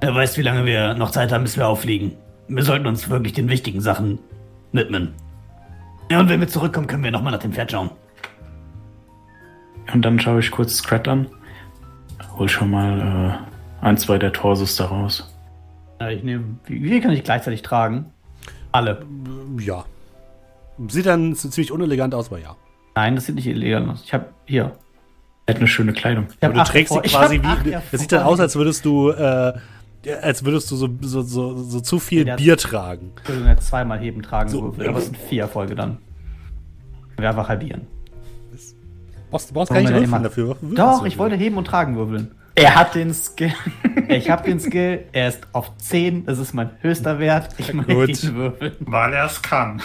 er 0.00 0.14
weiß, 0.14 0.36
wie 0.36 0.42
lange 0.42 0.64
wir 0.66 0.94
noch 0.94 1.10
Zeit 1.10 1.32
haben, 1.32 1.44
bis 1.44 1.56
wir 1.56 1.66
auffliegen. 1.68 2.16
Wir 2.54 2.64
sollten 2.64 2.86
uns 2.86 3.08
wirklich 3.08 3.32
den 3.32 3.48
wichtigen 3.48 3.80
Sachen 3.80 4.18
widmen. 4.72 5.14
Ja, 6.10 6.20
und 6.20 6.28
wenn 6.28 6.40
wir 6.40 6.48
zurückkommen, 6.48 6.86
können 6.86 7.02
wir 7.02 7.10
nochmal 7.10 7.32
nach 7.32 7.40
dem 7.40 7.52
Pferd 7.52 7.72
schauen. 7.72 7.90
Und 9.92 10.02
dann 10.02 10.20
schaue 10.20 10.40
ich 10.40 10.50
kurz 10.50 10.76
Scrat 10.76 11.08
an. 11.08 11.26
Hol 12.36 12.48
schon 12.48 12.70
mal 12.70 13.40
äh, 13.82 13.84
ein, 13.84 13.96
zwei 13.96 14.18
der 14.18 14.32
Torsos 14.32 14.76
da 14.76 14.84
raus. 14.84 15.34
Ja, 16.00 16.10
ich 16.10 16.22
nehme. 16.22 16.44
Wie 16.66 16.88
viel 16.90 17.00
kann 17.00 17.12
ich 17.12 17.24
gleichzeitig 17.24 17.62
tragen? 17.62 18.12
Alle. 18.70 19.04
Ja. 19.58 19.84
Sieht 20.88 21.06
dann 21.06 21.34
ziemlich 21.34 21.72
unelegant 21.72 22.14
aus, 22.14 22.28
aber 22.28 22.38
ja. 22.38 22.56
Nein, 22.94 23.14
das 23.14 23.26
sieht 23.26 23.34
nicht 23.34 23.46
elegant 23.46 23.88
aus. 23.88 24.02
Ich 24.04 24.12
habe 24.12 24.26
hier. 24.44 24.72
Er 25.46 25.54
hat 25.54 25.58
eine 25.58 25.68
schöne 25.68 25.92
Kleidung. 25.94 26.26
Aber 26.42 26.52
du 26.52 26.64
trägst 26.64 26.92
sie 26.92 27.00
quasi 27.00 27.42
wie. 27.42 27.76
Es 27.92 28.00
sieht 28.00 28.12
dann 28.12 28.24
aus, 28.24 28.40
als 28.40 28.56
würdest 28.56 28.84
du, 28.84 29.10
äh, 29.10 29.54
als 30.22 30.44
würdest 30.44 30.70
du 30.70 30.76
so, 30.76 30.88
so, 31.00 31.22
so, 31.22 31.56
so 31.56 31.80
zu 31.80 31.98
viel 31.98 32.24
Der- 32.24 32.36
Bier 32.36 32.56
tragen. 32.56 33.12
Ich 33.22 33.28
würde 33.28 33.48
jetzt 33.48 33.68
zweimal 33.68 33.98
heben 34.00 34.22
tragen 34.22 34.48
So. 34.50 34.62
würfeln, 34.62 34.88
aber 34.88 34.98
es 34.98 35.04
sind 35.06 35.16
vier 35.16 35.42
Erfolge 35.42 35.74
dann. 35.74 35.98
Wir 37.16 37.28
einfach 37.28 37.48
halbieren. 37.48 37.86
Brauchst, 39.30 39.50
du 39.50 39.54
brauchst 39.54 39.70
gar 39.72 39.80
nicht 39.80 39.88
würfeln 39.90 40.04
immer? 40.04 40.18
dafür. 40.20 40.48
Würfelst 40.48 40.78
Doch, 40.78 41.04
ich 41.06 41.16
wollte 41.18 41.36
heben 41.36 41.56
und 41.56 41.64
tragen 41.66 41.96
würfeln. 41.96 42.32
Er 42.54 42.74
hat 42.74 42.94
den 42.94 43.14
Skill. 43.14 43.52
Ich 44.08 44.28
habe 44.28 44.42
den 44.44 44.60
Skill, 44.60 45.04
er 45.12 45.28
ist 45.28 45.46
auf 45.52 45.74
10, 45.78 46.26
das 46.26 46.38
ist 46.38 46.52
mein 46.52 46.70
höchster 46.82 47.18
Wert. 47.18 47.54
Ich 47.56 47.72
möchte 47.72 47.94
Gut. 47.94 48.22
ihn 48.24 48.34
würfeln. 48.34 48.72
Weil 48.80 49.14
er 49.14 49.24
es 49.24 49.40
kann. 49.40 49.80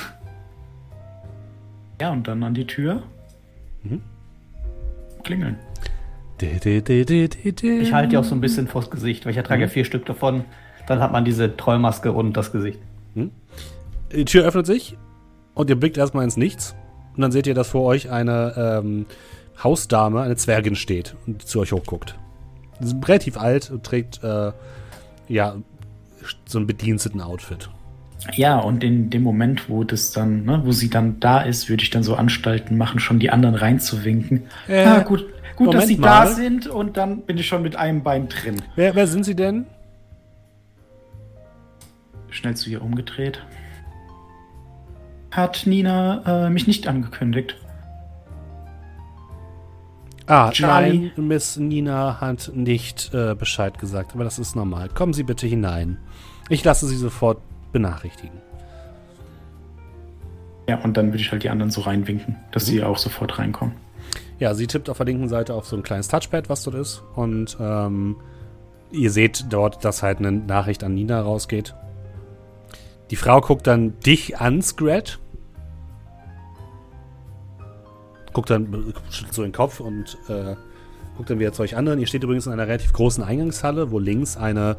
ja, 2.01 2.11
und 2.11 2.27
dann 2.27 2.43
an 2.43 2.53
die 2.53 2.67
Tür. 2.67 3.03
Mhm. 3.83 4.01
Klingeln. 5.23 5.55
Ich 6.41 7.93
halte 7.93 8.09
die 8.09 8.17
auch 8.17 8.23
so 8.23 8.35
ein 8.35 8.41
bisschen 8.41 8.67
vors 8.67 8.89
Gesicht, 8.89 9.25
weil 9.25 9.35
ich 9.35 9.43
trage 9.43 9.61
ja 9.61 9.67
vier 9.67 9.85
Stück 9.85 10.05
davon. 10.05 10.45
Dann 10.87 10.99
hat 10.99 11.11
man 11.11 11.25
diese 11.25 11.57
Trollmaske 11.57 12.11
und 12.11 12.33
das 12.37 12.51
Gesicht. 12.51 12.79
Die 14.15 14.25
Tür 14.25 14.45
öffnet 14.45 14.65
sich 14.65 14.97
und 15.53 15.69
ihr 15.69 15.75
blickt 15.75 15.97
erstmal 15.97 16.23
ins 16.23 16.37
Nichts. 16.37 16.75
Und 17.15 17.21
dann 17.21 17.31
seht 17.31 17.47
ihr, 17.47 17.55
dass 17.55 17.69
vor 17.69 17.83
euch 17.83 18.09
eine 18.09 18.81
ähm, 18.83 19.05
Hausdame, 19.61 20.21
eine 20.21 20.35
Zwergin 20.35 20.75
steht 20.75 21.15
und 21.25 21.41
zu 21.41 21.59
euch 21.59 21.71
hochguckt. 21.71 22.15
Sie 22.79 22.85
ist 22.85 23.07
relativ 23.07 23.37
alt 23.37 23.71
und 23.71 23.83
trägt 23.83 24.23
äh, 24.23 24.51
ja 25.27 25.55
so 26.45 26.59
ein 26.59 26.67
Bediensteten-Outfit. 26.67 27.69
Ja, 28.33 28.59
und 28.59 28.83
in 28.83 29.09
dem 29.09 29.23
Moment, 29.23 29.69
wo 29.69 29.83
das 29.83 30.11
dann, 30.11 30.43
ne, 30.43 30.61
wo 30.63 30.71
sie 30.71 30.89
dann 30.89 31.19
da 31.19 31.41
ist, 31.41 31.69
würde 31.69 31.83
ich 31.83 31.89
dann 31.89 32.03
so 32.03 32.15
Anstalten 32.15 32.77
machen, 32.77 32.99
schon 32.99 33.19
die 33.19 33.29
anderen 33.29 33.55
reinzuwinken. 33.55 34.43
Äh, 34.67 34.83
ah, 34.83 34.99
gut, 34.99 35.25
gut, 35.57 35.67
dass 35.67 35.73
Moment 35.73 35.87
sie 35.87 35.97
mal. 35.97 36.07
da 36.07 36.27
sind 36.27 36.67
und 36.67 36.95
dann 36.95 37.21
bin 37.21 37.37
ich 37.37 37.47
schon 37.47 37.61
mit 37.61 37.75
einem 37.75 38.03
Bein 38.03 38.29
drin. 38.29 38.61
Wer, 38.75 38.95
wer 38.95 39.07
sind 39.07 39.25
sie 39.25 39.35
denn? 39.35 39.65
Schnell 42.29 42.55
zu 42.55 42.69
ihr 42.69 42.81
umgedreht. 42.81 43.43
Hat 45.31 45.63
Nina 45.65 46.45
äh, 46.45 46.49
mich 46.49 46.67
nicht 46.67 46.87
angekündigt. 46.87 47.57
Ah, 50.27 50.51
Charlie. 50.51 51.11
nein, 51.15 51.27
Miss 51.27 51.57
Nina 51.57 52.19
hat 52.19 52.51
nicht 52.53 53.13
äh, 53.13 53.33
Bescheid 53.33 53.79
gesagt, 53.79 54.13
aber 54.13 54.25
das 54.25 54.39
ist 54.39 54.55
normal. 54.55 54.89
Kommen 54.89 55.13
Sie 55.13 55.23
bitte 55.23 55.47
hinein. 55.47 55.99
Ich 56.49 56.63
lasse 56.63 56.85
Sie 56.85 56.97
sofort 56.97 57.41
benachrichtigen. 57.71 58.41
Ja, 60.67 60.79
und 60.79 60.97
dann 60.97 61.07
würde 61.07 61.19
ich 61.19 61.31
halt 61.31 61.43
die 61.43 61.49
anderen 61.49 61.71
so 61.71 61.81
reinwinken, 61.81 62.35
dass 62.51 62.65
sie 62.65 62.83
auch 62.83 62.97
sofort 62.97 63.39
reinkommen. 63.39 63.75
Ja, 64.39 64.53
sie 64.53 64.67
tippt 64.67 64.89
auf 64.89 64.97
der 64.97 65.07
linken 65.07 65.29
Seite 65.29 65.53
auf 65.53 65.65
so 65.65 65.75
ein 65.75 65.83
kleines 65.83 66.07
Touchpad, 66.07 66.49
was 66.49 66.63
dort 66.63 66.75
ist. 66.75 67.03
Und 67.15 67.57
ähm, 67.59 68.17
ihr 68.91 69.11
seht 69.11 69.45
dort, 69.49 69.83
dass 69.83 70.03
halt 70.03 70.19
eine 70.19 70.31
Nachricht 70.31 70.83
an 70.83 70.93
Nina 70.93 71.21
rausgeht. 71.21 71.73
Die 73.09 73.15
Frau 73.15 73.41
guckt 73.41 73.65
dann 73.67 73.99
dich 74.01 74.39
an, 74.39 74.61
Scrat. 74.61 75.19
Guckt 78.33 78.49
dann, 78.49 78.93
schüttelt 79.09 79.33
so 79.33 79.41
den 79.41 79.53
Kopf 79.53 79.79
und 79.79 80.17
äh, 80.27 80.55
guckt 81.15 81.29
dann 81.29 81.39
wieder 81.39 81.53
zu 81.53 81.63
euch 81.63 81.75
anderen. 81.75 81.99
Ihr 81.99 82.05
steht 82.05 82.23
übrigens 82.23 82.45
in 82.45 82.53
einer 82.53 82.67
relativ 82.67 82.93
großen 82.93 83.23
Eingangshalle, 83.23 83.91
wo 83.91 83.97
links 83.97 84.37
eine 84.37 84.77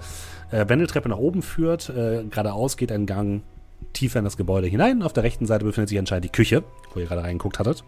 äh, 0.53 0.69
Wendeltreppe 0.69 1.09
nach 1.09 1.19
oben 1.19 1.43
führt. 1.43 1.89
Äh, 1.89 2.25
geradeaus 2.31 2.77
geht 2.77 2.93
ein 2.93 3.07
Gang 3.07 3.43
tiefer 3.93 4.21
in 4.21 4.25
das 4.25 4.37
Gebäude 4.37 4.69
hinein. 4.69 5.03
Auf 5.03 5.13
der 5.13 5.25
rechten 5.25 5.47
Seite 5.47 5.65
befindet 5.65 5.89
sich 5.89 5.99
anscheinend 5.99 6.27
die 6.27 6.33
Küche, 6.33 6.63
wo 6.93 7.01
ihr 7.01 7.07
gerade 7.07 7.23
reingeguckt 7.23 7.59
hattet. 7.59 7.83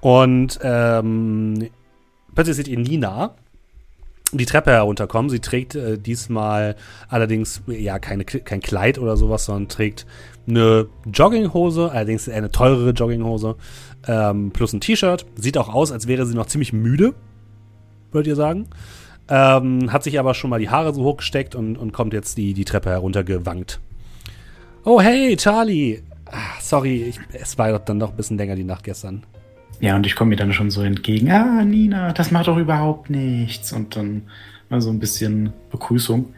Und 0.00 0.58
ähm, 0.62 1.68
plötzlich 2.34 2.56
seht 2.56 2.68
ihr 2.68 2.78
Nina 2.78 3.34
die 4.32 4.46
Treppe 4.46 4.70
herunterkommen. 4.70 5.30
Sie 5.30 5.40
trägt 5.40 5.74
äh, 5.74 5.98
diesmal 5.98 6.76
allerdings 7.08 7.62
ja 7.66 7.98
keine, 7.98 8.24
kein 8.24 8.60
Kleid 8.60 8.98
oder 8.98 9.16
sowas, 9.16 9.44
sondern 9.44 9.68
trägt 9.68 10.06
eine 10.48 10.86
Jogginghose, 11.12 11.90
allerdings 11.90 12.28
eine 12.28 12.50
teurere 12.50 12.90
Jogginghose, 12.90 13.56
ähm, 14.06 14.50
plus 14.52 14.72
ein 14.72 14.80
T-Shirt. 14.80 15.26
Sieht 15.36 15.58
auch 15.58 15.68
aus, 15.68 15.92
als 15.92 16.06
wäre 16.06 16.26
sie 16.26 16.34
noch 16.34 16.46
ziemlich 16.46 16.72
müde, 16.72 17.14
würdet 18.12 18.28
ihr 18.28 18.36
sagen. 18.36 18.68
Ähm, 19.28 19.92
hat 19.92 20.02
sich 20.02 20.18
aber 20.18 20.34
schon 20.34 20.50
mal 20.50 20.58
die 20.58 20.70
Haare 20.70 20.92
so 20.92 21.04
hochgesteckt 21.04 21.54
und, 21.54 21.76
und 21.76 21.92
kommt 21.92 22.12
jetzt 22.12 22.36
die, 22.36 22.54
die 22.54 22.64
Treppe 22.64 22.90
heruntergewankt. 22.90 23.80
Oh, 24.84 25.00
hey, 25.00 25.36
Charlie. 25.36 26.02
Ah, 26.26 26.60
sorry, 26.60 27.02
ich, 27.02 27.20
es 27.32 27.58
war 27.58 27.78
dann 27.78 28.00
doch 28.00 28.10
ein 28.10 28.16
bisschen 28.16 28.38
länger 28.38 28.56
die 28.56 28.64
Nacht 28.64 28.84
gestern. 28.84 29.24
Ja, 29.80 29.96
und 29.96 30.06
ich 30.06 30.14
komme 30.14 30.30
mir 30.30 30.36
dann 30.36 30.52
schon 30.52 30.70
so 30.70 30.82
entgegen. 30.82 31.30
Ah, 31.30 31.64
Nina, 31.64 32.12
das 32.12 32.30
macht 32.30 32.48
doch 32.48 32.58
überhaupt 32.58 33.08
nichts. 33.10 33.72
Und 33.72 33.96
dann 33.96 34.22
mal 34.68 34.80
so 34.80 34.90
ein 34.90 34.98
bisschen 34.98 35.52
Begrüßung. 35.70 36.34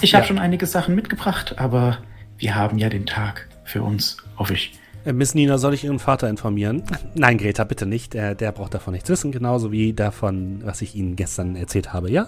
Ich 0.00 0.14
habe 0.14 0.24
Ja. 0.24 0.28
schon 0.28 0.38
einige 0.38 0.66
Sachen 0.66 0.94
mitgebracht, 0.96 1.58
aber 1.58 1.98
wir 2.38 2.56
haben 2.56 2.78
ja 2.78 2.88
den 2.88 3.06
Tag 3.06 3.48
für 3.64 3.82
uns, 3.82 4.16
hoffe 4.36 4.54
ich. 4.54 4.72
Äh, 5.04 5.12
Miss 5.12 5.34
Nina, 5.34 5.58
soll 5.58 5.74
ich 5.74 5.84
Ihren 5.84 6.00
Vater 6.00 6.28
informieren? 6.28 6.82
Nein, 7.14 7.38
Greta, 7.38 7.62
bitte 7.64 7.86
nicht. 7.86 8.14
Der, 8.14 8.34
der 8.34 8.50
braucht 8.50 8.74
davon 8.74 8.92
nichts 8.94 9.08
wissen, 9.08 9.30
genauso 9.30 9.70
wie 9.70 9.92
davon, 9.92 10.62
was 10.64 10.82
ich 10.82 10.96
Ihnen 10.96 11.14
gestern 11.14 11.54
erzählt 11.54 11.92
habe, 11.92 12.10
ja? 12.10 12.26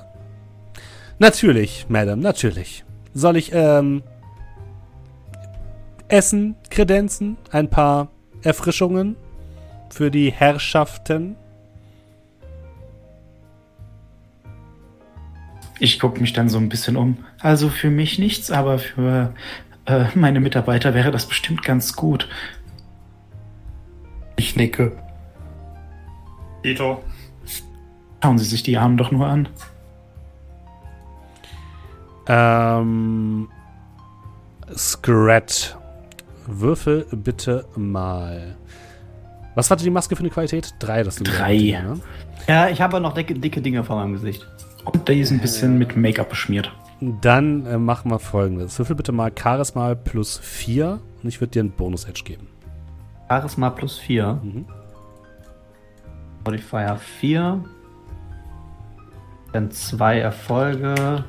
Natürlich, 1.19 1.87
Madam, 1.89 2.21
natürlich. 2.21 2.85
Soll 3.13 3.37
ich, 3.37 3.51
ähm, 3.53 4.03
Essen, 6.09 6.55
Kredenzen, 6.71 7.37
ein 7.51 7.71
paar 7.71 8.09
Erfrischungen 8.43 9.17
für 9.95 10.11
die 10.11 10.33
Herrschaften? 10.33 11.37
Ich 15.79 15.99
gucke 15.99 16.21
mich 16.21 16.33
dann 16.33 16.49
so 16.49 16.59
ein 16.59 16.69
bisschen 16.69 16.97
um. 16.97 17.25
Also 17.41 17.69
für 17.69 17.91
mich 17.91 18.19
nichts, 18.19 18.51
aber 18.51 18.79
für 18.79 19.35
äh, 19.87 20.05
meine 20.15 20.41
Mitarbeiter 20.41 20.95
wäre 20.95 21.11
das 21.11 21.27
bestimmt 21.27 21.63
ganz 21.63 21.95
gut. 21.95 22.29
Ich 24.37 24.57
nicke. 24.57 24.93
Ito, 26.65 27.03
Schauen 28.25 28.39
Sie 28.39 28.47
sich 28.47 28.63
die 28.63 28.79
Armen 28.79 28.97
doch 28.97 29.11
nur 29.11 29.27
an. 29.27 29.49
Ähm, 32.27 33.51
Scrat, 34.75 35.77
würfel 36.47 37.07
bitte 37.13 37.67
mal. 37.77 38.57
Was 39.55 39.71
hatte 39.71 39.85
die 39.85 39.91
Maske 39.91 40.17
für 40.17 40.21
eine 40.21 40.31
Qualität? 40.31 40.75
Drei, 40.79 41.03
das 41.03 41.17
du 41.17 41.25
Drei. 41.25 41.57
hast, 41.59 41.85
ne? 41.85 42.01
Ja, 42.49 42.69
ich 42.69 42.81
habe 42.81 43.01
noch 43.01 43.15
dicke, 43.15 43.35
dicke 43.35 43.63
Dinge 43.63 43.85
vor 43.85 43.97
meinem 43.97 44.15
Gesicht. 44.15 44.47
Und 44.85 45.09
der 45.09 45.17
ist 45.17 45.31
ein 45.31 45.39
bisschen 45.41 45.79
mit 45.79 45.97
Make-up 45.97 46.29
beschmiert. 46.29 46.71
Dann 47.01 47.65
äh, 47.67 47.79
machen 47.79 48.11
wir 48.11 48.19
folgendes. 48.19 48.79
Würfel 48.79 48.97
bitte 48.97 49.13
mal 49.13 49.33
Charisma 49.37 49.95
plus 49.95 50.39
4 50.39 51.01
und 51.23 51.29
ich 51.29 51.41
würde 51.41 51.53
dir 51.53 51.61
einen 51.61 51.71
Bonus-Edge 51.71 52.23
geben. 52.25 52.49
Charisma 53.29 53.71
plus 53.71 53.99
4. 53.99 54.41
Mhm. 54.43 54.67
Modifier 56.45 56.97
4. 57.21 57.65
Dann 59.53 59.71
zwei 59.71 60.19
Erfolge. 60.19 61.25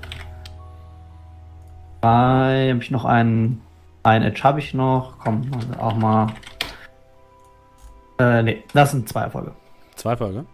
Drei. 2.02 2.69
Habe 2.72 2.80
ich 2.81 2.91
noch 2.91 3.06
einen. 3.06 3.61
Ein 4.03 4.23
Edge 4.23 4.43
habe 4.43 4.60
ich 4.60 4.73
noch. 4.73 5.18
Komm, 5.19 5.41
auch 5.80 5.95
mal. 5.95 6.27
Äh, 8.17 8.43
nee, 8.43 8.63
das 8.73 8.91
sind 8.91 9.09
zwei 9.09 9.21
Erfolge. 9.21 9.53
Zwei 9.95 10.11
Erfolge? 10.11 10.45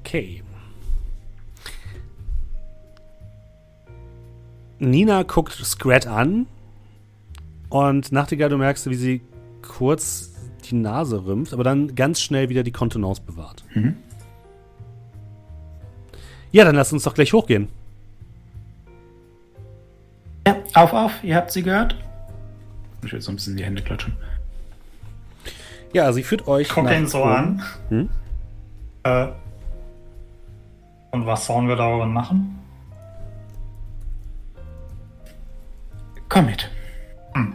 Okay. 0.00 0.42
Nina 4.78 5.22
guckt 5.24 5.52
Scrat 5.52 6.06
an 6.06 6.46
und 7.68 8.12
Nachtigall, 8.12 8.48
du 8.48 8.56
merkst, 8.56 8.88
wie 8.88 8.94
sie 8.94 9.20
kurz 9.60 10.34
die 10.64 10.76
Nase 10.76 11.24
rümpft, 11.26 11.52
aber 11.52 11.64
dann 11.64 11.94
ganz 11.94 12.20
schnell 12.20 12.48
wieder 12.48 12.62
die 12.62 12.72
Kontenance 12.72 13.20
bewahrt. 13.20 13.64
Mhm. 13.74 13.96
Ja, 16.52 16.64
dann 16.64 16.76
lass 16.76 16.92
uns 16.92 17.02
doch 17.02 17.14
gleich 17.14 17.32
hochgehen. 17.32 17.68
Ja, 20.46 20.56
auf, 20.74 20.92
auf, 20.94 21.12
ihr 21.22 21.36
habt 21.36 21.50
sie 21.50 21.62
gehört. 21.62 21.96
Ich 23.02 23.12
will 23.12 23.20
so 23.20 23.32
ein 23.32 23.36
bisschen 23.36 23.56
die 23.56 23.64
Hände 23.64 23.82
klatschen. 23.82 24.16
Ja, 25.92 26.12
sie 26.12 26.22
führt 26.22 26.46
euch. 26.46 26.68
Guck 26.68 26.90
ihn 26.90 27.06
so 27.06 27.24
an. 27.24 27.62
Hm? 27.88 28.08
Äh, 29.04 29.28
und 31.10 31.26
was 31.26 31.46
sollen 31.46 31.68
wir 31.68 31.76
darüber 31.76 32.06
machen? 32.06 32.58
Komm 36.28 36.46
mit. 36.46 36.70
Hm. 37.34 37.54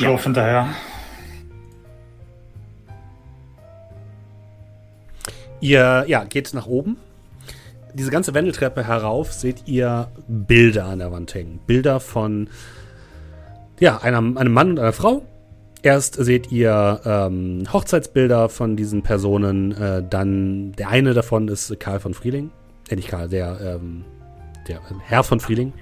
Ja. 0.00 0.08
Lauf 0.08 0.24
hinterher. 0.24 0.68
Ihr 5.60 6.04
ja, 6.06 6.24
geht 6.24 6.54
nach 6.54 6.66
oben. 6.66 6.96
Diese 7.98 8.12
ganze 8.12 8.32
Wendeltreppe 8.32 8.86
herauf 8.86 9.32
seht 9.32 9.66
ihr 9.66 10.06
Bilder 10.28 10.84
an 10.84 11.00
der 11.00 11.10
Wand 11.10 11.34
hängen. 11.34 11.58
Bilder 11.66 11.98
von 11.98 12.48
ja, 13.80 13.98
einem, 13.98 14.38
einem 14.38 14.52
Mann 14.52 14.70
und 14.70 14.78
einer 14.78 14.92
Frau. 14.92 15.22
Erst 15.82 16.14
seht 16.14 16.52
ihr 16.52 17.00
ähm, 17.04 17.64
Hochzeitsbilder 17.72 18.48
von 18.50 18.76
diesen 18.76 19.02
Personen. 19.02 19.72
Äh, 19.72 20.04
dann 20.08 20.72
der 20.78 20.90
eine 20.90 21.12
davon 21.12 21.48
ist 21.48 21.80
Karl 21.80 21.98
von 21.98 22.14
Frieling. 22.14 22.52
Äh, 22.88 22.94
nicht 22.94 23.08
Karl, 23.08 23.28
der, 23.28 23.58
ähm, 23.60 24.04
der 24.68 24.80
Herr 25.00 25.24
von 25.24 25.40
Frieling. 25.40 25.72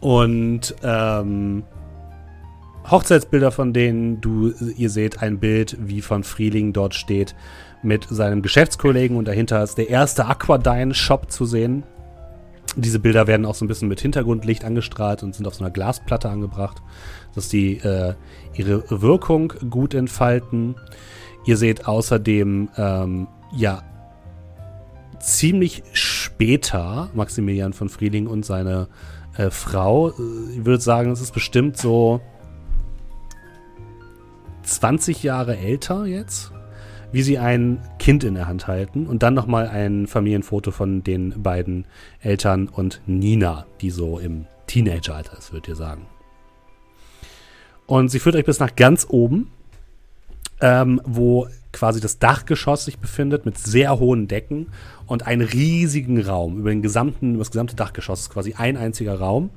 Und 0.00 0.74
ähm, 0.82 1.62
Hochzeitsbilder 2.90 3.52
von 3.52 3.72
denen 3.72 4.20
du, 4.20 4.52
ihr 4.76 4.90
seht 4.90 5.22
ein 5.22 5.38
Bild, 5.38 5.76
wie 5.80 6.00
von 6.00 6.24
Frieling 6.24 6.72
dort 6.72 6.94
steht 6.94 7.36
mit 7.82 8.06
seinem 8.10 8.42
Geschäftskollegen 8.42 9.16
und 9.16 9.26
dahinter 9.26 9.62
ist 9.62 9.78
der 9.78 9.88
erste 9.88 10.26
Aquadyne-Shop 10.26 11.30
zu 11.30 11.44
sehen. 11.44 11.84
Diese 12.76 12.98
Bilder 12.98 13.26
werden 13.26 13.46
auch 13.46 13.54
so 13.54 13.64
ein 13.64 13.68
bisschen 13.68 13.88
mit 13.88 14.00
Hintergrundlicht 14.00 14.64
angestrahlt 14.64 15.22
und 15.22 15.34
sind 15.34 15.46
auf 15.46 15.54
so 15.54 15.64
einer 15.64 15.72
Glasplatte 15.72 16.28
angebracht, 16.28 16.82
dass 17.34 17.48
die 17.48 17.78
äh, 17.78 18.14
ihre 18.54 18.84
Wirkung 19.02 19.52
gut 19.70 19.94
entfalten. 19.94 20.76
Ihr 21.46 21.56
seht 21.56 21.86
außerdem, 21.86 22.68
ähm, 22.76 23.28
ja, 23.56 23.82
ziemlich 25.20 25.82
später 25.92 27.10
Maximilian 27.14 27.72
von 27.72 27.88
Frieling 27.88 28.26
und 28.26 28.44
seine 28.44 28.88
äh, 29.36 29.50
Frau. 29.50 30.10
Ich 30.10 30.64
würde 30.64 30.80
sagen, 30.80 31.10
es 31.10 31.20
ist 31.20 31.32
bestimmt 31.32 31.76
so 31.76 32.20
20 34.62 35.22
Jahre 35.22 35.56
älter 35.56 36.06
jetzt, 36.06 36.52
wie 37.12 37.22
sie 37.22 37.38
ein 37.38 37.80
Kind 37.98 38.24
in 38.24 38.34
der 38.34 38.46
Hand 38.46 38.66
halten 38.66 39.06
und 39.06 39.22
dann 39.22 39.34
nochmal 39.34 39.68
ein 39.68 40.06
Familienfoto 40.06 40.70
von 40.70 41.02
den 41.02 41.42
beiden 41.42 41.86
Eltern 42.20 42.68
und 42.68 43.00
Nina, 43.06 43.66
die 43.80 43.90
so 43.90 44.18
im 44.18 44.46
Teenageralter 44.66 45.38
ist, 45.38 45.52
würdet 45.52 45.68
ihr 45.68 45.76
sagen. 45.76 46.06
Und 47.86 48.10
sie 48.10 48.18
führt 48.18 48.36
euch 48.36 48.44
bis 48.44 48.60
nach 48.60 48.76
ganz 48.76 49.06
oben, 49.08 49.50
ähm, 50.60 51.00
wo 51.04 51.48
quasi 51.78 52.00
das 52.00 52.18
Dachgeschoss 52.18 52.86
sich 52.86 52.98
befindet 52.98 53.46
mit 53.46 53.56
sehr 53.56 54.00
hohen 54.00 54.26
Decken 54.26 54.66
und 55.06 55.26
einen 55.26 55.42
riesigen 55.42 56.20
Raum 56.20 56.58
über 56.58 56.70
den 56.70 56.82
gesamten, 56.82 57.34
über 57.34 57.44
das 57.44 57.52
gesamte 57.52 57.76
Dachgeschoss 57.76 58.22
ist 58.22 58.30
quasi 58.30 58.54
ein 58.54 58.76
einziger 58.76 59.14
Raum, 59.14 59.50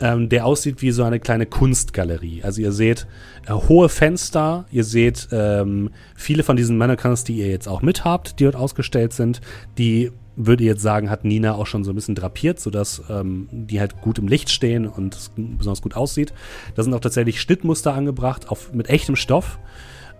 ähm, 0.00 0.28
der 0.28 0.44
aussieht 0.44 0.82
wie 0.82 0.90
so 0.90 1.04
eine 1.04 1.20
kleine 1.20 1.46
Kunstgalerie. 1.46 2.42
Also 2.42 2.60
ihr 2.60 2.72
seht 2.72 3.06
äh, 3.46 3.52
hohe 3.52 3.88
Fenster, 3.88 4.64
ihr 4.72 4.82
seht 4.82 5.28
ähm, 5.30 5.90
viele 6.16 6.42
von 6.42 6.56
diesen 6.56 6.76
Mannequins, 6.78 7.22
die 7.22 7.36
ihr 7.36 7.48
jetzt 7.48 7.68
auch 7.68 7.80
mit 7.80 8.04
habt, 8.04 8.40
die 8.40 8.44
dort 8.44 8.56
ausgestellt 8.56 9.12
sind, 9.12 9.40
die 9.78 10.10
würde 10.34 10.64
ich 10.64 10.68
jetzt 10.68 10.82
sagen, 10.82 11.10
hat 11.10 11.24
Nina 11.24 11.54
auch 11.54 11.66
schon 11.66 11.84
so 11.84 11.92
ein 11.92 11.94
bisschen 11.94 12.14
drapiert, 12.14 12.58
sodass 12.58 13.02
ähm, 13.10 13.48
die 13.52 13.80
halt 13.80 14.00
gut 14.00 14.18
im 14.18 14.28
Licht 14.28 14.50
stehen 14.50 14.86
und 14.86 15.14
es 15.14 15.30
besonders 15.36 15.82
gut 15.82 15.94
aussieht. 15.94 16.32
Da 16.74 16.82
sind 16.82 16.94
auch 16.94 17.00
tatsächlich 17.00 17.40
Schnittmuster 17.40 17.94
angebracht, 17.94 18.48
auf, 18.48 18.72
mit 18.72 18.88
echtem 18.88 19.14
Stoff. 19.16 19.58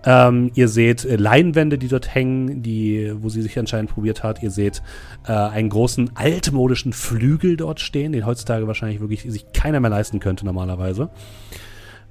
Ähm, 0.05 0.51
ihr 0.55 0.67
seht 0.67 1.05
äh, 1.05 1.15
Leinwände, 1.15 1.77
die 1.77 1.87
dort 1.87 2.13
hängen, 2.13 2.61
die, 2.61 3.13
wo 3.15 3.29
sie 3.29 3.41
sich 3.41 3.57
anscheinend 3.57 3.91
probiert 3.91 4.23
hat. 4.23 4.43
Ihr 4.43 4.51
seht 4.51 4.81
äh, 5.25 5.31
einen 5.31 5.69
großen 5.69 6.11
altmodischen 6.15 6.91
Flügel 6.93 7.55
dort 7.55 7.79
stehen, 7.79 8.11
den 8.11 8.25
heutzutage 8.25 8.67
wahrscheinlich 8.67 8.99
wirklich 8.99 9.21
sich 9.21 9.51
keiner 9.53 9.79
mehr 9.79 9.89
leisten 9.89 10.19
könnte 10.19 10.45
normalerweise. 10.45 11.09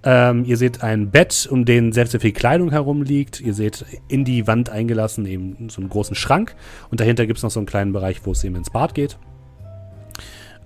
Ähm, 0.04 0.44
ihr 0.44 0.56
seht 0.56 0.82
ein 0.82 1.10
Bett, 1.10 1.46
um 1.50 1.64
den 1.64 1.92
sehr, 1.92 2.06
sehr 2.06 2.20
viel 2.20 2.32
Kleidung 2.32 2.70
herumliegt. 2.70 3.40
Ihr 3.40 3.54
seht 3.54 3.84
in 4.08 4.24
die 4.24 4.46
Wand 4.46 4.70
eingelassen 4.70 5.26
eben 5.26 5.68
so 5.68 5.80
einen 5.80 5.90
großen 5.90 6.16
Schrank. 6.16 6.56
Und 6.90 7.00
dahinter 7.00 7.26
gibt 7.26 7.38
es 7.38 7.42
noch 7.42 7.50
so 7.50 7.60
einen 7.60 7.66
kleinen 7.66 7.92
Bereich, 7.92 8.24
wo 8.24 8.32
es 8.32 8.42
eben 8.42 8.56
ins 8.56 8.70
Bad 8.70 8.94
geht. 8.94 9.18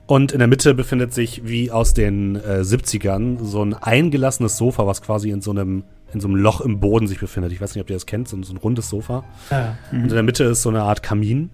Und 0.07 0.31
in 0.31 0.39
der 0.39 0.49
Mitte 0.49 0.73
befindet 0.75 1.13
sich, 1.13 1.43
wie 1.47 1.71
aus 1.73 1.93
den 1.93 2.37
äh, 2.37 2.61
70ern, 2.61 3.45
so 3.45 3.63
ein 3.63 3.75
eingelassenes 3.75 4.57
Sofa, 4.57 4.87
was 4.87 5.03
quasi 5.03 5.31
in 5.31 5.41
so 5.41 5.51
einem 5.51 5.83
in 6.17 6.21
so 6.21 6.29
einem 6.29 6.37
Loch 6.37 6.63
im 6.63 6.81
Boden 6.81 7.07
sich 7.07 7.21
befindet. 7.21 7.53
Ich 7.53 7.61
weiß 7.61 7.75
nicht, 7.75 7.83
ob 7.83 7.91
ihr 7.91 7.97
das 7.97 8.07
kennt, 8.07 8.27
so, 8.27 8.43
so 8.43 8.55
ein 8.55 8.57
rundes 8.57 8.89
Sofa. 8.89 9.25
Ja. 9.51 9.77
Mhm. 9.93 9.99
Und 9.99 10.09
in 10.09 10.15
der 10.15 10.23
Mitte 10.23 10.45
ist 10.45 10.63
so 10.63 10.71
eine 10.71 10.83
Art 10.83 11.03
Kamin. 11.03 11.51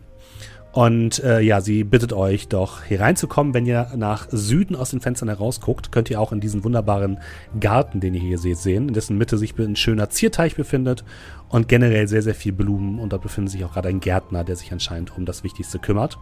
Und 0.70 1.22
äh, 1.22 1.40
ja, 1.40 1.60
sie 1.60 1.84
bittet 1.84 2.14
euch 2.14 2.48
doch 2.48 2.84
hier 2.84 3.00
reinzukommen. 3.00 3.52
Wenn 3.52 3.66
ihr 3.66 3.88
nach 3.96 4.28
Süden 4.30 4.74
aus 4.76 4.90
den 4.90 5.00
Fenstern 5.00 5.28
herausguckt, 5.28 5.92
könnt 5.92 6.08
ihr 6.08 6.18
auch 6.18 6.32
in 6.32 6.40
diesen 6.40 6.64
wunderbaren 6.64 7.18
Garten, 7.60 8.00
den 8.00 8.14
ihr 8.14 8.20
hier 8.20 8.38
seht, 8.38 8.56
sehen, 8.56 8.88
in 8.88 8.94
dessen 8.94 9.18
Mitte 9.18 9.36
sich 9.36 9.58
ein 9.58 9.76
schöner 9.76 10.08
Zierteich 10.08 10.54
befindet 10.54 11.04
und 11.50 11.68
generell 11.68 12.08
sehr, 12.08 12.22
sehr 12.22 12.34
viel 12.34 12.52
Blumen. 12.52 13.00
Und 13.00 13.12
dort 13.12 13.22
befindet 13.22 13.50
sich 13.52 13.64
auch 13.64 13.74
gerade 13.74 13.88
ein 13.88 14.00
Gärtner, 14.00 14.44
der 14.44 14.56
sich 14.56 14.72
anscheinend 14.72 15.14
um 15.18 15.26
das 15.26 15.44
Wichtigste 15.44 15.78
kümmert. 15.78 16.18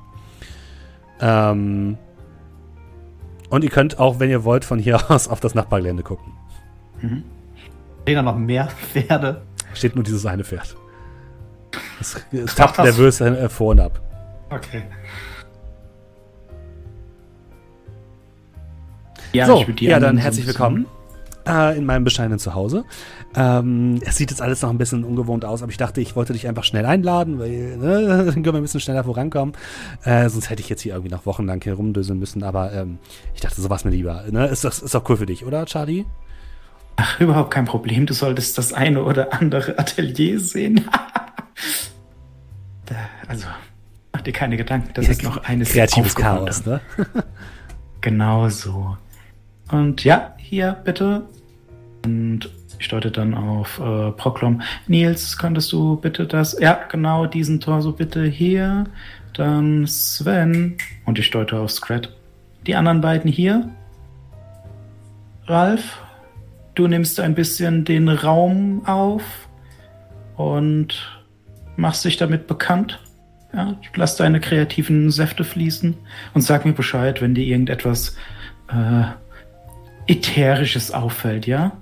Ähm 1.21 1.99
und 3.51 3.65
ihr 3.65 3.71
könnt 3.71 3.99
auch, 3.99 4.19
wenn 4.19 4.31
ihr 4.31 4.45
wollt, 4.45 4.65
von 4.65 4.79
hier 4.79 5.11
aus 5.11 5.29
auf 5.29 5.41
das 5.41 5.55
Nachbargelände 5.55 6.03
gucken. 6.03 6.33
Mhm. 7.03 7.23
Stehen 8.11 8.25
da 8.25 8.33
noch 8.33 8.39
mehr 8.39 8.67
Pferde? 8.93 9.43
Steht 9.73 9.95
nur 9.95 10.03
dieses 10.03 10.27
eine 10.27 10.43
Pferd. 10.43 10.75
Es, 12.01 12.21
es 12.33 12.57
tappt 12.57 12.79
nervös 12.79 13.21
äh, 13.21 13.49
vor 13.49 13.69
und 13.69 13.79
ab. 13.79 14.01
Okay. 14.51 14.83
Ja, 19.33 19.47
so, 19.47 19.65
ja 19.79 20.01
dann 20.01 20.17
herzlich 20.17 20.45
willkommen 20.45 20.87
äh, 21.47 21.79
in 21.79 21.87
meinem 21.87 22.03
bescheidenen 22.03 22.41
Zuhause. 22.41 22.85
Ähm, 23.37 24.01
es 24.05 24.17
sieht 24.17 24.33
jetzt 24.33 24.43
alles 24.43 24.61
noch 24.63 24.71
ein 24.71 24.79
bisschen 24.79 25.05
ungewohnt 25.05 25.45
aus, 25.45 25.63
aber 25.63 25.71
ich 25.71 25.79
dachte, 25.79 26.01
ich 26.01 26.17
wollte 26.17 26.33
dich 26.33 26.49
einfach 26.49 26.65
schnell 26.65 26.87
einladen, 26.87 27.39
weil 27.39 27.77
ne, 27.77 28.07
dann 28.27 28.35
können 28.35 28.45
wir 28.45 28.55
ein 28.55 28.63
bisschen 28.63 28.81
schneller 28.81 29.05
vorankommen. 29.05 29.55
Äh, 30.03 30.29
sonst 30.31 30.51
hätte 30.51 30.63
ich 30.63 30.69
jetzt 30.69 30.81
hier 30.81 30.95
irgendwie 30.95 31.15
noch 31.15 31.27
wochenlang 31.27 31.63
herumdöseln 31.63 32.19
müssen, 32.19 32.43
aber 32.43 32.73
ähm, 32.73 32.99
ich 33.37 33.41
dachte, 33.41 33.61
so 33.61 33.71
was 33.71 33.85
mir 33.85 33.93
lieber. 33.93 34.25
Ne? 34.33 34.49
Ist, 34.49 34.65
das, 34.65 34.83
ist 34.83 34.97
doch 34.97 35.09
cool 35.09 35.17
für 35.17 35.27
dich, 35.27 35.47
oder, 35.47 35.65
Charlie? 35.67 36.07
Ach, 37.03 37.19
überhaupt 37.19 37.51
kein 37.51 37.65
Problem. 37.65 38.05
Du 38.05 38.13
solltest 38.13 38.59
das 38.59 38.75
eine 38.75 39.03
oder 39.03 39.33
andere 39.33 39.79
Atelier 39.79 40.39
sehen. 40.39 40.85
also, 43.27 43.47
mach 44.13 44.21
dir 44.21 44.35
keine 44.35 44.59
Gedanken. 44.59 44.91
Das 44.93 45.07
ja, 45.07 45.13
ist 45.13 45.23
noch 45.23 45.43
eines 45.45 45.73
kreatives 45.73 46.15
Chaos, 46.15 46.67
ne? 46.67 46.83
genau 48.03 48.51
so. 48.51 48.99
Und 49.71 50.05
ja, 50.05 50.35
hier 50.37 50.77
bitte. 50.85 51.23
Und 52.05 52.51
ich 52.79 52.89
deute 52.89 53.11
dann 53.11 53.33
auf 53.33 53.79
äh, 53.79 54.11
Proklom. 54.11 54.61
Nils, 54.87 55.39
könntest 55.39 55.73
du 55.73 55.97
bitte 55.97 56.27
das? 56.27 56.61
Ja, 56.61 56.81
genau, 56.91 57.25
diesen 57.25 57.61
Tor 57.61 57.81
so 57.81 57.93
bitte 57.93 58.27
hier. 58.27 58.85
Dann 59.33 59.87
Sven. 59.87 60.77
Und 61.07 61.19
ich 61.19 61.31
deute 61.31 61.61
auf 61.61 61.71
Scrat. 61.71 62.15
Die 62.67 62.75
anderen 62.75 63.01
beiden 63.01 63.33
hier. 63.33 63.71
Ralf, 65.47 65.99
Du 66.75 66.87
nimmst 66.87 67.21
ein 67.21 67.35
bisschen 67.35 67.85
den 67.85 68.09
Raum 68.09 68.87
auf 68.87 69.23
und 70.37 71.23
machst 71.77 72.05
dich 72.05 72.17
damit 72.17 72.47
bekannt. 72.47 73.03
Ja, 73.53 73.77
lass 73.97 74.17
deine 74.17 74.39
kreativen 74.39 75.11
Säfte 75.11 75.43
fließen 75.43 75.97
und 76.35 76.41
sag 76.43 76.65
mir 76.65 76.73
Bescheid, 76.73 77.21
wenn 77.21 77.35
dir 77.35 77.45
irgendetwas 77.45 78.17
äh, 78.69 79.03
Ätherisches 80.07 80.93
auffällt, 80.93 81.47
ja? 81.47 81.73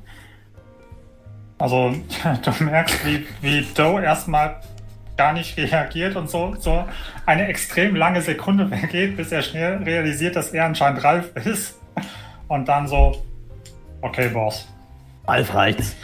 Also, 1.59 1.95
du 2.43 2.65
merkst, 2.65 3.05
wie, 3.05 3.27
wie 3.43 3.67
Doe 3.75 4.03
erstmal 4.03 4.61
gar 5.19 5.33
nicht 5.33 5.59
reagiert 5.59 6.17
und 6.17 6.31
so, 6.31 6.55
so 6.59 6.85
eine 7.27 7.49
extrem 7.49 7.97
lange 7.97 8.23
Sekunde 8.23 8.69
vergeht, 8.75 9.17
bis 9.17 9.31
er 9.33 9.43
schnell 9.43 9.83
realisiert, 9.83 10.37
dass 10.37 10.53
er 10.53 10.65
anscheinend 10.65 11.05
Ralf 11.05 11.37
ist. 11.45 11.79
Und 12.47 12.69
dann 12.69 12.87
so, 12.87 13.23
okay, 14.01 14.29
Boss. 14.29 14.67
Ralf 15.29 15.55
reicht's. 15.55 15.95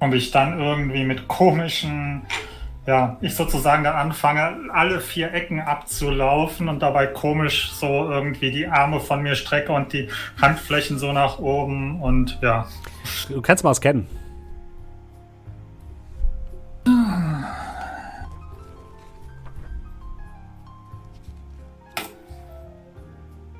Und 0.00 0.12
ich 0.12 0.32
dann 0.32 0.58
irgendwie 0.58 1.04
mit 1.04 1.28
komischen, 1.28 2.22
ja, 2.86 3.16
ich 3.20 3.34
sozusagen 3.34 3.84
da 3.84 3.94
anfange, 3.94 4.70
alle 4.72 5.00
vier 5.00 5.32
Ecken 5.32 5.60
abzulaufen 5.60 6.68
und 6.68 6.80
dabei 6.80 7.06
komisch 7.06 7.70
so 7.72 8.10
irgendwie 8.10 8.50
die 8.50 8.66
Arme 8.66 9.00
von 9.00 9.22
mir 9.22 9.36
strecke 9.36 9.72
und 9.72 9.92
die 9.92 10.08
Handflächen 10.42 10.98
so 10.98 11.12
nach 11.12 11.38
oben 11.38 12.02
und 12.02 12.36
ja. 12.42 12.66
Du 13.28 13.40
kannst 13.40 13.62
mal 13.62 13.74
scannen. 13.74 14.06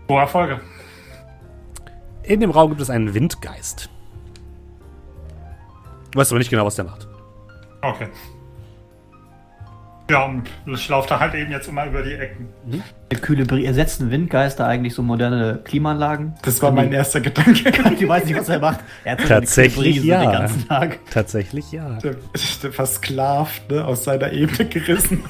Hohe 0.08 0.20
Erfolge. 0.20 0.60
In 2.26 2.40
dem 2.40 2.50
Raum 2.50 2.70
gibt 2.70 2.80
es 2.80 2.90
einen 2.90 3.14
Windgeist. 3.14 3.88
Du 6.10 6.18
weißt 6.18 6.32
aber 6.32 6.38
nicht 6.38 6.50
genau, 6.50 6.66
was 6.66 6.74
der 6.74 6.84
macht. 6.84 7.06
Okay. 7.82 8.08
Ja, 10.10 10.24
und 10.24 10.48
ich 10.66 10.88
laufe 10.88 11.08
da 11.08 11.18
halt 11.18 11.34
eben 11.34 11.50
jetzt 11.50 11.68
immer 11.68 11.86
über 11.86 12.02
die 12.02 12.14
Ecken. 12.14 12.48
Der 13.10 13.18
kühle 13.18 13.44
Brie 13.44 13.64
ersetzen 13.64 14.10
Windgeister 14.10 14.64
eigentlich 14.64 14.94
so 14.94 15.02
moderne 15.02 15.60
Klimaanlagen? 15.64 16.34
Das 16.42 16.62
war 16.62 16.70
mein 16.70 16.92
erster 16.92 17.20
Gedanke. 17.20 17.72
Die 18.00 18.08
weiß 18.08 18.24
nicht, 18.24 18.38
was 18.38 18.48
er 18.48 18.60
macht. 18.60 18.80
Er 19.02 19.12
hat 19.12 19.26
Tatsächlich 19.26 19.96
Brise 19.96 20.06
ja. 20.06 20.20
Den 20.20 20.32
ganzen 20.32 20.68
Tag. 20.68 20.98
Tatsächlich 21.10 21.72
ja. 21.72 21.98
Der, 21.98 22.14
der 22.62 22.72
versklavt, 22.72 23.68
ne, 23.70 23.84
aus 23.84 24.04
seiner 24.04 24.32
Ebene 24.32 24.68
gerissen. 24.68 25.24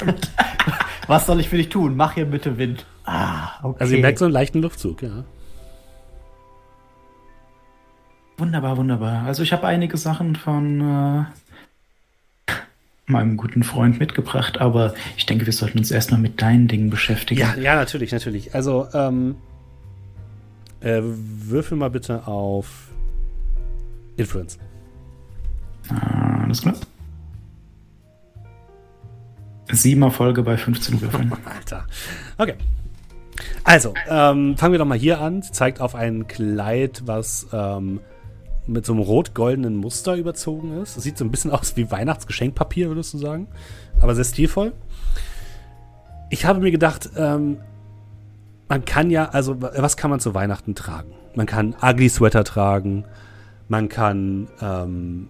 Was 1.06 1.26
soll 1.26 1.40
ich 1.40 1.48
für 1.48 1.56
dich 1.56 1.68
tun? 1.68 1.96
Mach 1.96 2.14
hier 2.14 2.26
bitte 2.26 2.58
Wind. 2.58 2.84
Ah, 3.04 3.60
okay. 3.62 3.76
Also 3.78 3.94
ihr 3.94 4.00
merkt 4.02 4.18
so 4.18 4.24
einen 4.24 4.34
leichten 4.34 4.60
Luftzug, 4.60 5.02
ja. 5.02 5.24
Wunderbar, 8.38 8.76
wunderbar. 8.76 9.24
Also 9.24 9.42
ich 9.42 9.52
habe 9.52 9.66
einige 9.66 9.96
Sachen 9.96 10.36
von 10.36 10.80
äh, 10.80 11.24
meinem 13.06 13.36
guten 13.36 13.62
Freund 13.62 13.98
mitgebracht, 13.98 14.60
aber 14.60 14.94
ich 15.16 15.26
denke, 15.26 15.46
wir 15.46 15.52
sollten 15.52 15.78
uns 15.78 15.90
erstmal 15.90 16.20
mit 16.20 16.42
deinen 16.42 16.68
Dingen 16.68 16.90
beschäftigen. 16.90 17.40
Ja, 17.40 17.54
ja, 17.56 17.74
natürlich, 17.76 18.12
natürlich. 18.12 18.54
Also, 18.54 18.88
ähm, 18.92 19.36
äh, 20.80 21.00
würfel 21.02 21.78
mal 21.78 21.90
bitte 21.90 22.26
auf 22.26 22.88
Influence. 24.16 24.58
Ah, 25.88 26.42
Alles 26.44 26.62
klar. 26.62 26.74
Sieben 29.70 30.02
Erfolge 30.02 30.42
bei 30.42 30.56
15 30.56 31.00
Würfeln. 31.00 31.32
Alter. 31.44 31.86
Okay. 32.38 32.54
Also, 33.64 33.94
ähm, 34.08 34.56
fangen 34.56 34.72
wir 34.72 34.78
doch 34.78 34.86
mal 34.86 34.98
hier 34.98 35.20
an. 35.20 35.42
Sie 35.42 35.52
zeigt 35.52 35.80
auf 35.80 35.94
ein 35.94 36.28
Kleid, 36.28 37.02
was 37.04 37.48
ähm, 37.52 38.00
mit 38.66 38.84
so 38.86 38.92
einem 38.92 39.02
rot-goldenen 39.02 39.76
Muster 39.76 40.16
überzogen 40.16 40.80
ist. 40.80 40.96
Es 40.96 41.04
sieht 41.04 41.18
so 41.18 41.24
ein 41.24 41.30
bisschen 41.30 41.50
aus 41.52 41.76
wie 41.76 41.90
Weihnachtsgeschenkpapier, 41.90 42.88
würdest 42.88 43.14
du 43.14 43.18
sagen. 43.18 43.48
Aber 44.00 44.14
sehr 44.14 44.24
stilvoll. 44.24 44.72
Ich 46.30 46.44
habe 46.44 46.60
mir 46.60 46.70
gedacht, 46.70 47.10
ähm, 47.16 47.58
man 48.68 48.84
kann 48.84 49.10
ja, 49.10 49.26
also 49.26 49.56
was 49.60 49.96
kann 49.96 50.10
man 50.10 50.20
zu 50.20 50.34
Weihnachten 50.34 50.74
tragen? 50.74 51.12
Man 51.34 51.46
kann 51.46 51.76
Ugly 51.80 52.08
Sweater 52.08 52.44
tragen, 52.44 53.04
man 53.68 53.88
kann 53.88 54.48
ähm, 54.60 55.28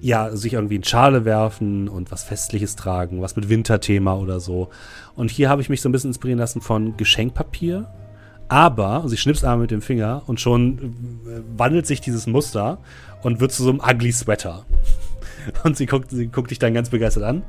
ja 0.00 0.34
sich 0.34 0.54
irgendwie 0.54 0.76
in 0.76 0.84
Schale 0.84 1.24
werfen 1.24 1.88
und 1.88 2.10
was 2.10 2.24
Festliches 2.24 2.76
tragen, 2.76 3.20
was 3.20 3.36
mit 3.36 3.48
Winterthema 3.48 4.14
oder 4.14 4.40
so. 4.40 4.70
Und 5.14 5.30
hier 5.30 5.48
habe 5.48 5.60
ich 5.60 5.68
mich 5.68 5.82
so 5.82 5.88
ein 5.88 5.92
bisschen 5.92 6.10
inspirieren 6.10 6.38
lassen 6.38 6.60
von 6.60 6.96
Geschenkpapier. 6.96 7.92
Aber 8.50 9.04
sie 9.06 9.16
schnippst 9.16 9.44
einmal 9.44 9.58
mit 9.58 9.70
dem 9.70 9.80
Finger 9.80 10.24
und 10.26 10.40
schon 10.40 10.78
äh, 11.24 11.40
wandelt 11.56 11.86
sich 11.86 12.00
dieses 12.00 12.26
Muster 12.26 12.78
und 13.22 13.38
wird 13.38 13.52
zu 13.52 13.62
so 13.62 13.70
einem 13.70 13.78
Ugly 13.78 14.10
Sweater. 14.10 14.66
Und 15.64 15.76
sie 15.76 15.86
guckt, 15.86 16.10
sie 16.10 16.26
guckt 16.26 16.50
dich 16.50 16.58
dann 16.58 16.74
ganz 16.74 16.90
begeistert 16.90 17.22
an. 17.24 17.42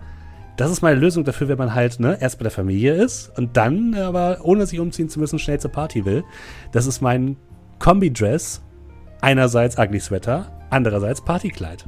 Das 0.55 0.71
ist 0.71 0.81
meine 0.81 0.97
Lösung 0.97 1.25
dafür, 1.25 1.49
wenn 1.49 1.57
man 1.57 1.73
halt 1.73 1.99
ne, 1.99 2.17
erst 2.21 2.37
bei 2.37 2.43
der 2.43 2.51
Familie 2.51 2.93
ist 2.93 3.37
und 3.37 3.57
dann 3.57 3.95
aber, 3.95 4.39
ohne 4.43 4.65
sich 4.65 4.79
umziehen 4.79 5.09
zu 5.09 5.19
müssen, 5.19 5.39
schnell 5.39 5.59
zur 5.59 5.71
Party 5.71 6.05
will. 6.05 6.23
Das 6.71 6.85
ist 6.85 7.01
mein 7.01 7.35
Kombi-Dress. 7.79 8.61
Einerseits 9.21 9.77
Ugly 9.77 9.99
Sweater, 9.99 10.51
andererseits 10.69 11.21
Partykleid. 11.21 11.85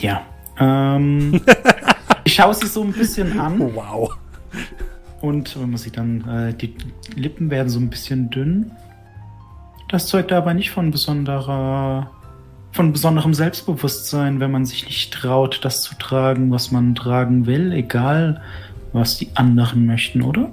Ja. 0.00 0.22
Ähm, 0.58 1.40
ich 2.24 2.34
schaue 2.34 2.54
sie 2.54 2.66
so 2.66 2.82
ein 2.82 2.92
bisschen 2.92 3.38
an 3.40 3.74
Wow. 3.74 4.14
Und 5.22 5.58
wenn 5.58 5.70
man 5.70 5.78
sieht 5.78 5.96
dann, 5.96 6.28
äh, 6.28 6.52
die 6.52 6.74
Lippen 7.14 7.48
werden 7.48 7.68
so 7.68 7.78
ein 7.78 7.88
bisschen 7.88 8.28
dünn. 8.28 8.72
Das 9.88 10.08
zeugt 10.08 10.32
aber 10.32 10.52
nicht 10.52 10.72
von 10.72 10.90
besonderer, 10.90 12.10
von 12.72 12.92
besonderem 12.92 13.32
Selbstbewusstsein, 13.32 14.40
wenn 14.40 14.50
man 14.50 14.66
sich 14.66 14.84
nicht 14.84 15.14
traut, 15.14 15.64
das 15.64 15.82
zu 15.82 15.94
tragen, 15.94 16.50
was 16.50 16.72
man 16.72 16.94
tragen 16.94 17.46
will, 17.46 17.72
egal 17.72 18.42
was 18.92 19.16
die 19.16 19.28
anderen 19.34 19.86
möchten, 19.86 20.22
oder? 20.22 20.50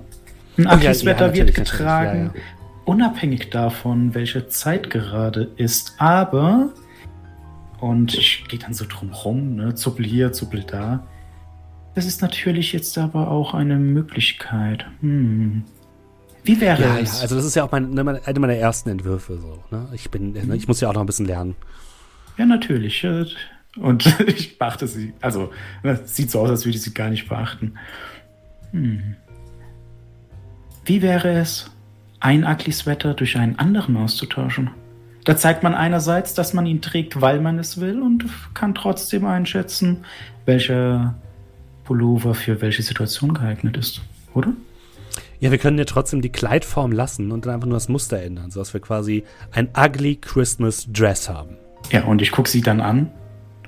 Ein 0.57 0.65
Ja, 0.65 0.77
ja, 0.77 0.93
natürlich, 1.03 1.35
wird 1.35 1.55
getragen, 1.55 2.31
ja, 2.33 2.39
ja. 2.39 2.45
unabhängig 2.85 3.49
davon, 3.49 4.13
welche 4.13 4.47
Zeit 4.49 4.89
gerade 4.91 5.49
ist. 5.57 5.95
Aber, 5.97 6.69
und 7.79 8.13
ich 8.13 8.45
gehe 8.47 8.59
dann 8.59 8.73
so 8.73 8.85
drum 8.87 9.11
rum, 9.13 9.55
ne, 9.55 9.73
zuppel 9.73 10.05
hier, 10.05 10.31
zuppel 10.31 10.63
da. 10.63 11.07
Das 11.95 12.05
ist 12.05 12.21
natürlich 12.21 12.71
jetzt 12.73 12.97
aber 12.97 13.29
auch 13.29 13.53
eine 13.53 13.77
Möglichkeit. 13.77 14.85
Hm. 15.01 15.63
Wie 16.43 16.61
wäre 16.61 16.81
Ja, 16.81 16.95
ja, 16.95 16.99
es? 17.01 17.21
also 17.21 17.35
das 17.35 17.45
ist 17.45 17.55
ja 17.55 17.63
auch 17.65 17.71
mein, 17.71 17.91
ne, 17.91 18.03
meine- 18.03 18.25
eine 18.25 18.39
meiner 18.39 18.53
ersten 18.55 18.89
Entwürfe. 18.89 19.37
So, 19.37 19.63
ne? 19.71 19.87
Ich 19.93 20.09
bin, 20.09 20.31
ne, 20.33 20.55
ich 20.55 20.67
muss 20.67 20.79
ja 20.79 20.89
auch 20.89 20.93
noch 20.93 21.01
ein 21.01 21.05
bisschen 21.07 21.25
lernen. 21.25 21.55
Ja, 22.37 22.45
natürlich. 22.45 23.05
Und 23.77 24.05
ich 24.27 24.57
beachte 24.57 24.87
sie. 24.87 25.13
Also, 25.21 25.51
ne, 25.83 25.99
es 26.03 26.15
sieht 26.15 26.31
so 26.31 26.39
aus, 26.39 26.49
als 26.49 26.65
würde 26.65 26.77
ich 26.77 26.81
sie 26.83 26.93
gar 26.93 27.09
nicht 27.09 27.27
beachten. 27.27 27.73
Hm. 28.71 29.15
Wie 30.85 31.01
wäre 31.01 31.29
es, 31.39 31.69
ein 32.19 32.43
Ugly 32.45 32.71
Sweater 32.71 33.13
durch 33.13 33.37
einen 33.37 33.59
anderen 33.59 33.97
auszutauschen? 33.97 34.71
Da 35.25 35.35
zeigt 35.37 35.63
man 35.63 35.75
einerseits, 35.75 36.33
dass 36.33 36.53
man 36.53 36.65
ihn 36.65 36.81
trägt, 36.81 37.19
weil 37.21 37.41
man 37.41 37.59
es 37.59 37.79
will 37.79 38.01
und 38.01 38.25
kann 38.53 38.73
trotzdem 38.73 39.25
einschätzen, 39.25 40.05
welcher 40.45 41.15
Pullover 41.89 42.35
für 42.35 42.61
welche 42.61 42.83
Situation 42.83 43.33
geeignet 43.33 43.75
ist, 43.75 44.01
oder? 44.35 44.53
Ja, 45.39 45.49
wir 45.49 45.57
können 45.57 45.79
ja 45.79 45.85
trotzdem 45.85 46.21
die 46.21 46.29
Kleidform 46.29 46.91
lassen 46.91 47.31
und 47.31 47.47
dann 47.47 47.55
einfach 47.55 47.65
nur 47.65 47.77
das 47.77 47.89
Muster 47.89 48.21
ändern, 48.21 48.51
sodass 48.51 48.75
wir 48.75 48.79
quasi 48.79 49.23
ein 49.53 49.69
ugly 49.75 50.17
Christmas 50.17 50.87
Dress 50.93 51.27
haben. 51.29 51.57
Ja, 51.91 52.03
und 52.03 52.21
ich 52.21 52.31
gucke 52.31 52.47
sie 52.47 52.61
dann 52.61 52.79
an. 52.79 53.09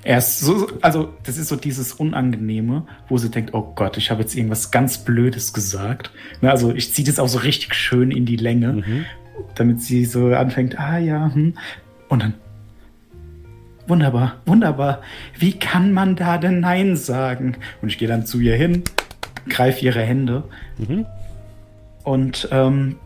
Erst 0.04 0.38
so, 0.38 0.68
also 0.82 1.12
das 1.24 1.36
ist 1.36 1.48
so 1.48 1.56
dieses 1.56 1.94
Unangenehme, 1.94 2.86
wo 3.08 3.18
sie 3.18 3.28
denkt, 3.28 3.54
oh 3.54 3.72
Gott, 3.74 3.96
ich 3.96 4.12
habe 4.12 4.20
jetzt 4.22 4.36
irgendwas 4.36 4.70
ganz 4.70 4.98
Blödes 4.98 5.52
gesagt. 5.52 6.12
Ne, 6.42 6.50
also 6.52 6.72
ich 6.72 6.94
ziehe 6.94 7.04
das 7.06 7.18
auch 7.18 7.28
so 7.28 7.38
richtig 7.40 7.74
schön 7.74 8.12
in 8.12 8.24
die 8.24 8.36
Länge, 8.36 8.72
Mhm. 8.74 9.04
damit 9.56 9.80
sie 9.80 10.04
so 10.04 10.28
anfängt, 10.28 10.78
ah 10.78 10.98
ja, 10.98 11.34
hm. 11.34 11.54
Und 12.08 12.22
dann, 12.22 12.34
wunderbar, 13.86 14.36
wunderbar. 14.46 15.00
Wie 15.38 15.52
kann 15.58 15.92
man 15.92 16.16
da 16.16 16.38
denn 16.38 16.60
Nein 16.60 16.96
sagen? 16.96 17.56
Und 17.80 17.88
ich 17.88 17.98
gehe 17.98 18.08
dann 18.08 18.26
zu 18.26 18.40
ihr 18.40 18.54
hin, 18.56 18.82
greife 19.48 19.84
ihre 19.84 20.02
Hände 20.02 20.44
Mhm. 20.78 21.06
und 22.04 22.48
ähm, 22.50 22.96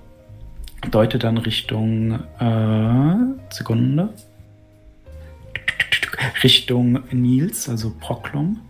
deute 0.90 1.18
dann 1.18 1.38
Richtung 1.38 2.20
äh, 2.38 3.54
Sekunde. 3.54 4.10
Richtung 6.42 7.00
Nils, 7.12 7.68
also 7.68 7.92
Proklum. 8.00 8.60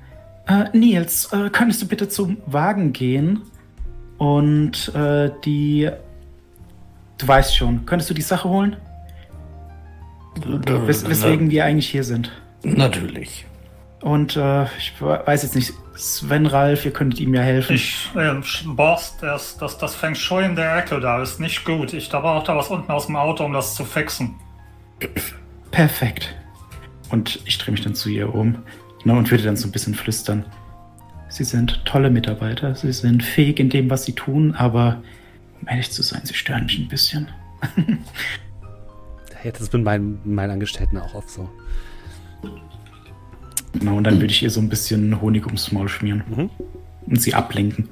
Äh, 0.46 0.64
Nils, 0.76 1.32
äh, 1.32 1.50
könntest 1.50 1.82
du 1.82 1.88
bitte 1.88 2.08
zum 2.08 2.38
Wagen 2.46 2.92
gehen 2.92 3.42
und 4.18 4.94
äh, 4.94 5.30
die. 5.44 5.90
Du 7.18 7.26
weißt 7.28 7.56
schon, 7.56 7.86
könntest 7.86 8.10
du 8.10 8.14
die 8.14 8.22
Sache 8.22 8.48
holen? 8.48 8.76
Wes 10.44 11.08
weswegen 11.08 11.50
wir 11.50 11.64
eigentlich 11.64 11.88
hier 11.88 12.04
sind. 12.04 12.32
Natürlich. 12.62 13.46
Und 14.00 14.36
äh, 14.36 14.64
ich 14.78 14.92
weiß 15.00 15.42
jetzt 15.42 15.54
nicht, 15.54 15.72
Sven 15.94 16.46
Ralf, 16.46 16.84
ihr 16.84 16.92
könntet 16.92 17.20
ihm 17.20 17.34
ja 17.34 17.40
helfen. 17.40 17.74
Ich, 17.74 18.10
ähm, 18.16 18.42
Boss, 18.76 19.16
das, 19.20 19.56
das, 19.56 19.78
das 19.78 19.94
Feng 19.94 20.14
Shui 20.14 20.44
in 20.44 20.54
der 20.54 20.76
Ecke 20.76 21.00
da 21.00 21.22
ist 21.22 21.40
nicht 21.40 21.64
gut. 21.64 21.92
Ich 21.92 22.08
da 22.08 22.20
brauche 22.20 22.46
da 22.46 22.56
was 22.56 22.68
unten 22.68 22.90
aus 22.90 23.06
dem 23.06 23.16
Auto, 23.16 23.44
um 23.44 23.52
das 23.52 23.74
zu 23.74 23.84
fixen. 23.84 24.34
Perfekt. 25.70 26.34
Und 27.10 27.40
ich 27.44 27.58
drehe 27.58 27.72
mich 27.72 27.82
dann 27.82 27.94
zu 27.94 28.08
ihr 28.08 28.34
um 28.34 28.58
ne, 29.04 29.14
und 29.14 29.30
würde 29.30 29.44
dann 29.44 29.56
so 29.56 29.68
ein 29.68 29.72
bisschen 29.72 29.94
flüstern. 29.94 30.44
Sie 31.28 31.44
sind 31.44 31.84
tolle 31.84 32.10
Mitarbeiter, 32.10 32.74
sie 32.74 32.92
sind 32.92 33.22
fähig 33.22 33.58
in 33.58 33.70
dem, 33.70 33.90
was 33.90 34.04
sie 34.04 34.12
tun, 34.12 34.54
aber 34.54 35.02
um 35.60 35.68
ehrlich 35.68 35.90
zu 35.90 36.02
sein, 36.02 36.20
sie 36.24 36.34
stören 36.34 36.66
mich 36.66 36.78
ein 36.78 36.88
bisschen. 36.88 37.28
das 39.44 39.60
ist 39.60 39.72
mit 39.72 39.84
meinen, 39.84 40.20
meinen 40.24 40.52
Angestellten 40.52 40.98
auch 40.98 41.14
oft 41.14 41.30
so. 41.30 41.48
Genau, 43.72 43.96
und 43.96 44.04
dann 44.04 44.16
würde 44.16 44.32
ich 44.32 44.42
ihr 44.42 44.50
so 44.50 44.60
ein 44.60 44.68
bisschen 44.68 45.20
Honig 45.20 45.46
ums 45.46 45.72
Maul 45.72 45.88
schmieren. 45.88 46.24
Mhm. 46.28 46.50
Und 47.06 47.22
sie 47.22 47.34
ablenken. 47.34 47.90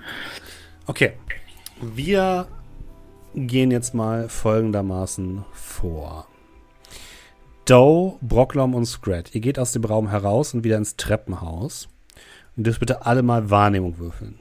Okay. 0.87 1.12
Wir 1.81 2.47
gehen 3.35 3.71
jetzt 3.71 3.95
mal 3.95 4.29
folgendermaßen 4.29 5.45
vor. 5.53 6.27
Doe, 7.65 8.16
Brocklom 8.21 8.75
und 8.75 8.87
Scrat, 8.87 9.35
ihr 9.35 9.41
geht 9.41 9.59
aus 9.59 9.73
dem 9.73 9.85
Raum 9.85 10.09
heraus 10.09 10.55
und 10.55 10.65
wieder 10.65 10.77
ins 10.77 10.97
Treppenhaus. 10.97 11.89
Und 12.57 12.66
dürft 12.66 12.81
bitte 12.81 13.05
alle 13.05 13.23
mal 13.23 13.51
Wahrnehmung 13.51 13.99
würfeln. 13.99 14.39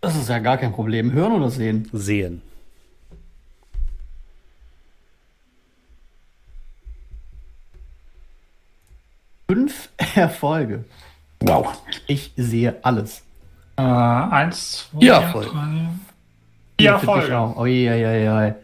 Das 0.00 0.16
ist 0.16 0.28
ja 0.28 0.38
gar 0.38 0.58
kein 0.58 0.72
Problem. 0.72 1.12
Hören 1.12 1.32
oder 1.32 1.50
sehen? 1.50 1.88
Sehen. 1.92 2.42
Fünf 9.52 9.90
Erfolge. 10.14 10.86
Wow. 11.40 11.78
Ich 12.06 12.32
sehe 12.38 12.76
alles. 12.82 13.22
Äh, 13.76 13.82
eins, 13.82 14.88
zwei, 14.90 15.04
ja, 15.04 15.20
voll. 15.30 15.44
drei. 15.44 15.88
Vier 16.80 16.90
Erfolge. 16.92 17.54
Oh, 17.56 17.66
je, 17.66 17.94
je, 17.94 18.22
je. 18.22 18.54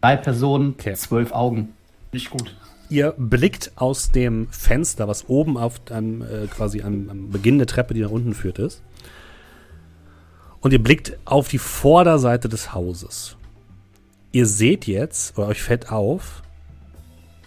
Drei 0.00 0.16
Personen, 0.16 0.70
okay. 0.70 0.94
zwölf 0.94 1.32
Augen. 1.32 1.74
Nicht 2.12 2.30
gut. 2.30 2.56
Ihr 2.88 3.12
blickt 3.18 3.72
aus 3.76 4.10
dem 4.10 4.48
Fenster, 4.48 5.06
was 5.06 5.28
oben 5.28 5.58
auf 5.58 5.82
einem, 5.90 6.22
äh, 6.22 6.46
quasi 6.46 6.80
am, 6.80 7.10
am, 7.10 7.30
Beginn 7.30 7.58
der 7.58 7.66
Treppe, 7.66 7.92
die 7.92 8.00
nach 8.00 8.10
unten 8.10 8.32
führt, 8.32 8.58
ist. 8.58 8.80
Und 10.60 10.72
ihr 10.72 10.82
blickt 10.82 11.18
auf 11.26 11.48
die 11.48 11.58
Vorderseite 11.58 12.48
des 12.48 12.72
Hauses. 12.72 13.36
Ihr 14.32 14.46
seht 14.46 14.86
jetzt, 14.86 15.36
oder 15.36 15.48
euch 15.48 15.60
fällt 15.60 15.92
auf, 15.92 16.42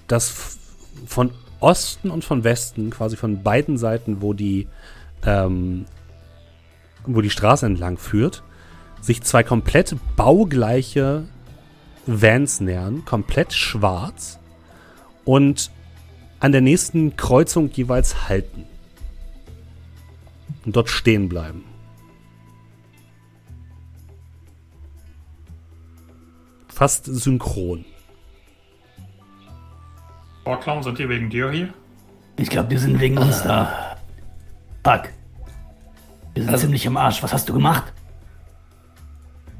dass 0.07 0.59
von 1.07 1.31
Osten 1.59 2.09
und 2.09 2.23
von 2.23 2.43
Westen, 2.43 2.89
quasi 2.89 3.15
von 3.15 3.43
beiden 3.43 3.77
Seiten, 3.77 4.21
wo 4.21 4.33
die, 4.33 4.67
ähm, 5.25 5.85
wo 7.05 7.21
die 7.21 7.29
Straße 7.29 7.65
entlang 7.65 7.97
führt, 7.97 8.43
sich 9.01 9.23
zwei 9.23 9.43
komplett 9.43 9.95
baugleiche 10.15 11.25
Vans 12.05 12.61
nähern, 12.61 13.03
komplett 13.05 13.53
schwarz 13.53 14.39
und 15.25 15.71
an 16.39 16.51
der 16.51 16.61
nächsten 16.61 17.15
Kreuzung 17.17 17.69
jeweils 17.71 18.29
halten. 18.29 18.65
Und 20.65 20.75
dort 20.75 20.89
stehen 20.89 21.27
bleiben. 21.27 21.63
Fast 26.67 27.05
synchron. 27.05 27.85
Vorklauen, 30.47 30.81
sind 30.81 30.97
die 30.97 31.09
wegen 31.09 31.29
dir 31.29 31.51
hier? 31.51 31.73
Ich 32.37 32.49
glaube, 32.49 32.69
die 32.69 32.77
sind 32.77 33.01
wegen 33.01 33.17
uns 33.17 33.43
da. 33.43 33.97
Fuck. 34.81 35.09
Wir 36.33 36.43
sind 36.43 36.53
also, 36.53 36.61
ziemlich 36.61 36.87
am 36.87 36.95
Arsch. 36.95 37.21
Was 37.21 37.33
hast 37.33 37.49
du 37.49 37.53
gemacht? 37.53 37.91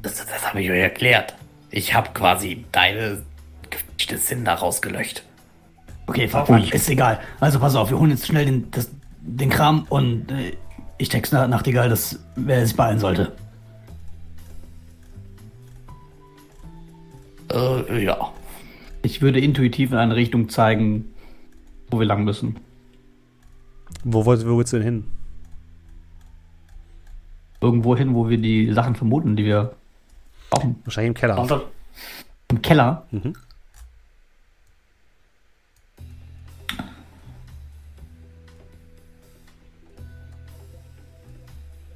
Das, 0.00 0.14
das 0.14 0.48
habe 0.48 0.62
ich 0.62 0.70
euch 0.70 0.78
erklärt. 0.78 1.34
Ich 1.70 1.92
habe 1.92 2.08
quasi 2.14 2.64
deine 2.72 3.22
gefälschte 3.68 4.16
Sinn 4.16 4.46
da 4.46 4.54
rausgelöscht. 4.54 5.24
Okay, 6.06 6.26
fuck, 6.26 6.46
fuck, 6.46 6.72
ist 6.72 6.88
egal. 6.88 7.20
Also 7.38 7.60
pass 7.60 7.74
auf, 7.74 7.90
wir 7.90 7.98
holen 7.98 8.12
jetzt 8.12 8.26
schnell 8.26 8.46
den, 8.46 8.70
das, 8.70 8.90
den 9.20 9.50
Kram 9.50 9.84
und 9.90 10.30
äh, 10.32 10.56
ich 10.96 11.10
texte 11.10 11.36
nach 11.36 11.48
Nachtigall, 11.48 11.90
dass 11.90 12.18
wer 12.34 12.66
sich 12.66 12.74
beeilen 12.74 12.98
sollte. 12.98 13.36
Äh, 17.52 18.04
ja. 18.04 18.32
Ich 19.08 19.22
würde 19.22 19.40
intuitiv 19.40 19.90
in 19.90 19.96
eine 19.96 20.16
Richtung 20.16 20.50
zeigen, 20.50 21.14
wo 21.90 21.98
wir 21.98 22.04
lang 22.04 22.24
müssen. 22.24 22.58
Wo, 24.04 24.26
wo, 24.26 24.32
wo 24.32 24.58
willst 24.58 24.74
du 24.74 24.76
denn 24.76 24.84
hin? 24.84 25.04
Irgendwo 27.62 27.96
hin, 27.96 28.14
wo 28.14 28.28
wir 28.28 28.36
die 28.36 28.70
Sachen 28.74 28.96
vermuten, 28.96 29.34
die 29.34 29.46
wir 29.46 29.74
brauchen. 30.50 30.76
Wahrscheinlich 30.84 31.08
im 31.08 31.14
Keller. 31.14 31.62
Im 32.48 32.60
Keller? 32.60 33.06
Mhm. 33.10 33.32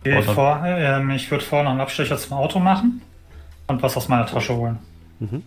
Ich, 0.02 0.24
vor, 0.24 0.64
äh, 0.64 1.14
ich 1.14 1.30
würde 1.30 1.44
vorher 1.44 1.64
noch 1.64 1.72
einen 1.72 1.80
Abstecher 1.82 2.16
zum 2.16 2.38
Auto 2.38 2.58
machen 2.58 3.02
und 3.66 3.82
was 3.82 3.98
aus 3.98 4.08
meiner 4.08 4.24
Tasche 4.24 4.56
holen. 4.56 4.78
Mhm. 5.20 5.42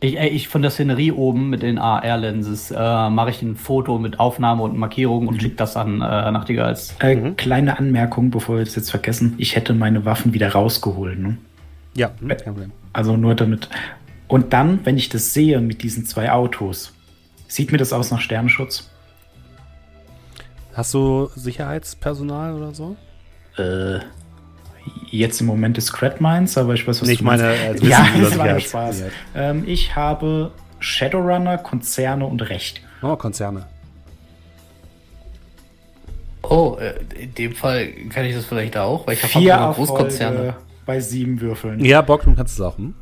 Ich, 0.00 0.16
ich 0.16 0.48
von 0.48 0.62
der 0.62 0.70
Szenerie 0.70 1.10
oben 1.10 1.50
mit 1.50 1.62
den 1.62 1.78
AR-Lenses 1.78 2.70
äh, 2.70 3.10
mache 3.10 3.30
ich 3.30 3.42
ein 3.42 3.56
Foto 3.56 3.98
mit 3.98 4.20
Aufnahme 4.20 4.62
und 4.62 4.76
Markierung 4.76 5.26
und 5.26 5.36
mhm. 5.36 5.40
schicke 5.40 5.56
das 5.56 5.76
an 5.76 6.00
äh, 6.00 6.30
Nachtigalls. 6.30 6.94
Äh, 7.00 7.16
mhm. 7.16 7.36
Kleine 7.36 7.78
Anmerkung, 7.78 8.30
bevor 8.30 8.58
wir 8.58 8.64
das 8.64 8.76
jetzt 8.76 8.90
vergessen. 8.90 9.34
Ich 9.38 9.56
hätte 9.56 9.74
meine 9.74 10.04
Waffen 10.04 10.32
wieder 10.34 10.52
rausgeholt. 10.52 11.18
Ne? 11.18 11.36
Ja, 11.94 12.12
kein 12.28 12.38
Problem. 12.38 12.72
Also 12.92 13.16
nur 13.16 13.34
damit. 13.34 13.68
Und 14.28 14.52
dann, 14.52 14.84
wenn 14.84 14.96
ich 14.96 15.08
das 15.08 15.34
sehe 15.34 15.60
mit 15.60 15.82
diesen 15.82 16.06
zwei 16.06 16.30
Autos, 16.30 16.92
sieht 17.48 17.72
mir 17.72 17.78
das 17.78 17.92
aus 17.92 18.12
nach 18.12 18.20
Sternenschutz? 18.20 18.90
Hast 20.74 20.94
du 20.94 21.28
Sicherheitspersonal 21.34 22.54
oder 22.54 22.72
so? 22.72 22.96
Äh, 23.56 23.98
jetzt 25.10 25.40
im 25.40 25.46
Moment 25.46 25.78
ist 25.78 25.86
Scrat 25.86 26.20
meins, 26.20 26.56
aber 26.58 26.74
ich 26.74 26.86
weiß, 26.86 27.00
was 27.00 27.08
Nicht 27.08 27.20
du 27.20 27.24
meine, 27.24 27.44
also 27.48 27.84
Ja, 27.86 28.06
das 28.20 28.38
war 28.38 28.46
ja 28.46 28.60
Spaß. 28.60 29.04
Ähm, 29.34 29.64
ich 29.66 29.94
habe 29.96 30.52
Shadowrunner, 30.80 31.58
Konzerne 31.58 32.26
und 32.26 32.48
Recht. 32.48 32.82
Oh, 33.02 33.16
Konzerne. 33.16 33.66
Oh, 36.42 36.78
äh, 36.80 36.94
in 37.22 37.34
dem 37.34 37.54
Fall 37.54 37.88
kann 38.10 38.24
ich 38.24 38.34
das 38.34 38.46
vielleicht 38.46 38.76
auch, 38.76 39.06
weil 39.06 39.14
ich 39.14 39.22
habe 39.22 39.32
Vier 39.32 39.60
auch 39.60 39.74
Großkonzerne. 39.76 40.54
bei 40.86 41.00
sieben 41.00 41.40
Würfeln. 41.40 41.84
Ja, 41.84 42.00
Bock, 42.00 42.24
du 42.24 42.34
kannst 42.34 42.54
es 42.54 42.60
auch. 42.60 42.78
Hm? 42.78 42.94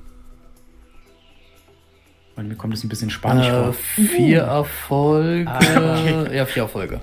Und 2.36 2.48
mir 2.48 2.54
kommt 2.54 2.74
es 2.74 2.84
ein 2.84 2.88
bisschen 2.88 3.08
spanisch 3.08 3.46
äh, 3.46 3.50
vor. 3.50 3.72
Vier 3.72 4.40
Erfolge. 4.42 5.50
Ah, 5.50 5.58
okay. 5.58 6.36
Ja, 6.36 6.44
vier 6.44 6.64
Erfolge. 6.64 7.00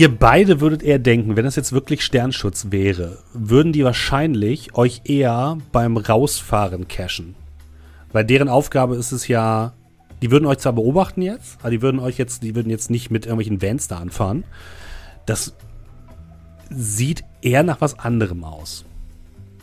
Ihr 0.00 0.08
beide 0.18 0.62
würdet 0.62 0.82
eher 0.82 0.98
denken, 0.98 1.36
wenn 1.36 1.44
das 1.44 1.56
jetzt 1.56 1.74
wirklich 1.74 2.02
Sternschutz 2.02 2.68
wäre, 2.70 3.18
würden 3.34 3.74
die 3.74 3.84
wahrscheinlich 3.84 4.74
euch 4.74 5.02
eher 5.04 5.58
beim 5.72 5.98
Rausfahren 5.98 6.88
cashen. 6.88 7.34
Weil 8.10 8.24
deren 8.24 8.48
Aufgabe 8.48 8.96
ist 8.96 9.12
es 9.12 9.28
ja, 9.28 9.74
die 10.22 10.30
würden 10.30 10.46
euch 10.46 10.56
zwar 10.56 10.72
beobachten 10.72 11.20
jetzt, 11.20 11.58
aber 11.60 11.70
die 11.70 11.82
würden 11.82 12.00
euch 12.00 12.16
jetzt, 12.16 12.42
die 12.42 12.54
würden 12.54 12.70
jetzt 12.70 12.88
nicht 12.88 13.10
mit 13.10 13.26
irgendwelchen 13.26 13.60
Vans 13.60 13.88
da 13.88 13.98
anfahren. 13.98 14.44
Das 15.26 15.54
sieht 16.70 17.22
eher 17.42 17.62
nach 17.62 17.82
was 17.82 17.98
anderem 17.98 18.42
aus. 18.42 18.86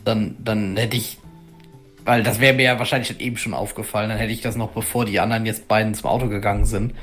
Dann, 0.04 0.36
dann 0.38 0.76
hätte 0.76 0.96
ich, 0.96 1.18
weil 2.04 2.22
das 2.22 2.38
wäre 2.38 2.54
mir 2.54 2.62
ja 2.62 2.78
wahrscheinlich 2.78 3.20
eben 3.20 3.38
schon 3.38 3.54
aufgefallen, 3.54 4.10
dann 4.10 4.18
hätte 4.18 4.32
ich 4.32 4.42
das 4.42 4.54
noch 4.54 4.70
bevor 4.70 5.04
die 5.04 5.18
anderen 5.18 5.46
jetzt 5.46 5.66
beiden 5.66 5.94
zum 5.94 6.08
Auto 6.08 6.28
gegangen 6.28 6.64
sind, 6.64 6.94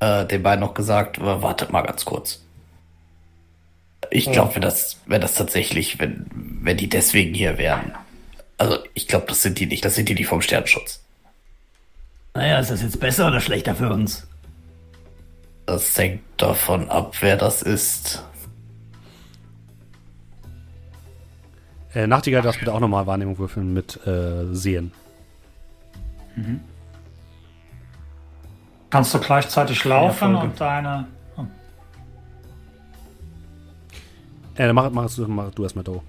äh, 0.00 0.26
den 0.26 0.42
beiden 0.42 0.60
noch 0.60 0.74
gesagt, 0.74 1.20
wartet 1.20 1.70
mal 1.70 1.82
ganz 1.82 2.04
kurz. 2.04 2.42
Ich 4.10 4.30
glaube, 4.30 4.54
wenn 4.54 4.62
das, 4.62 5.00
wenn 5.06 5.20
das 5.20 5.34
tatsächlich, 5.34 5.98
wenn, 5.98 6.26
wenn 6.62 6.76
die 6.76 6.88
deswegen 6.88 7.34
hier 7.34 7.58
wären. 7.58 7.92
Also 8.58 8.78
ich 8.94 9.08
glaube, 9.08 9.26
das 9.28 9.42
sind 9.42 9.58
die 9.58 9.66
nicht, 9.66 9.84
das 9.84 9.94
sind 9.94 10.08
die, 10.08 10.14
die 10.14 10.24
vom 10.24 10.40
Sternschutz. 10.40 11.02
Naja, 12.34 12.58
ist 12.58 12.70
das 12.70 12.82
jetzt 12.82 13.00
besser 13.00 13.28
oder 13.28 13.40
schlechter 13.40 13.74
für 13.74 13.90
uns? 13.90 14.26
Das 15.64 15.96
hängt 15.98 16.22
davon 16.36 16.88
ab, 16.90 17.16
wer 17.20 17.36
das 17.36 17.62
ist. 17.62 18.22
Äh, 21.94 22.06
Nachtigall 22.06 22.42
darfst 22.42 22.60
bitte 22.60 22.72
auch 22.72 22.80
nochmal 22.80 23.06
Wahrnehmung 23.06 23.38
würfeln 23.38 23.72
mit 23.72 23.98
äh, 24.06 24.54
Sehen. 24.54 24.92
Mhm. 26.36 26.60
Kannst 28.96 29.12
du 29.12 29.18
gleichzeitig 29.18 29.84
laufen 29.84 30.34
und 30.34 30.58
deine. 30.58 31.06
Oh. 31.36 31.44
Äh, 34.56 34.72
mach, 34.72 34.90
mach, 34.90 35.14
du, 35.14 35.28
mach 35.28 35.50
du 35.50 35.64
erstmal 35.64 35.84
do. 35.84 36.02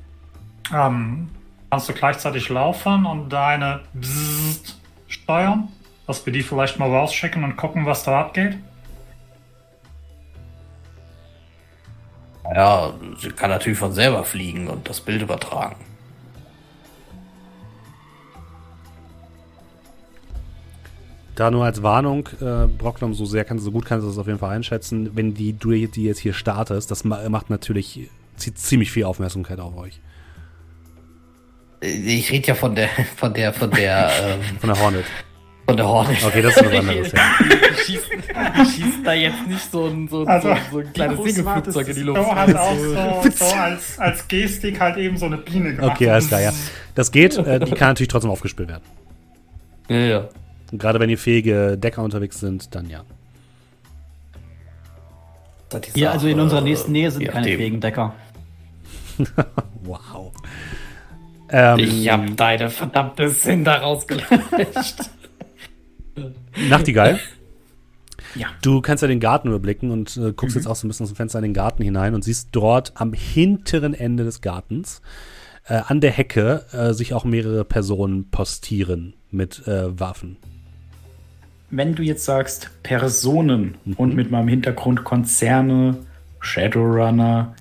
Ähm, 0.73 1.27
kannst 1.69 1.89
du 1.89 1.93
gleichzeitig 1.93 2.47
laufen 2.47 3.05
und 3.05 3.27
deine 3.27 3.81
Bzzzt 3.93 4.80
steuern? 5.09 5.68
Dass 6.05 6.26
wir 6.26 6.31
die 6.31 6.43
vielleicht 6.43 6.80
mal 6.80 6.89
rausschicken 6.89 7.43
und 7.43 7.57
gucken, 7.57 7.85
was 7.85 8.03
da 8.05 8.22
abgeht? 8.22 8.57
Ja, 12.55 12.93
sie 13.19 13.31
kann 13.31 13.49
natürlich 13.49 13.80
von 13.80 13.91
selber 13.91 14.23
fliegen 14.23 14.69
und 14.69 14.88
das 14.88 15.01
Bild 15.01 15.22
übertragen. 15.22 15.76
Da 21.38 21.51
nur 21.51 21.64
als 21.65 21.84
Warnung, 21.84 22.27
äh, 22.41 22.65
Brocklom, 22.65 23.14
so 23.14 23.26
sehr 23.26 23.45
kannst 23.45 23.61
du, 23.61 23.65
so 23.65 23.72
gut 23.72 23.85
kannst 23.85 24.03
du 24.03 24.09
das 24.09 24.18
auf 24.18 24.26
jeden 24.26 24.39
Fall 24.39 24.55
einschätzen, 24.55 25.11
wenn 25.14 25.35
die, 25.35 25.53
du 25.53 25.69
die 25.69 26.03
jetzt 26.03 26.18
hier 26.18 26.34
startest, 26.34 26.89
das 26.89 27.03
macht 27.03 27.51
natürlich, 27.51 28.09
zieht 28.38 28.57
ziemlich 28.57 28.91
viel 28.91 29.03
Aufmerksamkeit 29.03 29.59
auf 29.59 29.77
euch. 29.77 29.99
Ich 31.81 32.31
rede 32.31 32.47
ja 32.47 32.55
von 32.55 32.73
der, 32.73 32.89
von 33.18 33.34
der, 33.35 33.53
von 33.53 33.69
der, 33.69 34.09
ähm, 34.23 34.57
Von 34.59 34.69
der 34.69 34.80
Hornet. 34.80 35.05
von 35.68 35.77
der 35.77 35.88
Hornet. 35.88 36.18
Okay, 36.26 36.41
das 36.41 36.57
ist 36.57 36.65
was 36.65 36.73
anderes, 36.73 37.11
ja. 37.11 37.19
Die 37.39 38.65
schießen, 38.65 39.03
da 39.03 39.14
jetzt 39.14 39.47
nicht 39.47 39.72
so 39.72 39.85
ein, 39.85 40.07
so, 40.07 40.22
ein- 40.22 40.27
Also, 40.27 40.49
so, 40.49 40.55
so 40.72 40.77
ein 40.80 40.91
kleines? 40.93 41.23
Segelflugzeug 41.23 41.88
in 41.89 41.95
die 41.95 42.01
Luft. 42.01 42.19
Joe 42.19 42.35
hat 42.35 42.55
auch 42.55 42.76
so, 42.76 43.30
so 43.30 43.45
als, 43.53 43.99
als 43.99 44.27
Gestik 44.27 44.80
halt 44.80 44.97
eben 44.97 45.18
so 45.18 45.27
eine 45.27 45.38
Biene 45.38 45.76
gemacht. 45.76 45.91
Okay, 45.91 46.09
alles 46.09 46.27
klar, 46.30 46.41
ja. 46.41 46.51
Das 46.95 47.11
geht, 47.11 47.38
äh, 47.38 47.59
die 47.59 47.72
kann 47.73 47.89
natürlich 47.89 48.07
trotzdem 48.07 48.31
aufgespielt 48.31 48.69
werden. 48.69 48.84
Ja, 49.88 49.97
ja. 49.97 50.30
Und 50.72 50.80
gerade 50.80 50.99
wenn 50.99 51.10
hier 51.10 51.18
fähige 51.18 51.77
Decker 51.77 52.03
unterwegs 52.03 52.39
sind, 52.39 52.76
dann 52.76 52.89
ja. 52.89 53.03
Hier, 55.94 56.11
also 56.11 56.27
in 56.27 56.39
unserer 56.39 56.61
nächsten 56.61 56.91
Nähe 56.94 57.11
sind 57.11 57.26
keine 57.26 57.39
nachdem. 57.41 57.57
fähigen 57.57 57.81
Decker. 57.81 58.14
Wow. 59.84 60.34
Ähm, 61.49 61.80
Ich 61.80 62.10
hab 62.10 62.35
deine 62.35 62.69
verdammte 62.69 63.30
Sinn 63.30 63.64
da 63.64 63.77
rausgelöscht. 63.77 65.10
Nachtigall. 66.69 67.19
Ja. 68.35 68.48
Du 68.61 68.81
kannst 68.81 69.02
ja 69.02 69.07
den 69.07 69.22
Garten 69.22 69.48
überblicken 69.48 69.91
und 69.91 70.18
äh, 70.18 70.34
guckst 70.34 70.56
jetzt 70.57 70.68
auch 70.68 70.76
so 70.76 70.85
ein 70.85 70.89
bisschen 70.89 71.06
aus 71.06 71.11
dem 71.11 71.15
Fenster 71.15 71.39
in 71.39 71.44
den 71.44 71.53
Garten 71.53 71.84
hinein 71.84 72.14
und 72.15 72.23
siehst 72.23 72.49
dort 72.52 72.91
am 72.95 73.14
hinteren 73.14 73.94
Ende 73.94 74.26
des 74.26 74.41
Gartens 74.41 75.02
äh, 75.68 75.76
an 75.88 76.02
der 76.02 76.11
Hecke 76.11 76.65
äh, 76.73 76.94
sich 76.94 77.14
auch 77.14 77.23
mehrere 77.23 77.64
Personen 77.64 78.30
postieren 78.30 79.14
mit 79.31 79.65
äh, 79.68 79.98
Waffen. 79.99 80.38
Wenn 81.69 81.95
du 81.95 82.03
jetzt 82.03 82.23
sagst 82.23 82.69
Personen 82.81 83.76
und 83.98 84.15
mit 84.15 84.31
meinem 84.31 84.48
Hintergrund 84.48 85.03
Konzerne, 85.03 85.98
Shadowrunner, 86.39 87.56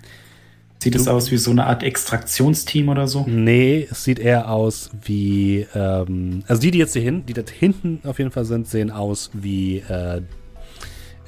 sieht 0.79 0.95
es 0.95 1.09
aus 1.09 1.33
wie 1.33 1.39
so 1.39 1.51
eine 1.51 1.67
Art 1.67 1.83
Extraktionsteam 1.83 2.89
oder 2.89 3.09
so? 3.09 3.25
Nee, 3.27 3.89
es 3.91 4.05
sieht 4.05 4.21
eher 4.21 4.49
aus 4.49 4.91
wie, 5.05 5.67
ähm, 5.75 6.45
also 6.47 6.63
die, 6.63 6.71
die 6.71 6.79
jetzt 6.79 6.93
hier 6.93 7.03
hin, 7.03 7.27
die 7.27 7.33
da 7.33 7.43
hinten 7.51 7.99
auf 8.05 8.19
jeden 8.19 8.31
Fall 8.31 8.45
sind, 8.45 8.69
sehen 8.69 8.93
aus 8.93 9.31
wie, 9.33 9.79
äh, 9.79 10.23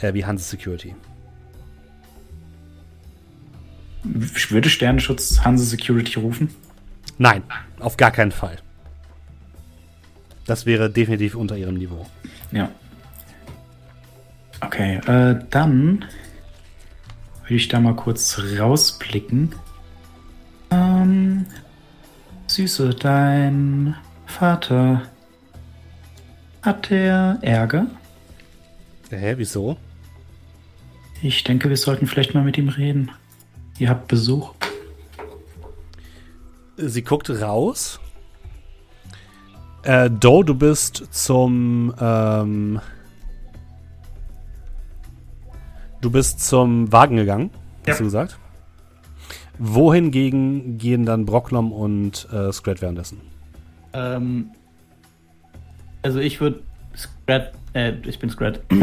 äh, 0.00 0.14
wie 0.14 0.24
Hanse 0.24 0.44
Security. 0.44 0.94
Würde 4.04 4.68
Sternenschutz 4.68 5.40
Hanse 5.40 5.64
Security 5.64 6.20
rufen? 6.20 6.50
Nein, 7.18 7.42
auf 7.80 7.96
gar 7.96 8.12
keinen 8.12 8.30
Fall. 8.30 8.58
Das 10.46 10.64
wäre 10.64 10.88
definitiv 10.88 11.34
unter 11.34 11.56
ihrem 11.56 11.74
Niveau. 11.74 12.06
Ja. 12.52 12.70
Okay, 14.60 14.96
äh, 15.06 15.44
dann 15.50 16.04
würde 17.42 17.54
ich 17.54 17.68
da 17.68 17.80
mal 17.80 17.94
kurz 17.94 18.40
rausblicken. 18.58 19.54
Ähm, 20.70 21.46
Süße, 22.46 22.90
dein 22.90 23.94
Vater 24.26 25.02
hat 26.62 26.90
der 26.90 27.38
Ärger? 27.42 27.86
Hä, 29.10 29.34
wieso? 29.36 29.76
Ich 31.22 31.44
denke, 31.44 31.68
wir 31.68 31.76
sollten 31.76 32.06
vielleicht 32.06 32.34
mal 32.34 32.44
mit 32.44 32.58
ihm 32.58 32.68
reden. 32.68 33.10
Ihr 33.78 33.88
habt 33.88 34.08
Besuch. 34.08 34.54
Sie 36.76 37.02
guckt 37.02 37.30
raus. 37.30 38.00
Äh, 39.82 40.10
Doe, 40.10 40.44
du 40.44 40.54
bist 40.54 41.08
zum, 41.12 41.94
ähm, 42.00 42.80
du 46.00 46.10
bist 46.10 46.40
zum 46.46 46.90
Wagen 46.92 47.16
gegangen, 47.16 47.50
Ja. 47.86 47.92
hast 47.92 48.00
du 48.00 48.04
gesagt. 48.04 48.38
Wohingegen 49.58 50.78
gehen 50.78 51.04
dann 51.04 51.24
Brocklom 51.26 51.72
und 51.72 52.28
äh, 52.32 52.52
Scrat 52.52 52.80
währenddessen? 52.80 53.20
Ähm, 53.92 54.50
also 56.02 56.20
ich 56.20 56.40
würde 56.40 56.60
Scrat, 56.96 57.52
äh, 57.74 57.92
ich 58.06 58.18
bin 58.18 58.30
Scrat. 58.30 58.60
Ich 58.70 58.78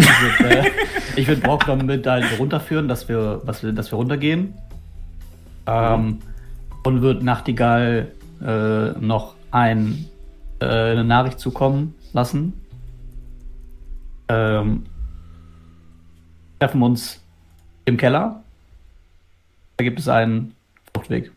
würde 0.47 0.59
äh, 0.59 0.71
ich 1.15 1.27
würd 1.27 1.43
Brocklom 1.43 1.85
mit 1.85 2.05
halt 2.07 2.25
runterführen, 2.39 2.87
dass 2.87 3.07
wir, 3.07 3.41
was 3.45 3.63
wir, 3.63 3.71
dass 3.71 3.91
wir 3.91 3.97
runtergehen. 3.97 4.53
Ähm, 5.67 6.19
und 6.83 7.01
würde 7.01 7.23
Nachtigall 7.25 8.11
äh, 8.45 8.89
noch 8.99 9.35
ein, 9.51 10.05
äh, 10.59 10.65
eine 10.65 11.03
Nachricht 11.03 11.39
zukommen 11.39 11.95
lassen. 12.13 12.53
Ähm, 14.27 14.85
treffen 16.59 16.81
uns 16.81 17.21
im 17.85 17.97
Keller. 17.97 18.43
Da 19.77 19.83
gibt 19.83 19.99
es 19.99 20.07
einen 20.07 20.55
Fluchtweg. 20.93 21.31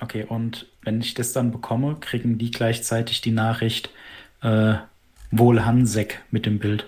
Okay, 0.00 0.24
und 0.24 0.66
wenn 0.82 1.00
ich 1.00 1.14
das 1.14 1.32
dann 1.32 1.50
bekomme, 1.50 1.96
kriegen 2.00 2.38
die 2.38 2.50
gleichzeitig 2.50 3.20
die 3.20 3.32
Nachricht 3.32 3.90
äh, 4.42 4.74
wohl 5.30 5.64
Hansek 5.64 6.22
mit 6.30 6.46
dem 6.46 6.58
Bild. 6.58 6.86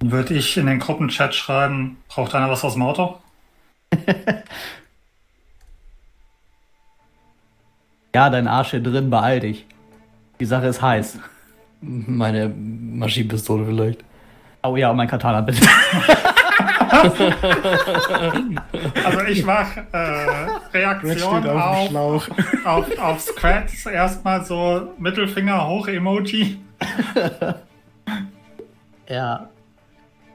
Dann 0.00 0.10
würde 0.10 0.34
ich 0.34 0.56
in 0.56 0.66
den 0.66 0.80
Gruppenchat 0.80 1.34
schreiben, 1.34 1.96
braucht 2.08 2.34
einer 2.34 2.50
was 2.50 2.64
aus 2.64 2.74
dem 2.74 2.82
Auto? 2.82 3.18
Ja, 8.14 8.30
dein 8.30 8.46
Arsch 8.46 8.70
hier 8.70 8.82
drin, 8.82 9.10
beeil 9.10 9.40
dich. 9.40 9.66
Die 10.38 10.44
Sache 10.44 10.66
ist 10.66 10.80
heiß. 10.80 11.18
Meine 11.80 12.48
Maschinenpistole 12.48 13.66
vielleicht. 13.66 14.04
Oh 14.62 14.76
ja, 14.76 14.92
mein 14.92 15.08
Katana 15.08 15.40
bitte. 15.40 15.66
Also 19.04 19.20
ich 19.28 19.44
mache 19.44 19.80
äh, 19.92 20.76
Reaktion 20.76 21.46
auf, 21.46 21.88
Schlauch. 21.88 22.28
auf, 22.64 22.98
auf 22.98 23.20
Scratch. 23.20 23.86
Erstmal 23.86 24.44
so 24.44 24.92
Mittelfinger 24.98 25.66
hoch 25.68 25.88
Emoji. 25.88 26.60
ja. 29.08 29.48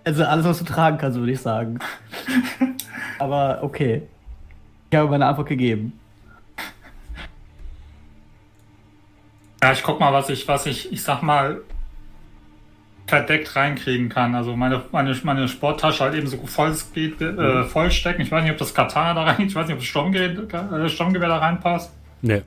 Also 0.04 0.26
alles, 0.26 0.46
was 0.46 0.60
du 0.60 0.66
tragen 0.66 0.98
kannst, 0.98 1.18
würde 1.18 1.32
ich 1.32 1.40
sagen. 1.40 1.80
Aber 3.20 3.60
okay. 3.62 4.04
Ich 4.92 4.98
habe 4.98 5.10
meine 5.10 5.26
Antwort 5.26 5.48
gegeben. 5.48 5.98
Ja, 9.62 9.72
ich 9.74 9.84
guck 9.84 10.00
mal, 10.00 10.14
was 10.14 10.30
ich, 10.30 10.48
was 10.48 10.66
ich, 10.66 10.92
ich 10.92 11.04
sag 11.04 11.22
mal, 11.22 11.62
verdeckt 13.08 13.56
reinkriegen 13.56 14.08
kann. 14.10 14.36
Also 14.36 14.56
meine, 14.56 14.84
meine, 14.92 15.18
meine 15.24 15.48
Sporttasche 15.48 16.04
halt 16.04 16.14
eben 16.16 16.28
so 16.28 16.38
Vollspeed 16.38 17.20
äh, 17.22 17.64
vollstecken. 17.66 18.22
Ich 18.22 18.32
weiß 18.32 18.44
nicht, 18.44 18.52
ob 18.52 18.58
das 18.60 18.74
Katana 18.74 19.14
da 19.16 19.32
rein, 19.32 19.48
ich 19.48 19.56
weiß 19.56 19.66
nicht, 19.68 19.74
ob 19.74 19.80
das 19.80 19.88
Sturmgerät, 19.88 20.54
äh, 20.54 20.90
Sturmgewehr 20.90 21.28
da 21.28 21.38
reinpasst. 21.40 21.92
Nee. 22.22 22.44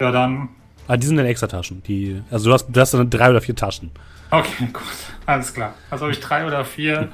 Ja, 0.00 0.10
dann. 0.10 0.48
Ah, 0.88 0.96
die 0.96 1.06
sind 1.06 1.18
in 1.18 1.26
extra 1.26 1.46
Taschen. 1.46 1.82
Die, 1.84 2.20
also 2.30 2.48
du 2.48 2.54
hast, 2.54 2.66
du 2.68 2.80
hast 2.80 2.94
dann 2.94 3.08
drei 3.10 3.30
oder 3.30 3.40
vier 3.40 3.54
Taschen. 3.54 3.90
Okay, 4.30 4.66
gut. 4.72 4.82
Alles 5.26 5.52
klar. 5.52 5.74
Also 5.90 6.04
habe 6.06 6.12
ich 6.12 6.20
drei 6.20 6.46
oder 6.46 6.64
vier. 6.64 7.08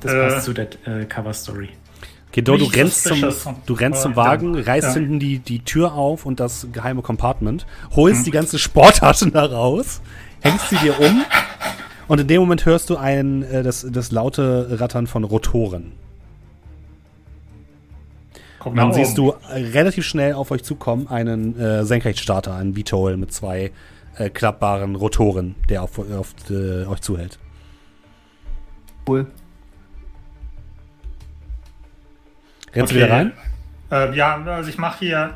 Das 0.00 0.12
Äh. 0.12 0.28
passt 0.28 0.44
zu 0.44 0.52
der 0.52 0.68
äh, 0.86 1.04
Cover-Story. 1.06 1.70
Okay, 2.32 2.40
Doe, 2.40 2.56
du 2.56 2.64
rennst, 2.64 3.04
zum, 3.04 3.20
du 3.66 3.74
rennst 3.74 4.00
zum 4.00 4.12
Ja. 4.12 4.16
Wagen, 4.16 4.54
reißt 4.58 4.86
Ja. 4.88 4.94
hinten 4.94 5.18
die, 5.18 5.38
die 5.38 5.58
Tür 5.58 5.92
auf 5.92 6.24
und 6.24 6.40
das 6.40 6.66
geheime 6.72 7.02
Compartment, 7.02 7.66
holst 7.94 8.26
die 8.26 8.30
ganze 8.30 8.58
Sporttaschen 8.58 9.32
da 9.32 9.44
raus, 9.44 10.00
hängst 10.40 10.70
sie 10.70 10.76
dir 10.76 10.98
um 10.98 11.26
und 12.08 12.20
in 12.20 12.26
dem 12.28 12.40
Moment 12.40 12.64
hörst 12.64 12.88
du 12.88 12.96
ein, 12.96 13.42
äh, 13.42 13.62
das, 13.62 13.86
das 13.86 14.12
laute 14.12 14.80
Rattern 14.80 15.06
von 15.06 15.24
Rotoren. 15.24 15.92
Guck 18.60 18.76
dann 18.76 18.94
siehst 18.94 19.18
oben. 19.18 19.34
du 19.50 19.54
relativ 19.54 20.06
schnell 20.06 20.32
auf 20.32 20.52
euch 20.52 20.62
zukommen 20.62 21.08
einen 21.08 21.58
äh, 21.60 21.84
Senkrechtstarter, 21.84 22.54
einen 22.54 22.74
VTOL 22.74 23.18
mit 23.18 23.30
zwei 23.34 23.72
äh, 24.16 24.30
klappbaren 24.30 24.94
Rotoren, 24.96 25.54
der 25.68 25.82
auf, 25.82 25.98
auf 25.98 26.34
äh, 26.48 26.86
euch 26.86 27.00
zuhält. 27.02 27.38
Cool. 29.06 29.26
Rennst 32.74 32.92
du 32.92 32.96
Okay. 32.96 33.04
wieder 33.04 33.10
rein? 33.14 33.32
Äh, 33.90 34.16
ja, 34.16 34.36
also 34.42 34.68
ich 34.70 34.78
mache 34.78 34.98
hier 35.00 35.34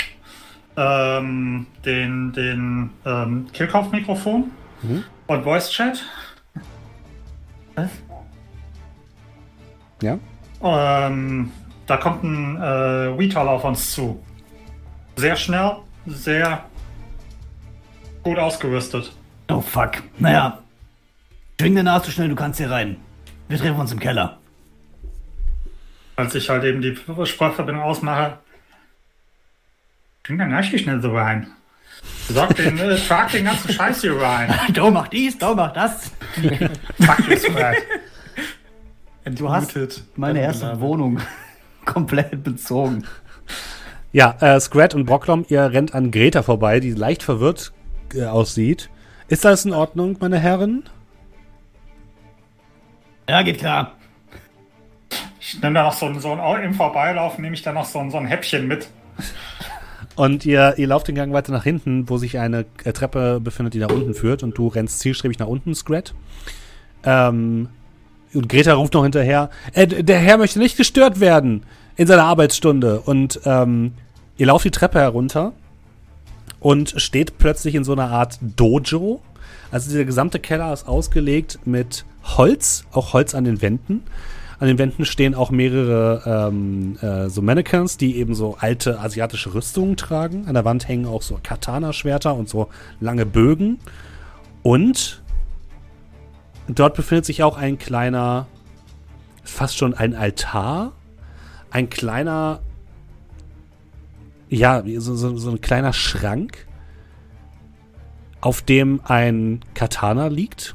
ähm, 0.76 1.66
den, 1.84 2.32
den 2.32 2.90
ähm, 3.04 3.46
Killkopf-Mikrofon 3.52 4.50
Mhm. 4.82 5.04
und 5.26 5.42
Voice-Chat. 5.44 6.04
Was? 7.74 7.90
Ja? 10.02 10.18
Ähm, 10.62 11.50
da 11.86 11.96
kommt 11.96 12.22
ein 12.24 12.56
äh, 12.56 13.18
Weetol 13.18 13.48
auf 13.48 13.64
uns 13.64 13.92
zu. 13.92 14.22
Sehr 15.16 15.36
schnell, 15.36 15.76
sehr 16.06 16.64
gut 18.22 18.38
ausgerüstet. 18.38 19.12
Oh 19.48 19.60
fuck. 19.60 20.02
Naja. 20.18 20.58
Schwing 21.60 21.74
den 21.74 21.88
Arsch 21.88 22.04
so 22.06 22.10
schnell, 22.10 22.28
du 22.28 22.34
kannst 22.34 22.58
hier 22.58 22.70
rein. 22.70 22.96
Wir 23.48 23.56
treffen 23.58 23.78
uns 23.80 23.92
im 23.92 24.00
Keller. 24.00 24.38
Als 26.16 26.34
ich 26.34 26.48
halt 26.48 26.64
eben 26.64 26.80
die 26.80 26.96
Sprachverbindung 26.96 27.82
ausmache, 27.82 28.38
bring 30.22 30.38
dann 30.38 30.50
nicht 30.50 30.80
schnell 30.80 31.00
so 31.00 31.14
rein. 31.14 31.48
Sag 32.28 32.56
den, 32.56 32.78
äh, 32.78 32.96
trag 33.08 33.30
den 33.30 33.44
ganzen 33.44 33.72
Scheiß 33.72 34.00
hier 34.00 34.20
rein. 34.20 34.52
Da 34.72 34.90
mach 34.90 35.08
dies, 35.08 35.38
da 35.38 35.54
mach 35.54 35.72
das. 35.72 36.10
Fuck 37.00 37.28
you. 37.28 39.32
Du 39.32 39.50
hast 39.50 39.76
meine 40.16 40.40
erste 40.40 40.80
Wohnung 40.80 41.20
komplett 41.84 42.42
bezogen. 42.42 43.04
Ja, 44.12 44.36
äh, 44.40 44.58
Scrat 44.60 44.94
und 44.94 45.04
Brocklom, 45.04 45.44
ihr 45.48 45.72
rennt 45.72 45.94
an 45.94 46.10
Greta 46.10 46.42
vorbei, 46.42 46.80
die 46.80 46.92
leicht 46.92 47.22
verwirrt 47.22 47.72
äh, 48.14 48.24
aussieht. 48.24 48.88
Ist 49.28 49.44
das 49.44 49.64
in 49.64 49.72
Ordnung, 49.72 50.16
meine 50.20 50.38
Herren? 50.38 50.84
Ja, 53.28 53.42
geht 53.42 53.58
klar. 53.58 53.95
Ich 55.48 55.62
nehme 55.62 55.74
da 55.74 55.84
noch 55.84 55.92
so, 55.92 56.06
ein- 56.06 56.18
so 56.20 56.32
ein, 56.32 56.62
im 56.64 56.74
Vorbeilaufen 56.74 57.42
nehme 57.42 57.54
ich 57.54 57.62
da 57.62 57.72
noch 57.72 57.84
so, 57.84 57.98
ein- 58.00 58.10
so 58.10 58.16
ein 58.16 58.26
Häppchen 58.26 58.66
mit. 58.66 58.88
Und 60.16 60.44
ihr, 60.46 60.74
ihr 60.78 60.86
lauft 60.86 61.08
den 61.08 61.14
Gang 61.14 61.32
weiter 61.32 61.52
nach 61.52 61.62
hinten, 61.64 62.08
wo 62.08 62.16
sich 62.18 62.38
eine 62.38 62.64
äh, 62.84 62.92
Treppe 62.92 63.38
befindet, 63.40 63.74
die 63.74 63.78
nach 63.78 63.90
unten 63.90 64.14
führt. 64.14 64.42
Und 64.42 64.56
du 64.58 64.68
rennst 64.68 65.00
zielstrebig 65.00 65.38
nach 65.38 65.46
unten, 65.46 65.74
Scrat. 65.74 66.14
Ähm, 67.04 67.68
und 68.34 68.48
Greta 68.48 68.74
ruft 68.74 68.94
noch 68.94 69.02
hinterher, 69.04 69.50
äh, 69.72 69.86
der 69.86 70.18
Herr 70.18 70.38
möchte 70.38 70.58
nicht 70.58 70.76
gestört 70.76 71.20
werden 71.20 71.64
in 71.96 72.06
seiner 72.06 72.24
Arbeitsstunde. 72.24 73.00
Und 73.02 73.40
ähm, 73.44 73.92
ihr 74.38 74.46
lauft 74.46 74.64
die 74.64 74.70
Treppe 74.70 74.98
herunter 75.00 75.52
und 76.60 76.94
steht 77.00 77.38
plötzlich 77.38 77.74
in 77.74 77.84
so 77.84 77.92
einer 77.92 78.10
Art 78.10 78.38
Dojo. 78.40 79.20
Also 79.70 79.90
dieser 79.90 80.04
gesamte 80.04 80.40
Keller 80.40 80.72
ist 80.72 80.88
ausgelegt 80.88 81.58
mit 81.64 82.04
Holz, 82.24 82.84
auch 82.92 83.12
Holz 83.12 83.34
an 83.34 83.44
den 83.44 83.60
Wänden. 83.62 84.02
An 84.58 84.68
den 84.68 84.78
Wänden 84.78 85.04
stehen 85.04 85.34
auch 85.34 85.50
mehrere 85.50 86.48
ähm, 86.48 86.96
äh, 87.02 87.28
so 87.28 87.42
Mannequins, 87.42 87.98
die 87.98 88.16
eben 88.16 88.34
so 88.34 88.56
alte 88.58 89.00
asiatische 89.00 89.52
Rüstungen 89.52 89.96
tragen. 89.96 90.46
An 90.46 90.54
der 90.54 90.64
Wand 90.64 90.88
hängen 90.88 91.04
auch 91.06 91.20
so 91.20 91.38
Katana-Schwerter 91.42 92.34
und 92.34 92.48
so 92.48 92.68
lange 92.98 93.26
Bögen. 93.26 93.78
Und 94.62 95.22
dort 96.68 96.94
befindet 96.94 97.26
sich 97.26 97.42
auch 97.42 97.58
ein 97.58 97.78
kleiner, 97.78 98.46
fast 99.44 99.76
schon 99.76 99.92
ein 99.92 100.14
Altar. 100.14 100.92
Ein 101.70 101.90
kleiner, 101.90 102.60
ja, 104.48 104.82
so, 104.98 105.16
so, 105.16 105.36
so 105.36 105.50
ein 105.50 105.60
kleiner 105.60 105.92
Schrank, 105.92 106.66
auf 108.40 108.62
dem 108.62 109.02
ein 109.04 109.60
Katana 109.74 110.28
liegt. 110.28 110.74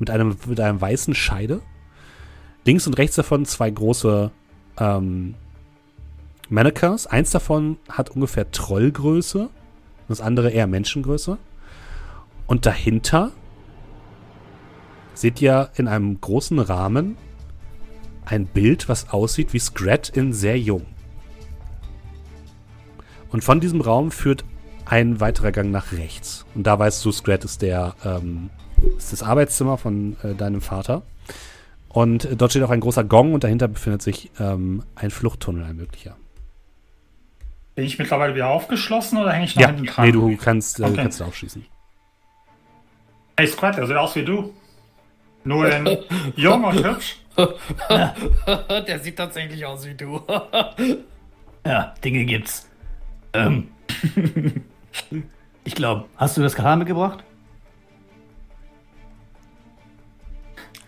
Mit 0.00 0.10
einem, 0.10 0.36
mit 0.46 0.58
einem 0.58 0.80
weißen 0.80 1.14
Scheide. 1.14 1.62
Links 2.66 2.86
und 2.88 2.98
rechts 2.98 3.14
davon 3.14 3.46
zwei 3.46 3.70
große 3.70 4.32
ähm, 4.78 5.34
Mannequins. 6.48 7.06
Eins 7.06 7.30
davon 7.30 7.78
hat 7.88 8.10
ungefähr 8.10 8.50
Trollgröße, 8.50 9.48
das 10.08 10.20
andere 10.20 10.50
eher 10.50 10.66
Menschengröße. 10.66 11.38
Und 12.48 12.66
dahinter 12.66 13.30
seht 15.14 15.40
ihr 15.40 15.70
in 15.76 15.86
einem 15.86 16.20
großen 16.20 16.58
Rahmen 16.58 17.16
ein 18.24 18.46
Bild, 18.46 18.88
was 18.88 19.10
aussieht 19.10 19.52
wie 19.52 19.60
Scrat 19.60 20.08
in 20.08 20.32
sehr 20.32 20.58
jung. 20.58 20.86
Und 23.30 23.44
von 23.44 23.60
diesem 23.60 23.80
Raum 23.80 24.10
führt 24.10 24.44
ein 24.84 25.20
weiterer 25.20 25.52
Gang 25.52 25.70
nach 25.70 25.92
rechts. 25.92 26.44
Und 26.54 26.66
da 26.66 26.76
weißt 26.76 27.04
du, 27.04 27.12
Scrat 27.12 27.44
ist 27.44 27.62
der 27.62 27.94
ähm, 28.04 28.50
ist 28.98 29.12
das 29.12 29.22
Arbeitszimmer 29.22 29.78
von 29.78 30.16
äh, 30.22 30.34
deinem 30.34 30.60
Vater. 30.60 31.02
Und 31.96 32.26
äh, 32.26 32.36
dort 32.36 32.50
steht 32.52 32.62
auch 32.62 32.68
ein 32.70 32.80
großer 32.80 33.04
Gong 33.04 33.32
und 33.32 33.42
dahinter 33.42 33.68
befindet 33.68 34.02
sich 34.02 34.30
ähm, 34.38 34.82
ein 34.96 35.10
Fluchttunnel, 35.10 35.64
ein 35.64 35.76
möglicher. 35.76 36.14
Bin 37.74 37.86
ich 37.86 37.98
mittlerweile 37.98 38.34
wieder 38.34 38.48
aufgeschlossen 38.48 39.16
oder 39.16 39.32
hänge 39.32 39.46
ich 39.46 39.54
noch 39.56 39.62
Ja, 39.62 39.68
hinten 39.68 39.86
dran? 39.86 40.04
nee, 40.04 40.12
du 40.12 40.36
kannst, 40.36 40.78
äh, 40.78 40.84
Okay. 40.84 40.94
kannst 40.96 41.22
aufschließen. 41.22 41.64
Hey 43.38 43.46
Squat, 43.46 43.78
der 43.78 43.86
sieht 43.86 43.96
aus 43.96 44.14
wie 44.14 44.24
du. 44.26 44.52
Nur 45.44 45.72
in 45.72 45.98
jung 46.36 46.64
und 46.64 46.84
hübsch. 46.84 47.16
Der 47.88 48.98
sieht 49.00 49.16
tatsächlich 49.16 49.64
aus 49.64 49.86
wie 49.86 49.94
du. 49.94 50.20
Ja, 51.66 51.94
Dinge 52.04 52.24
gibt's. 52.26 52.68
Ähm. 53.32 53.68
ich 55.64 55.74
glaube, 55.74 56.04
hast 56.16 56.36
du 56.36 56.42
das 56.42 56.54
Katana 56.54 56.76
mitgebracht? 56.76 57.24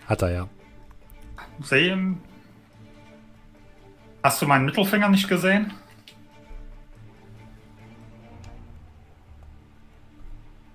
Hat 0.07 0.21
er 0.21 0.31
ja. 0.31 0.47
Sehen. 1.61 2.21
Hast 4.23 4.41
du 4.41 4.47
meinen 4.47 4.65
Mittelfinger 4.65 5.09
nicht 5.09 5.27
gesehen? 5.27 5.73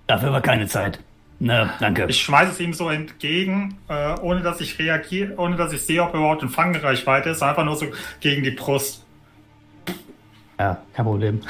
Dafür 0.07 0.31
war 0.31 0.41
keine 0.41 0.67
Zeit. 0.67 0.99
Na, 1.39 1.73
danke. 1.79 2.05
Ich 2.07 2.21
schmeiße 2.21 2.51
es 2.51 2.59
ihm 2.59 2.73
so 2.73 2.89
entgegen, 2.89 3.77
äh, 3.89 4.17
ohne 4.19 4.41
dass 4.41 4.61
ich 4.61 4.79
reagiere, 4.79 5.35
ohne 5.37 5.57
dass 5.57 5.73
ich 5.73 5.81
sehe, 5.81 6.01
ob 6.01 6.13
er 6.13 6.19
überhaupt 6.19 6.43
in 6.43 6.49
Fangreichweite 6.49 7.29
ist, 7.29 7.43
einfach 7.43 7.65
nur 7.65 7.75
so 7.75 7.87
gegen 8.19 8.43
die 8.43 8.51
Brust. 8.51 9.05
Ja, 10.57 10.81
kein 10.93 11.05
Problem. 11.05 11.41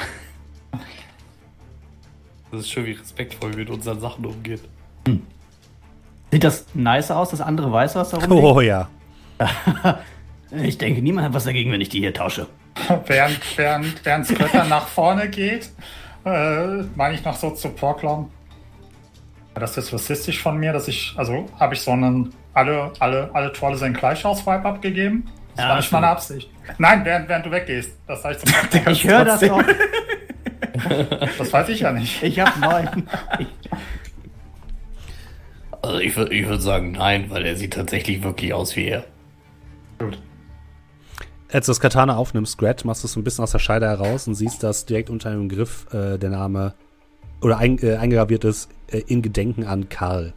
Das 2.52 2.62
ist 2.62 2.72
schön, 2.72 2.86
wie 2.86 2.94
respektvoll 2.94 3.52
wir 3.52 3.60
mit 3.60 3.70
unseren 3.70 3.99
Sachen 3.99 4.26
umgehen. 4.26 4.62
Sieht 6.32 6.44
das 6.44 6.66
nice 6.74 7.12
aus, 7.12 7.30
das 7.30 7.41
andere 7.41 7.72
Weiße, 7.72 7.99
was 7.99 8.10
da 8.10 8.18
rumliegt? 8.18 8.44
Oh 8.44 8.62
ja. 8.62 8.90
Ich 10.64 10.78
denke, 10.78 11.02
niemand 11.02 11.26
hat 11.28 11.34
was 11.34 11.44
dagegen, 11.44 11.72
wenn 11.72 11.82
ich 11.82 11.90
die 11.90 11.99
hier 11.99 12.14
tausche. 12.14 12.48
während, 13.07 13.40
während, 13.57 14.06
während 14.06 14.28
Squat 14.28 14.53
dann 14.53 14.70
nach 14.70 14.88
vorne 14.88 15.28
geht, 15.28 15.70
äh, 16.24 16.84
meine 16.95 17.16
ich 17.16 17.26
noch 17.26 17.36
so 17.36 17.49
zu 17.52 17.70
Porklom. 17.70 18.32
Das 19.56 19.76
ist 19.78 19.91
rassistisch 19.91 20.41
von 20.41 20.57
mir, 20.57 20.72
dass 20.72 20.88
ich, 20.88 21.14
also 21.18 21.48
habe 21.60 21.74
ich 21.74 21.82
so 21.82 21.91
einen, 21.91 22.34
alle, 22.53 22.94
alle, 22.99 23.30
alle 23.34 23.52
Trolle 23.53 23.76
sehen 23.78 23.94
gleich 23.94 24.24
aus 24.24 24.45
Vibe 24.45 24.66
abgegeben. 24.66 25.26
Das 25.56 25.64
Ja, 25.64 25.70
war 25.70 25.78
nicht 25.78 25.91
meine. 25.91 26.07
Absicht. 26.07 26.49
Nein, 26.78 27.03
während, 27.03 27.28
während 27.28 27.45
du 27.45 27.52
weggehst. 27.52 27.98
Das 28.07 28.22
sag 28.22 28.34
ich 28.34 28.38
zum 28.40 28.52
Porklom. 28.72 28.94
Ich 28.94 29.03
höre 29.03 29.26
das 29.26 29.44
auch. 29.49 29.64
Das 31.38 31.52
weiß 31.53 31.70
ich 31.70 31.80
ja 31.82 31.91
nicht. 31.91 32.22
Ich 32.22 32.40
hab 32.40 32.56
neun. 32.60 33.07
Also 35.82 35.99
ich 35.99 36.16
würde 36.16 36.34
ich 36.34 36.48
würd 36.48 36.62
sagen 36.62 36.91
nein, 36.94 37.30
weil 37.30 37.45
er 37.45 37.56
sieht 37.56 37.74
tatsächlich 37.74 38.24
wirklich 38.24 38.53
aus 38.53 38.76
wie 38.76 38.88
er. 38.88 39.06
Gut. 40.00 40.20
Als 41.52 41.68
du 41.68 41.72
das 41.72 41.80
Katana 41.80 42.18
aufnimmst, 42.18 42.54
Scrat, 42.54 42.86
machst 42.86 43.04
du 43.04 43.08
es 43.08 43.14
so 43.14 43.20
ein 43.20 43.24
bisschen 43.24 43.44
aus 43.44 43.52
der 43.52 43.60
Scheide 43.60 43.88
heraus 43.88 44.28
und 44.28 44.36
siehst, 44.36 44.64
dass 44.64 44.86
direkt 44.86 45.10
unter 45.10 45.32
dem 45.32 45.48
Griff 45.48 45.88
äh, 45.94 46.18
der 46.18 46.30
Name 46.30 46.74
oder 47.42 47.58
ein, 47.58 47.78
äh, 47.80 47.96
eingraviert 47.96 48.44
ist 48.44 48.70
äh, 48.88 49.00
in 49.08 49.22
Gedenken 49.22 49.64
an 49.64 49.88
Karl, 49.90 50.34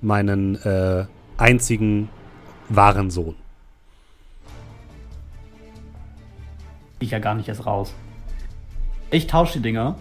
meinen 0.00 0.56
äh, 0.62 1.06
einzigen 1.36 2.08
wahren 2.68 3.10
Sohn. 3.10 3.36
ich 7.04 7.10
ja 7.10 7.18
gar 7.18 7.34
nicht 7.34 7.48
erst 7.48 7.64
raus. 7.66 7.94
Ich 9.10 9.26
tausche 9.26 9.58
die 9.58 9.62
Dinger. 9.62 9.96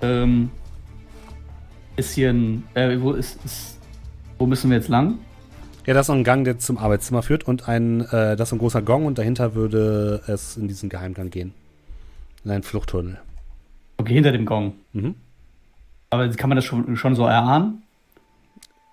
Ähm, 0.00 0.50
ist 1.96 2.14
hier 2.14 2.30
ein. 2.30 2.64
Äh, 2.74 3.00
wo 3.00 3.12
ist, 3.12 3.44
ist. 3.44 3.78
Wo 4.38 4.46
müssen 4.46 4.70
wir 4.70 4.78
jetzt 4.78 4.88
lang? 4.88 5.18
Ja, 5.84 5.94
das 5.94 6.04
ist 6.04 6.08
noch 6.08 6.16
ein 6.16 6.24
Gang, 6.24 6.44
der 6.44 6.58
zum 6.58 6.78
Arbeitszimmer 6.78 7.22
führt 7.22 7.44
und 7.44 7.68
ein, 7.68 8.02
äh, 8.02 8.36
das 8.36 8.48
ist 8.48 8.52
ein 8.52 8.58
großer 8.58 8.82
Gong 8.82 9.04
und 9.04 9.18
dahinter 9.18 9.54
würde 9.54 10.22
es 10.28 10.56
in 10.56 10.68
diesen 10.68 10.88
Geheimgang 10.88 11.30
gehen. 11.30 11.54
In 12.44 12.52
einen 12.52 12.62
Fluchttunnel. 12.62 13.18
Okay, 13.96 14.14
hinter 14.14 14.32
dem 14.32 14.46
Gong. 14.46 14.74
Mhm. 14.92 15.16
Aber 16.10 16.28
kann 16.30 16.48
man 16.48 16.56
das 16.56 16.64
schon, 16.64 16.96
schon 16.96 17.14
so 17.16 17.24
erahnen? 17.24 17.82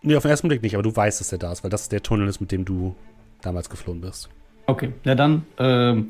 Nee, 0.02 0.16
auf 0.16 0.24
den 0.24 0.32
ersten 0.32 0.48
Blick 0.48 0.64
nicht, 0.64 0.76
aber 0.76 0.84
du 0.84 0.96
weißt, 0.96 1.20
dass 1.20 1.30
der 1.30 1.40
da 1.40 1.52
ist, 1.52 1.64
weil 1.64 1.70
das 1.70 1.90
der 1.90 2.02
Tunnel 2.02 2.28
ist, 2.28 2.40
mit 2.40 2.52
dem 2.52 2.66
du 2.66 2.96
damals 3.42 3.70
geflohen 3.70 4.02
bist. 4.02 4.30
Okay, 4.66 4.94
ja 5.04 5.16
dann. 5.16 5.46
Ähm, 5.58 6.10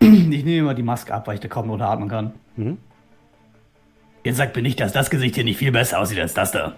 ich 0.00 0.44
nehme 0.44 0.66
mal 0.66 0.74
die 0.74 0.82
Maske 0.82 1.14
ab, 1.14 1.26
weil 1.26 1.36
ich 1.36 1.40
da 1.40 1.48
kaum 1.48 1.68
noch 1.68 1.80
atmen 1.80 2.08
kann. 2.08 2.32
Mhm. 2.56 2.78
Jetzt 4.24 4.38
sagt 4.38 4.56
mir 4.56 4.62
nicht, 4.62 4.80
dass 4.80 4.92
das 4.92 5.10
Gesicht 5.10 5.34
hier 5.34 5.44
nicht 5.44 5.58
viel 5.58 5.72
besser 5.72 6.00
aussieht 6.00 6.18
als 6.18 6.34
das 6.34 6.52
da. 6.52 6.74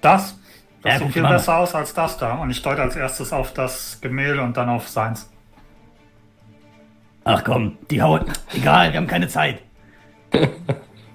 Das, 0.00 0.38
das 0.82 0.92
Ja, 0.94 0.98
sieht 0.98 1.12
viel 1.12 1.22
besser 1.22 1.58
aus 1.58 1.74
als 1.74 1.94
das 1.94 2.18
da. 2.18 2.34
Und 2.34 2.50
ich 2.50 2.62
deute 2.62 2.82
als 2.82 2.96
erstes 2.96 3.32
auf 3.32 3.52
das 3.54 3.98
Gemälde 4.00 4.42
und 4.42 4.56
dann 4.56 4.68
auf 4.68 4.88
seins. 4.88 5.28
Ach 7.24 7.44
komm, 7.44 7.78
die 7.90 8.02
hauen. 8.02 8.24
Egal, 8.52 8.92
wir 8.92 8.98
haben 8.98 9.06
keine 9.06 9.28
Zeit. 9.28 9.60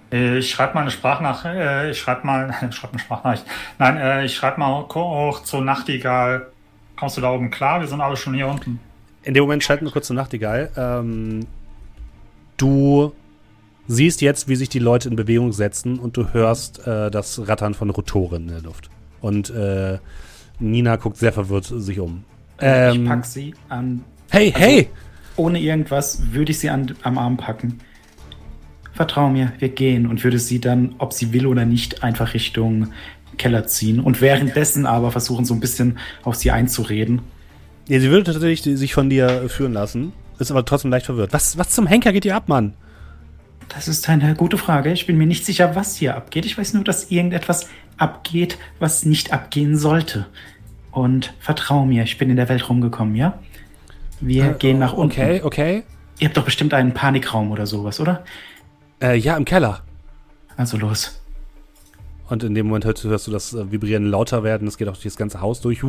Äh, 0.09 0.37
Ich 0.37 0.49
schreibe 0.51 0.73
mal 0.75 0.81
eine 0.83 0.91
Sprachnachricht. 0.91 1.55
Äh, 1.57 1.91
ich 1.91 1.99
schreibe 1.99 2.25
mal, 2.25 2.55
ich 2.69 2.75
schreibe 2.75 2.93
eine 2.93 2.99
Sprachnachricht. 3.01 3.45
Nein, 3.77 3.97
äh, 3.97 4.23
ich 4.23 4.35
schreibe 4.37 4.57
mal 4.61 4.67
auch 4.67 4.95
hoch 4.95 5.43
zu 5.43 5.59
Nachtigall. 5.59 6.47
Kommst 6.95 7.17
du 7.17 7.21
da 7.21 7.31
oben 7.33 7.51
klar? 7.51 7.81
Wir 7.81 7.87
sind 7.87 7.99
alle 7.99 8.15
schon 8.15 8.33
hier 8.33 8.47
unten. 8.47 8.79
In 9.23 9.33
dem 9.33 9.43
Moment 9.43 9.65
schalten 9.65 9.83
wir 9.85 9.91
kurz 9.91 10.07
zur 10.07 10.15
Nachtigall. 10.15 10.71
Ähm, 10.77 11.47
du 12.55 13.13
siehst 13.87 14.21
jetzt, 14.21 14.47
wie 14.47 14.55
sich 14.55 14.69
die 14.69 14.79
Leute 14.79 15.09
in 15.09 15.17
Bewegung 15.17 15.51
setzen 15.51 15.99
und 15.99 16.15
du 16.15 16.31
hörst 16.31 16.87
äh, 16.87 17.11
das 17.11 17.45
Rattern 17.47 17.73
von 17.73 17.89
Rotoren 17.89 18.43
in 18.43 18.53
der 18.53 18.61
Luft. 18.61 18.89
Und 19.21 19.49
äh, 19.49 19.97
Nina 20.59 20.95
guckt 20.95 21.17
sehr 21.17 21.33
verwirrt 21.33 21.65
sich 21.65 21.99
um. 21.99 22.23
ich 22.59 22.65
Ähm, 22.65 23.05
pack 23.05 23.25
sie 23.25 23.53
an. 23.69 24.03
hey, 24.29 24.51
hey! 24.55 24.89
Ohne 25.35 25.59
irgendwas 25.59 26.31
würde 26.31 26.51
ich 26.51 26.59
sie 26.59 26.69
an, 26.69 26.95
am 27.03 27.17
Arm 27.17 27.37
packen. 27.37 27.79
Vertrau 28.93 29.29
mir, 29.29 29.53
wir 29.59 29.69
gehen 29.69 30.07
und 30.07 30.23
würde 30.23 30.39
sie 30.39 30.59
dann, 30.59 30.95
ob 30.97 31.13
sie 31.13 31.31
will 31.31 31.45
oder 31.45 31.65
nicht, 31.65 32.03
einfach 32.03 32.33
Richtung 32.33 32.87
Keller 33.37 33.67
ziehen 33.67 33.99
und 33.99 34.21
währenddessen 34.21 34.87
aber 34.87 35.11
versuchen, 35.11 35.45
so 35.45 35.53
ein 35.53 35.59
bisschen 35.59 35.99
auf 36.23 36.35
sie 36.35 36.49
einzureden. 36.49 37.21
Ja, 37.87 37.99
sie 37.99 38.09
würde 38.09 38.31
tatsächlich 38.31 38.77
sich 38.77 38.93
von 38.93 39.09
dir 39.09 39.47
führen 39.49 39.73
lassen. 39.73 40.13
ist 40.39 40.49
aber 40.49 40.65
trotzdem 40.65 40.89
leicht 40.89 41.05
verwirrt. 41.05 41.31
Was, 41.33 41.57
was 41.57 41.69
zum 41.69 41.85
Henker 41.85 42.11
geht 42.11 42.23
hier 42.23 42.35
ab, 42.35 42.49
Mann? 42.49 42.73
Das 43.69 43.87
ist 43.87 44.07
eine 44.09 44.33
gute 44.35 44.57
Frage. 44.57 44.91
Ich 44.91 45.05
bin 45.05 45.17
mir 45.17 45.27
nicht 45.27 45.45
sicher, 45.45 45.75
was 45.75 45.95
hier 45.97 46.15
abgeht. 46.15 46.45
Ich 46.45 46.57
weiß 46.57 46.73
nur, 46.73 46.83
dass 46.83 47.11
irgendetwas 47.11 47.67
abgeht, 47.97 48.57
was 48.79 49.05
nicht 49.05 49.33
abgehen 49.33 49.77
sollte. 49.77 50.25
Und 50.91 51.33
vertrau 51.39 51.85
mir, 51.85 52.03
ich 52.03 52.17
bin 52.17 52.29
in 52.29 52.37
der 52.37 52.49
Welt 52.49 52.69
rumgekommen, 52.69 53.15
ja? 53.15 53.37
Wir 54.19 54.51
Äh, 54.51 54.53
gehen 54.57 54.79
nach 54.79 54.93
unten. 54.93 55.19
Okay, 55.21 55.41
okay. 55.43 55.83
Ihr 56.19 56.27
habt 56.27 56.37
doch 56.37 56.45
bestimmt 56.45 56.73
einen 56.73 56.93
Panikraum 56.93 57.51
oder 57.51 57.67
sowas, 57.67 57.99
oder? 57.99 58.23
Äh, 59.01 59.17
ja, 59.17 59.37
im 59.37 59.45
Keller. 59.45 59.81
Also 60.55 60.77
los. 60.77 61.21
Und 62.29 62.43
in 62.43 62.55
dem 62.55 62.67
Moment 62.67 62.85
hörst 62.85 63.03
du, 63.03 63.09
hörst 63.09 63.27
du 63.27 63.31
das 63.31 63.53
äh, 63.53 63.71
Vibrieren 63.71 64.05
lauter 64.09 64.43
werden. 64.43 64.67
Es 64.67 64.77
geht 64.77 64.87
auch 64.87 64.93
durch 64.93 65.03
das 65.03 65.17
ganze 65.17 65.39
Haus 65.39 65.61
durch. 65.61 65.83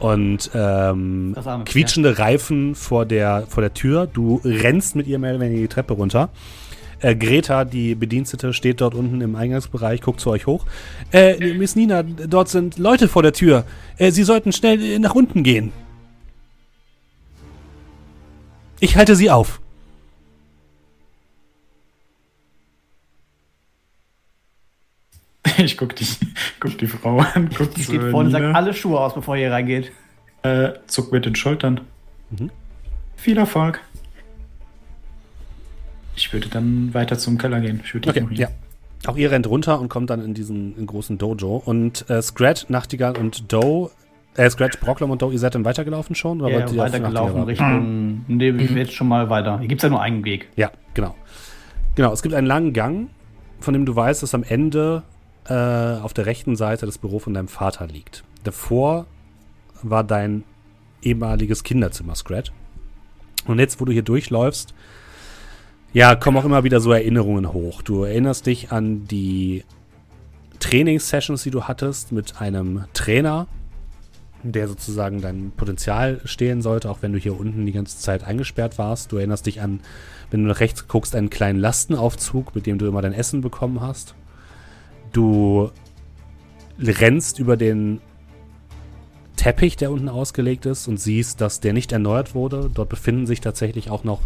Und 0.00 0.50
ähm, 0.54 1.36
quietschende 1.66 2.18
Reifen 2.18 2.74
vor 2.74 3.04
der, 3.04 3.44
vor 3.48 3.60
der 3.60 3.74
Tür. 3.74 4.06
Du 4.06 4.40
rennst 4.44 4.96
mit 4.96 5.06
ihr 5.06 5.18
mehr 5.18 5.32
oder 5.32 5.40
weniger 5.40 5.60
die 5.60 5.68
Treppe 5.68 5.92
runter. 5.92 6.30
Äh, 7.00 7.14
Greta, 7.16 7.64
die 7.64 7.94
Bedienstete, 7.94 8.52
steht 8.52 8.80
dort 8.80 8.94
unten 8.94 9.20
im 9.20 9.36
Eingangsbereich, 9.36 10.00
guckt 10.00 10.20
zu 10.20 10.30
euch 10.30 10.46
hoch. 10.46 10.64
Äh, 11.12 11.54
Miss 11.54 11.76
Nina, 11.76 12.02
dort 12.02 12.48
sind 12.48 12.78
Leute 12.78 13.08
vor 13.08 13.22
der 13.22 13.32
Tür. 13.32 13.64
Äh, 13.98 14.10
Sie 14.10 14.22
sollten 14.22 14.52
schnell 14.52 14.82
äh, 14.82 14.98
nach 14.98 15.14
unten 15.14 15.42
gehen. 15.42 15.72
Ich 18.80 18.96
halte 18.96 19.14
sie 19.16 19.30
auf. 19.30 19.60
Ich 25.64 25.76
guck 25.76 25.94
die, 25.96 26.06
guck 26.58 26.78
die 26.78 26.86
Frau 26.86 27.18
an, 27.18 27.50
guck 27.56 27.74
Die 27.74 27.82
steht 27.82 28.00
vorne 28.02 28.26
und 28.26 28.30
sagt 28.30 28.44
Nina, 28.44 28.56
alle 28.56 28.72
Schuhe 28.72 28.98
aus, 28.98 29.14
bevor 29.14 29.36
ihr 29.36 29.46
hier 29.46 29.52
reingeht. 29.52 29.92
äh, 30.42 30.70
zuck 30.86 31.12
mit 31.12 31.26
den 31.26 31.34
Schultern. 31.34 31.82
Mhm. 32.30 32.50
Viel 33.16 33.36
Erfolg. 33.36 33.80
Ich 36.16 36.32
würde 36.32 36.48
dann 36.48 36.92
weiter 36.94 37.18
zum 37.18 37.38
Keller 37.38 37.60
gehen. 37.60 37.80
Ich 37.84 37.94
würde 37.94 38.10
Okay, 38.10 38.26
ja. 38.32 38.48
Auch 39.06 39.16
ihr 39.16 39.30
rennt 39.30 39.46
runter 39.48 39.80
und 39.80 39.88
kommt 39.88 40.10
dann 40.10 40.22
in 40.22 40.34
diesen 40.34 40.76
in 40.76 40.86
großen 40.86 41.16
Dojo. 41.16 41.56
Und 41.64 42.08
äh, 42.10 42.20
Scrat, 42.20 42.66
Nachtigall 42.68 43.16
und 43.16 43.50
Doe, 43.50 43.90
äh, 44.36 44.50
Scrat, 44.50 44.78
Brocklom 44.80 45.10
und 45.10 45.22
Doe, 45.22 45.32
ihr 45.32 45.38
seid 45.38 45.54
dann 45.54 45.64
weitergelaufen 45.64 46.14
schon? 46.14 46.40
Oder 46.42 46.50
Ja, 46.50 46.58
wollt 46.60 46.72
ihr 46.72 46.82
auf 46.82 46.88
weitergelaufen? 46.88 47.42
Richtung. 47.44 48.24
Nee, 48.28 48.54
wir 48.54 48.66
jetzt 48.82 48.92
schon 48.92 49.08
mal 49.08 49.30
weiter. 49.30 49.58
Hier 49.58 49.68
gibt 49.68 49.80
es 49.80 49.84
ja 49.84 49.88
nur 49.88 50.02
einen 50.02 50.24
Weg. 50.24 50.48
Ja, 50.56 50.70
genau. 50.92 51.14
Genau, 51.94 52.12
es 52.12 52.20
gibt 52.22 52.34
einen 52.34 52.46
langen 52.46 52.74
Gang, 52.74 53.08
von 53.60 53.72
dem 53.72 53.86
du 53.86 53.96
weißt, 53.96 54.22
dass 54.22 54.34
am 54.34 54.42
Ende 54.42 55.02
äh, 55.48 55.54
auf 55.54 56.12
der 56.12 56.26
rechten 56.26 56.56
Seite 56.56 56.86
das 56.86 56.98
Büro 56.98 57.18
von 57.18 57.34
deinem 57.34 57.48
Vater 57.48 57.86
liegt. 57.86 58.24
Davor 58.44 59.06
war 59.82 60.04
dein 60.04 60.44
ehemaliges 61.02 61.64
Kinderzimmer, 61.64 62.14
Scrat. 62.14 62.52
Und 63.46 63.58
jetzt, 63.58 63.80
wo 63.80 63.84
du 63.84 63.92
hier 63.92 64.02
durchläufst, 64.02 64.74
ja, 65.92 66.14
kommen 66.14 66.36
auch 66.36 66.44
immer 66.44 66.62
wieder 66.62 66.80
so 66.80 66.92
Erinnerungen 66.92 67.52
hoch. 67.52 67.82
Du 67.82 68.04
erinnerst 68.04 68.46
dich 68.46 68.70
an 68.70 69.06
die 69.06 69.64
Trainingssessions, 70.60 71.42
die 71.42 71.50
du 71.50 71.64
hattest 71.64 72.12
mit 72.12 72.40
einem 72.40 72.84
Trainer, 72.92 73.48
der 74.42 74.68
sozusagen 74.68 75.20
dein 75.20 75.52
Potenzial 75.56 76.20
stehlen 76.24 76.62
sollte, 76.62 76.90
auch 76.90 77.02
wenn 77.02 77.12
du 77.12 77.18
hier 77.18 77.38
unten 77.38 77.66
die 77.66 77.72
ganze 77.72 77.98
Zeit 77.98 78.24
eingesperrt 78.24 78.78
warst. 78.78 79.10
Du 79.10 79.16
erinnerst 79.16 79.46
dich 79.46 79.60
an, 79.60 79.80
wenn 80.30 80.42
du 80.42 80.48
nach 80.48 80.60
rechts 80.60 80.86
guckst, 80.86 81.16
einen 81.16 81.30
kleinen 81.30 81.58
Lastenaufzug, 81.58 82.54
mit 82.54 82.66
dem 82.66 82.78
du 82.78 82.86
immer 82.86 83.02
dein 83.02 83.12
Essen 83.12 83.40
bekommen 83.40 83.80
hast. 83.80 84.14
Du 85.12 85.70
rennst 86.78 87.38
über 87.38 87.56
den 87.56 88.00
Teppich, 89.36 89.76
der 89.76 89.90
unten 89.90 90.08
ausgelegt 90.08 90.66
ist, 90.66 90.86
und 90.86 90.98
siehst, 90.98 91.40
dass 91.40 91.60
der 91.60 91.72
nicht 91.72 91.92
erneuert 91.92 92.34
wurde. 92.34 92.70
Dort 92.72 92.88
befinden 92.88 93.26
sich 93.26 93.40
tatsächlich 93.40 93.90
auch 93.90 94.04
noch 94.04 94.20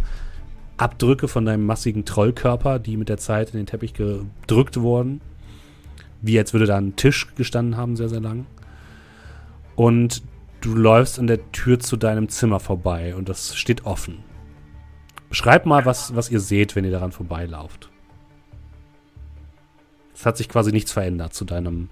Abdrücke 0.76 1.28
von 1.28 1.44
deinem 1.44 1.66
massigen 1.66 2.04
Trollkörper, 2.04 2.78
die 2.78 2.96
mit 2.96 3.08
der 3.08 3.18
Zeit 3.18 3.50
in 3.50 3.58
den 3.58 3.66
Teppich 3.66 3.94
gedrückt 3.94 4.80
wurden. 4.80 5.20
Wie 6.20 6.38
als 6.38 6.52
würde 6.52 6.66
da 6.66 6.76
ein 6.76 6.96
Tisch 6.96 7.34
gestanden 7.36 7.76
haben, 7.76 7.96
sehr, 7.96 8.08
sehr 8.08 8.20
lang. 8.20 8.46
Und 9.76 10.22
du 10.60 10.74
läufst 10.74 11.18
an 11.18 11.26
der 11.26 11.52
Tür 11.52 11.78
zu 11.78 11.96
deinem 11.96 12.28
Zimmer 12.28 12.58
vorbei 12.58 13.14
und 13.14 13.28
das 13.28 13.56
steht 13.56 13.86
offen. 13.86 14.24
Beschreib 15.28 15.66
mal, 15.66 15.84
was, 15.84 16.14
was 16.16 16.30
ihr 16.30 16.40
seht, 16.40 16.74
wenn 16.74 16.84
ihr 16.84 16.90
daran 16.90 17.12
vorbeilauft. 17.12 17.90
Es 20.14 20.24
hat 20.24 20.36
sich 20.36 20.48
quasi 20.48 20.72
nichts 20.72 20.92
verändert 20.92 21.34
zu 21.34 21.44
deinem 21.44 21.88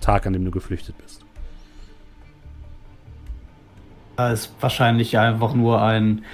Tag, 0.00 0.26
an 0.26 0.32
dem 0.32 0.44
du 0.44 0.50
geflüchtet 0.50 0.96
bist. 0.98 1.24
Da 4.16 4.32
ist 4.32 4.52
wahrscheinlich 4.60 5.18
einfach 5.18 5.54
nur 5.54 5.82
ein 5.82 6.24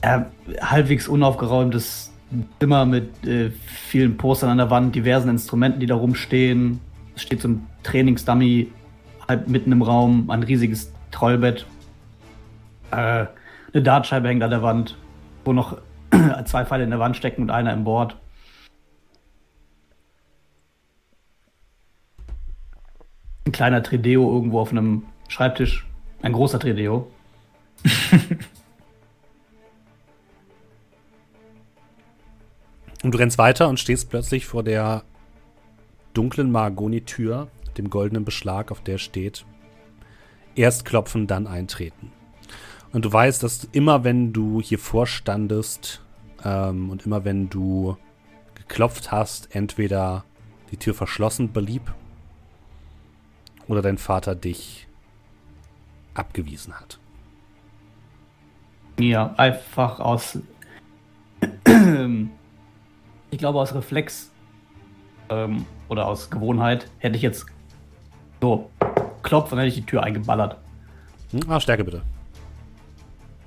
äh, 0.00 0.20
halbwegs 0.60 1.08
unaufgeräumtes 1.08 2.12
Zimmer 2.58 2.86
mit 2.86 3.26
äh, 3.26 3.50
vielen 3.50 4.16
Postern 4.16 4.50
an 4.50 4.58
der 4.58 4.70
Wand, 4.70 4.94
diversen 4.94 5.28
Instrumenten, 5.28 5.80
die 5.80 5.86
da 5.86 5.94
rumstehen. 5.94 6.80
Es 7.14 7.22
steht 7.22 7.42
so 7.42 7.48
ein 7.48 7.66
Trainingsdummy 7.82 8.70
halb 9.28 9.48
mitten 9.48 9.72
im 9.72 9.82
Raum, 9.82 10.30
ein 10.30 10.42
riesiges 10.42 10.92
Trollbett. 11.10 11.66
Äh, 12.90 13.26
eine 13.72 13.82
Dartscheibe 13.82 14.28
hängt 14.28 14.42
an 14.42 14.50
der 14.50 14.62
Wand, 14.62 14.96
wo 15.44 15.52
noch 15.52 15.78
zwei 16.44 16.64
Pfeile 16.64 16.84
in 16.84 16.90
der 16.90 16.98
Wand 16.98 17.16
stecken 17.16 17.42
und 17.42 17.50
einer 17.50 17.72
im 17.72 17.84
Board. 17.84 18.16
Ein 23.46 23.52
kleiner 23.52 23.82
Trideo 23.82 24.32
irgendwo 24.32 24.60
auf 24.60 24.70
einem 24.70 25.04
Schreibtisch. 25.28 25.86
Ein 26.22 26.32
großer 26.32 26.58
Trideo. 26.58 27.10
Und 33.02 33.12
du 33.12 33.18
rennst 33.18 33.36
weiter 33.36 33.68
und 33.68 33.78
stehst 33.78 34.08
plötzlich 34.08 34.46
vor 34.46 34.62
der 34.62 35.02
dunklen 36.14 36.50
Mahagoni-Tür, 36.50 37.48
dem 37.76 37.90
goldenen 37.90 38.24
Beschlag, 38.24 38.70
auf 38.70 38.80
der 38.80 38.96
steht: 38.96 39.44
Erst 40.54 40.86
klopfen, 40.86 41.26
dann 41.26 41.46
eintreten. 41.46 42.12
Und 42.94 43.04
du 43.04 43.12
weißt, 43.12 43.42
dass 43.42 43.68
immer, 43.72 44.04
wenn 44.04 44.32
du 44.32 44.62
hier 44.62 44.78
vorstandest 44.78 46.00
ähm, 46.42 46.88
und 46.88 47.04
immer, 47.04 47.26
wenn 47.26 47.50
du 47.50 47.98
geklopft 48.54 49.12
hast, 49.12 49.54
entweder 49.54 50.24
die 50.70 50.78
Tür 50.78 50.94
verschlossen 50.94 51.48
blieb 51.48 51.92
oder 53.68 53.82
dein 53.82 53.98
Vater 53.98 54.34
dich 54.34 54.86
abgewiesen 56.14 56.74
hat. 56.74 56.98
Ja, 58.98 59.34
einfach 59.36 60.00
aus. 60.00 60.38
ich 63.30 63.38
glaube, 63.38 63.58
aus 63.58 63.74
Reflex 63.74 64.30
ähm, 65.28 65.66
oder 65.88 66.06
aus 66.06 66.30
Gewohnheit 66.30 66.88
hätte 66.98 67.16
ich 67.16 67.22
jetzt 67.22 67.46
so 68.40 68.70
klopft 69.22 69.52
und 69.52 69.58
hätte 69.58 69.68
ich 69.68 69.74
die 69.74 69.86
Tür 69.86 70.02
eingeballert. 70.02 70.56
Hm? 71.32 71.40
Ah, 71.48 71.58
Stärke 71.58 71.84
bitte. 71.84 72.02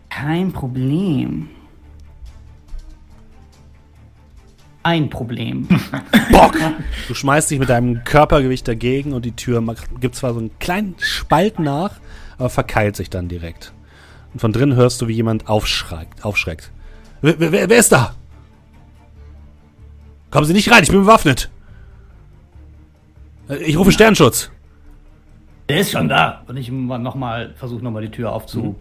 Kein 0.09 0.51
Problem. 0.51 1.49
Ein 4.87 5.09
Problem. 5.09 5.67
Bock! 6.31 6.55
Du 7.09 7.13
schmeißt 7.13 7.51
dich 7.51 7.59
mit 7.59 7.67
deinem 7.67 8.05
Körpergewicht 8.05 8.65
dagegen 8.65 9.11
und 9.11 9.25
die 9.25 9.33
Tür 9.33 9.61
gibt 9.99 10.15
zwar 10.15 10.33
so 10.33 10.39
einen 10.39 10.57
kleinen 10.59 10.95
Spalt 10.99 11.59
nach, 11.59 11.99
aber 12.37 12.49
verkeilt 12.49 12.95
sich 12.95 13.09
dann 13.09 13.27
direkt. 13.27 13.73
Und 14.31 14.39
von 14.39 14.53
drinnen 14.53 14.77
hörst 14.77 15.01
du, 15.01 15.09
wie 15.09 15.13
jemand 15.13 15.49
aufschreckt. 15.49 16.23
aufschreckt. 16.23 16.71
Wer, 17.21 17.37
wer, 17.37 17.69
wer 17.69 17.77
ist 17.77 17.91
da? 17.91 18.15
Kommen 20.31 20.45
Sie 20.45 20.53
nicht 20.53 20.71
rein, 20.71 20.83
ich 20.83 20.89
bin 20.89 21.01
bewaffnet. 21.01 21.49
Ich 23.65 23.77
rufe 23.77 23.91
Sternschutz. 23.91 24.51
Der 25.67 25.81
ist 25.81 25.91
schon 25.91 26.07
da. 26.07 26.43
Und 26.47 26.55
ich 26.55 26.71
nochmal 26.71 27.53
versuche 27.57 27.83
nochmal 27.83 28.03
die 28.03 28.11
Tür 28.11 28.31
aufzuhieven. 28.31 28.77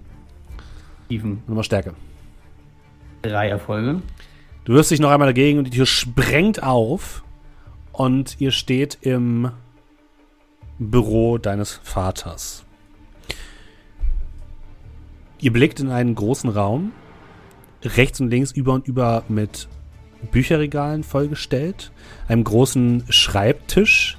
Nochmal 1.48 1.64
Stärke. 1.64 1.94
Drei 3.22 3.48
Erfolge. 3.48 4.02
Du 4.66 4.72
wirfst 4.72 4.90
dich 4.90 4.98
noch 4.98 5.10
einmal 5.10 5.28
dagegen 5.28 5.59
und 5.60 5.64
die 5.66 5.70
Tür 5.70 5.86
sprengt 5.86 6.60
auf 6.60 7.22
und 7.93 8.40
ihr 8.40 8.51
steht 8.51 8.98
im 9.01 9.52
Büro 10.80 11.38
deines 11.38 11.78
Vaters. 11.84 12.64
Ihr 15.38 15.52
blickt 15.52 15.78
in 15.78 15.90
einen 15.90 16.16
großen 16.16 16.51
Raum, 16.51 16.90
rechts 17.84 18.20
und 18.20 18.28
links 18.28 18.51
über 18.51 18.72
und 18.72 18.88
über 18.88 19.22
mit 19.28 19.68
Bücherregalen 20.32 21.05
vollgestellt, 21.05 21.93
einem 22.26 22.43
großen 22.43 23.05
Schreibtisch, 23.09 24.18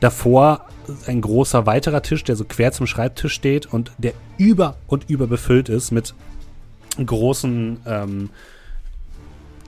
davor 0.00 0.66
ein 1.06 1.20
großer 1.20 1.66
weiterer 1.66 2.00
Tisch, 2.00 2.24
der 2.24 2.36
so 2.36 2.46
quer 2.46 2.72
zum 2.72 2.86
Schreibtisch 2.86 3.34
steht 3.34 3.66
und 3.66 3.92
der 3.98 4.14
über 4.38 4.78
und 4.86 5.10
über 5.10 5.26
befüllt 5.26 5.68
ist 5.68 5.90
mit 5.90 6.14
großen 7.04 7.80
ähm, 7.84 8.30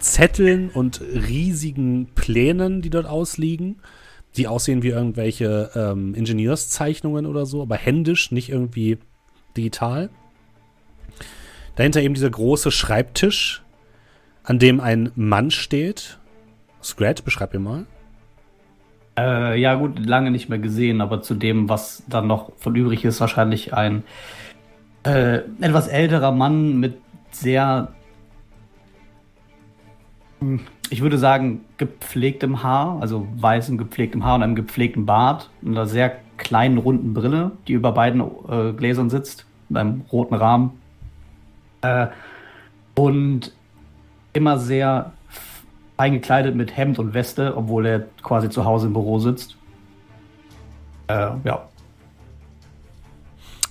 Zetteln 0.04 0.68
und 0.68 1.00
riesigen 1.00 2.08
Plänen, 2.14 2.82
die 2.82 2.90
dort 2.90 3.06
ausliegen, 3.06 3.76
die 4.36 4.46
aussehen 4.46 4.82
wie 4.82 4.88
irgendwelche 4.88 5.70
ähm, 5.74 6.14
Ingenieurszeichnungen 6.14 7.24
oder 7.26 7.46
so, 7.46 7.62
aber 7.62 7.76
händisch, 7.76 8.30
nicht 8.30 8.50
irgendwie 8.50 8.98
digital. 9.56 10.10
Dahinter 11.76 12.02
eben 12.02 12.14
dieser 12.14 12.30
große 12.30 12.70
Schreibtisch, 12.70 13.62
an 14.42 14.58
dem 14.58 14.80
ein 14.80 15.10
Mann 15.16 15.50
steht. 15.50 16.18
Scrat, 16.82 17.24
beschreib 17.24 17.54
ihn 17.54 17.62
mal. 17.62 17.86
Äh, 19.18 19.58
ja, 19.58 19.74
gut, 19.74 20.04
lange 20.04 20.30
nicht 20.30 20.48
mehr 20.48 20.58
gesehen, 20.58 21.00
aber 21.00 21.22
zu 21.22 21.34
dem, 21.34 21.68
was 21.68 22.02
dann 22.08 22.26
noch 22.26 22.52
von 22.58 22.74
übrig 22.74 23.04
ist, 23.04 23.20
wahrscheinlich 23.20 23.72
ein 23.72 24.04
äh, 25.04 25.38
etwas 25.60 25.88
älterer 25.88 26.32
Mann 26.32 26.78
mit 26.78 26.98
sehr, 27.30 27.94
ich 30.90 31.00
würde 31.00 31.18
sagen, 31.18 31.64
gepflegtem 31.76 32.62
Haar, 32.62 33.00
also 33.00 33.26
weißem 33.36 33.78
gepflegtem 33.78 34.24
Haar 34.24 34.36
und 34.36 34.42
einem 34.42 34.54
gepflegten 34.54 35.06
Bart 35.06 35.50
und 35.62 35.72
einer 35.72 35.86
sehr 35.86 36.16
kleinen 36.36 36.78
runden 36.78 37.14
Brille, 37.14 37.52
die 37.68 37.72
über 37.72 37.92
beiden 37.92 38.22
äh, 38.48 38.72
Gläsern 38.72 39.10
sitzt, 39.10 39.46
mit 39.68 39.78
einem 39.78 40.02
roten 40.12 40.34
Rahmen. 40.34 40.72
Äh, 41.82 42.08
und 42.94 43.52
immer 44.32 44.58
sehr 44.58 45.12
eingekleidet 45.96 46.54
mit 46.54 46.76
Hemd 46.76 46.98
und 46.98 47.14
Weste, 47.14 47.56
obwohl 47.56 47.86
er 47.86 48.04
quasi 48.22 48.50
zu 48.50 48.64
Hause 48.64 48.88
im 48.88 48.92
Büro 48.92 49.18
sitzt. 49.18 49.56
Äh, 51.08 51.30
ja. 51.44 51.68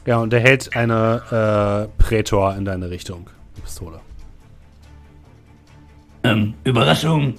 Ja, 0.06 0.18
und 0.18 0.34
er 0.34 0.40
hält 0.40 0.76
eine 0.76 1.88
äh, 1.98 2.02
Prätor 2.02 2.56
in 2.56 2.66
deine 2.66 2.90
Richtung. 2.90 3.30
Die 3.56 3.62
Pistole. 3.62 4.00
Ähm, 6.24 6.54
Überraschung. 6.64 7.36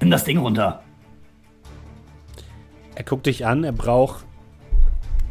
Nimm 0.00 0.10
das 0.10 0.24
Ding 0.24 0.38
runter. 0.38 0.82
Er 2.94 3.04
guckt 3.04 3.26
dich 3.26 3.46
an, 3.46 3.64
er 3.64 3.72
braucht 3.72 4.24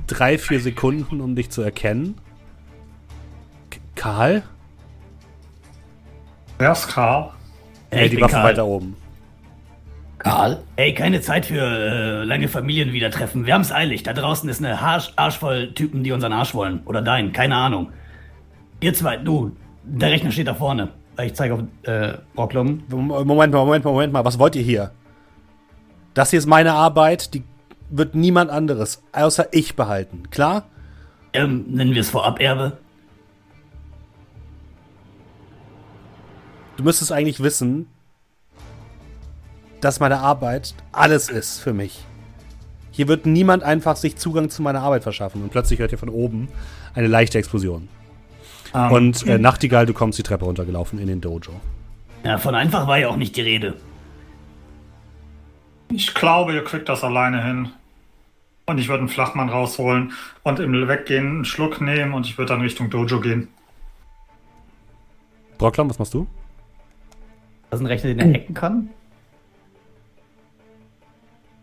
drei, 0.08 0.38
vier 0.38 0.60
Sekunden, 0.60 1.22
um 1.22 1.36
dich 1.36 1.50
zu 1.50 1.62
erkennen. 1.62 2.16
K 3.70 3.80
Karl? 3.96 4.44
Wer 6.58 6.72
ist 6.72 6.88
Karl? 6.88 7.32
Hey, 7.92 8.10
die 8.10 8.22
Waffe 8.22 8.36
weiter 8.36 8.66
oben. 8.66 8.96
Karl? 10.20 10.64
Ey, 10.76 10.94
keine 10.94 11.22
Zeit 11.22 11.46
für 11.46 11.62
äh, 11.62 12.24
lange 12.24 12.48
Familien 12.48 12.94
wieder 12.94 13.12
treffen. 13.12 13.46
Wir 13.46 13.54
haben's 13.54 13.72
eilig. 13.72 14.04
Da 14.04 14.14
draußen 14.14 14.50
ist 14.50 14.64
eine 14.64 14.80
Arsch, 14.80 15.12
Arsch 15.16 15.38
voll 15.38 15.74
Typen, 15.74 16.04
die 16.04 16.12
unseren 16.12 16.34
Arsch 16.34 16.54
wollen. 16.54 16.82
Oder 16.86 17.02
deinen, 17.02 17.32
keine 17.32 17.56
Ahnung. 17.56 17.92
Ihr 18.82 18.94
zwei, 18.94 19.18
du, 19.18 19.56
der 19.84 20.12
Rechner 20.12 20.32
steht 20.32 20.48
da 20.48 20.56
vorne. 20.56 20.90
Ich 21.22 21.34
zeige 21.34 21.54
auf 21.54 21.60
äh, 21.84 22.18
Brocklum. 22.34 22.84
Moment 22.90 23.54
mal, 23.54 23.66
Moment 23.66 23.84
mal, 23.86 23.92
Moment 23.92 24.14
mal. 24.14 24.26
Was 24.26 24.40
wollt 24.40 24.56
ihr 24.56 24.64
hier? 24.64 24.92
Das 26.14 26.30
hier 26.30 26.40
ist 26.40 26.46
meine 26.46 26.74
Arbeit, 26.74 27.34
die 27.34 27.44
wird 27.90 28.16
niemand 28.16 28.50
anderes 28.50 29.04
außer 29.12 29.48
ich 29.52 29.76
behalten. 29.76 30.30
Klar? 30.30 30.66
Ähm, 31.34 31.66
nennen 31.68 31.94
wir 31.94 32.02
es 32.02 32.10
Vorab-Erbe? 32.10 32.78
Du 36.78 36.84
müsstest 36.84 37.12
eigentlich 37.12 37.42
wissen, 37.42 37.88
dass 39.82 40.00
meine 40.00 40.20
Arbeit 40.20 40.74
alles 40.92 41.30
ist 41.30 41.60
für 41.60 41.74
mich. 41.74 42.04
Hier 42.92 43.08
wird 43.08 43.26
niemand 43.26 43.64
einfach 43.64 43.98
sich 43.98 44.16
Zugang 44.16 44.50
zu 44.50 44.62
meiner 44.62 44.82
Arbeit 44.82 45.04
verschaffen. 45.04 45.44
Und 45.44 45.52
plötzlich 45.52 45.80
hört 45.80 45.92
ihr 45.92 45.98
von 45.98 46.10
oben 46.10 46.48
eine 46.94 47.08
leichte 47.08 47.38
Explosion. 47.38 47.90
Um, 48.76 48.82
ähm, 48.82 48.92
und 48.92 49.28
äh, 49.28 49.38
Nachtigall, 49.38 49.86
du 49.86 49.94
kommst 49.94 50.20
die 50.20 50.24
Treppe 50.24 50.44
runtergelaufen 50.44 51.00
in 51.00 51.08
den 51.08 51.22
Dojo. 51.22 51.54
Ja, 52.26 52.38
von 52.38 52.56
einfach 52.56 52.88
war 52.88 52.98
ja 52.98 53.08
auch 53.08 53.16
nicht 53.16 53.38
die 53.38 53.42
Rede. 53.42 53.76
Ich 55.92 56.14
glaube, 56.14 56.54
ihr 56.54 56.64
kriegt 56.64 56.90
das 56.90 57.04
alleine 57.04 57.42
hin. 57.44 57.70
Und 58.66 58.80
ich 58.80 58.90
würde 58.90 59.02
einen 59.02 59.10
Flachmann 59.10 59.50
rausholen 59.50 60.12
und 60.44 60.60
im 60.60 60.88
Weggehen 60.88 61.28
einen 61.28 61.46
Schluck 61.46 61.80
nehmen 61.80 62.14
und 62.14 62.26
ich 62.26 62.38
würde 62.38 62.54
dann 62.54 62.62
Richtung 62.62 62.90
Dojo 62.90 63.22
gehen. 63.22 63.48
Brocklam, 65.60 65.90
was 65.90 66.00
machst 66.00 66.14
du? 66.14 66.28
Das 67.70 67.80
ist 67.80 67.86
ein 67.86 67.88
Rechner, 67.88 68.14
den 68.14 68.20
er 68.20 68.42
hacken 68.42 68.56
kann? 68.56 68.90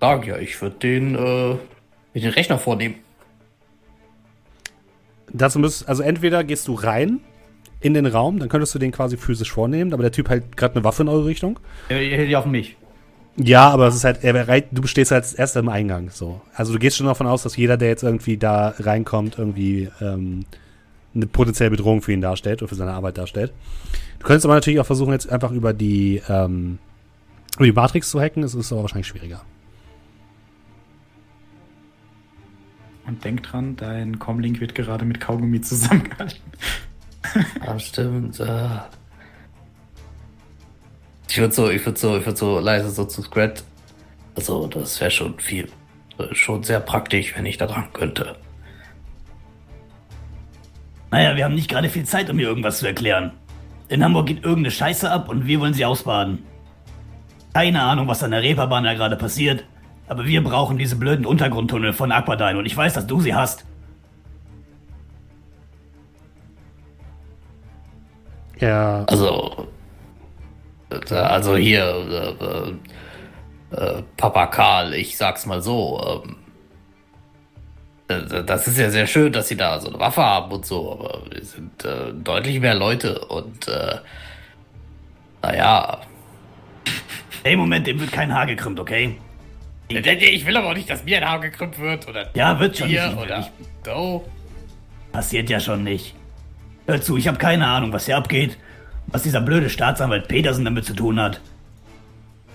Sag 0.01 0.27
ja, 0.27 0.39
ich 0.39 0.63
würde 0.63 0.77
den, 0.77 1.15
äh, 1.17 1.57
den 2.15 2.31
Rechner 2.31 2.59
vornehmen. 2.59 2.95
Dazu 5.33 5.59
müsst, 5.59 5.89
also 5.89 6.03
entweder 6.03 6.45
gehst 6.45 6.69
du 6.69 6.75
rein 6.75 7.21
in 7.81 7.95
den 7.95 8.07
Raum, 8.07 8.39
dann 8.39 8.49
könntest 8.49 8.75
du 8.75 8.79
den 8.79 8.93
quasi 8.93 9.17
physisch 9.17 9.51
vornehmen, 9.51 9.93
aber 9.93 10.03
der 10.03 10.13
Typ 10.13 10.29
hält 10.29 10.57
gerade 10.57 10.77
eine 10.77 10.85
Waffe 10.85 11.03
in 11.03 11.09
eure 11.09 11.27
Richtung. 11.27 11.59
Er 11.89 11.99
hält 11.99 12.29
die 12.29 12.37
auf 12.37 12.47
mich. 12.47 12.77
Ja, 13.37 13.71
aber 13.71 13.87
es 13.87 13.95
ist 13.95 14.05
halt, 14.05 14.23
er, 14.23 14.61
du 14.61 14.87
stehst 14.87 15.11
als 15.11 15.33
erster 15.33 15.61
im 15.61 15.71
Eingang, 15.71 16.11
so. 16.11 16.43
Also 16.55 16.73
du 16.75 16.79
gehst 16.79 16.99
schon 16.99 17.07
davon 17.07 17.27
aus, 17.27 17.43
dass 17.43 17.57
jeder, 17.57 17.79
der 17.79 17.89
jetzt 17.89 18.03
irgendwie 18.03 18.37
da 18.37 18.75
reinkommt, 18.79 19.39
irgendwie 19.39 19.89
ähm, 20.03 20.45
eine 21.15 21.27
potenzielle 21.27 21.71
Bedrohung 21.71 22.03
für 22.03 22.13
ihn 22.13 22.21
darstellt 22.21 22.63
oder 22.63 22.69
für 22.69 22.75
seine 22.75 22.93
Arbeit 22.93 23.17
darstellt. 23.17 23.53
Du 24.19 24.27
könntest 24.27 24.45
aber 24.45 24.55
natürlich 24.55 24.81
auch 24.81 24.87
versuchen, 24.87 25.13
jetzt 25.13 25.31
einfach 25.31 25.51
über 25.51 25.73
die, 25.73 26.21
ähm, 26.29 26.79
über 27.57 27.65
die 27.65 27.73
Matrix 27.73 28.11
zu 28.11 28.21
hacken, 28.21 28.43
das 28.43 28.55
ist 28.55 28.71
aber 28.71 28.83
wahrscheinlich 28.83 29.09
schwieriger. 29.09 29.43
Und 33.07 33.24
denk 33.24 33.43
dran, 33.43 33.77
dein 33.77 34.19
Comlink 34.19 34.61
wird 34.61 34.74
gerade 34.74 35.05
mit 35.05 35.20
Kaugummi 35.20 35.61
zusammengehalten. 35.61 36.41
Ja, 37.65 37.79
stimmt. 37.79 38.41
Äh. 38.41 38.69
Ich 41.31 41.39
würde 41.39 41.55
so, 41.55 41.70
ich 41.70 41.87
würde 41.87 41.99
so, 41.99 42.19
ich 42.19 42.27
würde 42.27 42.37
so 42.37 42.59
leise 42.59 42.91
so 42.91 43.05
zu 43.05 43.23
Scrat. 43.23 43.62
Also, 44.35 44.66
das 44.66 45.01
wäre 45.01 45.11
schon 45.11 45.39
viel, 45.39 45.69
schon 46.33 46.62
sehr 46.65 46.81
praktisch, 46.81 47.35
wenn 47.37 47.47
ich 47.47 47.57
da 47.57 47.66
dran 47.66 47.93
könnte. 47.93 48.37
Naja, 51.12 51.37
wir 51.37 51.45
haben 51.45 51.55
nicht 51.55 51.70
gerade 51.70 51.89
viel 51.89 52.05
Zeit, 52.05 52.29
um 52.29 52.37
mir 52.37 52.49
irgendwas 52.49 52.81
zu 52.81 52.87
erklären. 52.87 53.33
In 53.89 54.03
Hamburg 54.03 54.27
geht 54.27 54.43
irgendeine 54.43 54.70
Scheiße 54.70 55.11
ab 55.11 55.29
und 55.29 55.47
wir 55.47 55.61
wollen 55.61 55.74
sie 55.74 55.85
ausbaden. 55.85 56.43
Keine 57.55 57.83
Ahnung, 57.83 58.09
was 58.09 58.23
an 58.23 58.31
der 58.31 58.43
Reeperbahn 58.43 58.85
da 58.85 58.95
gerade 58.95 59.16
passiert, 59.16 59.65
aber 60.13 60.27
wir 60.27 60.45
brauchen 60.45 60.77
diese 60.77 60.97
blöden 60.97 61.25
Untergrundtunnel 61.25 61.95
von 61.95 62.13
Aquadine 62.13 62.59
und 62.59 62.67
ich 62.67 62.77
weiß, 62.77 62.93
dass 62.93 63.07
du 63.07 63.23
sie 63.23 63.35
hast. 63.35 63.65
Ja. 68.61 69.05
Also, 69.07 69.69
also 71.11 71.57
hier, 71.57 72.37
äh, 73.71 73.75
äh, 73.75 74.03
Papa 74.19 74.49
Karl, 74.49 74.93
ich 74.93 75.17
sag's 75.17 75.47
mal 75.47 75.63
so, 75.63 76.23
ähm, 78.09 78.45
das 78.45 78.69
ist 78.69 78.77
ja 78.77 78.91
sehr 78.91 79.07
schön, 79.07 79.33
dass 79.33 79.49
sie 79.49 79.57
da 79.57 79.81
so 79.81 79.89
eine 79.89 79.99
Waffe 79.99 80.23
haben 80.23 80.53
und 80.53 80.67
so, 80.67 80.93
aber 80.93 81.23
wir 81.31 81.43
sind 81.43 81.87
äh, 81.87 82.13
deutlich 82.13 82.61
mehr 82.61 82.75
Leute 82.75 83.19
und 83.29 83.67
äh, 83.67 83.97
naja. 85.41 86.03
Ey, 87.45 87.57
Moment, 87.57 87.87
dem 87.87 87.99
wird 87.99 88.13
kein 88.13 88.35
Haar 88.35 88.45
gekrümmt, 88.45 88.79
okay? 88.79 89.19
Ich 89.97 90.47
will 90.47 90.56
aber 90.56 90.70
auch 90.70 90.74
nicht, 90.74 90.90
dass 90.90 91.05
mir 91.05 91.19
ein 91.19 91.28
Haar 91.28 91.40
gekrümmt 91.40 91.78
wird 91.78 92.09
oder. 92.09 92.31
Ja, 92.35 92.59
wird 92.59 92.77
schon 92.77 92.89
hier 92.89 93.09
nicht. 93.09 93.19
Oder 93.19 93.48
so. 93.85 94.28
Passiert 95.12 95.51
ja 95.51 95.60
schon 95.60 95.85
nicht. 95.85 96.14
Hör 96.86 97.01
zu, 97.01 97.16
ich 97.16 97.28
habe 97.28 97.39
keine 97.39 97.66
Ahnung, 97.66 97.93
was 97.93 98.06
hier 98.06 98.16
abgeht, 98.16 98.59
was 99.06 99.23
dieser 99.23 99.40
blöde 99.40 99.70
Staatsanwalt 99.70 100.28
Petersen 100.28 100.64
damit 100.64 100.85
zu 100.85 100.94
tun 100.94 101.20
hat. 101.20 101.40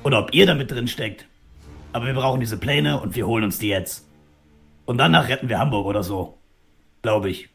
Oder 0.04 0.20
ob 0.20 0.34
ihr 0.34 0.46
damit 0.46 0.72
drin 0.72 0.88
steckt. 0.88 1.28
Aber 1.94 2.06
wir 2.06 2.14
brauchen 2.14 2.40
diese 2.40 2.58
Pläne 2.58 3.00
und 3.00 3.16
wir 3.16 3.28
holen 3.28 3.44
uns 3.44 3.60
die 3.60 3.70
jetzt. 3.70 4.08
Und 4.86 4.98
danach 4.98 5.28
retten 5.28 5.50
wir 5.50 5.60
Hamburg 5.60 5.86
oder 5.86 6.04
so. 6.04 6.38
Glaube 7.02 7.30
ich. 7.30 7.50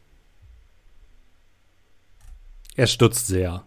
Er 2.77 2.87
stutzt 2.87 3.27
sehr. 3.27 3.65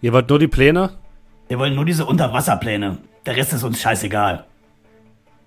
Ihr 0.00 0.12
wollt 0.12 0.28
nur 0.28 0.38
die 0.38 0.48
Pläne? 0.48 0.98
Wir 1.48 1.58
wollen 1.58 1.74
nur 1.74 1.84
diese 1.84 2.04
Unterwasserpläne. 2.04 2.98
Der 3.28 3.36
Rest 3.36 3.52
ist 3.52 3.62
uns 3.62 3.78
scheißegal. 3.78 4.46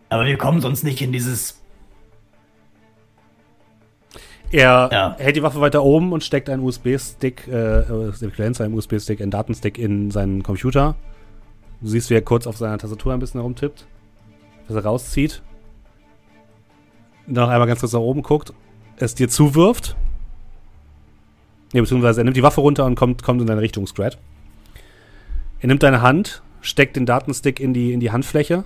Aber 0.09 0.27
wir 0.27 0.37
kommen 0.37 0.61
sonst 0.61 0.83
nicht 0.83 1.01
in 1.01 1.11
dieses. 1.11 1.59
Er 4.51 4.89
ja. 4.91 5.15
hält 5.17 5.35
die 5.35 5.41
Waffe 5.41 5.61
weiter 5.61 5.81
oben 5.81 6.13
und 6.13 6.23
steckt 6.23 6.47
einen 6.51 6.61
USB-Stick, 6.61 7.47
äh, 7.47 7.79
äh 7.79 8.59
einen 8.59 8.75
USB-Stick, 8.75 9.19
einen 9.19 9.31
Datenstick 9.31 9.79
in 9.79 10.11
seinen 10.11 10.43
Computer. 10.43 10.93
Du 11.81 11.87
siehst, 11.87 12.11
wie 12.11 12.13
er 12.13 12.21
kurz 12.21 12.45
auf 12.45 12.55
seiner 12.55 12.77
Tastatur 12.77 13.13
ein 13.13 13.19
bisschen 13.19 13.39
herumtippt, 13.39 13.87
was 14.67 14.75
er 14.75 14.85
rauszieht. 14.85 15.41
Noch 17.25 17.49
einmal 17.49 17.67
ganz 17.67 17.79
kurz 17.79 17.93
nach 17.93 17.99
oben 17.99 18.21
guckt, 18.21 18.53
es 18.97 19.15
dir 19.15 19.27
zuwirft. 19.27 19.95
Ne, 21.73 21.81
beziehungsweise 21.81 22.21
er 22.21 22.25
nimmt 22.25 22.37
die 22.37 22.43
Waffe 22.43 22.61
runter 22.61 22.85
und 22.85 22.93
kommt, 22.93 23.23
kommt 23.23 23.41
in 23.41 23.47
deine 23.47 23.61
Richtung, 23.61 23.87
Scrat. 23.87 24.19
Er 25.61 25.67
nimmt 25.67 25.81
deine 25.81 26.03
Hand 26.03 26.43
steckt 26.61 26.95
den 26.95 27.05
Datenstick 27.05 27.59
in 27.59 27.73
die, 27.73 27.93
in 27.93 27.99
die 27.99 28.11
Handfläche. 28.11 28.63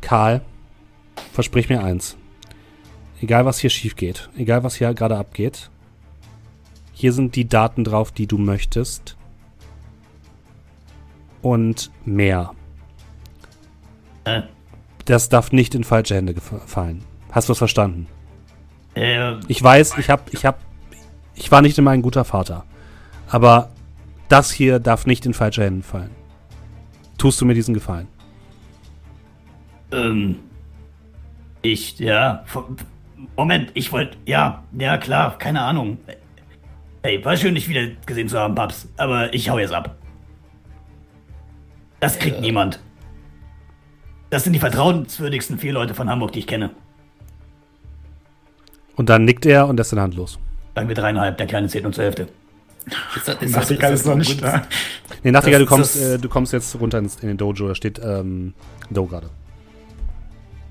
Karl, 0.00 0.42
versprich 1.32 1.68
mir 1.68 1.82
eins. 1.82 2.16
Egal, 3.20 3.46
was 3.46 3.58
hier 3.58 3.70
schief 3.70 3.96
geht, 3.96 4.28
egal, 4.36 4.64
was 4.64 4.74
hier 4.74 4.92
gerade 4.92 5.16
abgeht, 5.16 5.70
hier 6.92 7.12
sind 7.12 7.36
die 7.36 7.48
Daten 7.48 7.84
drauf, 7.84 8.12
die 8.12 8.26
du 8.26 8.38
möchtest. 8.38 9.16
Und 11.42 11.90
mehr. 12.04 12.52
Äh. 14.24 14.42
Das 15.04 15.28
darf 15.28 15.52
nicht 15.52 15.74
in 15.74 15.84
falsche 15.84 16.14
Hände 16.14 16.34
fallen. 16.40 17.04
Hast 17.30 17.48
du 17.48 17.50
was 17.50 17.58
verstanden? 17.58 18.06
Äh, 18.94 19.34
Ich 19.48 19.62
weiß, 19.62 19.98
ich 19.98 20.08
hab, 20.08 20.32
ich 20.32 20.46
hab, 20.46 20.60
ich 21.34 21.50
war 21.50 21.60
nicht 21.60 21.76
immer 21.76 21.90
ein 21.90 22.00
guter 22.00 22.24
Vater. 22.24 22.64
Aber 23.28 23.73
das 24.28 24.50
hier 24.50 24.78
darf 24.78 25.06
nicht 25.06 25.26
in 25.26 25.34
falsche 25.34 25.64
Hände 25.64 25.82
fallen. 25.82 26.10
Tust 27.18 27.40
du 27.40 27.44
mir 27.44 27.54
diesen 27.54 27.74
Gefallen? 27.74 28.08
ähm, 29.94 30.40
ich, 31.62 31.98
ja, 31.98 32.44
Moment, 33.36 33.70
ich 33.74 33.92
wollte, 33.92 34.16
ja, 34.26 34.64
ja 34.78 34.98
klar, 34.98 35.38
keine 35.38 35.62
Ahnung. 35.62 35.98
Hey, 37.02 37.24
war 37.24 37.36
schön, 37.36 37.54
dich 37.54 37.68
wieder 37.68 37.88
gesehen 38.06 38.28
zu 38.28 38.38
haben, 38.38 38.54
Paps, 38.54 38.88
aber 38.96 39.32
ich 39.32 39.48
hau 39.48 39.58
jetzt 39.58 39.72
ab. 39.72 39.96
Das 42.00 42.18
kriegt 42.18 42.40
niemand. 42.40 42.80
Das 44.30 44.44
sind 44.44 44.52
die 44.52 44.58
vertrauenswürdigsten 44.58 45.58
vier 45.58 45.72
Leute 45.72 45.94
von 45.94 46.10
Hamburg, 46.10 46.32
die 46.32 46.40
ich 46.40 46.46
kenne. 46.46 46.70
Und 48.96 49.08
dann 49.08 49.24
nickt 49.24 49.46
er 49.46 49.68
und 49.68 49.76
lässt 49.76 49.90
seine 49.90 50.02
Hand 50.02 50.14
los. 50.14 50.38
Sagen 50.74 50.88
wir 50.88 50.94
dreieinhalb, 50.94 51.38
der 51.38 51.46
Kleine 51.46 51.68
zählt 51.68 51.84
nur 51.84 51.92
zur 51.92 52.04
Hälfte. 52.04 52.28
Ist 53.16 53.28
das, 53.28 53.36
ist 53.42 53.56
Nachtigall 53.56 53.92
ist 53.92 54.06
noch 54.06 54.16
nicht 54.16 54.42
da. 54.42 54.66
Nee, 55.22 55.30
Nachtigall, 55.30 55.60
du 55.60 55.66
kommst, 55.66 55.96
äh, 56.00 56.18
du 56.18 56.28
kommst 56.28 56.52
jetzt 56.52 56.78
runter 56.78 56.98
ins, 56.98 57.16
in 57.16 57.28
den 57.28 57.36
Dojo, 57.36 57.68
da 57.68 57.74
steht 57.74 57.98
ähm, 58.02 58.54
Do 58.90 59.06
gerade. 59.06 59.30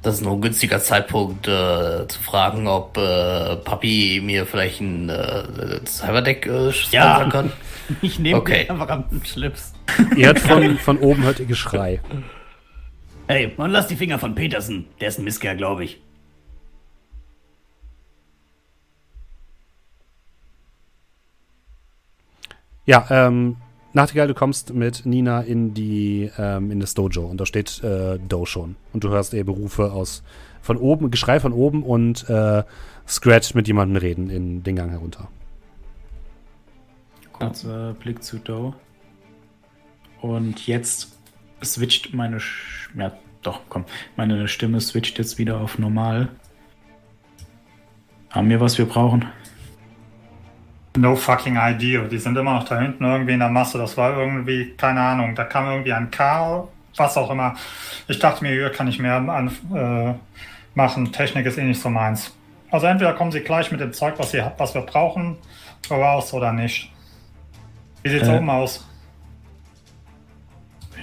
Das 0.03 0.15
ist 0.15 0.21
noch 0.21 0.33
ein 0.33 0.41
günstiger 0.41 0.79
Zeitpunkt 0.81 1.47
äh, 1.47 2.05
zu 2.07 2.21
fragen, 2.21 2.67
ob 2.67 2.97
äh, 2.97 3.55
Papi 3.55 4.21
mir 4.23 4.45
vielleicht 4.45 4.81
ein 4.81 5.07
äh, 5.09 5.79
Cyberdeck 5.85 6.45
äh, 6.45 6.65
Ja. 6.65 6.71
sponsern 6.71 7.29
kann. 7.29 7.51
Ich 8.01 8.17
nehme 8.19 8.37
Okay. 8.39 8.65
einfach 8.69 8.87
am 8.89 9.03
Schlips. 9.25 9.73
Ihr 10.15 10.27
hört 10.27 10.39
von, 10.39 10.77
von 10.77 10.97
oben 10.99 11.23
hört 11.23 11.39
ihr 11.41 11.45
Geschrei. 11.45 11.99
Hey, 13.27 13.51
und 13.57 13.71
lass 13.71 13.87
die 13.87 13.95
Finger 13.97 14.19
von 14.19 14.35
Petersen. 14.35 14.85
Der 15.01 15.09
ist 15.09 15.19
ein 15.19 15.25
Misskerl, 15.25 15.57
glaube 15.57 15.83
ich. 15.83 16.01
Ja, 22.85 23.05
ähm, 23.09 23.57
Nachtigall, 23.95 24.27
du 24.27 24.33
kommst 24.33 24.73
mit 24.73 25.05
Nina 25.05 25.41
in 25.41 25.75
die 25.75 26.31
ähm, 26.37 26.71
in 26.71 26.79
das 26.79 26.95
Dojo 26.95 27.25
und 27.25 27.39
da 27.39 27.45
steht 27.45 27.83
äh, 27.83 28.17
Do 28.17 28.45
schon. 28.45 28.75
Und 28.91 29.03
du 29.03 29.09
hörst 29.09 29.35
eher 29.35 29.43
Berufe 29.43 29.91
aus 29.91 30.23
von 30.61 30.77
oben, 30.77 31.11
Geschrei 31.11 31.39
von 31.39 31.53
oben 31.53 31.83
und 31.83 32.27
äh, 32.27 32.63
Scratch 33.07 33.53
mit 33.53 33.67
jemandem 33.67 33.97
reden 33.97 34.29
in 34.31 34.63
den 34.63 34.75
Gang 34.75 34.89
herunter. 34.89 35.27
Kurzer 37.33 37.93
Blick 37.93 38.23
zu 38.23 38.39
Doe. 38.39 38.73
Und 40.21 40.65
jetzt 40.65 41.19
switcht 41.63 42.13
meine. 42.13 42.39
Sch 42.39 42.89
ja, 42.97 43.11
doch, 43.43 43.61
komm. 43.69 43.85
Meine 44.15 44.47
Stimme 44.47 44.81
switcht 44.81 45.19
jetzt 45.19 45.37
wieder 45.37 45.59
auf 45.59 45.77
normal. 45.77 46.29
Haben 48.29 48.49
wir, 48.49 48.59
was 48.59 48.77
wir 48.79 48.85
brauchen? 48.85 49.27
No 50.95 51.15
fucking 51.15 51.57
idea. 51.57 52.03
Die 52.03 52.19
sind 52.19 52.37
immer 52.37 52.53
noch 52.53 52.65
da 52.65 52.79
hinten 52.79 53.03
irgendwie 53.03 53.33
in 53.33 53.39
der 53.39 53.49
Masse. 53.49 53.77
Das 53.79 53.97
war 53.97 54.17
irgendwie, 54.17 54.73
keine 54.77 55.01
Ahnung, 55.01 55.33
da 55.33 55.43
kam 55.43 55.65
irgendwie 55.67 55.93
ein 55.93 56.11
Karl, 56.11 56.67
was 56.95 57.17
auch 57.17 57.31
immer. 57.31 57.55
Ich 58.07 58.19
dachte 58.19 58.43
mir, 58.43 58.51
hier 58.51 58.69
kann 58.69 58.87
ich 58.87 58.99
mehr 58.99 59.15
an, 59.15 59.51
äh, 59.73 60.13
machen. 60.75 61.11
Technik 61.11 61.45
ist 61.47 61.57
eh 61.57 61.63
nicht 61.63 61.81
so 61.81 61.89
meins. 61.89 62.35
Also 62.69 62.85
entweder 62.87 63.13
kommen 63.13 63.31
sie 63.31 63.39
gleich 63.41 63.71
mit 63.71 63.79
dem 63.79 63.91
Zeug, 63.93 64.15
was, 64.17 64.31
sie, 64.31 64.43
was 64.57 64.73
wir 64.75 64.81
brauchen, 64.81 65.37
raus 65.89 66.33
oder 66.33 66.53
nicht. 66.53 66.91
Wie 68.03 68.09
sieht's 68.09 68.27
Äh. 68.27 68.37
oben 68.37 68.49
aus? 68.49 68.87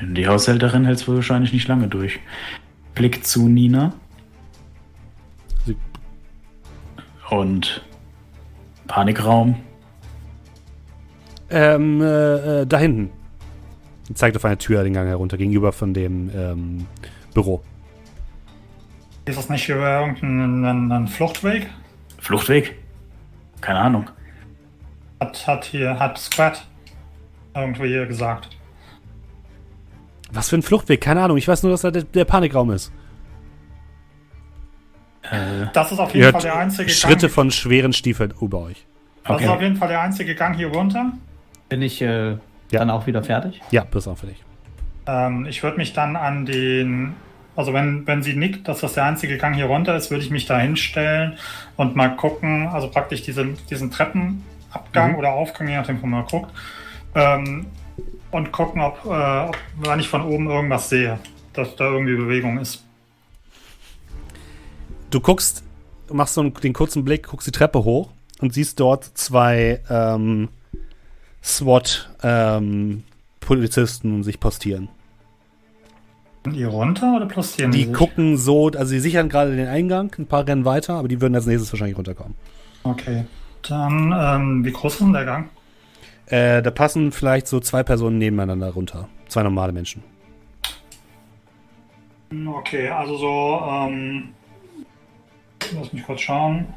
Die 0.02 0.26
Haushälterin 0.26 0.84
hält 0.84 0.98
es 0.98 1.08
wohl 1.08 1.16
wahrscheinlich 1.16 1.52
nicht 1.52 1.68
lange 1.68 1.88
durch. 1.88 2.20
Blick 2.94 3.24
zu 3.26 3.48
Nina. 3.48 3.92
Und 7.28 7.84
Panikraum. 8.86 9.56
Ähm, 11.50 12.00
äh, 12.00 12.60
äh, 12.62 12.66
da 12.66 12.78
hinten. 12.78 13.10
Sie 14.06 14.14
zeigt 14.14 14.36
auf 14.36 14.44
eine 14.44 14.58
Tür 14.58 14.82
den 14.84 14.92
Gang 14.94 15.08
herunter, 15.08 15.36
gegenüber 15.36 15.72
von 15.72 15.94
dem 15.94 16.30
ähm, 16.34 16.86
Büro. 17.34 17.62
Ist 19.24 19.38
das 19.38 19.48
nicht 19.48 19.68
über 19.68 20.00
irgendeinen 20.00 20.64
ein, 20.64 20.92
ein 20.92 21.08
Fluchtweg? 21.08 21.68
Fluchtweg? 22.18 22.76
Keine 23.60 23.78
Ahnung. 23.80 24.10
Hat, 25.20 25.46
hat 25.46 25.64
hier, 25.64 25.98
hat 25.98 26.18
Squad 26.18 26.66
irgendwie 27.54 27.88
hier 27.88 28.06
gesagt. 28.06 28.48
Was 30.32 30.48
für 30.48 30.56
ein 30.56 30.62
Fluchtweg? 30.62 31.00
Keine 31.00 31.22
Ahnung. 31.22 31.36
Ich 31.36 31.46
weiß 31.48 31.62
nur, 31.62 31.72
dass 31.72 31.82
da 31.82 31.90
der, 31.90 32.04
der 32.04 32.24
Panikraum 32.24 32.70
ist. 32.70 32.92
Äh, 35.22 35.66
Das 35.72 35.92
ist 35.92 35.98
auf 35.98 36.14
Ihr 36.14 36.20
jeden 36.20 36.32
Fall 36.32 36.42
hört 36.42 36.44
der 36.44 36.56
einzige 36.56 36.90
Schritte 36.90 37.26
Gang. 37.26 37.32
von 37.32 37.50
schweren 37.50 37.92
Stiefeln 37.92 38.32
über 38.40 38.58
euch. 38.58 38.86
Das 39.24 39.40
ist 39.40 39.48
auf 39.48 39.56
okay. 39.56 39.64
jeden 39.64 39.76
Fall 39.76 39.88
der 39.88 40.00
einzige 40.00 40.34
Gang 40.34 40.56
hier 40.56 40.68
runter. 40.68 41.12
Bin 41.70 41.80
ich 41.80 42.02
äh, 42.02 42.32
Ja. 42.32 42.38
dann 42.72 42.90
auch 42.90 43.06
wieder 43.06 43.22
fertig? 43.22 43.62
Ja, 43.70 43.84
bis 43.84 44.06
auf 44.06 44.18
für 44.20 44.26
dich. 44.26 44.42
Ähm, 45.06 45.46
ich 45.46 45.62
würde 45.62 45.78
mich 45.78 45.92
dann 45.94 46.14
an 46.16 46.44
den, 46.44 47.14
also 47.56 47.72
wenn, 47.72 48.06
wenn 48.06 48.22
sie 48.22 48.34
nickt, 48.36 48.68
dass 48.68 48.80
das 48.80 48.92
der 48.92 49.04
einzige 49.06 49.38
Gang 49.38 49.54
hier 49.54 49.64
runter 49.64 49.96
ist, 49.96 50.10
würde 50.10 50.22
ich 50.22 50.30
mich 50.30 50.44
da 50.46 50.58
hinstellen 50.58 51.38
und 51.76 51.96
mal 51.96 52.14
gucken, 52.16 52.68
also 52.68 52.88
praktisch 52.90 53.22
diesen, 53.22 53.56
diesen 53.70 53.90
Treppenabgang 53.90 55.12
Mhm. 55.12 55.16
oder 55.18 55.32
Aufgang, 55.32 55.68
je 55.68 55.76
nachdem, 55.76 56.02
wo 56.02 56.06
man 56.06 56.26
guckt, 56.26 56.52
ähm, 57.14 57.66
und 58.30 58.52
gucken, 58.52 58.80
ob, 58.82 59.04
äh, 59.06 59.08
ob 59.48 59.56
wenn 59.78 59.98
ich 60.00 60.08
von 60.08 60.22
oben 60.22 60.48
irgendwas 60.48 60.88
sehe, 60.90 61.18
dass 61.54 61.74
da 61.76 61.84
irgendwie 61.86 62.14
Bewegung 62.16 62.58
ist. 62.58 62.84
Du 65.10 65.20
guckst, 65.20 65.64
machst 66.12 66.34
so 66.34 66.40
einen, 66.40 66.54
den 66.54 66.72
kurzen 66.72 67.04
Blick, 67.04 67.26
guckst 67.28 67.46
die 67.48 67.52
Treppe 67.52 67.82
hoch 67.84 68.10
und 68.40 68.54
siehst 68.54 68.78
dort 68.78 69.04
zwei 69.04 69.80
ähm, 69.90 70.48
SWAT-Polizisten 71.42 74.22
sich 74.22 74.40
postieren. 74.40 74.88
Und 76.46 76.54
ihr 76.54 76.68
runter 76.68 77.16
oder 77.16 77.26
plusieren 77.26 77.70
Die 77.70 77.84
sich? 77.84 77.92
gucken 77.92 78.38
so, 78.38 78.68
also 78.68 78.86
sie 78.86 79.00
sichern 79.00 79.28
gerade 79.28 79.54
den 79.54 79.68
Eingang, 79.68 80.10
ein 80.18 80.26
paar 80.26 80.46
rennen 80.46 80.64
weiter, 80.64 80.94
aber 80.94 81.08
die 81.08 81.20
würden 81.20 81.34
als 81.34 81.44
nächstes 81.46 81.70
wahrscheinlich 81.72 81.98
runterkommen. 81.98 82.34
Okay. 82.82 83.26
Dann, 83.68 84.14
ähm, 84.16 84.64
wie 84.64 84.72
groß 84.72 84.94
ist 84.94 85.00
denn 85.00 85.12
der 85.12 85.26
Gang? 85.26 85.50
Äh, 86.26 86.62
da 86.62 86.70
passen 86.70 87.12
vielleicht 87.12 87.46
so 87.46 87.60
zwei 87.60 87.82
Personen 87.82 88.16
nebeneinander 88.16 88.70
runter. 88.70 89.06
Zwei 89.28 89.42
normale 89.42 89.72
Menschen. 89.72 90.02
Okay, 92.46 92.88
also 92.88 93.18
so, 93.18 93.60
ähm, 93.68 94.30
lass 95.74 95.92
mich 95.92 96.04
kurz 96.04 96.22
schauen. 96.22 96.68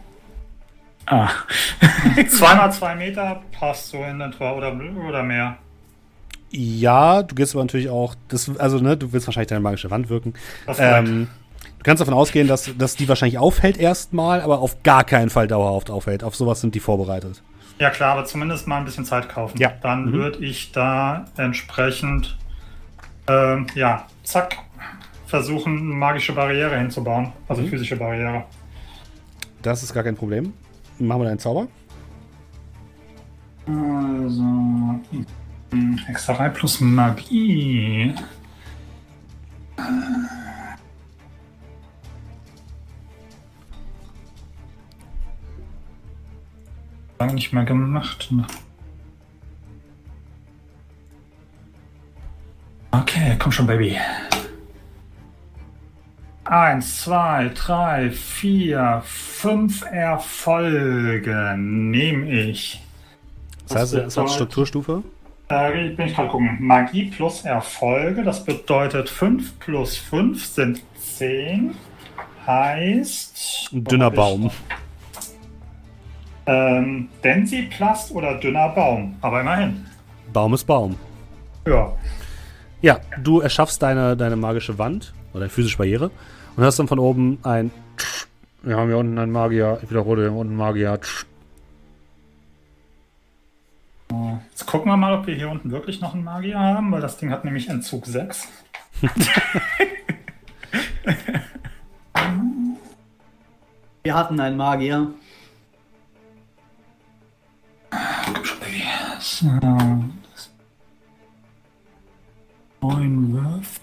Ah, 1.05 1.29
Zweimal 2.29 2.71
zwei 2.71 2.95
Meter 2.95 3.41
passt 3.57 3.89
so 3.89 4.03
in 4.03 4.21
etwa 4.21 4.51
oder, 4.53 4.73
oder 5.07 5.23
mehr. 5.23 5.57
Ja, 6.51 7.23
du 7.23 7.33
gehst 7.33 7.55
aber 7.55 7.63
natürlich 7.63 7.89
auch, 7.89 8.15
das, 8.27 8.55
also 8.59 8.77
ne, 8.77 8.95
du 8.95 9.11
willst 9.11 9.27
wahrscheinlich 9.27 9.49
deine 9.49 9.61
magische 9.61 9.89
Wand 9.89 10.09
wirken. 10.09 10.33
Ähm, 10.77 11.27
du 11.79 11.83
kannst 11.83 12.01
davon 12.01 12.13
ausgehen, 12.13 12.47
dass, 12.47 12.69
dass 12.77 12.95
die 12.95 13.09
wahrscheinlich 13.09 13.39
aufhält 13.39 13.77
erstmal, 13.77 14.41
aber 14.41 14.59
auf 14.59 14.83
gar 14.83 15.03
keinen 15.03 15.29
Fall 15.31 15.47
dauerhaft 15.47 15.89
aufhält. 15.89 16.23
Auf 16.23 16.35
sowas 16.35 16.61
sind 16.61 16.75
die 16.75 16.79
vorbereitet. 16.79 17.41
Ja 17.79 17.89
klar, 17.89 18.11
aber 18.13 18.25
zumindest 18.25 18.67
mal 18.67 18.77
ein 18.77 18.85
bisschen 18.85 19.03
Zeit 19.03 19.29
kaufen. 19.29 19.57
Ja. 19.57 19.71
Dann 19.81 20.05
Mhm. 20.05 20.13
würde 20.13 20.45
ich 20.45 20.71
da 20.71 21.25
entsprechend, 21.37 22.37
ähm, 23.27 23.65
ja, 23.73 24.05
zack, 24.23 24.57
versuchen, 25.25 25.77
eine 25.79 25.95
magische 25.95 26.33
Barriere 26.33 26.77
hinzubauen. 26.77 27.33
Also 27.47 27.63
Mhm. 27.63 27.69
physische 27.69 27.95
Barriere. 27.95 28.43
Das 29.63 29.81
ist 29.81 29.91
gar 29.91 30.03
kein 30.03 30.15
Problem. 30.15 30.53
Machen 30.99 31.21
wir 31.21 31.25
deinen 31.25 31.39
Zauber. 31.39 31.67
Also, 33.65 34.43
hm, 35.71 35.97
Hexerei 36.05 36.49
plus 36.49 36.79
Magie. 36.81 38.13
Lange 47.19 47.33
nicht 47.35 47.53
mehr 47.53 47.63
gemacht. 47.63 48.29
Okay, 52.91 53.35
komm 53.39 53.51
schon, 53.51 53.65
Baby. 53.65 53.97
Eins, 56.45 57.01
zwei, 57.01 57.51
drei, 57.55 58.11
vier, 58.11 59.01
fünf 59.05 59.83
Erfolge 59.89 61.55
nehme 61.57 62.29
ich. 62.29 62.81
Das 63.69 63.77
heißt, 63.77 63.93
das 63.93 64.17
als 64.17 64.33
Strukturstufe. 64.33 65.03
Äh, 65.47 65.89
bin 65.89 66.07
ich 66.07 66.15
gerade 66.15 66.29
gucken. 66.29 66.57
Magie 66.59 67.05
plus 67.05 67.45
Erfolge, 67.45 68.23
das 68.23 68.43
bedeutet 68.43 69.09
5 69.09 69.59
plus 69.59 69.97
5 69.97 70.45
sind 70.45 70.83
10. 70.97 71.75
Heißt. 72.45 73.69
Ein 73.71 73.83
dünner 73.85 74.11
Baum. 74.11 74.51
Ähm, 76.45 77.07
Densiplast 77.23 78.11
oder 78.11 78.35
dünner 78.35 78.69
Baum. 78.69 79.15
Aber 79.21 79.41
immerhin. 79.41 79.85
Baum 80.33 80.53
ist 80.53 80.65
Baum. 80.65 80.97
Ja. 81.65 81.93
Ja, 82.81 82.99
du 83.21 83.39
erschaffst 83.39 83.81
deine, 83.81 84.17
deine 84.17 84.35
magische 84.35 84.77
Wand 84.77 85.13
oder 85.33 85.41
deine 85.41 85.49
physische 85.49 85.77
Barriere 85.77 86.11
und 86.55 86.63
hast 86.63 86.79
dann 86.79 86.87
von 86.87 86.99
oben 86.99 87.39
ein 87.43 87.71
Wir 88.61 88.77
haben 88.77 88.87
hier 88.87 88.97
unten 88.97 89.17
einen 89.17 89.31
Magier. 89.31 89.79
Ich 89.83 89.89
wiederhole, 89.89 90.21
hier 90.21 90.31
unten 90.31 90.53
einen 90.53 90.57
Magier. 90.57 90.99
Jetzt 94.51 94.65
gucken 94.67 94.91
wir 94.91 94.97
mal, 94.97 95.13
ob 95.13 95.27
wir 95.27 95.35
hier 95.35 95.49
unten 95.49 95.71
wirklich 95.71 95.99
noch 95.99 96.13
einen 96.13 96.23
Magier 96.23 96.59
haben, 96.59 96.91
weil 96.91 97.01
das 97.01 97.17
Ding 97.17 97.31
hat 97.31 97.43
nämlich 97.43 97.67
Entzug 97.67 98.05
6. 98.05 98.47
Wir 104.03 104.15
hatten 104.15 104.39
einen 104.39 104.57
Magier. 104.57 105.13
So. 109.19 109.45
Neun 112.81 113.33
Würf. 113.33 113.82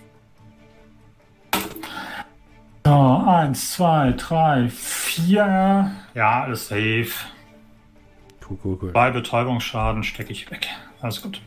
So, 2.86 2.92
eins, 3.26 3.72
zwei, 3.72 4.12
drei, 4.16 4.68
vier. 4.68 5.90
Ja, 6.14 6.42
alles 6.44 6.68
safe. 6.68 7.08
Cool, 8.48 8.58
cool, 8.64 8.78
cool. 8.82 8.92
Bei 8.92 9.10
Betäubungsschaden 9.10 10.02
stecke 10.02 10.32
ich 10.32 10.50
weg. 10.50 10.66
Alles 11.00 11.20
gut. 11.22 11.40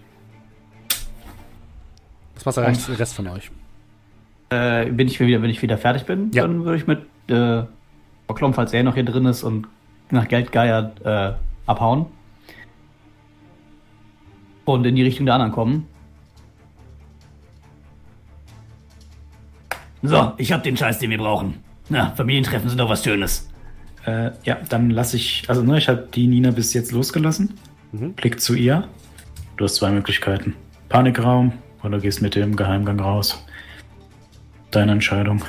Was 2.36 2.46
macht 2.46 2.58
der 2.58 2.68
Rest, 2.68 2.88
der 2.88 3.00
Rest 3.00 3.16
von 3.16 3.28
euch? 3.28 3.52
Äh, 4.50 4.86
bin 4.92 5.08
ich 5.08 5.20
wieder, 5.20 5.42
wenn 5.42 5.50
ich 5.50 5.62
wieder 5.62 5.78
fertig 5.78 6.06
bin, 6.06 6.32
Ja. 6.34 6.44
dann 6.44 6.64
würde 6.66 6.78
ich 6.78 6.88
mit 6.88 7.02
äh, 7.30 7.64
Klom, 8.34 8.54
falls 8.54 8.74
er 8.74 8.84
noch 8.84 8.94
hier 8.96 9.06
drin 9.06 9.26
ist 9.26 9.44
und 9.44 9.68
nach 10.12 10.28
Geld 10.28 10.52
geiert, 10.52 11.02
äh, 11.06 11.34
abhauen. 11.66 12.06
Und 14.66 14.86
in 14.86 14.96
die 14.96 15.04
Richtung 15.04 15.26
der 15.26 15.36
anderen 15.36 15.52
kommen. 15.52 15.88
So, 20.04 20.34
ich 20.38 20.52
hab 20.52 20.64
den 20.64 20.76
Scheiß, 20.78 21.00
den 21.00 21.10
wir 21.10 21.18
brauchen. 21.18 21.64
Na, 21.90 22.12
Familientreffen 22.16 22.70
sind 22.70 22.78
doch 22.78 22.90
was 22.90 23.04
Schönes. 23.04 23.50
Äh, 24.06 24.32
ja, 24.44 24.58
dann 24.68 24.90
lasse 24.90 25.16
ich, 25.16 25.46
also 25.48 25.64
ne, 25.64 25.78
ich 25.78 25.88
habe 25.88 26.08
die 26.14 26.28
Nina 26.28 26.52
bis 26.52 26.74
jetzt 26.74 26.92
losgelassen. 26.92 27.54
Mhm. 27.94 28.14
Blick 28.14 28.42
zu 28.42 28.54
ihr. 28.54 28.88
Du 29.56 29.64
hast 29.64 29.76
zwei 29.76 29.92
Möglichkeiten. 29.92 30.56
Panikraum 30.90 31.54
oder 31.84 32.00
gehst 32.00 32.22
mit 32.22 32.36
dem 32.36 32.56
Geheimgang 32.56 33.00
raus. 33.00 33.46
Deine 34.72 34.92
Entscheidung. 34.92 35.42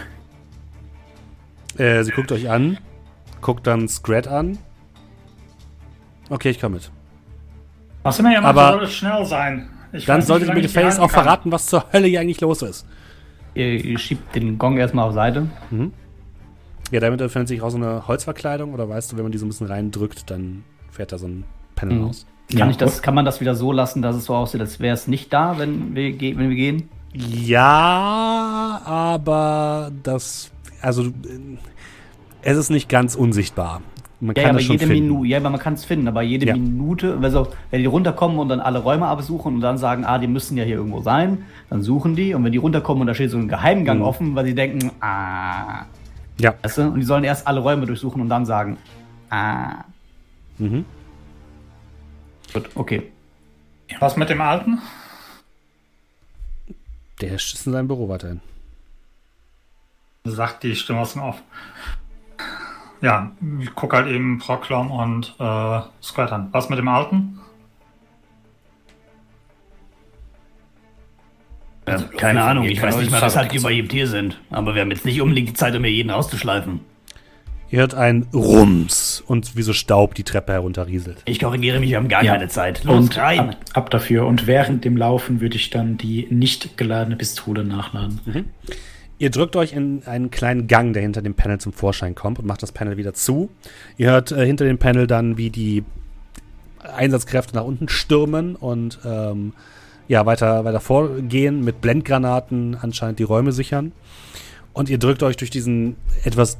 Äh, 1.79 2.05
sie 2.05 2.13
guckt 2.13 2.31
euch 2.31 2.49
an, 2.49 2.79
guckt 3.41 3.67
dann 3.67 3.89
Scrat 3.89 4.29
an. 4.29 4.59
Okay, 6.31 6.51
ich 6.51 6.61
komme 6.61 6.77
mit. 6.77 6.91
Was 8.05 8.19
immer 8.21 8.31
jemand 8.31 8.47
Aber- 8.57 8.73
soll 8.73 8.85
es 8.85 8.95
schnell 8.95 9.25
sein. 9.25 9.69
Ich 9.93 10.07
Dann 10.07 10.21
ihr 10.21 10.39
mir 10.39 10.69
halten 10.69 10.99
auch 11.01 11.11
kann. 11.11 11.23
verraten, 11.25 11.53
was 11.53 11.67
zur 11.67 11.93
Hölle 11.93 12.09
hier 12.09 12.21
eigentlich 12.21 12.41
los 12.41 12.63
ist. 12.63 12.87
Ihr, 13.55 13.85
ihr 13.85 13.99
schiebt 13.99 14.35
den 14.35 14.59
Gong 14.59 14.77
erstmal 14.79 15.09
auf 15.09 15.15
Seite. 15.15 15.47
Ja, 16.91 17.01
damit 17.01 17.23
öffnet 17.23 17.49
sich 17.49 17.63
auch 17.63 17.71
so 17.71 17.77
eine 17.77 18.07
Holzverkleidung 18.07 18.73
oder 18.75 18.89
weißt 18.89 19.13
du, 19.13 19.17
wenn 19.17 19.23
man 19.25 19.33
die 19.33 19.39
so 19.39 19.47
ein 19.47 19.49
bisschen 19.49 19.67
reindrückt, 19.67 20.31
dann 20.31 20.65
fährt 20.91 21.13
da 21.13 21.19
so 21.19 21.27
ein 21.27 21.45
Panel 21.77 21.99
Mhm. 21.99 22.05
raus. 22.05 22.27
Kann, 22.51 22.59
Ja, 22.59 22.71
ich 22.71 22.77
das, 22.77 23.01
kann 23.01 23.15
man 23.15 23.25
das 23.25 23.41
wieder 23.41 23.55
so 23.55 23.73
lassen, 23.73 24.03
dass 24.03 24.17
es 24.17 24.27
so 24.27 24.35
aussieht, 24.35 24.61
als 24.61 24.79
wäre 24.81 24.95
es 24.95 25.09
nicht 25.09 25.33
da, 25.33 25.59
wenn 25.59 25.95
wir, 25.95 26.13
wenn 26.21 26.49
wir 26.51 26.57
gehen? 26.57 26.89
Ja, 27.15 28.81
aber 28.85 29.93
das, 30.03 30.51
also 30.83 31.05
äh, 31.05 31.11
es 32.43 32.57
ist 32.59 32.71
nicht 32.71 32.89
ganz 32.89 33.15
unsichtbar. 33.15 33.81
Man 34.21 34.35
Ja, 34.37 34.43
kann 34.45 34.51
aber 34.51 34.59
das 34.59 34.67
schon 34.67 34.79
jede. 34.79 34.87
Minute, 34.93 35.27
ja, 35.29 35.39
aber 35.39 35.51
man 35.51 35.61
kann 35.61 35.75
es 35.75 35.85
finden, 35.85 36.09
aber 36.09 36.23
jede 36.23 36.47
Ja. 36.47 36.55
Minute, 36.55 37.19
also 37.21 37.53
wenn 37.71 37.81
die 37.81 37.87
runterkommen 37.87 38.39
und 38.39 38.49
dann 38.49 38.61
alle 38.61 38.79
Räume 38.79 39.07
absuchen 39.07 39.57
und 39.57 39.61
dann 39.61 39.77
sagen, 39.77 40.05
ah, 40.05 40.19
die 40.19 40.29
müssen 40.29 40.57
ja 40.57 40.65
hier 40.65 40.77
irgendwo 40.77 41.03
sein, 41.03 41.45
dann 41.69 41.83
suchen 41.83 42.17
die 42.17 42.33
und 42.33 42.45
wenn 42.45 42.53
die 42.53 42.59
runterkommen 42.59 43.03
und 43.03 43.07
da 43.09 43.15
steht 43.15 43.31
so 43.31 43.39
ein 43.39 43.49
Geheimgang 43.49 43.99
Mhm. 43.99 44.05
offen, 44.05 44.35
weil 44.35 44.45
sie 44.47 44.55
denken, 44.55 44.93
ah, 45.01 45.85
Ja. 46.39 46.55
weißt 46.63 46.79
du, 46.79 46.83
und 46.89 47.01
die 47.01 47.03
sollen 47.05 47.25
erst 47.25 47.47
alle 47.47 47.61
Räume 47.61 47.87
durchsuchen 47.87 48.21
und 48.23 48.29
dann 48.29 48.47
sagen, 48.47 48.79
ah, 49.31 49.85
Mhm. 50.59 50.85
gut, 52.53 52.71
okay. 52.77 53.03
Was 54.01 54.17
mit 54.17 54.31
dem 54.31 54.41
Alten? 54.41 54.79
Der 57.21 57.35
ist 57.35 57.67
in 57.67 57.73
seinem 57.73 57.89
Büro 57.89 58.09
weiterhin. 58.09 58.41
Sagt 60.25 60.63
die 60.63 60.75
Stimme 60.75 61.01
aus 61.01 61.13
dem 61.13 61.23
Off. 61.23 61.43
Ja, 63.01 63.33
ich 63.61 63.75
guck 63.75 63.93
halt 63.93 64.07
eben 64.09 64.39
Proklom 64.39 64.91
und 64.91 65.35
äh, 65.39 65.81
Squat 66.03 66.33
an. 66.33 66.49
Was 66.53 66.69
mit 66.71 66.79
dem 66.79 66.89
Alten? 66.89 67.39
Ja, 71.87 71.99
keine 72.17 72.43
Ahnung, 72.43 72.65
ich 72.65 72.81
weiß 72.81 72.97
nicht 72.97 73.11
mal, 73.11 73.21
weshalb 73.21 73.51
die 73.51 73.59
überhaupt 73.59 73.93
hier 73.93 74.07
sind. 74.07 74.41
Aber 74.51 74.75
wir 74.75 74.81
haben 74.81 74.91
jetzt 74.91 75.05
nicht 75.05 75.21
unbedingt 75.21 75.51
die 75.51 75.55
Zeit, 75.55 75.77
um 75.77 75.85
hier 75.85 75.93
jeden 75.93 76.11
auszuschleifen. 76.11 76.81
Ihr 77.71 77.81
hört 77.81 77.95
ein 77.95 78.27
Rums 78.33 79.23
und 79.27 79.57
wie 79.57 79.63
so 79.63 79.73
Staub 79.73 80.15
die 80.15 80.23
Treppe 80.23 80.53
herunterrieselt. 80.53 81.21
Ich 81.27 81.41
korrigiere 81.41 81.81
mich, 81.81 81.91
wir 81.91 81.97
haben 81.99 82.09
gar 82.09 82.23
Ja. 82.25 82.33
keine 82.35 82.49
Zeit. 82.49 82.85
Los, 82.85 82.97
Und 82.97 83.17
rein! 83.19 83.41
ab, 83.51 83.57
ab 83.75 83.91
dafür. 83.91 84.27
Und 84.27 84.47
während 84.47 84.85
dem 84.85 84.97
Laufen 84.97 85.41
würde 85.41 85.57
ich 85.57 85.71
dann 85.71 85.99
die 85.99 86.27
nicht 86.31 86.77
geladene 86.79 87.17
Pistole 87.17 87.65
nachladen. 87.65 88.21
Ihr 89.25 89.31
drückt 89.31 89.57
euch 89.57 89.73
in 89.73 90.03
einen 90.05 90.31
kleinen 90.31 90.67
Gang, 90.67 90.93
der 90.93 91.01
hinter 91.01 91.23
dem 91.23 91.33
Panel 91.33 91.59
zum 91.59 91.73
Vorschein 91.73 92.15
kommt 92.15 92.39
und 92.39 92.45
macht 92.45 92.63
das 92.63 92.73
Panel 92.73 92.99
wieder 92.99 93.15
zu. 93.15 93.49
Ihr 93.97 94.11
hört 94.11 94.33
äh, 94.33 94.45
hinter 94.45 94.67
dem 94.67 94.77
Panel 94.77 95.07
dann, 95.07 95.39
wie 95.39 95.49
die 95.49 95.83
Einsatzkräfte 96.81 97.55
nach 97.55 97.65
unten 97.65 97.89
stürmen 97.89 98.55
und 98.55 98.99
ähm, 99.03 99.55
ja, 100.09 100.27
weiter, 100.27 100.67
weiter 100.67 100.81
vorgehen, 100.81 101.65
mit 101.65 101.81
Blendgranaten 101.81 102.77
anscheinend 102.79 103.19
die 103.19 103.23
Räume 103.23 103.53
sichern. 103.53 103.93
Und 104.75 104.91
ihr 104.91 104.99
drückt 104.99 105.23
euch 105.23 105.39
durch 105.39 105.51
diesen 105.51 105.97
etwas 106.25 106.59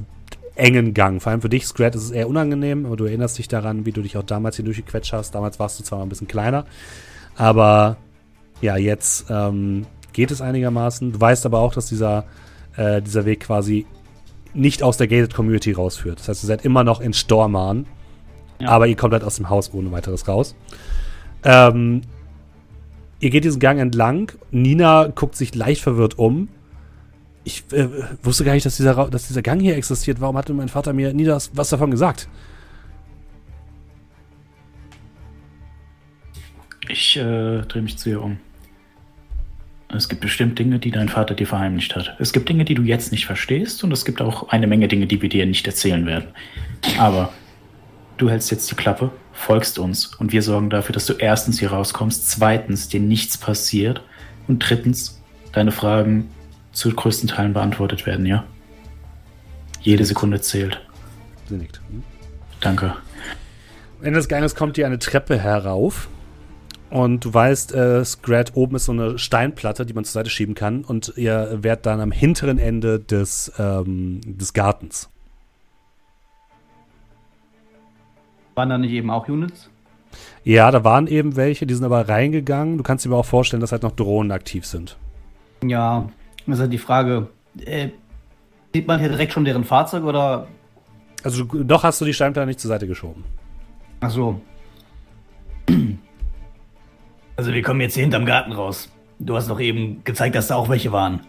engen 0.55 0.95
Gang. 0.95 1.21
Vor 1.21 1.33
allem 1.33 1.41
für 1.41 1.49
dich, 1.49 1.67
Scrat, 1.67 1.93
ist 1.93 2.05
es 2.05 2.09
eher 2.09 2.27
unangenehm, 2.27 2.87
aber 2.87 2.97
du 2.97 3.05
erinnerst 3.05 3.37
dich 3.37 3.47
daran, 3.47 3.85
wie 3.85 3.91
du 3.91 4.01
dich 4.01 4.17
auch 4.17 4.23
damals 4.23 4.55
hier 4.55 4.65
durchgequetscht 4.65 5.13
hast. 5.13 5.35
Damals 5.35 5.59
warst 5.59 5.79
du 5.79 5.83
zwar 5.83 5.99
mal 5.99 6.05
ein 6.07 6.09
bisschen 6.09 6.27
kleiner, 6.27 6.65
aber 7.35 7.97
ja, 8.59 8.75
jetzt 8.75 9.27
ähm, 9.29 9.85
geht 10.13 10.31
es 10.31 10.41
einigermaßen. 10.41 11.11
Du 11.11 11.21
weißt 11.21 11.45
aber 11.45 11.59
auch, 11.59 11.75
dass 11.75 11.85
dieser, 11.85 12.25
äh, 12.77 13.01
dieser 13.01 13.25
Weg 13.25 13.41
quasi 13.41 13.85
nicht 14.53 14.83
aus 14.83 14.97
der 14.97 15.07
Gated 15.07 15.33
Community 15.33 15.71
rausführt. 15.73 16.19
Das 16.19 16.27
heißt, 16.29 16.43
ihr 16.43 16.47
seid 16.47 16.63
immer 16.65 16.83
noch 16.83 17.01
in 17.01 17.13
Stormarn, 17.13 17.85
Ja. 18.59 18.69
aber 18.69 18.87
ihr 18.87 18.95
kommt 18.95 19.13
halt 19.13 19.23
aus 19.23 19.35
dem 19.35 19.49
Haus 19.49 19.73
ohne 19.73 19.91
weiteres 19.91 20.27
raus. 20.27 20.55
Ähm, 21.43 22.01
ihr 23.19 23.29
geht 23.29 23.43
diesen 23.43 23.59
Gang 23.59 23.79
entlang. 23.79 24.31
Nina 24.51 25.07
guckt 25.07 25.35
sich 25.35 25.53
leicht 25.55 25.81
verwirrt 25.81 26.17
um. 26.17 26.47
Ich 27.43 27.63
äh, 27.73 27.87
wusste 28.23 28.43
gar 28.43 28.53
nicht, 28.53 28.65
dass 28.65 28.77
dieser, 28.77 28.97
Ra- 28.97 29.09
dass 29.09 29.27
dieser 29.27 29.41
Gang 29.41 29.61
hier 29.61 29.75
existiert. 29.77 30.19
Warum 30.21 30.37
hatte 30.37 30.53
mein 30.53 30.69
Vater 30.69 30.93
mir 30.93 31.13
nie 31.13 31.25
das, 31.25 31.51
was 31.53 31.69
davon 31.69 31.91
gesagt? 31.91 32.27
Ich 36.89 37.17
äh, 37.17 37.61
drehe 37.63 37.81
mich 37.81 37.97
zu 37.97 38.09
ihr 38.09 38.21
um. 38.21 38.37
Es 39.89 40.09
gibt 40.09 40.21
bestimmt 40.21 40.57
Dinge, 40.57 40.79
die 40.79 40.91
dein 40.91 41.09
Vater 41.09 41.35
dir 41.35 41.47
verheimlicht 41.47 41.95
hat. 41.95 42.15
Es 42.19 42.33
gibt 42.33 42.49
Dinge, 42.49 42.65
die 42.65 42.75
du 42.75 42.81
jetzt 42.81 43.11
nicht 43.11 43.25
verstehst 43.25 43.83
und 43.83 43.91
es 43.91 44.03
gibt 44.03 44.21
auch 44.21 44.49
eine 44.49 44.67
Menge 44.67 44.87
Dinge, 44.87 45.07
die 45.07 45.21
wir 45.21 45.29
dir 45.29 45.45
nicht 45.45 45.65
erzählen 45.67 46.05
werden. 46.05 46.27
Aber 46.97 47.31
du 48.17 48.29
hältst 48.29 48.51
jetzt 48.51 48.69
die 48.71 48.75
Klappe, 48.75 49.11
folgst 49.31 49.77
uns 49.77 50.07
und 50.15 50.31
wir 50.31 50.41
sorgen 50.41 50.69
dafür, 50.69 50.93
dass 50.93 51.05
du 51.05 51.13
erstens 51.13 51.59
hier 51.59 51.71
rauskommst, 51.71 52.29
zweitens 52.29 52.89
dir 52.89 52.99
nichts 52.99 53.37
passiert 53.37 54.01
und 54.47 54.59
drittens 54.59 55.21
deine 55.51 55.71
Fragen 55.71 56.29
zu 56.71 56.91
größten 56.91 57.29
Teilen 57.29 57.53
beantwortet 57.53 58.05
werden, 58.05 58.25
ja? 58.25 58.43
Jede 59.81 60.03
Sekunde 60.03 60.41
zählt. 60.41 60.81
Sie 61.47 61.55
nickt. 61.55 61.79
Danke. 62.59 62.95
Ende 64.01 64.19
des 64.19 64.27
Ganges 64.27 64.55
kommt 64.55 64.77
ihr 64.77 64.85
eine 64.85 64.99
Treppe 64.99 65.39
herauf. 65.39 66.09
Und 66.89 67.25
du 67.25 67.33
weißt, 67.33 67.73
äh, 67.73 68.05
Scrat 68.05 68.55
oben 68.55 68.75
ist 68.75 68.85
so 68.85 68.91
eine 68.91 69.17
Steinplatte, 69.17 69.85
die 69.85 69.93
man 69.93 70.05
zur 70.05 70.13
Seite 70.13 70.29
schieben 70.29 70.55
kann. 70.55 70.83
Und 70.83 71.13
ihr 71.17 71.57
werdet 71.61 71.85
dann 71.85 71.99
am 71.99 72.11
hinteren 72.11 72.57
Ende 72.59 72.99
des, 72.99 73.51
ähm, 73.57 74.21
des 74.23 74.53
Gartens. 74.53 75.09
Waren 78.55 78.69
da 78.69 78.77
nicht 78.77 78.91
eben 78.91 79.09
auch 79.09 79.27
Units? 79.27 79.69
Ja, 80.45 80.71
da 80.71 80.83
waren 80.83 81.07
eben 81.07 81.35
welche, 81.35 81.65
die 81.65 81.73
sind 81.73 81.83
aber 81.83 82.07
reingegangen. 82.07 82.77
Du 82.77 82.83
kannst 82.83 83.03
dir 83.03 83.09
aber 83.09 83.17
auch 83.17 83.25
vorstellen, 83.25 83.59
dass 83.59 83.71
halt 83.73 83.83
noch 83.83 83.91
Drohnen 83.91 84.31
aktiv 84.31 84.65
sind. 84.65 84.97
Ja, 85.63 86.07
das 86.45 86.55
ist 86.55 86.61
halt 86.61 86.71
die 86.73 86.77
Frage, 86.77 87.27
äh, 87.65 87.89
sieht 88.73 88.87
man 88.87 88.99
hier 88.99 89.09
direkt 89.09 89.33
schon 89.33 89.43
deren 89.43 89.65
Fahrzeug 89.65 90.03
oder, 90.03 90.47
Also 91.23 91.43
du, 91.43 91.63
noch 91.63 91.83
hast 91.83 91.99
du 91.99 92.05
die 92.05 92.13
Steinplatte 92.13 92.47
nicht 92.47 92.59
zur 92.61 92.69
Seite 92.69 92.87
geschoben. 92.87 93.25
ach 93.99 94.11
so, 94.11 94.39
Also 97.35 97.53
wir 97.53 97.61
kommen 97.61 97.81
jetzt 97.81 97.95
hier 97.95 98.03
hinterm 98.03 98.25
Garten 98.25 98.51
raus. 98.51 98.89
Du 99.19 99.35
hast 99.35 99.49
doch 99.49 99.59
eben 99.59 100.03
gezeigt, 100.03 100.35
dass 100.35 100.47
da 100.47 100.55
auch 100.55 100.69
welche 100.69 100.91
waren. 100.91 101.21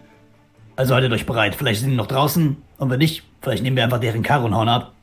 Also 0.75 0.93
haltet 0.93 1.11
euch 1.11 1.25
bereit. 1.25 1.55
Vielleicht 1.55 1.81
sind 1.81 1.89
die 1.89 1.95
noch 1.95 2.07
draußen. 2.07 2.57
Und 2.77 2.89
wenn 2.89 2.99
nicht, 2.99 3.23
vielleicht 3.41 3.63
nehmen 3.63 3.75
wir 3.75 3.83
einfach 3.83 3.99
deren 3.99 4.23
Karre 4.23 4.45
und 4.45 4.55
hauen 4.55 4.69
ab. 4.69 4.93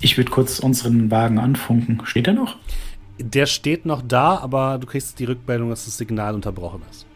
Ich 0.00 0.16
würde 0.16 0.30
kurz 0.30 0.58
unseren 0.58 1.10
Wagen 1.10 1.38
anfunken. 1.38 2.00
Steht 2.04 2.26
er 2.26 2.34
noch? 2.34 2.56
Der 3.18 3.46
steht 3.46 3.86
noch 3.86 4.02
da, 4.02 4.38
aber 4.38 4.78
du 4.78 4.86
kriegst 4.86 5.18
die 5.18 5.24
Rückmeldung, 5.24 5.70
dass 5.70 5.84
das 5.84 5.96
Signal 5.96 6.34
unterbrochen 6.34 6.82
ist. 6.90 7.06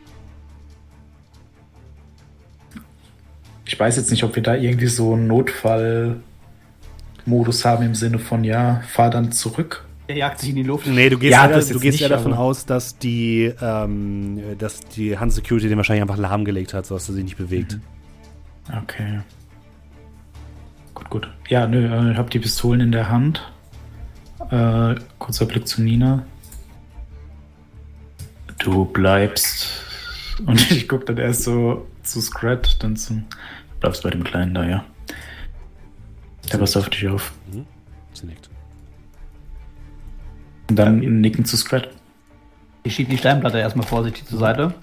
Ich 3.65 3.77
Ich 3.77 3.81
weiß 3.81 3.97
jetzt 3.99 4.11
nicht, 4.11 4.25
ob 4.25 4.35
wir 4.35 4.43
da 4.43 4.55
irgendwie 4.55 4.87
so 4.87 5.13
einen 5.13 5.27
Notfallmodus 5.27 6.23
haben 7.67 7.85
im 7.85 7.95
Sinne 7.95 8.19
von, 8.19 8.43
ja, 8.43 8.81
fahr 8.89 9.11
dann 9.11 9.33
zurück. 9.33 9.86
Er 10.09 10.17
jagt 10.17 10.39
sich 10.41 10.51
in 10.51 10.57
die 10.57 10.63
Luft. 10.63 10.87
Nee, 10.87 11.09
du 11.11 11.19
gehst 11.19 11.33
Ja, 11.33 11.49
ja, 11.49 11.57
das 11.57 11.69
du 11.69 11.81
gehst 11.81 11.99
ja 12.01 12.09
davon 12.09 12.33
aber- 12.33 12.43
aus, 12.43 12.65
dass 12.65 12.97
die, 12.99 13.53
ähm, 13.61 14.41
dass 14.59 14.81
die 14.81 15.19
Hand 15.19 15.33
Security 15.33 15.69
den 15.69 15.77
wahrscheinlich 15.77 16.03
einfach 16.03 16.17
lahmgelegt 16.17 16.75
hat, 16.75 16.87
sodass 16.87 17.09
er 17.09 17.15
sich 17.17 17.25
nicht 17.25 17.37
bewegt. 17.39 17.79
Okay. 18.83 19.21
Gut, 20.95 21.11
gut. 21.11 21.29
Ja, 21.49 21.67
nö, 21.67 21.87
äh, 21.87 22.13
ich 22.13 22.19
hab 22.19 22.31
die 22.31 22.39
Pistolen 22.39 22.81
in 22.81 22.93
der 22.93 23.09
Hand. 23.09 23.43
Äh, 24.51 24.95
kurzer 25.19 25.47
Blick 25.47 25.67
zu 25.67 25.83
Nina. 25.83 26.25
Du 28.59 28.85
bleibst. 28.85 29.69
Und 30.47 30.61
ich 30.71 30.89
guck 30.89 31.07
dann 31.07 31.19
erst 31.19 31.43
so 31.43 31.87
zu 32.03 32.21
Scrat, 32.21 32.83
dann 32.83 32.97
zu. 32.97 33.15
Du 33.15 33.23
bleibst 33.81 34.03
bei 34.03 34.11
dem 34.11 34.25
Kleinen 34.25 34.55
da, 34.55 34.65
ja. 34.65 34.85
Der 36.53 36.59
passt 36.59 36.77
auf 36.77 36.89
dich 36.91 37.09
auf. 37.09 37.33
Sie 38.13 38.27
nickt. 38.27 38.49
Und 40.69 40.77
dann 40.77 40.99
nicken 41.21 41.45
zu 41.45 41.57
Scrat. 41.57 41.89
Ich 42.83 42.95
schiebe 42.95 43.11
die 43.11 43.19
Steinplatte 43.19 43.59
erstmal 43.59 43.87
vorsichtig 43.87 44.27
zur 44.27 44.39
Seite 44.39 44.75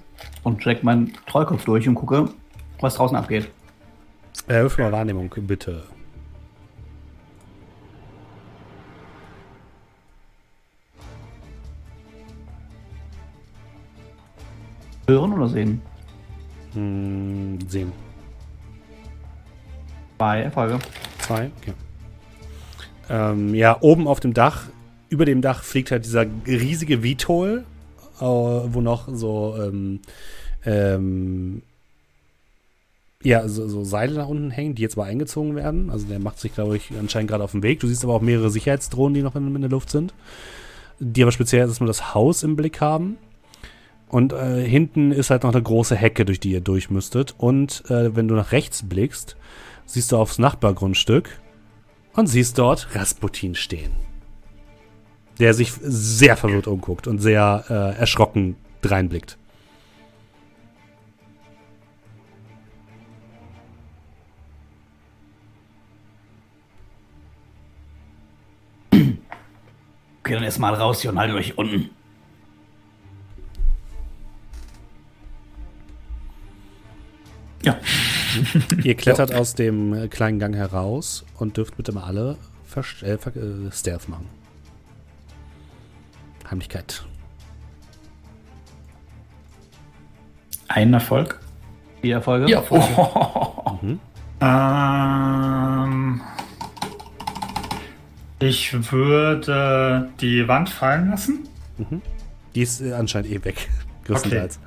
und 0.43 0.60
check 0.60 0.84
meinen 0.84 1.14
Treukopf 1.26 1.65
durch 1.65 1.88
und 1.88 1.95
gucke, 1.95 2.30
was 2.80 2.95
draußen 2.95 3.15
abgeht. 3.18 3.49
Äh, 4.47 4.61
Würfel 4.61 4.85
mal 4.85 4.91
Wahrnehmung, 4.91 5.34
bitte. 5.47 5.84
Hören 15.07 15.34
oder 15.34 15.49
sehen? 15.49 15.81
Hm, 16.73 17.60
sehen. 17.68 17.91
Zwei 20.18 20.41
Erfolge. 20.41 20.80
Zwei, 21.19 21.51
okay. 21.61 21.73
Ähm, 23.10 23.53
ja, 23.53 23.77
oben 23.81 24.07
auf 24.07 24.22
dem 24.22 24.34
Dach, 24.34 24.68
über 25.14 25.26
dem 25.26 25.41
Dach 25.41 25.64
fliegt 25.64 25.91
halt 25.91 26.06
dieser 26.06 26.26
riesige 26.48 27.03
Vitol, 27.03 27.65
äh, 28.19 28.23
wo 28.23 28.81
noch 28.81 29.07
so, 29.14 29.56
ähm, 29.61 29.99
ähm, 30.65 31.61
ja, 33.22 33.48
so, 33.48 33.68
so 33.68 33.84
Seile 33.84 34.15
nach 34.15 34.27
unten 34.27 34.49
hängen, 34.49 34.73
die 34.73 34.81
jetzt 34.81 34.98
mal 34.98 35.03
eingezogen 35.03 35.56
werden. 35.56 35.91
Also 35.91 36.07
der 36.07 36.18
macht 36.18 36.40
sich, 36.40 36.56
glaube 36.56 36.76
ich, 36.77 36.91
anscheinend 36.99 37.30
gerade 37.30 37.44
auf 37.44 37.52
den 37.52 37.61
Weg. 37.61 37.80
Du 37.80 37.88
siehst 37.88 38.03
aber 38.03 38.15
auch 38.15 38.22
mehrere 38.22 38.49
Sicherheitsdrohnen, 38.49 39.14
die 39.14 39.22
noch 39.22 39.35
in, 39.35 39.53
in 39.53 39.61
der 39.61 39.69
Luft 39.69 39.91
sind. 39.91 40.15
Die 40.99 41.22
aber 41.22 41.31
speziell 41.31 41.68
erstmal 41.68 41.88
das 41.88 42.15
Haus 42.15 42.41
im 42.41 42.56
Blick 42.56 42.81
haben. 42.81 43.18
Und 44.10 44.34
äh, 44.34 44.68
hinten 44.68 45.11
ist 45.11 45.30
halt 45.30 45.44
noch 45.44 45.53
eine 45.53 45.61
große 45.61 45.95
Hecke, 45.95 46.26
durch 46.26 46.40
die 46.40 46.52
ihr 46.52 46.61
durch 46.61 46.90
müsstet. 46.90 47.35
Und 47.38 47.84
äh, 47.90 48.15
wenn 48.15 48.27
du 48.27 48.34
nach 48.34 48.52
rechts 48.52 48.81
blickst, 48.81 49.38
siehst 49.85 50.11
du 50.11 50.18
aufs 50.18 50.40
Nachbargrundstück 50.40 51.30
und 52.14 52.26
siehst 52.26 52.57
dort 52.57 52.95
Rasputin 52.95 53.53
stehen. 53.53 53.91
Der 55.39 55.53
sich 55.53 55.73
sehr 55.81 56.38
verwirrt 56.38 56.68
umguckt 56.68 57.07
und 57.07 57.19
sehr 57.19 57.65
äh, 57.69 57.99
erschrocken 57.99 58.55
dreinblickt. 58.81 59.38
Okay, 70.23 70.35
dann 70.35 70.43
erstmal 70.43 70.73
raus 70.73 71.01
hier 71.01 71.11
und 71.11 71.19
haltet 71.19 71.35
euch 71.35 71.57
unten. 71.57 71.89
Ja. 77.61 77.77
Ihr 78.84 78.95
klettert 78.95 79.34
aus 79.34 79.53
dem 79.53 79.93
äh, 79.93 80.07
kleinen 80.07 80.39
Gang 80.39 80.55
heraus 80.55 81.26
und 81.39 81.57
dürft 81.57 81.76
bitte 81.76 81.91
mal 81.91 82.03
alle 82.03 82.38
Verst 82.64 83.03
äh, 83.03 83.18
Ver 83.18 83.35
äh, 83.35 83.72
Stealth 83.72 84.07
machen. 84.07 84.43
Heimlichkeit. 86.54 87.04
Ein 90.68 90.94
Erfolg. 90.94 91.40
Vier 92.02 92.16
Erfolge. 92.16 92.50
Ja, 92.50 92.62
voll. 92.62 92.82
Ähm, 94.42 96.20
ich 98.40 98.92
würde 98.92 100.10
die 100.20 100.46
Wand 100.50 100.70
fallen 100.70 101.12
lassen 101.12 101.48
Die 102.54 102.62
ist 102.62 102.82
äh, 102.82 102.92
anscheinend 102.92 103.32
eh 103.32 103.46
weg. 103.46 103.70
Größtenteils. 104.04 104.60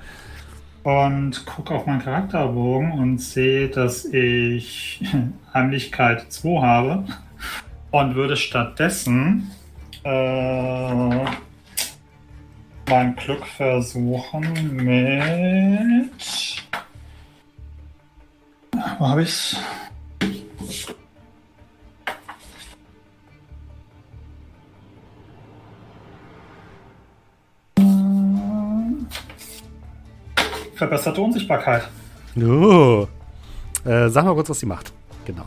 und 0.82 1.44
gucke 1.44 1.74
auf 1.74 1.84
meinen 1.84 2.00
Charakterbogen 2.00 2.92
und 2.92 3.18
sehe, 3.18 3.68
dass 3.68 4.06
ich 4.06 5.04
Heimlichkeit 5.52 6.32
2 6.32 6.62
habe 6.62 7.04
und 7.90 8.14
würde 8.14 8.36
stattdessen 8.38 9.50
äh, 10.04 11.26
mein 12.88 13.16
Glück 13.16 13.46
versuchen 13.46 14.76
mit. 14.76 16.12
Wo 18.98 19.08
habe 19.08 19.22
ich's? 19.22 19.56
Verbesserte 30.74 31.20
Unsichtbarkeit. 31.22 31.88
Oh. 32.36 33.06
Äh, 33.84 34.08
sag 34.10 34.24
mal 34.26 34.34
kurz, 34.34 34.50
was 34.50 34.60
sie 34.60 34.66
macht. 34.66 34.92
Genau. 35.24 35.46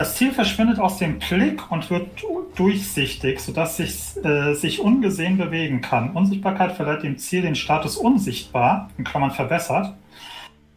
Das 0.00 0.14
Ziel 0.14 0.32
verschwindet 0.32 0.78
aus 0.78 0.96
dem 0.96 1.18
Blick 1.18 1.70
und 1.70 1.90
wird 1.90 2.08
durchsichtig, 2.56 3.38
sodass 3.38 3.76
sich, 3.76 4.16
äh, 4.24 4.54
sich 4.54 4.80
ungesehen 4.80 5.36
bewegen 5.36 5.82
kann. 5.82 6.12
Unsichtbarkeit 6.12 6.72
verleiht 6.72 7.02
dem 7.02 7.18
Ziel 7.18 7.42
den 7.42 7.54
Status 7.54 7.98
unsichtbar, 7.98 8.88
in 8.96 9.04
Klammern 9.04 9.30
verbessert, 9.30 9.92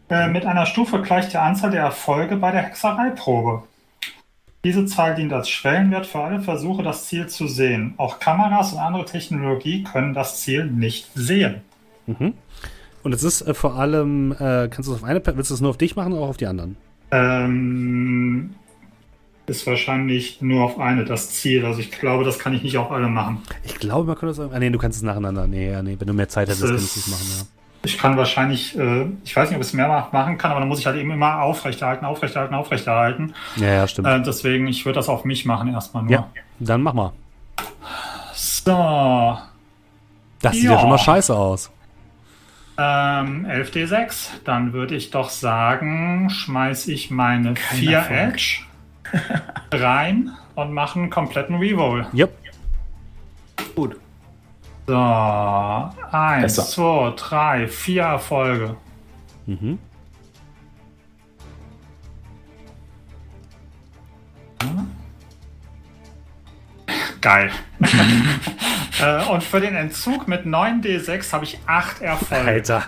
äh, 0.09 0.27
mit 0.27 0.45
einer 0.45 0.65
Stufe 0.65 1.01
gleich 1.01 1.29
der 1.29 1.41
Anzahl 1.41 1.71
der 1.71 1.83
Erfolge 1.83 2.35
bei 2.35 2.51
der 2.51 2.63
Hexereiprobe. 2.63 3.63
Diese 4.65 4.85
Zahl 4.87 5.15
dient 5.15 5.31
als 5.31 5.47
Schwellenwert 5.47 6.05
für 6.05 6.19
alle 6.19 6.41
Versuche, 6.41 6.83
das 6.83 7.07
Ziel 7.07 7.27
zu 7.27 7.47
sehen. 7.47 7.93
Auch 7.95 8.19
Kameras 8.19 8.73
und 8.73 8.79
andere 8.79 9.05
Technologie 9.05 9.85
können 9.85 10.13
das 10.13 10.41
Ziel 10.41 10.65
nicht 10.65 11.07
sehen. 11.15 11.61
Und 13.03 13.13
es 13.13 13.23
ist 13.23 13.43
äh, 13.43 13.53
vor 13.53 13.75
allem, 13.75 14.33
äh, 14.33 14.67
kannst 14.67 14.89
du 14.89 14.93
es 14.93 15.01
auf 15.01 15.05
eine, 15.05 15.25
willst 15.25 15.49
du 15.49 15.53
es 15.53 15.61
nur 15.61 15.69
auf 15.69 15.77
dich 15.77 15.95
machen 15.95 16.11
oder 16.11 16.23
auch 16.23 16.29
auf 16.29 16.37
die 16.37 16.47
anderen? 16.47 16.75
Ähm, 17.11 18.55
ist 19.45 19.67
wahrscheinlich 19.67 20.41
nur 20.41 20.63
auf 20.63 20.79
eine 20.79 21.03
das 21.05 21.31
Ziel. 21.31 21.65
Also 21.65 21.79
ich 21.79 21.91
glaube, 21.91 22.23
das 22.23 22.39
kann 22.39 22.53
ich 22.53 22.63
nicht 22.63 22.77
auf 22.77 22.91
alle 22.91 23.07
machen. 23.07 23.41
Ich 23.63 23.75
glaube, 23.75 24.07
man 24.07 24.15
könnte 24.17 24.41
es. 24.41 24.51
Ah, 24.53 24.59
nee, 24.59 24.69
du 24.69 24.77
kannst 24.79 24.97
es 24.97 25.03
nacheinander. 25.03 25.47
Nee, 25.47 25.71
ja, 25.71 25.81
nee, 25.83 25.95
wenn 25.99 26.07
du 26.07 26.13
mehr 26.13 26.29
Zeit 26.29 26.47
hättest, 26.47 26.63
Das 26.63 26.69
könntest 26.69 26.95
du 26.95 26.99
es 27.01 27.07
machen, 27.07 27.47
Ich 27.83 27.97
kann 27.97 28.15
wahrscheinlich, 28.15 28.77
äh, 28.77 29.05
ich 29.25 29.35
weiß 29.35 29.49
nicht, 29.49 29.57
ob 29.57 29.61
ich 29.61 29.67
es 29.67 29.73
mehr 29.73 29.87
ma- 29.89 30.07
machen 30.13 30.37
kann, 30.37 30.51
aber 30.51 30.61
dann 30.61 30.69
muss 30.69 30.79
ich 30.79 30.85
halt 30.85 30.95
eben 30.95 31.11
immer 31.11 31.41
aufrechterhalten, 31.41 32.05
aufrechterhalten, 32.05 32.53
aufrechterhalten. 32.55 33.33
ja. 33.57 33.67
Ja, 33.67 33.73
ja, 33.73 33.87
stimmt. 33.87 34.07
Äh, 34.07 34.21
deswegen, 34.21 34.67
ich 34.67 34.85
würde 34.85 34.95
das 34.99 35.09
auf 35.09 35.25
mich 35.25 35.43
machen 35.45 35.73
erstmal 35.73 36.03
nur. 36.03 36.11
ja, 36.13 36.29
dann 36.59 36.81
mach 36.81 36.93
mal. 36.93 37.11
So, 38.33 39.37
Das 40.41 40.53
sieht 40.53 40.63
Ja. 40.65 40.71
ja 40.73 40.79
schon 40.79 40.89
mal 40.89 40.97
scheiße 40.97 41.35
aus. 41.35 41.69
ähm, 42.77 43.45
11d6. 43.45 44.29
Dann 44.45 44.73
würde 44.73 44.95
ich 44.95 45.11
doch 45.11 45.29
sagen, 45.29 46.29
schmeiß 46.29 46.87
ich 46.87 47.11
meine 47.11 47.53
Kein 47.53 47.77
4 47.77 47.97
Erfolg. 47.97 48.19
Edge 48.33 48.59
rein 49.71 50.31
und 50.55 50.73
mache 50.73 50.99
einen 50.99 51.09
kompletten 51.09 51.57
Reroll. 51.57 52.05
Yep. 52.13 52.31
Gut. 53.75 53.99
So, 54.85 54.95
eins, 54.95 56.41
Besser. 56.41 56.63
zwei, 56.63 57.13
drei, 57.15 57.67
vier 57.67 58.03
Erfolge. 58.03 58.75
Mhm. 59.45 59.79
Geil. 67.21 67.51
äh, 69.01 69.25
und 69.29 69.41
für 69.43 69.61
den 69.61 69.75
Entzug 69.75 70.27
mit 70.27 70.45
9d6 70.45 71.31
habe 71.31 71.45
ich 71.45 71.57
8 71.65 72.01
Erfolge. 72.01 72.45
Alter. 72.45 72.83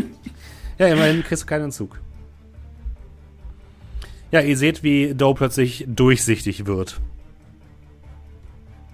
ja, 0.78 0.86
immerhin 0.86 1.22
kriegst 1.22 1.42
du 1.42 1.46
keinen 1.46 1.64
Entzug. 1.64 2.00
Ja, 4.30 4.40
ihr 4.40 4.56
seht, 4.56 4.82
wie 4.82 5.14
Doe 5.14 5.34
plötzlich 5.34 5.84
durchsichtig 5.88 6.66
wird. 6.66 7.00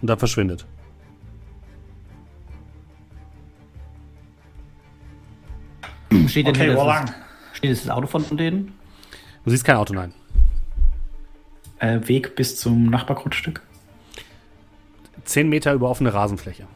Und 0.01 0.09
dann 0.09 0.19
verschwindet. 0.19 0.67
Steht, 6.29 6.47
denn 6.47 6.55
Okay, 6.55 6.65
hier 6.65 6.77
wo 6.77 6.85
das, 6.87 6.87
lang? 6.87 7.15
steht 7.53 7.71
jetzt 7.71 7.85
das 7.87 7.91
Auto 7.91 8.07
von 8.07 8.37
denen? 8.37 8.73
Du 9.45 9.51
siehst 9.51 9.65
kein 9.65 9.77
Auto, 9.77 9.93
nein. 9.95 10.13
Äh, 11.79 12.01
Weg 12.09 12.35
bis 12.37 12.57
zum 12.59 12.87
Nachbargrundstück. 12.87 13.63
Zehn 15.25 15.49
Meter 15.49 15.73
über 15.75 15.91
offene 15.91 16.15
Rasenfläche. 16.15 16.67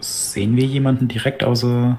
Sehen 0.00 0.56
wir 0.56 0.64
jemanden 0.64 1.08
direkt 1.08 1.42
außer. 1.42 1.98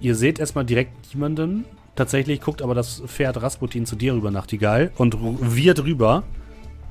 Ihr 0.00 0.14
seht 0.14 0.38
erstmal 0.38 0.64
direkt 0.64 1.06
jemanden, 1.12 1.64
Tatsächlich 1.98 2.40
guckt 2.40 2.62
aber 2.62 2.76
das 2.76 3.02
Pferd 3.08 3.42
Rasputin 3.42 3.84
zu 3.84 3.96
dir 3.96 4.14
rüber, 4.14 4.30
Nachtigall, 4.30 4.92
und 4.98 5.16
wird 5.20 5.82
rüber. 5.82 6.22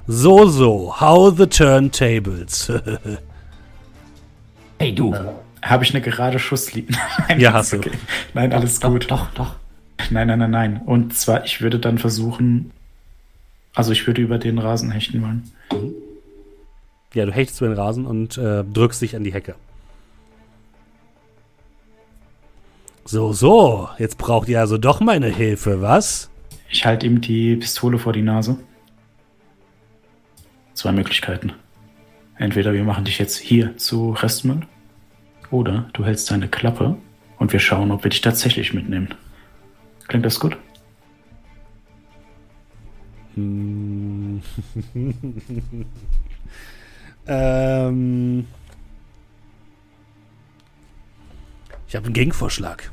So, 0.06 0.48
so, 0.48 1.00
how 1.00 1.34
the 1.36 1.48
turntables. 1.48 2.70
Hey, 4.80 4.94
du. 4.94 5.16
Habe 5.64 5.86
ich 5.86 5.96
eine 5.96 6.02
gerade 6.02 6.38
Schusslinie? 6.38 6.92
Ja, 7.30 7.52
das 7.52 7.54
hast 7.54 7.74
ist 7.74 7.86
du. 7.86 7.92
Nein, 8.34 8.52
alles 8.52 8.80
doch, 8.80 8.90
gut. 8.90 9.10
Doch, 9.10 9.32
doch. 9.34 9.56
Nein, 10.12 10.28
nein, 10.28 10.40
nein, 10.40 10.52
nein. 10.52 10.82
Und 10.86 11.18
zwar, 11.18 11.46
ich 11.46 11.62
würde 11.62 11.80
dann 11.80 11.98
versuchen, 11.98 12.72
also 13.74 13.94
ich 13.94 14.06
würde 14.06 14.22
über 14.22 14.38
den 14.38 14.60
Rasen 14.60 14.92
hechten 14.92 15.22
wollen. 15.22 15.52
ja, 17.14 17.26
du 17.26 17.32
hechtest 17.32 17.62
über 17.62 17.70
den 17.70 17.80
Rasen 17.80 18.06
und 18.06 18.38
äh, 18.38 18.66
drückst 18.66 19.02
dich 19.02 19.16
an 19.16 19.24
die 19.24 19.34
Hecke. 19.34 19.56
So, 23.10 23.32
so, 23.32 23.88
jetzt 23.98 24.18
braucht 24.18 24.50
ihr 24.50 24.60
also 24.60 24.78
doch 24.78 25.00
meine 25.00 25.28
Hilfe, 25.28 25.82
was? 25.82 26.30
Ich 26.70 26.86
halte 26.86 27.06
ihm 27.06 27.22
die 27.22 27.56
Pistole 27.56 28.00
vor 28.00 28.12
die 28.12 28.22
Nase. 28.22 28.58
Zwei 30.74 30.92
Möglichkeiten. 30.92 31.54
Entweder 32.36 32.74
wir 32.74 32.84
machen 32.84 33.06
dich 33.06 33.18
jetzt 33.18 33.38
hier 33.38 33.78
zu 33.78 34.12
Restmüll 34.12 34.60
oder 35.52 35.90
du 35.94 36.04
hältst 36.04 36.30
deine 36.30 36.50
Klappe 36.50 36.98
und 37.38 37.54
wir 37.54 37.62
schauen, 37.62 37.92
ob 37.92 38.04
wir 38.04 38.10
dich 38.10 38.20
tatsächlich 38.20 38.74
mitnehmen. 38.74 39.14
Klingt 40.10 40.26
das 40.26 40.38
gut? 40.38 40.58
Hm. 43.36 44.42
ähm. 47.26 48.46
Ich 51.88 51.96
habe 51.96 52.04
einen 52.04 52.14
Gegenvorschlag. 52.14 52.92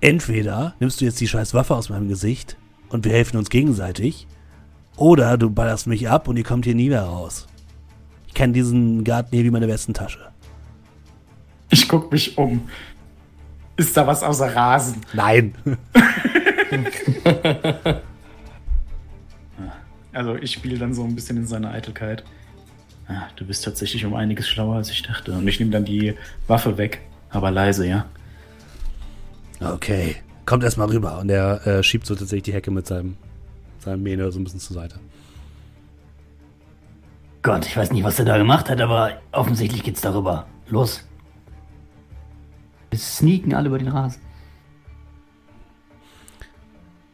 Entweder 0.00 0.74
nimmst 0.80 1.00
du 1.00 1.04
jetzt 1.04 1.20
die 1.20 1.28
scheiß 1.28 1.52
Waffe 1.52 1.74
aus 1.74 1.90
meinem 1.90 2.08
Gesicht 2.08 2.56
und 2.88 3.04
wir 3.04 3.12
helfen 3.12 3.36
uns 3.36 3.50
gegenseitig, 3.50 4.26
oder 4.96 5.38
du 5.38 5.50
ballerst 5.50 5.86
mich 5.86 6.08
ab 6.08 6.28
und 6.28 6.36
ihr 6.36 6.44
kommt 6.44 6.64
hier 6.64 6.74
nie 6.74 6.88
mehr 6.88 7.02
raus. 7.02 7.46
Ich 8.26 8.34
kenne 8.34 8.52
diesen 8.52 9.04
Garten 9.04 9.34
hier 9.34 9.44
wie 9.44 9.50
meine 9.50 9.68
Westentasche. 9.68 10.30
Ich 11.70 11.88
guck 11.88 12.10
mich 12.10 12.36
um. 12.36 12.68
Ist 13.76 13.96
da 13.96 14.06
was 14.06 14.22
außer 14.22 14.54
Rasen? 14.54 15.00
Nein. 15.12 15.54
Also 20.12 20.34
ich 20.34 20.52
spiele 20.52 20.76
dann 20.76 20.92
so 20.92 21.04
ein 21.04 21.14
bisschen 21.14 21.36
in 21.36 21.46
seiner 21.46 21.70
Eitelkeit. 21.70 22.24
Ah, 23.06 23.28
du 23.36 23.44
bist 23.44 23.64
tatsächlich 23.64 24.04
um 24.04 24.14
einiges 24.14 24.48
schlauer, 24.48 24.76
als 24.76 24.90
ich 24.90 25.02
dachte. 25.02 25.32
Und 25.32 25.46
ich 25.46 25.60
nehme 25.60 25.70
dann 25.70 25.84
die 25.84 26.14
Waffe 26.46 26.78
weg, 26.78 27.00
aber 27.30 27.50
leise, 27.50 27.86
ja? 27.86 28.06
Okay. 29.60 30.16
Kommt 30.46 30.64
erstmal 30.64 30.88
rüber. 30.88 31.18
Und 31.18 31.30
er 31.30 31.66
äh, 31.66 31.82
schiebt 31.82 32.06
so 32.06 32.14
tatsächlich 32.14 32.44
die 32.44 32.52
Hecke 32.52 32.70
mit 32.70 32.86
seinem, 32.86 33.16
seinem 33.78 34.02
Mähne 34.02 34.32
so 34.32 34.40
ein 34.40 34.44
bisschen 34.44 34.60
zur 34.60 34.74
Seite. 34.74 34.96
Gott, 37.42 37.66
ich 37.66 37.76
weiß 37.76 37.92
nicht, 37.92 38.04
was 38.04 38.18
er 38.18 38.24
da 38.24 38.36
gemacht 38.36 38.68
hat, 38.68 38.80
aber 38.80 39.12
offensichtlich 39.32 39.82
geht's 39.82 40.00
darüber. 40.00 40.46
Los. 40.68 41.06
Wir 42.90 42.98
sneaken 42.98 43.54
alle 43.54 43.68
über 43.68 43.78
den 43.78 43.88
Rasen. 43.88 44.20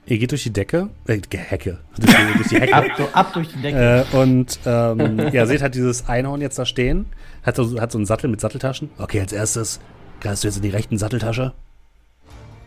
Ihr 0.07 0.19
geht 0.19 0.31
durch 0.31 0.45
die 0.45 0.53
Decke, 0.53 0.89
äh, 1.07 1.21
Hecke, 1.31 1.79
durch 1.97 2.49
die, 2.49 2.61
Hecke. 2.61 2.75
Ab, 2.75 2.85
ab 3.13 3.33
durch 3.33 3.49
die 3.49 3.61
Decke. 3.61 4.07
Äh, 4.13 4.17
und 4.17 4.59
ähm, 4.65 5.19
ja, 5.33 5.47
seht 5.47 5.63
halt 5.63 5.75
dieses 5.75 6.09
Einhorn 6.09 6.41
jetzt 6.41 6.59
da 6.59 6.65
stehen. 6.65 7.07
Hat 7.43 7.57
so, 7.57 7.81
hat 7.81 7.91
so 7.91 7.99
einen 7.99 8.07
Sattel 8.07 8.31
mit 8.31 8.41
Satteltaschen. 8.41 8.91
Okay, 8.99 9.21
als 9.21 9.33
erstes 9.33 9.81
greifst 10.21 10.45
du 10.45 10.49
jetzt 10.49 10.57
in 10.57 10.63
die 10.63 10.71
rechten 10.71 10.97
Satteltasche. 10.97 11.55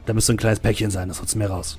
Da 0.10 0.14
müsste 0.16 0.34
ein 0.34 0.38
kleines 0.38 0.60
Päckchen 0.60 0.90
sein, 0.90 1.08
das 1.08 1.20
holst 1.20 1.36
du 1.36 1.38
mir 1.38 1.52
raus. 1.52 1.78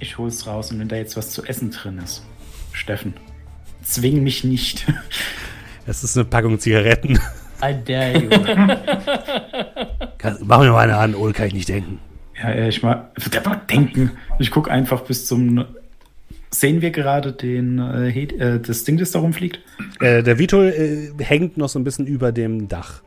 Ich 0.00 0.18
hol's 0.18 0.44
raus 0.44 0.72
und 0.72 0.80
wenn 0.80 0.88
da 0.88 0.96
jetzt 0.96 1.16
was 1.16 1.30
zu 1.30 1.44
essen 1.44 1.70
drin 1.70 1.98
ist. 1.98 2.24
Steffen, 2.72 3.14
zwing 3.84 4.24
mich 4.24 4.42
nicht. 4.42 4.84
Es 5.86 6.02
ist 6.02 6.16
eine 6.16 6.24
Packung 6.24 6.58
Zigaretten. 6.58 7.20
I 7.62 7.72
dare 7.84 8.18
you. 8.18 8.30
Mach 10.44 10.58
mir 10.58 10.72
mal 10.72 10.80
eine 10.80 10.96
an, 10.96 11.14
ohne 11.14 11.34
kann 11.34 11.46
ich 11.46 11.54
nicht 11.54 11.68
denken. 11.68 12.00
Ja, 12.36 12.66
ich 12.66 12.82
mal 12.82 13.12
denken. 13.70 14.10
Ich 14.40 14.50
guck 14.50 14.68
einfach 14.68 15.02
bis 15.02 15.26
zum. 15.26 15.66
Sehen 16.50 16.82
wir 16.82 16.90
gerade 16.90 17.32
den 17.32 17.78
äh, 17.78 18.08
äh, 18.08 18.58
das 18.58 18.82
Ding, 18.82 18.98
das 18.98 19.12
da 19.12 19.20
rumfliegt? 19.20 19.60
Äh, 20.00 20.24
der 20.24 20.40
Vito 20.40 20.64
äh, 20.64 21.12
hängt 21.18 21.56
noch 21.56 21.68
so 21.68 21.78
ein 21.78 21.84
bisschen 21.84 22.08
über 22.08 22.32
dem 22.32 22.66
Dach. 22.66 23.02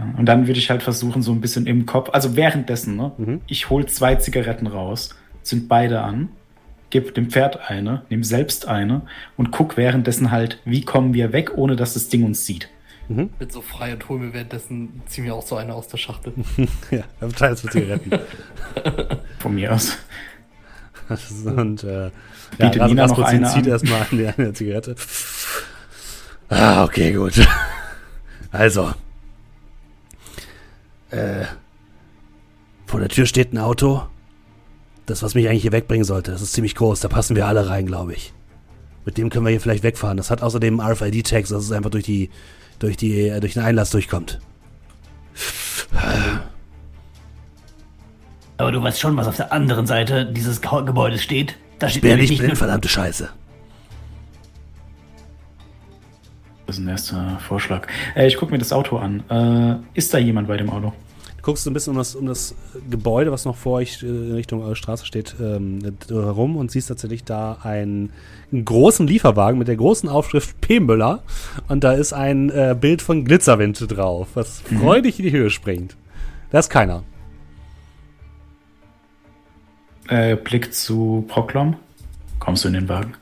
Ja, 0.00 0.14
und 0.18 0.24
dann 0.26 0.46
würde 0.46 0.58
ich 0.58 0.70
halt 0.70 0.82
versuchen, 0.82 1.20
so 1.22 1.32
ein 1.32 1.40
bisschen 1.42 1.66
im 1.66 1.84
Kopf, 1.84 2.08
also 2.12 2.36
währenddessen, 2.36 2.96
ne? 2.96 3.12
Mhm. 3.18 3.40
Ich 3.46 3.68
hol 3.68 3.84
zwei 3.86 4.14
Zigaretten 4.14 4.66
raus, 4.66 5.10
zünd 5.42 5.68
beide 5.68 6.00
an, 6.00 6.30
gib 6.90 7.14
dem 7.14 7.28
Pferd 7.30 7.68
eine, 7.70 8.02
nehm 8.08 8.24
selbst 8.24 8.66
eine 8.66 9.02
und 9.36 9.50
guck 9.50 9.76
währenddessen 9.76 10.30
halt, 10.30 10.58
wie 10.64 10.82
kommen 10.84 11.12
wir 11.12 11.32
weg, 11.34 11.52
ohne 11.56 11.76
dass 11.76 11.94
das 11.94 12.08
Ding 12.08 12.24
uns 12.24 12.46
sieht. 12.46 12.68
Bin 13.08 13.28
so 13.50 13.60
frei 13.60 13.92
und 13.92 14.08
hol 14.08 14.20
mir 14.20 14.32
währenddessen, 14.32 15.02
zieh 15.06 15.20
mir 15.22 15.34
auch 15.34 15.44
so 15.44 15.56
eine 15.56 15.74
aus 15.74 15.88
der 15.88 15.96
Schachtel. 15.98 16.32
ja, 16.92 17.02
teils 17.36 17.64
mit 17.64 17.72
Zigaretten. 17.72 18.10
Von 19.40 19.54
mir 19.56 19.72
aus. 19.74 19.98
und 21.44 21.82
äh, 21.82 22.04
ja, 22.04 22.10
Bietet 22.58 22.80
Ras- 22.82 22.88
Nina 22.88 23.06
noch 23.08 23.18
eine 23.18 23.46
zieht 23.48 23.64
an. 23.64 23.68
erstmal 23.72 24.02
an 24.08 24.16
der, 24.18 24.28
an 24.28 24.34
der 24.44 24.54
Zigarette. 24.54 24.94
Ah, 26.48 26.84
okay, 26.84 27.12
gut. 27.12 27.34
Also. 28.52 28.92
Äh, 31.10 31.44
vor 32.86 33.00
der 33.00 33.08
Tür 33.08 33.26
steht 33.26 33.52
ein 33.52 33.58
Auto. 33.58 34.02
Das, 35.06 35.22
was 35.22 35.34
mich 35.34 35.48
eigentlich 35.48 35.62
hier 35.62 35.72
wegbringen 35.72 36.04
sollte. 36.04 36.30
Das 36.30 36.40
ist 36.42 36.52
ziemlich 36.52 36.74
groß. 36.74 37.00
Da 37.00 37.08
passen 37.08 37.34
wir 37.36 37.46
alle 37.46 37.68
rein, 37.68 37.86
glaube 37.86 38.12
ich. 38.14 38.32
Mit 39.04 39.16
dem 39.18 39.30
können 39.30 39.44
wir 39.44 39.50
hier 39.50 39.60
vielleicht 39.60 39.82
wegfahren. 39.82 40.16
Das 40.16 40.30
hat 40.30 40.42
außerdem 40.42 40.80
RFID-Tags, 40.80 41.48
dass 41.48 41.64
es 41.64 41.72
einfach 41.72 41.90
durch 41.90 42.04
die, 42.04 42.30
durch 42.78 42.96
die, 42.96 43.28
äh, 43.28 43.40
durch 43.40 43.54
den 43.54 43.62
Einlass 43.62 43.90
durchkommt. 43.90 44.38
Aber 48.56 48.72
du 48.72 48.82
weißt 48.82 49.00
schon, 49.00 49.16
was 49.16 49.26
auf 49.26 49.36
der 49.36 49.52
anderen 49.52 49.86
Seite 49.86 50.26
dieses 50.26 50.60
Ge- 50.60 50.84
Gebäudes 50.84 51.22
steht. 51.22 51.56
Da 51.78 51.86
Ich 51.86 51.92
steht 51.94 52.02
bin 52.02 52.10
ja 52.10 52.16
nämlich 52.16 52.30
nicht 52.30 52.40
blind, 52.42 52.58
verdammte 52.58 52.88
Scheiße. 52.88 53.30
Das 56.70 56.78
ist 56.78 56.84
ein 56.84 56.88
erster 56.88 57.38
Vorschlag. 57.40 57.88
Äh, 58.14 58.28
ich 58.28 58.36
guck 58.36 58.52
mir 58.52 58.58
das 58.58 58.72
Auto 58.72 58.96
an. 58.96 59.24
Äh, 59.28 59.98
ist 59.98 60.14
da 60.14 60.18
jemand 60.18 60.46
bei 60.46 60.56
dem 60.56 60.70
Auto? 60.70 60.92
Du 61.38 61.42
guckst 61.42 61.66
ein 61.66 61.72
bisschen 61.72 61.94
um 61.94 61.96
das, 61.96 62.14
um 62.14 62.26
das 62.26 62.54
Gebäude, 62.88 63.32
was 63.32 63.44
noch 63.44 63.56
vor 63.56 63.78
euch 63.78 64.04
äh, 64.04 64.06
in 64.06 64.34
Richtung 64.34 64.62
eure 64.62 64.76
Straße 64.76 65.04
steht, 65.04 65.34
ähm, 65.40 65.80
herum 66.08 66.56
und 66.56 66.70
siehst 66.70 66.86
tatsächlich 66.86 67.24
da 67.24 67.58
einen, 67.64 68.12
einen 68.52 68.64
großen 68.64 69.04
Lieferwagen 69.04 69.58
mit 69.58 69.66
der 69.66 69.74
großen 69.74 70.08
Aufschrift 70.08 70.60
P. 70.60 70.78
Müller 70.78 71.24
und 71.66 71.82
da 71.82 71.90
ist 71.90 72.12
ein 72.12 72.50
äh, 72.50 72.76
Bild 72.80 73.02
von 73.02 73.24
Glitzerwind 73.24 73.84
drauf, 73.90 74.28
was 74.34 74.60
freudig 74.60 75.18
in 75.18 75.24
die 75.24 75.32
Höhe 75.32 75.50
springt. 75.50 75.96
Da 76.52 76.60
ist 76.60 76.70
keiner. 76.70 77.02
Äh, 80.06 80.36
Blick 80.36 80.72
zu 80.72 81.24
Proklom. 81.26 81.74
Kommst 82.38 82.62
du 82.62 82.68
in 82.68 82.74
den 82.74 82.88
Wagen? 82.88 83.14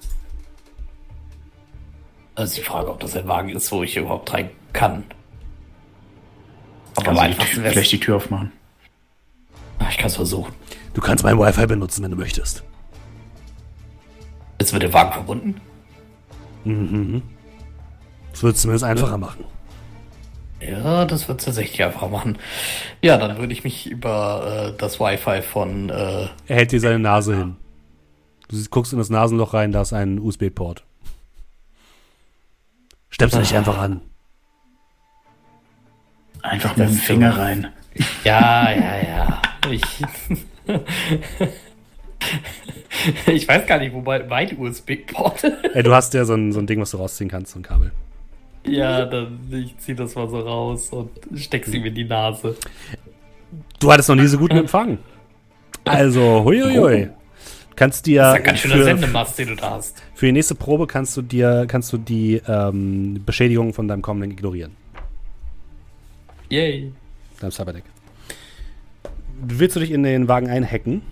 Also 2.39 2.55
die 2.55 2.63
Frage, 2.63 2.89
ob 2.91 3.01
das 3.01 3.17
ein 3.17 3.27
Wagen 3.27 3.49
ist, 3.49 3.73
wo 3.73 3.83
ich 3.83 3.97
überhaupt 3.97 4.33
rein 4.33 4.51
kann. 4.73 5.03
Aber 6.95 7.13
du 7.13 7.29
die, 7.31 7.35
Tür- 7.35 7.65
vielleicht 7.71 7.91
die 7.93 7.99
Tür 8.01 8.17
aufmachen? 8.17 8.53
Ah, 9.81 9.87
Ich 9.91 9.99
kann 9.99 10.07
es 10.07 10.15
versuchen. 10.17 10.53
Du 10.95 11.01
kannst 11.01 11.25
mein 11.25 11.37
Wi-Fi 11.37 11.67
benutzen, 11.67 12.05
wenn 12.05 12.13
du 12.13 12.17
möchtest. 12.17 12.63
Jetzt 14.61 14.73
wird 14.73 14.85
der 14.85 14.93
Wagen 14.93 15.13
verbunden. 15.13 15.61
Das 18.33 18.43
würde 18.43 18.55
es 18.55 18.63
zumindest 18.63 18.85
einfacher 18.85 19.19
machen. 19.19 19.45
Ja, 20.61 21.05
das 21.07 21.27
wird 21.29 21.45
tatsächlich 21.45 21.83
einfach 21.83 22.09
machen. 22.09 22.39
Ja, 23.03 23.17
dann 23.17 23.39
würde 23.39 23.53
ich 23.53 23.65
mich 23.65 23.89
über 23.91 24.73
äh, 24.75 24.79
das 24.79 25.01
Wi-Fi 25.01 25.43
von 25.43 25.89
äh, 25.91 26.23
Er 26.47 26.57
hält 26.57 26.71
dir 26.73 26.81
seine 26.81 26.99
Nase 27.01 27.37
hin. 27.37 27.57
Du 28.49 28.57
guckst 28.71 28.93
in 28.93 28.99
das 28.99 29.11
Nasenloch 29.11 29.55
rein, 29.55 29.73
da 29.73 29.83
ist 29.83 29.93
ein 29.93 30.19
USB-Port. 30.21 30.85
Stemmst 33.19 33.35
du 33.35 33.41
dich 33.41 33.57
einfach 33.57 33.77
an. 33.79 34.01
Einfach 36.41 36.77
mit 36.77 36.89
dem 36.89 36.95
Finger 36.95 37.37
rein. 37.37 37.67
Ja, 38.23 38.71
ja, 38.71 39.09
ja. 39.09 39.43
Ich, 39.69 39.83
ich 43.27 43.49
weiß 43.49 43.67
gar 43.67 43.81
nicht, 43.81 43.93
wo 43.93 44.03
mein, 44.03 44.29
mein 44.29 44.57
USB-Port 44.57 45.43
Ey, 45.75 45.83
du 45.83 45.93
hast 45.93 46.15
ja 46.15 46.25
so 46.25 46.35
ein, 46.35 46.53
so 46.53 46.61
ein 46.61 46.69
Ding, 46.69 46.81
was 46.81 46.93
du 46.93 46.99
rausziehen 46.99 47.29
kannst, 47.29 47.55
so 47.55 47.59
ein 47.59 47.65
Kabel. 47.65 47.91
Ja, 48.65 49.05
dann 49.05 49.41
ich 49.51 49.77
zieh 49.79 49.97
das 49.97 50.15
mal 50.15 50.29
so 50.29 50.39
raus 50.39 50.91
und 50.91 51.11
steck 51.35 51.65
sie 51.65 51.81
mir 51.81 51.89
in 51.89 51.97
die 51.97 52.05
Nase. 52.05 52.55
Du 53.81 53.91
hattest 53.91 54.11
noch 54.11 54.15
nie 54.15 54.29
so 54.29 54.39
guten 54.39 54.59
Empfang. 54.59 54.99
Also, 55.85 56.45
huiuiui. 56.45 57.11
Kannst 57.79 58.07
dir 58.07 58.23
Das 58.23 58.33
ist 58.33 58.39
ja 58.39 58.45
ganz 58.45 58.59
schöner 58.59 58.83
Sendemast, 58.85 59.39
den 59.39 59.49
du 59.49 59.55
da 59.55 59.71
hast. 59.71 60.03
für 60.15 60.27
die 60.27 60.33
nächste 60.33 60.57
Probe 60.57 60.89
kannst 60.89 61.17
du 61.17 61.23
dir 61.23 61.65
kannst 61.69 61.93
du 61.93 61.97
die 61.97 62.43
ähm, 62.49 63.23
Beschädigung 63.25 63.73
von 63.73 63.87
deinem 63.87 64.03
kommenden 64.03 64.33
ignorieren. 64.33 64.73
Yay. 66.51 66.93
Deinem 67.41 67.53
Cyberdeck. 67.53 67.85
willst 69.41 69.77
du 69.77 69.81
dich 69.81 69.93
in 69.93 70.03
den 70.03 70.27
Wagen 70.27 70.49
einhacken? 70.49 71.03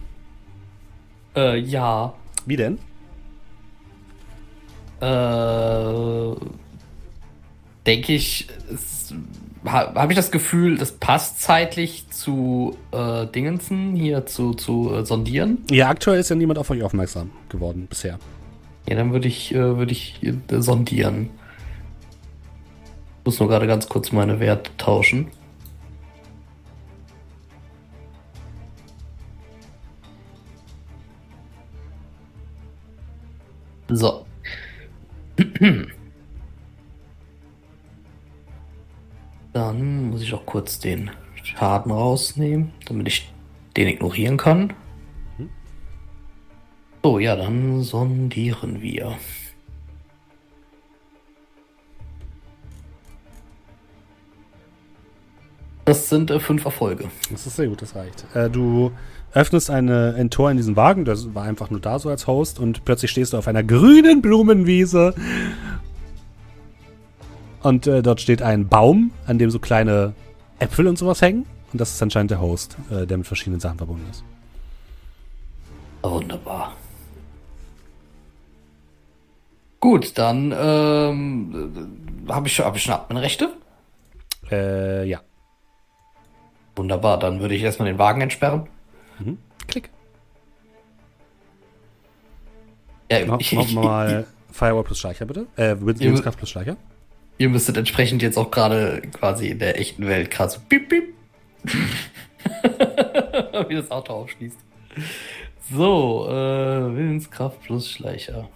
Äh, 1.37 1.59
ja. 1.59 2.15
Wie 2.47 2.57
denn? 2.57 2.79
Äh, 5.01 6.35
denke 7.87 8.13
ich, 8.15 8.49
ha, 9.67 9.95
habe 9.95 10.13
ich 10.13 10.17
das 10.17 10.31
Gefühl, 10.31 10.79
das 10.79 10.93
passt 10.93 11.41
zeitlich 11.41 12.09
zu 12.11 12.77
äh, 12.93 13.27
Dingensen, 13.27 13.95
hier 13.95 14.27
zu, 14.27 14.55
zu 14.55 14.93
äh, 14.95 15.05
sondieren. 15.05 15.65
Ja, 15.71 15.89
aktuell 15.89 16.21
ist 16.21 16.31
ja 16.31 16.37
niemand 16.37 16.59
auf 16.59 16.71
euch 16.71 16.83
aufmerksam 16.83 17.31
geworden 17.49 17.87
bisher. 17.89 18.19
Ja, 18.89 18.97
dann 18.97 19.13
würde 19.13 19.29
ich, 19.29 19.55
äh, 19.55 19.77
würde 19.77 19.93
ich 19.93 20.21
äh, 20.23 20.61
sondieren. 20.61 21.31
Muss 23.25 23.41
nur 23.41 23.49
gerade 23.49 23.67
ganz 23.67 23.89
kurz 23.89 24.13
meine 24.13 24.39
Werte 24.39 24.71
tauschen. 24.77 25.29
So. 33.89 34.27
Dann 39.57 40.11
muss 40.11 40.21
ich 40.21 40.35
auch 40.35 40.45
kurz 40.45 40.81
den 40.81 41.11
Schaden 41.43 41.91
rausnehmen, 41.91 42.73
damit 42.85 43.09
ich 43.09 43.33
den 43.75 43.89
ignorieren 43.89 44.37
kann. 44.37 44.75
So, 47.03 47.19
ja, 47.19 47.37
dann 47.37 47.81
sondieren 47.81 48.83
wir. 48.83 49.17
Das 55.87 56.11
sind 56.11 56.31
äh, 56.31 56.39
fünf 56.39 56.67
Erfolge. 56.67 57.09
Das 57.31 57.47
ist 57.47 57.57
sehr 57.57 57.69
gut, 57.69 57.81
das 57.81 57.95
reicht. 57.95 58.27
Äh, 58.35 58.51
du 58.51 58.93
öffnest 59.33 59.71
eine, 59.71 60.17
ein 60.19 60.29
Tor 60.29 60.51
in 60.51 60.59
diesen 60.59 60.77
Wagen, 60.77 61.07
das 61.07 61.35
war 61.35 61.45
einfach 61.45 61.71
nur 61.71 61.81
da 61.81 61.99
so 61.99 62.11
als 62.11 62.27
Host 62.27 62.61
und 62.61 62.85
plötzlich 62.85 63.11
stehst 63.11 63.33
du 63.33 63.39
auf 63.39 63.49
einer 63.49 63.65
grünen 63.65 64.21
Blumenwiese. 64.21 65.15
Und 67.67 67.87
äh, 67.89 68.01
dort 68.01 68.21
steht 68.21 68.43
ein 68.43 68.69
Baum, 68.69 69.11
an 69.27 69.39
dem 69.39 69.51
so 69.51 69.59
kleine 69.59 70.15
Äpfel 70.61 70.87
und 70.87 70.97
sowas 70.99 71.21
hängen. 71.21 71.47
Und 71.73 71.81
das 71.81 71.91
ist 71.95 72.01
anscheinend 72.03 72.31
der 72.31 72.41
Host, 72.41 72.77
äh, 72.91 73.07
der 73.07 73.17
mit 73.19 73.27
verschiedenen 73.27 73.59
Sachen 73.59 73.77
verbunden 73.77 74.07
ist. 74.09 74.23
Wunderbar. 76.03 76.75
Gut, 79.81 80.17
dann 80.17 80.55
ähm, 80.57 82.25
habe 82.29 82.47
ich, 82.47 82.55
schon- 82.55 82.65
hab 82.67 82.77
ich 82.77 82.83
schon 82.85 82.95
Adminrechte. 82.95 83.51
Äh, 84.49 85.09
ja. 85.09 85.21
Wunderbar, 86.77 87.19
dann 87.19 87.41
würde 87.41 87.57
ich 87.57 87.63
erstmal 87.63 87.89
den 87.89 87.99
Wagen 87.99 88.21
entsperren. 88.21 88.69
Klick. 89.67 89.91
Ja, 93.11 93.27
Mach, 93.27 93.41
ich, 93.41 93.53
mach 93.53 93.73
mal 93.73 94.27
Firewall 94.53 94.85
plus 94.85 95.01
Schleicher, 95.01 95.25
bitte. 95.27 95.47
Äh, 95.57 95.75
Willenskraft 95.81 96.39
plus 96.39 96.51
Schleicher. 96.51 96.77
Ihr 97.39 97.49
müsstet 97.49 97.77
entsprechend 97.77 98.23
jetzt 98.23 98.39
auch 98.39 98.51
gerade 98.51 99.03
quasi 99.13 99.49
in 99.49 99.59
der 99.59 99.79
echten 99.79 100.07
Welt 100.07 100.31
gerade 100.31 100.53
so 100.53 100.61
piep, 100.69 100.89
piep. 100.89 101.15
Wie 103.69 103.75
das 103.75 103.91
Auto 103.91 104.13
aufschließt. 104.15 104.57
So, 105.73 106.29
äh, 106.31 106.97
Willenskraft 106.97 107.61
plus 107.63 107.91
Schleicher. 107.91 108.49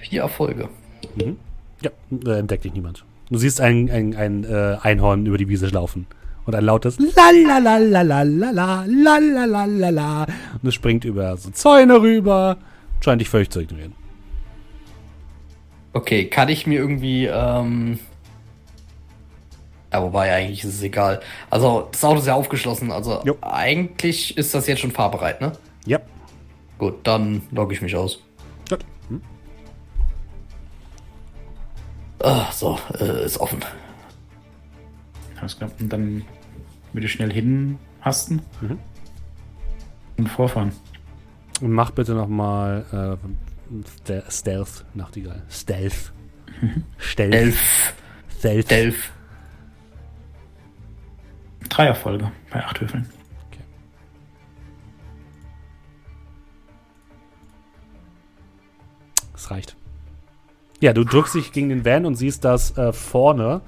Vier 0.00 0.22
Erfolge. 0.22 0.68
Ja, 1.82 1.90
äh, 2.26 2.38
entdeckt 2.38 2.64
dich 2.64 2.72
niemand. 2.72 3.04
Du 3.28 3.38
siehst 3.38 3.60
ein, 3.60 3.90
ein, 3.90 4.14
ein 4.14 4.44
äh, 4.44 4.78
Einhorn 4.80 5.26
über 5.26 5.36
die 5.38 5.48
Wiese 5.48 5.66
laufen. 5.68 6.06
Und 6.44 6.54
ein 6.54 6.64
lautes 6.64 6.98
Lalalalalala, 6.98 8.84
Und 10.60 10.68
es 10.68 10.74
springt 10.74 11.04
über 11.04 11.36
so 11.36 11.50
Zäune 11.50 12.00
rüber. 12.00 12.56
Scheint 13.00 13.20
dich 13.20 13.28
völlig 13.28 13.50
zu 13.50 13.60
ignorieren. 13.60 13.94
Okay, 15.92 16.26
kann 16.26 16.48
ich 16.48 16.66
mir 16.66 16.78
irgendwie, 16.78 17.26
ähm. 17.26 17.98
Ja, 19.92 20.02
wobei 20.02 20.34
eigentlich 20.34 20.64
ist 20.64 20.74
es 20.74 20.82
egal. 20.82 21.20
Also, 21.50 21.88
das 21.92 22.02
Auto 22.02 22.18
ist 22.20 22.26
ja 22.26 22.34
aufgeschlossen, 22.34 22.90
also 22.90 23.20
Jo. 23.24 23.36
eigentlich 23.42 24.38
ist 24.38 24.54
das 24.54 24.66
jetzt 24.66 24.80
schon 24.80 24.90
fahrbereit, 24.90 25.42
ne? 25.42 25.52
Ja. 25.84 26.00
Gut, 26.78 27.06
dann 27.06 27.42
logge 27.50 27.74
ich 27.74 27.82
mich 27.82 27.94
aus. 27.94 28.22
Gut. 28.70 28.84
Hm. 29.08 29.20
Ah, 32.22 32.50
so, 32.52 32.78
äh, 32.98 33.24
ist 33.26 33.38
offen. 33.38 33.60
Alles 35.40 35.58
klar. 35.58 35.70
Und 35.78 35.92
dann 35.92 36.24
würde 36.92 37.06
ich 37.06 37.12
schnell 37.12 37.32
hinhasten 37.32 38.40
und 40.16 40.28
vorfahren. 40.28 40.72
Und 41.60 41.72
mach 41.72 41.90
bitte 41.90 42.14
nochmal 42.14 43.18
äh, 43.20 43.41
Stealth, 44.28 44.84
Nachtigall. 44.94 45.42
Stealth. 45.48 46.12
Stealth. 46.98 47.34
Elf. 47.34 47.94
Stealth. 48.38 49.12
Drei 51.68 51.86
Erfolge 51.86 52.30
bei 52.50 52.64
acht 52.64 52.80
Würfeln. 52.80 53.08
Das 59.32 59.50
reicht. 59.50 59.76
Ja, 60.80 60.92
du 60.92 61.04
drückst 61.04 61.34
dich 61.34 61.52
gegen 61.52 61.68
den 61.68 61.84
Van 61.84 62.06
und 62.06 62.14
siehst, 62.14 62.44
dass 62.44 62.76
äh, 62.76 62.92
vorne 62.92 63.62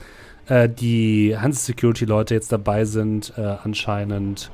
äh, 0.46 0.68
die 0.68 1.36
Hanse-Security-Leute 1.36 2.34
jetzt 2.34 2.52
dabei 2.52 2.84
sind, 2.84 3.32
äh, 3.36 3.56
anscheinend 3.62 4.50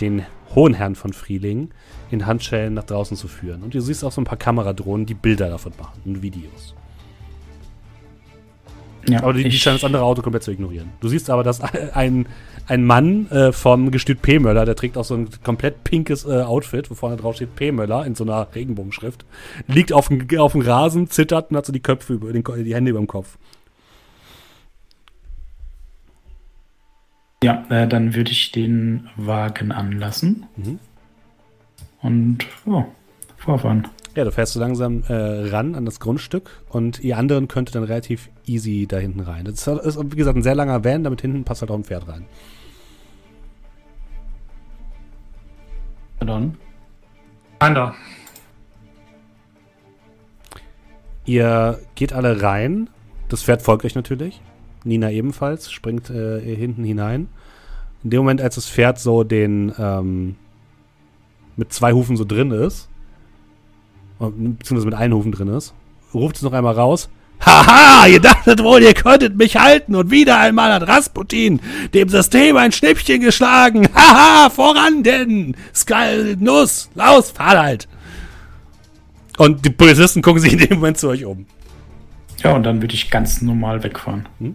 den 0.00 0.24
hohen 0.54 0.74
Herrn 0.74 0.94
von 0.94 1.12
Frieling 1.12 1.70
in 2.10 2.26
Handschellen 2.26 2.74
nach 2.74 2.84
draußen 2.84 3.16
zu 3.16 3.28
führen. 3.28 3.62
Und 3.62 3.74
du 3.74 3.80
siehst 3.80 4.04
auch 4.04 4.12
so 4.12 4.20
ein 4.20 4.24
paar 4.24 4.38
Kameradrohnen, 4.38 5.06
die 5.06 5.14
Bilder 5.14 5.48
davon 5.48 5.72
machen 5.78 6.00
und 6.04 6.22
Videos. 6.22 6.74
Ja, 9.08 9.22
Aber 9.22 9.32
die, 9.32 9.44
die 9.44 9.58
scheinen 9.58 9.76
das 9.76 9.84
andere 9.84 10.02
Auto 10.02 10.22
komplett 10.22 10.42
zu 10.42 10.50
ignorieren. 10.50 10.90
Du 11.00 11.08
siehst 11.08 11.30
aber, 11.30 11.42
dass 11.42 11.60
ein, 11.94 12.26
ein 12.66 12.84
Mann 12.84 13.30
äh, 13.30 13.52
vom 13.52 13.90
Gestüt 13.90 14.22
P. 14.22 14.38
Möller, 14.38 14.64
der 14.64 14.76
trägt 14.76 14.96
auch 14.96 15.04
so 15.04 15.14
ein 15.14 15.28
komplett 15.42 15.84
pinkes 15.84 16.26
äh, 16.26 16.42
Outfit, 16.42 16.90
wo 16.90 16.94
vorne 16.94 17.16
drauf 17.16 17.36
steht 17.36 17.56
P. 17.56 17.72
Möller 17.72 18.04
in 18.04 18.14
so 18.14 18.24
einer 18.24 18.48
Regenbogenschrift, 18.54 19.24
liegt 19.66 19.92
auf 19.92 20.08
dem, 20.08 20.26
auf 20.38 20.52
dem 20.52 20.60
Rasen, 20.60 21.08
zittert 21.08 21.50
und 21.50 21.56
hat 21.56 21.66
so 21.66 21.72
die 21.72 21.80
Köpfe 21.80 22.14
über 22.14 22.32
den, 22.32 22.44
die 22.64 22.74
Hände 22.74 22.90
über 22.90 23.00
dem 23.00 23.06
Kopf. 23.06 23.38
Ja, 27.42 27.64
äh, 27.70 27.88
dann 27.88 28.14
würde 28.14 28.32
ich 28.32 28.52
den 28.52 29.08
Wagen 29.16 29.72
anlassen. 29.72 30.46
Mhm. 30.56 30.78
Und 32.02 32.38
ja, 32.66 32.86
vorfahren. 33.36 33.88
Ja, 34.14 34.24
du 34.24 34.32
fährst 34.32 34.54
so 34.54 34.60
langsam 34.60 35.04
äh, 35.08 35.14
ran 35.14 35.74
an 35.74 35.84
das 35.84 36.00
Grundstück 36.00 36.50
und 36.68 37.00
ihr 37.00 37.16
anderen 37.16 37.48
könntet 37.48 37.76
dann 37.76 37.84
relativ 37.84 38.28
easy 38.44 38.86
da 38.88 38.98
hinten 38.98 39.20
rein. 39.20 39.44
Das 39.44 39.66
ist, 39.66 40.12
wie 40.12 40.16
gesagt, 40.16 40.36
ein 40.36 40.42
sehr 40.42 40.54
langer 40.54 40.84
Van, 40.84 41.04
damit 41.04 41.20
hinten 41.20 41.44
passt 41.44 41.62
halt 41.62 41.70
auch 41.70 41.76
ein 41.76 41.84
Pferd 41.84 42.08
rein. 42.08 42.26
Dann. 46.18 46.56
Einer. 47.60 47.94
Ihr 51.24 51.80
geht 51.94 52.12
alle 52.12 52.42
rein. 52.42 52.90
Das 53.28 53.44
Pferd 53.44 53.62
folgt 53.62 53.84
euch 53.84 53.94
natürlich. 53.94 54.42
Nina 54.84 55.10
ebenfalls, 55.10 55.70
springt 55.70 56.10
äh, 56.10 56.40
hinten 56.40 56.84
hinein. 56.84 57.28
In 58.02 58.10
dem 58.10 58.20
Moment, 58.20 58.40
als 58.40 58.54
das 58.54 58.68
Pferd 58.68 58.98
so 58.98 59.24
den 59.24 59.72
ähm, 59.78 60.36
mit 61.56 61.72
zwei 61.72 61.92
Hufen 61.92 62.16
so 62.16 62.24
drin 62.24 62.50
ist, 62.50 62.88
beziehungsweise 64.18 64.86
mit 64.86 64.94
einem 64.94 65.14
Hufen 65.14 65.32
drin 65.32 65.48
ist, 65.48 65.74
ruft 66.14 66.36
es 66.36 66.42
noch 66.42 66.52
einmal 66.52 66.74
raus. 66.74 67.10
Haha, 67.44 68.06
ihr 68.06 68.20
dachtet 68.20 68.62
wohl, 68.62 68.82
ihr 68.82 68.92
könntet 68.92 69.36
mich 69.36 69.56
halten 69.56 69.94
und 69.94 70.10
wieder 70.10 70.38
einmal 70.38 70.72
hat 70.74 70.86
Rasputin 70.86 71.60
dem 71.94 72.08
System 72.08 72.56
ein 72.56 72.70
Schnippchen 72.70 73.22
geschlagen. 73.22 73.88
Haha, 73.94 74.50
voran 74.50 75.02
denn! 75.02 75.56
Skal, 75.74 76.36
Nuss, 76.38 76.90
Laus, 76.94 77.30
fahr 77.30 77.58
halt! 77.58 77.88
Und 79.38 79.64
die 79.64 79.70
Polizisten 79.70 80.20
gucken 80.20 80.42
sich 80.42 80.52
in 80.52 80.58
dem 80.58 80.78
Moment 80.78 80.98
zu 80.98 81.08
euch 81.08 81.24
um. 81.24 81.46
Ja, 82.42 82.52
und 82.52 82.62
dann 82.62 82.82
würde 82.82 82.94
ich 82.94 83.10
ganz 83.10 83.40
normal 83.40 83.82
wegfahren. 83.82 84.28
Hm? 84.38 84.54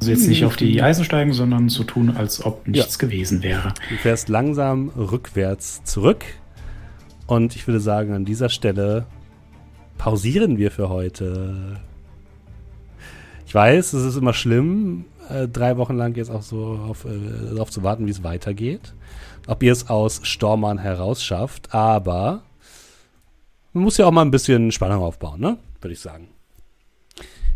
Also 0.00 0.10
jetzt 0.10 0.28
nicht 0.28 0.44
auf 0.44 0.56
die 0.56 0.82
Eisen 0.82 1.04
steigen, 1.04 1.32
sondern 1.32 1.68
so 1.68 1.84
tun, 1.84 2.16
als 2.16 2.44
ob 2.44 2.66
nichts 2.68 2.98
gewesen 2.98 3.42
wäre. 3.42 3.72
Du 3.88 3.96
fährst 3.96 4.28
langsam 4.28 4.90
rückwärts 4.90 5.82
zurück. 5.84 6.24
Und 7.26 7.56
ich 7.56 7.66
würde 7.66 7.80
sagen, 7.80 8.12
an 8.12 8.24
dieser 8.24 8.50
Stelle 8.50 9.06
pausieren 9.96 10.58
wir 10.58 10.70
für 10.70 10.90
heute. 10.90 11.80
Ich 13.46 13.54
weiß, 13.54 13.92
es 13.94 14.04
ist 14.04 14.16
immer 14.16 14.34
schlimm, 14.34 15.06
äh, 15.30 15.48
drei 15.48 15.76
Wochen 15.76 15.96
lang 15.96 16.14
jetzt 16.16 16.30
auch 16.30 16.42
so 16.42 16.78
auf, 16.88 17.04
äh, 17.04 17.54
darauf 17.54 17.70
zu 17.70 17.82
warten, 17.82 18.06
wie 18.06 18.10
es 18.10 18.22
weitergeht. 18.22 18.92
Ob 19.46 19.62
ihr 19.62 19.72
es 19.72 19.88
aus 19.88 20.20
Stormann 20.22 20.78
herausschafft, 20.78 21.74
aber 21.74 22.42
man 23.72 23.84
muss 23.84 23.96
ja 23.96 24.06
auch 24.06 24.10
mal 24.10 24.22
ein 24.22 24.30
bisschen 24.30 24.70
Spannung 24.72 25.02
aufbauen, 25.02 25.40
ne? 25.40 25.58
Würde 25.80 25.92
ich 25.92 26.00
sagen. 26.00 26.28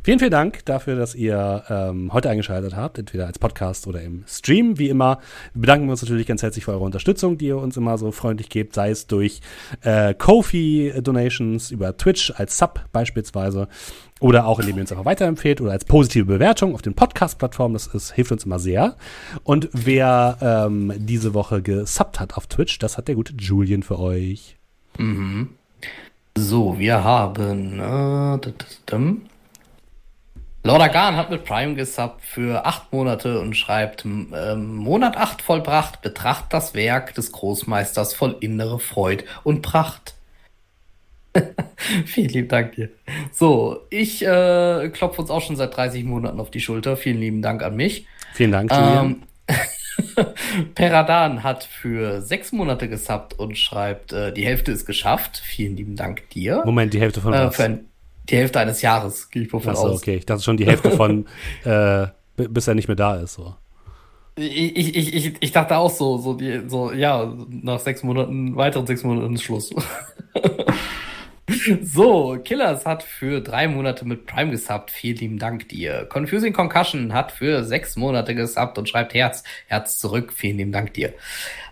Vielen, 0.08 0.20
vielen 0.20 0.30
Dank 0.30 0.64
dafür, 0.64 0.96
dass 0.96 1.14
ihr 1.14 1.64
ähm, 1.68 2.10
heute 2.14 2.30
eingeschaltet 2.30 2.74
habt, 2.74 2.98
entweder 2.98 3.26
als 3.26 3.38
Podcast 3.38 3.86
oder 3.86 4.00
im 4.00 4.24
Stream, 4.26 4.78
wie 4.78 4.88
immer. 4.88 5.18
Wir 5.52 5.60
bedanken 5.60 5.90
uns 5.90 6.00
natürlich 6.00 6.26
ganz 6.26 6.42
herzlich 6.42 6.64
für 6.64 6.70
eure 6.70 6.84
Unterstützung, 6.84 7.36
die 7.36 7.48
ihr 7.48 7.58
uns 7.58 7.76
immer 7.76 7.98
so 7.98 8.10
freundlich 8.10 8.48
gebt, 8.48 8.74
sei 8.74 8.88
es 8.88 9.06
durch 9.06 9.42
äh, 9.82 10.14
Kofi-Donations, 10.14 11.70
über 11.70 11.94
Twitch 11.94 12.32
als 12.34 12.56
Sub 12.56 12.80
beispielsweise 12.90 13.68
oder 14.18 14.46
auch 14.46 14.60
indem 14.60 14.76
ihr 14.76 14.80
uns 14.80 14.92
einfach 14.92 15.04
weiterempfehlt 15.04 15.60
oder 15.60 15.72
als 15.72 15.84
positive 15.84 16.24
Bewertung 16.24 16.72
auf 16.72 16.80
den 16.80 16.94
Podcast-Plattformen. 16.94 17.74
Das 17.74 17.88
ist, 17.88 18.12
hilft 18.12 18.32
uns 18.32 18.46
immer 18.46 18.58
sehr. 18.58 18.96
Und 19.44 19.68
wer 19.74 20.38
ähm, 20.40 20.90
diese 20.96 21.34
Woche 21.34 21.60
gesubbt 21.60 22.18
hat 22.18 22.34
auf 22.38 22.46
Twitch, 22.46 22.78
das 22.78 22.96
hat 22.96 23.08
der 23.08 23.14
gute 23.14 23.34
Julian 23.34 23.82
für 23.82 23.98
euch. 23.98 24.56
Mhm. 24.96 25.50
So, 26.34 26.78
wir 26.78 27.04
haben. 27.04 27.78
Äh, 27.78 28.38
Laura 30.68 30.88
Garn 30.88 31.16
hat 31.16 31.30
mit 31.30 31.46
Prime 31.46 31.76
gesubbt 31.76 32.22
für 32.22 32.66
acht 32.66 32.92
Monate 32.92 33.40
und 33.40 33.56
schreibt: 33.56 34.04
ähm, 34.04 34.76
Monat 34.76 35.16
acht 35.16 35.40
vollbracht, 35.40 36.02
betracht 36.02 36.52
das 36.52 36.74
Werk 36.74 37.14
des 37.14 37.32
Großmeisters 37.32 38.12
voll 38.12 38.36
innere 38.40 38.78
Freud 38.78 39.24
und 39.44 39.62
Pracht. 39.62 40.12
Vielen 42.04 42.28
lieben 42.28 42.48
Dank 42.48 42.72
dir. 42.72 42.90
So, 43.32 43.86
ich 43.88 44.22
äh, 44.22 44.90
klopfe 44.92 45.22
uns 45.22 45.30
auch 45.30 45.40
schon 45.40 45.56
seit 45.56 45.74
30 45.74 46.04
Monaten 46.04 46.38
auf 46.38 46.50
die 46.50 46.60
Schulter. 46.60 46.98
Vielen 46.98 47.18
lieben 47.18 47.40
Dank 47.40 47.62
an 47.62 47.74
mich. 47.74 48.06
Vielen 48.34 48.52
Dank, 48.52 48.70
Julian. 48.70 49.22
Ähm, 49.48 50.26
Peradan 50.74 51.44
hat 51.44 51.64
für 51.64 52.20
sechs 52.20 52.52
Monate 52.52 52.90
gesubbt 52.90 53.38
und 53.38 53.56
schreibt, 53.56 54.12
äh, 54.12 54.34
die 54.34 54.44
Hälfte 54.44 54.72
ist 54.72 54.84
geschafft. 54.84 55.38
Vielen 55.42 55.78
lieben 55.78 55.96
Dank 55.96 56.28
dir. 56.28 56.60
Moment, 56.66 56.92
die 56.92 57.00
Hälfte 57.00 57.22
von 57.22 57.32
Äh, 57.32 57.46
was? 57.46 57.56
Die 58.28 58.36
Hälfte 58.36 58.60
eines 58.60 58.82
Jahres, 58.82 59.30
gehe 59.30 59.42
ich 59.42 59.52
wovon 59.52 59.70
Achso, 59.70 59.88
aus. 59.88 59.98
okay. 59.98 60.16
Ich 60.16 60.26
dachte 60.26 60.42
schon 60.42 60.56
die 60.56 60.66
Hälfte 60.66 60.90
von, 60.90 61.26
äh, 61.64 62.06
bis 62.36 62.68
er 62.68 62.74
nicht 62.74 62.88
mehr 62.88 62.96
da 62.96 63.16
ist. 63.16 63.34
So. 63.34 63.54
Ich, 64.36 64.76
ich, 64.76 64.96
ich, 64.96 65.14
ich, 65.14 65.34
ich 65.40 65.52
dachte 65.52 65.76
auch 65.76 65.90
so, 65.90 66.18
so, 66.18 66.34
die, 66.34 66.62
so, 66.68 66.92
ja, 66.92 67.34
nach 67.48 67.80
sechs 67.80 68.02
Monaten, 68.02 68.54
weiteren 68.56 68.86
sechs 68.86 69.02
Monaten 69.02 69.34
ist 69.34 69.42
Schluss. 69.42 69.74
so, 71.82 72.38
Killers 72.44 72.84
hat 72.84 73.02
für 73.02 73.40
drei 73.40 73.68
Monate 73.68 74.04
mit 74.04 74.26
Prime 74.26 74.50
gesubbt. 74.50 74.90
Vielen 74.90 75.16
lieben 75.16 75.38
Dank 75.38 75.68
dir. 75.68 76.06
Confusing 76.06 76.52
Concussion 76.52 77.14
hat 77.14 77.32
für 77.32 77.64
sechs 77.64 77.96
Monate 77.96 78.34
gesubbt 78.34 78.76
und 78.76 78.88
schreibt 78.88 79.14
Herz, 79.14 79.44
Herz 79.66 79.98
zurück. 79.98 80.32
Vielen 80.34 80.58
lieben 80.58 80.72
Dank 80.72 80.92
dir. 80.92 81.14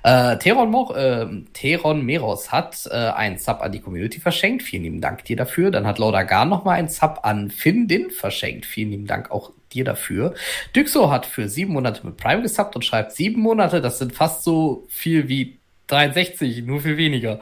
Äh, 0.03 0.39
Teron, 0.39 0.71
Mo 0.71 0.95
äh, 0.95 1.27
Teron 1.53 2.07
Meros 2.07 2.53
hat 2.53 2.89
äh, 2.91 2.95
einen 2.95 3.39
Sub 3.39 3.61
an 3.61 3.73
die 3.73 3.81
Community 3.81 4.19
verschenkt. 4.19 4.63
Vielen 4.63 4.85
lieben 4.85 5.01
Dank 5.01 5.25
dir 5.25 5.37
dafür. 5.37 5.71
Dann 5.71 5.87
hat 5.87 5.99
Lauda 5.99 6.23
Gar 6.23 6.47
nochmal 6.47 6.79
einen 6.79 6.89
Sub 6.89 7.21
an 7.23 7.51
Findin 7.51 8.11
verschenkt. 8.11 8.65
Vielen 8.65 8.91
lieben 8.91 9.07
Dank 9.07 9.31
auch 9.31 9.53
dir 9.73 9.85
dafür. 9.85 10.35
Dyxo 10.75 11.11
hat 11.11 11.27
für 11.27 11.49
sieben 11.49 11.75
Monate 11.75 12.07
mit 12.07 12.17
Prime 12.17 12.41
gesubbt 12.41 12.77
und 12.77 12.85
schreibt 12.85 13.13
sieben 13.13 13.43
Monate. 13.43 13.83
Das 13.83 13.99
sind 13.99 14.15
fast 14.15 14.43
so 14.43 14.87
viel 14.89 15.29
wie 15.29 15.59
63, 15.89 16.65
nur 16.65 16.81
viel 16.81 16.97
weniger. 16.97 17.41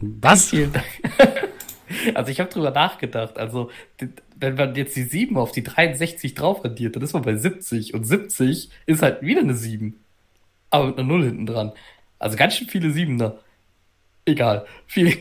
Was? 0.00 0.54
Also 2.14 2.30
ich 2.30 2.38
habe 2.38 2.48
drüber 2.48 2.70
nachgedacht. 2.70 3.36
Also 3.36 3.70
wenn 4.36 4.54
man 4.54 4.76
jetzt 4.76 4.94
die 4.94 5.02
7 5.02 5.36
auf 5.36 5.50
die 5.50 5.64
63 5.64 6.34
drauf 6.34 6.64
radiert, 6.64 6.94
dann 6.94 7.02
ist 7.02 7.12
man 7.12 7.22
bei 7.22 7.34
70. 7.34 7.94
Und 7.94 8.04
70 8.04 8.70
ist 8.86 9.02
halt 9.02 9.22
wieder 9.22 9.40
eine 9.40 9.54
7. 9.54 9.98
Aber 10.70 10.86
mit 10.86 10.98
einer 10.98 11.08
0 11.08 11.24
hinten 11.24 11.46
dran. 11.46 11.72
Also 12.20 12.36
ganz 12.36 12.56
schön 12.56 12.68
viele 12.68 12.90
7er. 12.90 13.34
Egal. 14.24 14.66
Vielen, 14.86 15.16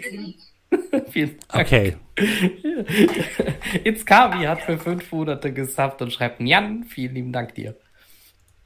vielen 1.09 1.37
Dank. 1.47 1.65
Okay. 1.65 1.95
Itzkavi 3.83 4.45
hat 4.45 4.61
für 4.61 4.77
5 4.77 5.11
Monate 5.11 5.51
gesubbt 5.51 6.01
und 6.01 6.13
schreibt 6.13 6.39
Jan, 6.39 6.83
vielen 6.83 7.15
lieben 7.15 7.33
Dank 7.33 7.55
dir. 7.55 7.75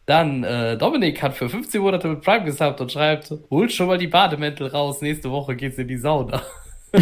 Dann 0.06 0.44
äh, 0.44 0.78
Dominik 0.78 1.22
hat 1.24 1.34
für 1.34 1.48
15 1.50 1.82
Monate 1.82 2.08
mit 2.10 2.22
Prime 2.22 2.44
gesubbt 2.44 2.82
und 2.82 2.92
schreibt, 2.92 3.34
holt 3.50 3.72
schon 3.72 3.88
mal 3.88 3.98
die 3.98 4.08
Bademäntel 4.08 4.68
raus, 4.68 5.02
nächste 5.02 5.32
Woche 5.32 5.56
geht's 5.56 5.78
in 5.78 5.88
die 5.88 5.98
Sauna. 5.98 6.42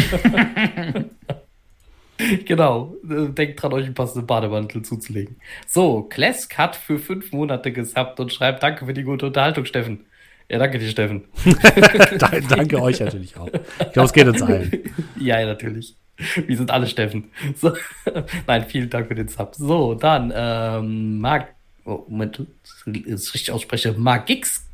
genau, 2.44 2.94
äh, 3.08 3.28
denkt 3.30 3.60
dran, 3.62 3.72
euch 3.72 3.84
einen 3.86 3.94
passenden 3.94 4.26
Bademantel 4.26 4.82
zuzulegen. 4.82 5.36
So, 5.66 6.02
Klesk 6.02 6.56
hat 6.58 6.76
für 6.76 6.98
5 6.98 7.32
Monate 7.32 7.72
gesubbt 7.72 8.20
und 8.20 8.32
schreibt, 8.32 8.62
danke 8.62 8.86
für 8.86 8.94
die 8.94 9.02
gute 9.02 9.26
Unterhaltung, 9.26 9.64
Steffen. 9.64 10.06
Ja, 10.48 10.58
danke 10.58 10.78
dir, 10.78 10.88
Steffen. 10.88 11.24
Da- 12.18 12.40
Danke 12.48 12.80
euch 12.80 13.00
natürlich 13.00 13.36
auch. 13.36 13.48
Ich 13.48 13.92
glaube, 13.92 14.06
es 14.06 14.12
geht 14.12 14.26
uns 14.28 14.42
allen. 14.42 14.70
Ja, 15.18 15.40
ja, 15.40 15.46
natürlich. 15.46 15.96
Wir 16.46 16.56
sind 16.56 16.70
alle 16.70 16.86
Steffen. 16.86 17.30
So. 17.56 17.72
Nein, 18.46 18.66
vielen 18.68 18.90
Dank 18.90 19.08
für 19.08 19.14
den 19.14 19.28
Sub. 19.28 19.54
So, 19.54 19.94
dann, 19.94 20.32
ähm, 20.34 21.20
Mag, 21.20 21.54
oh, 21.84 22.04
Moment, 22.08 22.42
es 23.06 23.34
richtig 23.34 23.52
ausspreche, 23.52 23.92
Magix, 23.92 24.66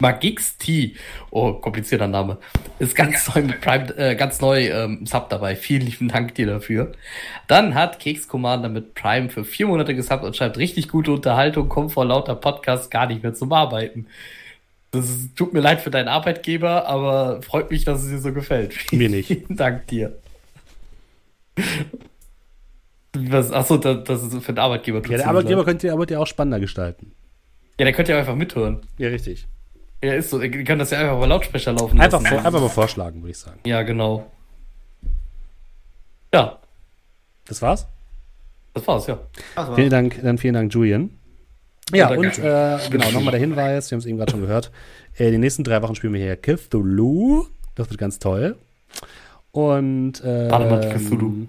Magix 0.00 0.58
T. 0.58 0.94
Oh, 1.30 1.52
komplizierter 1.54 2.08
Name. 2.08 2.38
Ist 2.78 2.96
ganz 2.96 3.32
neu 3.34 3.42
mit 3.42 3.60
Prime, 3.60 3.96
äh, 3.96 4.16
ganz 4.16 4.40
neu, 4.40 4.68
ähm, 4.68 5.06
Sub 5.06 5.30
dabei. 5.30 5.56
Vielen 5.56 5.82
lieben 5.82 6.08
Dank 6.08 6.34
dir 6.34 6.46
dafür. 6.46 6.92
Dann 7.46 7.74
hat 7.74 8.00
Keks 8.00 8.26
Commander 8.26 8.68
mit 8.68 8.94
Prime 8.94 9.30
für 9.30 9.44
vier 9.44 9.66
Monate 9.66 9.94
gesubbt 9.94 10.24
und 10.24 10.36
schreibt 10.36 10.58
richtig 10.58 10.88
gute 10.88 11.12
Unterhaltung, 11.12 11.68
kommt 11.68 11.92
vor 11.92 12.04
lauter 12.04 12.34
Podcast 12.34 12.90
gar 12.90 13.06
nicht 13.06 13.22
mehr 13.22 13.34
zum 13.34 13.52
Arbeiten. 13.52 14.06
Das 14.90 15.08
ist, 15.08 15.36
tut 15.36 15.52
mir 15.52 15.60
leid 15.60 15.80
für 15.80 15.90
deinen 15.90 16.08
Arbeitgeber, 16.08 16.86
aber 16.86 17.42
freut 17.42 17.70
mich, 17.70 17.84
dass 17.84 18.02
es 18.02 18.10
dir 18.10 18.20
so 18.20 18.32
gefällt. 18.32 18.74
Mir 18.92 19.08
nicht. 19.08 19.26
Vielen 19.28 19.56
Dank 19.56 19.86
dir. 19.88 20.16
Was, 23.14 23.50
achso, 23.52 23.76
das, 23.76 24.04
das 24.04 24.22
ist 24.22 24.44
für 24.44 24.52
den 24.52 24.58
Arbeitgeber. 24.58 25.00
Ja, 25.08 25.16
der 25.18 25.28
Arbeitgeber 25.28 25.64
könnte 25.64 25.86
die 25.86 25.90
Arbeit 25.92 26.10
ja 26.10 26.18
auch 26.18 26.26
spannender 26.26 26.60
gestalten. 26.60 27.12
Ja, 27.78 27.84
der 27.84 27.92
könnte 27.92 28.12
ja 28.12 28.18
einfach 28.18 28.34
mithören. 28.34 28.80
Ja, 28.98 29.08
richtig. 29.08 29.46
Ja, 30.02 30.14
ist 30.14 30.30
so. 30.30 30.40
Ihr 30.40 30.64
könnt 30.64 30.80
das 30.80 30.90
ja 30.90 30.98
einfach 30.98 31.16
über 31.16 31.26
Lautsprecher 31.26 31.72
laufen 31.72 32.00
Einfach, 32.00 32.20
lassen. 32.22 32.34
vor, 32.36 32.46
einfach 32.46 32.60
mal 32.60 32.68
vorschlagen, 32.68 33.22
würde 33.22 33.30
ich 33.30 33.38
sagen. 33.38 33.60
Ja, 33.64 33.82
genau. 33.82 34.30
Ja, 36.32 36.58
Das 37.46 37.62
war's? 37.62 37.86
das 38.74 38.86
war's, 38.88 39.06
ja. 39.06 39.18
Vielen 39.76 39.90
Dank, 39.90 40.20
dann 40.22 40.36
vielen 40.36 40.54
Dank, 40.54 40.74
Julian. 40.74 41.10
Ja, 41.92 42.08
danke. 42.08 42.26
und 42.26 42.38
äh, 42.38 42.78
genau, 42.90 43.10
nochmal 43.12 43.30
der 43.30 43.40
Hinweis, 43.40 43.90
wir 43.90 43.96
haben 43.96 44.00
es 44.00 44.06
eben 44.06 44.16
gerade 44.18 44.32
schon 44.32 44.40
gehört. 44.40 44.72
Äh, 45.16 45.30
die 45.30 45.38
nächsten 45.38 45.62
drei 45.62 45.80
Wochen 45.82 45.94
spielen 45.94 46.12
wir 46.14 46.20
hier 46.20 46.36
Cthulhu. 46.36 47.44
Das 47.76 47.88
wird 47.90 48.00
ganz 48.00 48.18
toll. 48.18 48.56
Und 49.52 50.24
äh, 50.24 50.50
Warte 50.50 50.70
mal, 50.70 50.88
Cthulhu 50.98 51.46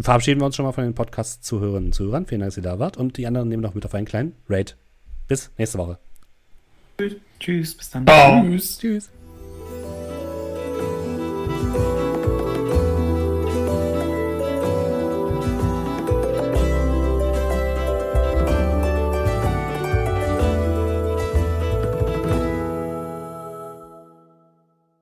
verabschieden 0.00 0.40
wir 0.40 0.46
uns 0.46 0.56
schon 0.56 0.64
mal 0.64 0.72
von 0.72 0.84
den 0.84 0.94
Podcast-Zuhörern 0.94 1.86
und 1.86 1.94
Zuhörern. 1.94 2.26
Vielen 2.26 2.40
Dank, 2.40 2.50
dass 2.50 2.56
ihr 2.56 2.62
da 2.62 2.78
wart. 2.78 2.96
Und 2.96 3.16
die 3.16 3.26
anderen 3.26 3.48
nehmen 3.48 3.62
noch 3.62 3.74
mit 3.74 3.84
auf 3.84 3.94
einen 3.94 4.06
kleinen 4.06 4.34
Raid. 4.48 4.76
Bis 5.28 5.50
nächste 5.58 5.78
Woche. 5.78 5.98
Tschüss. 6.98 7.16
Tschüss. 7.40 7.76
Bis 7.76 7.90
dann. 7.90 8.06
Ciao. 8.06 8.42
Tschüss. 8.42 8.78
Tschüss. 8.78 9.10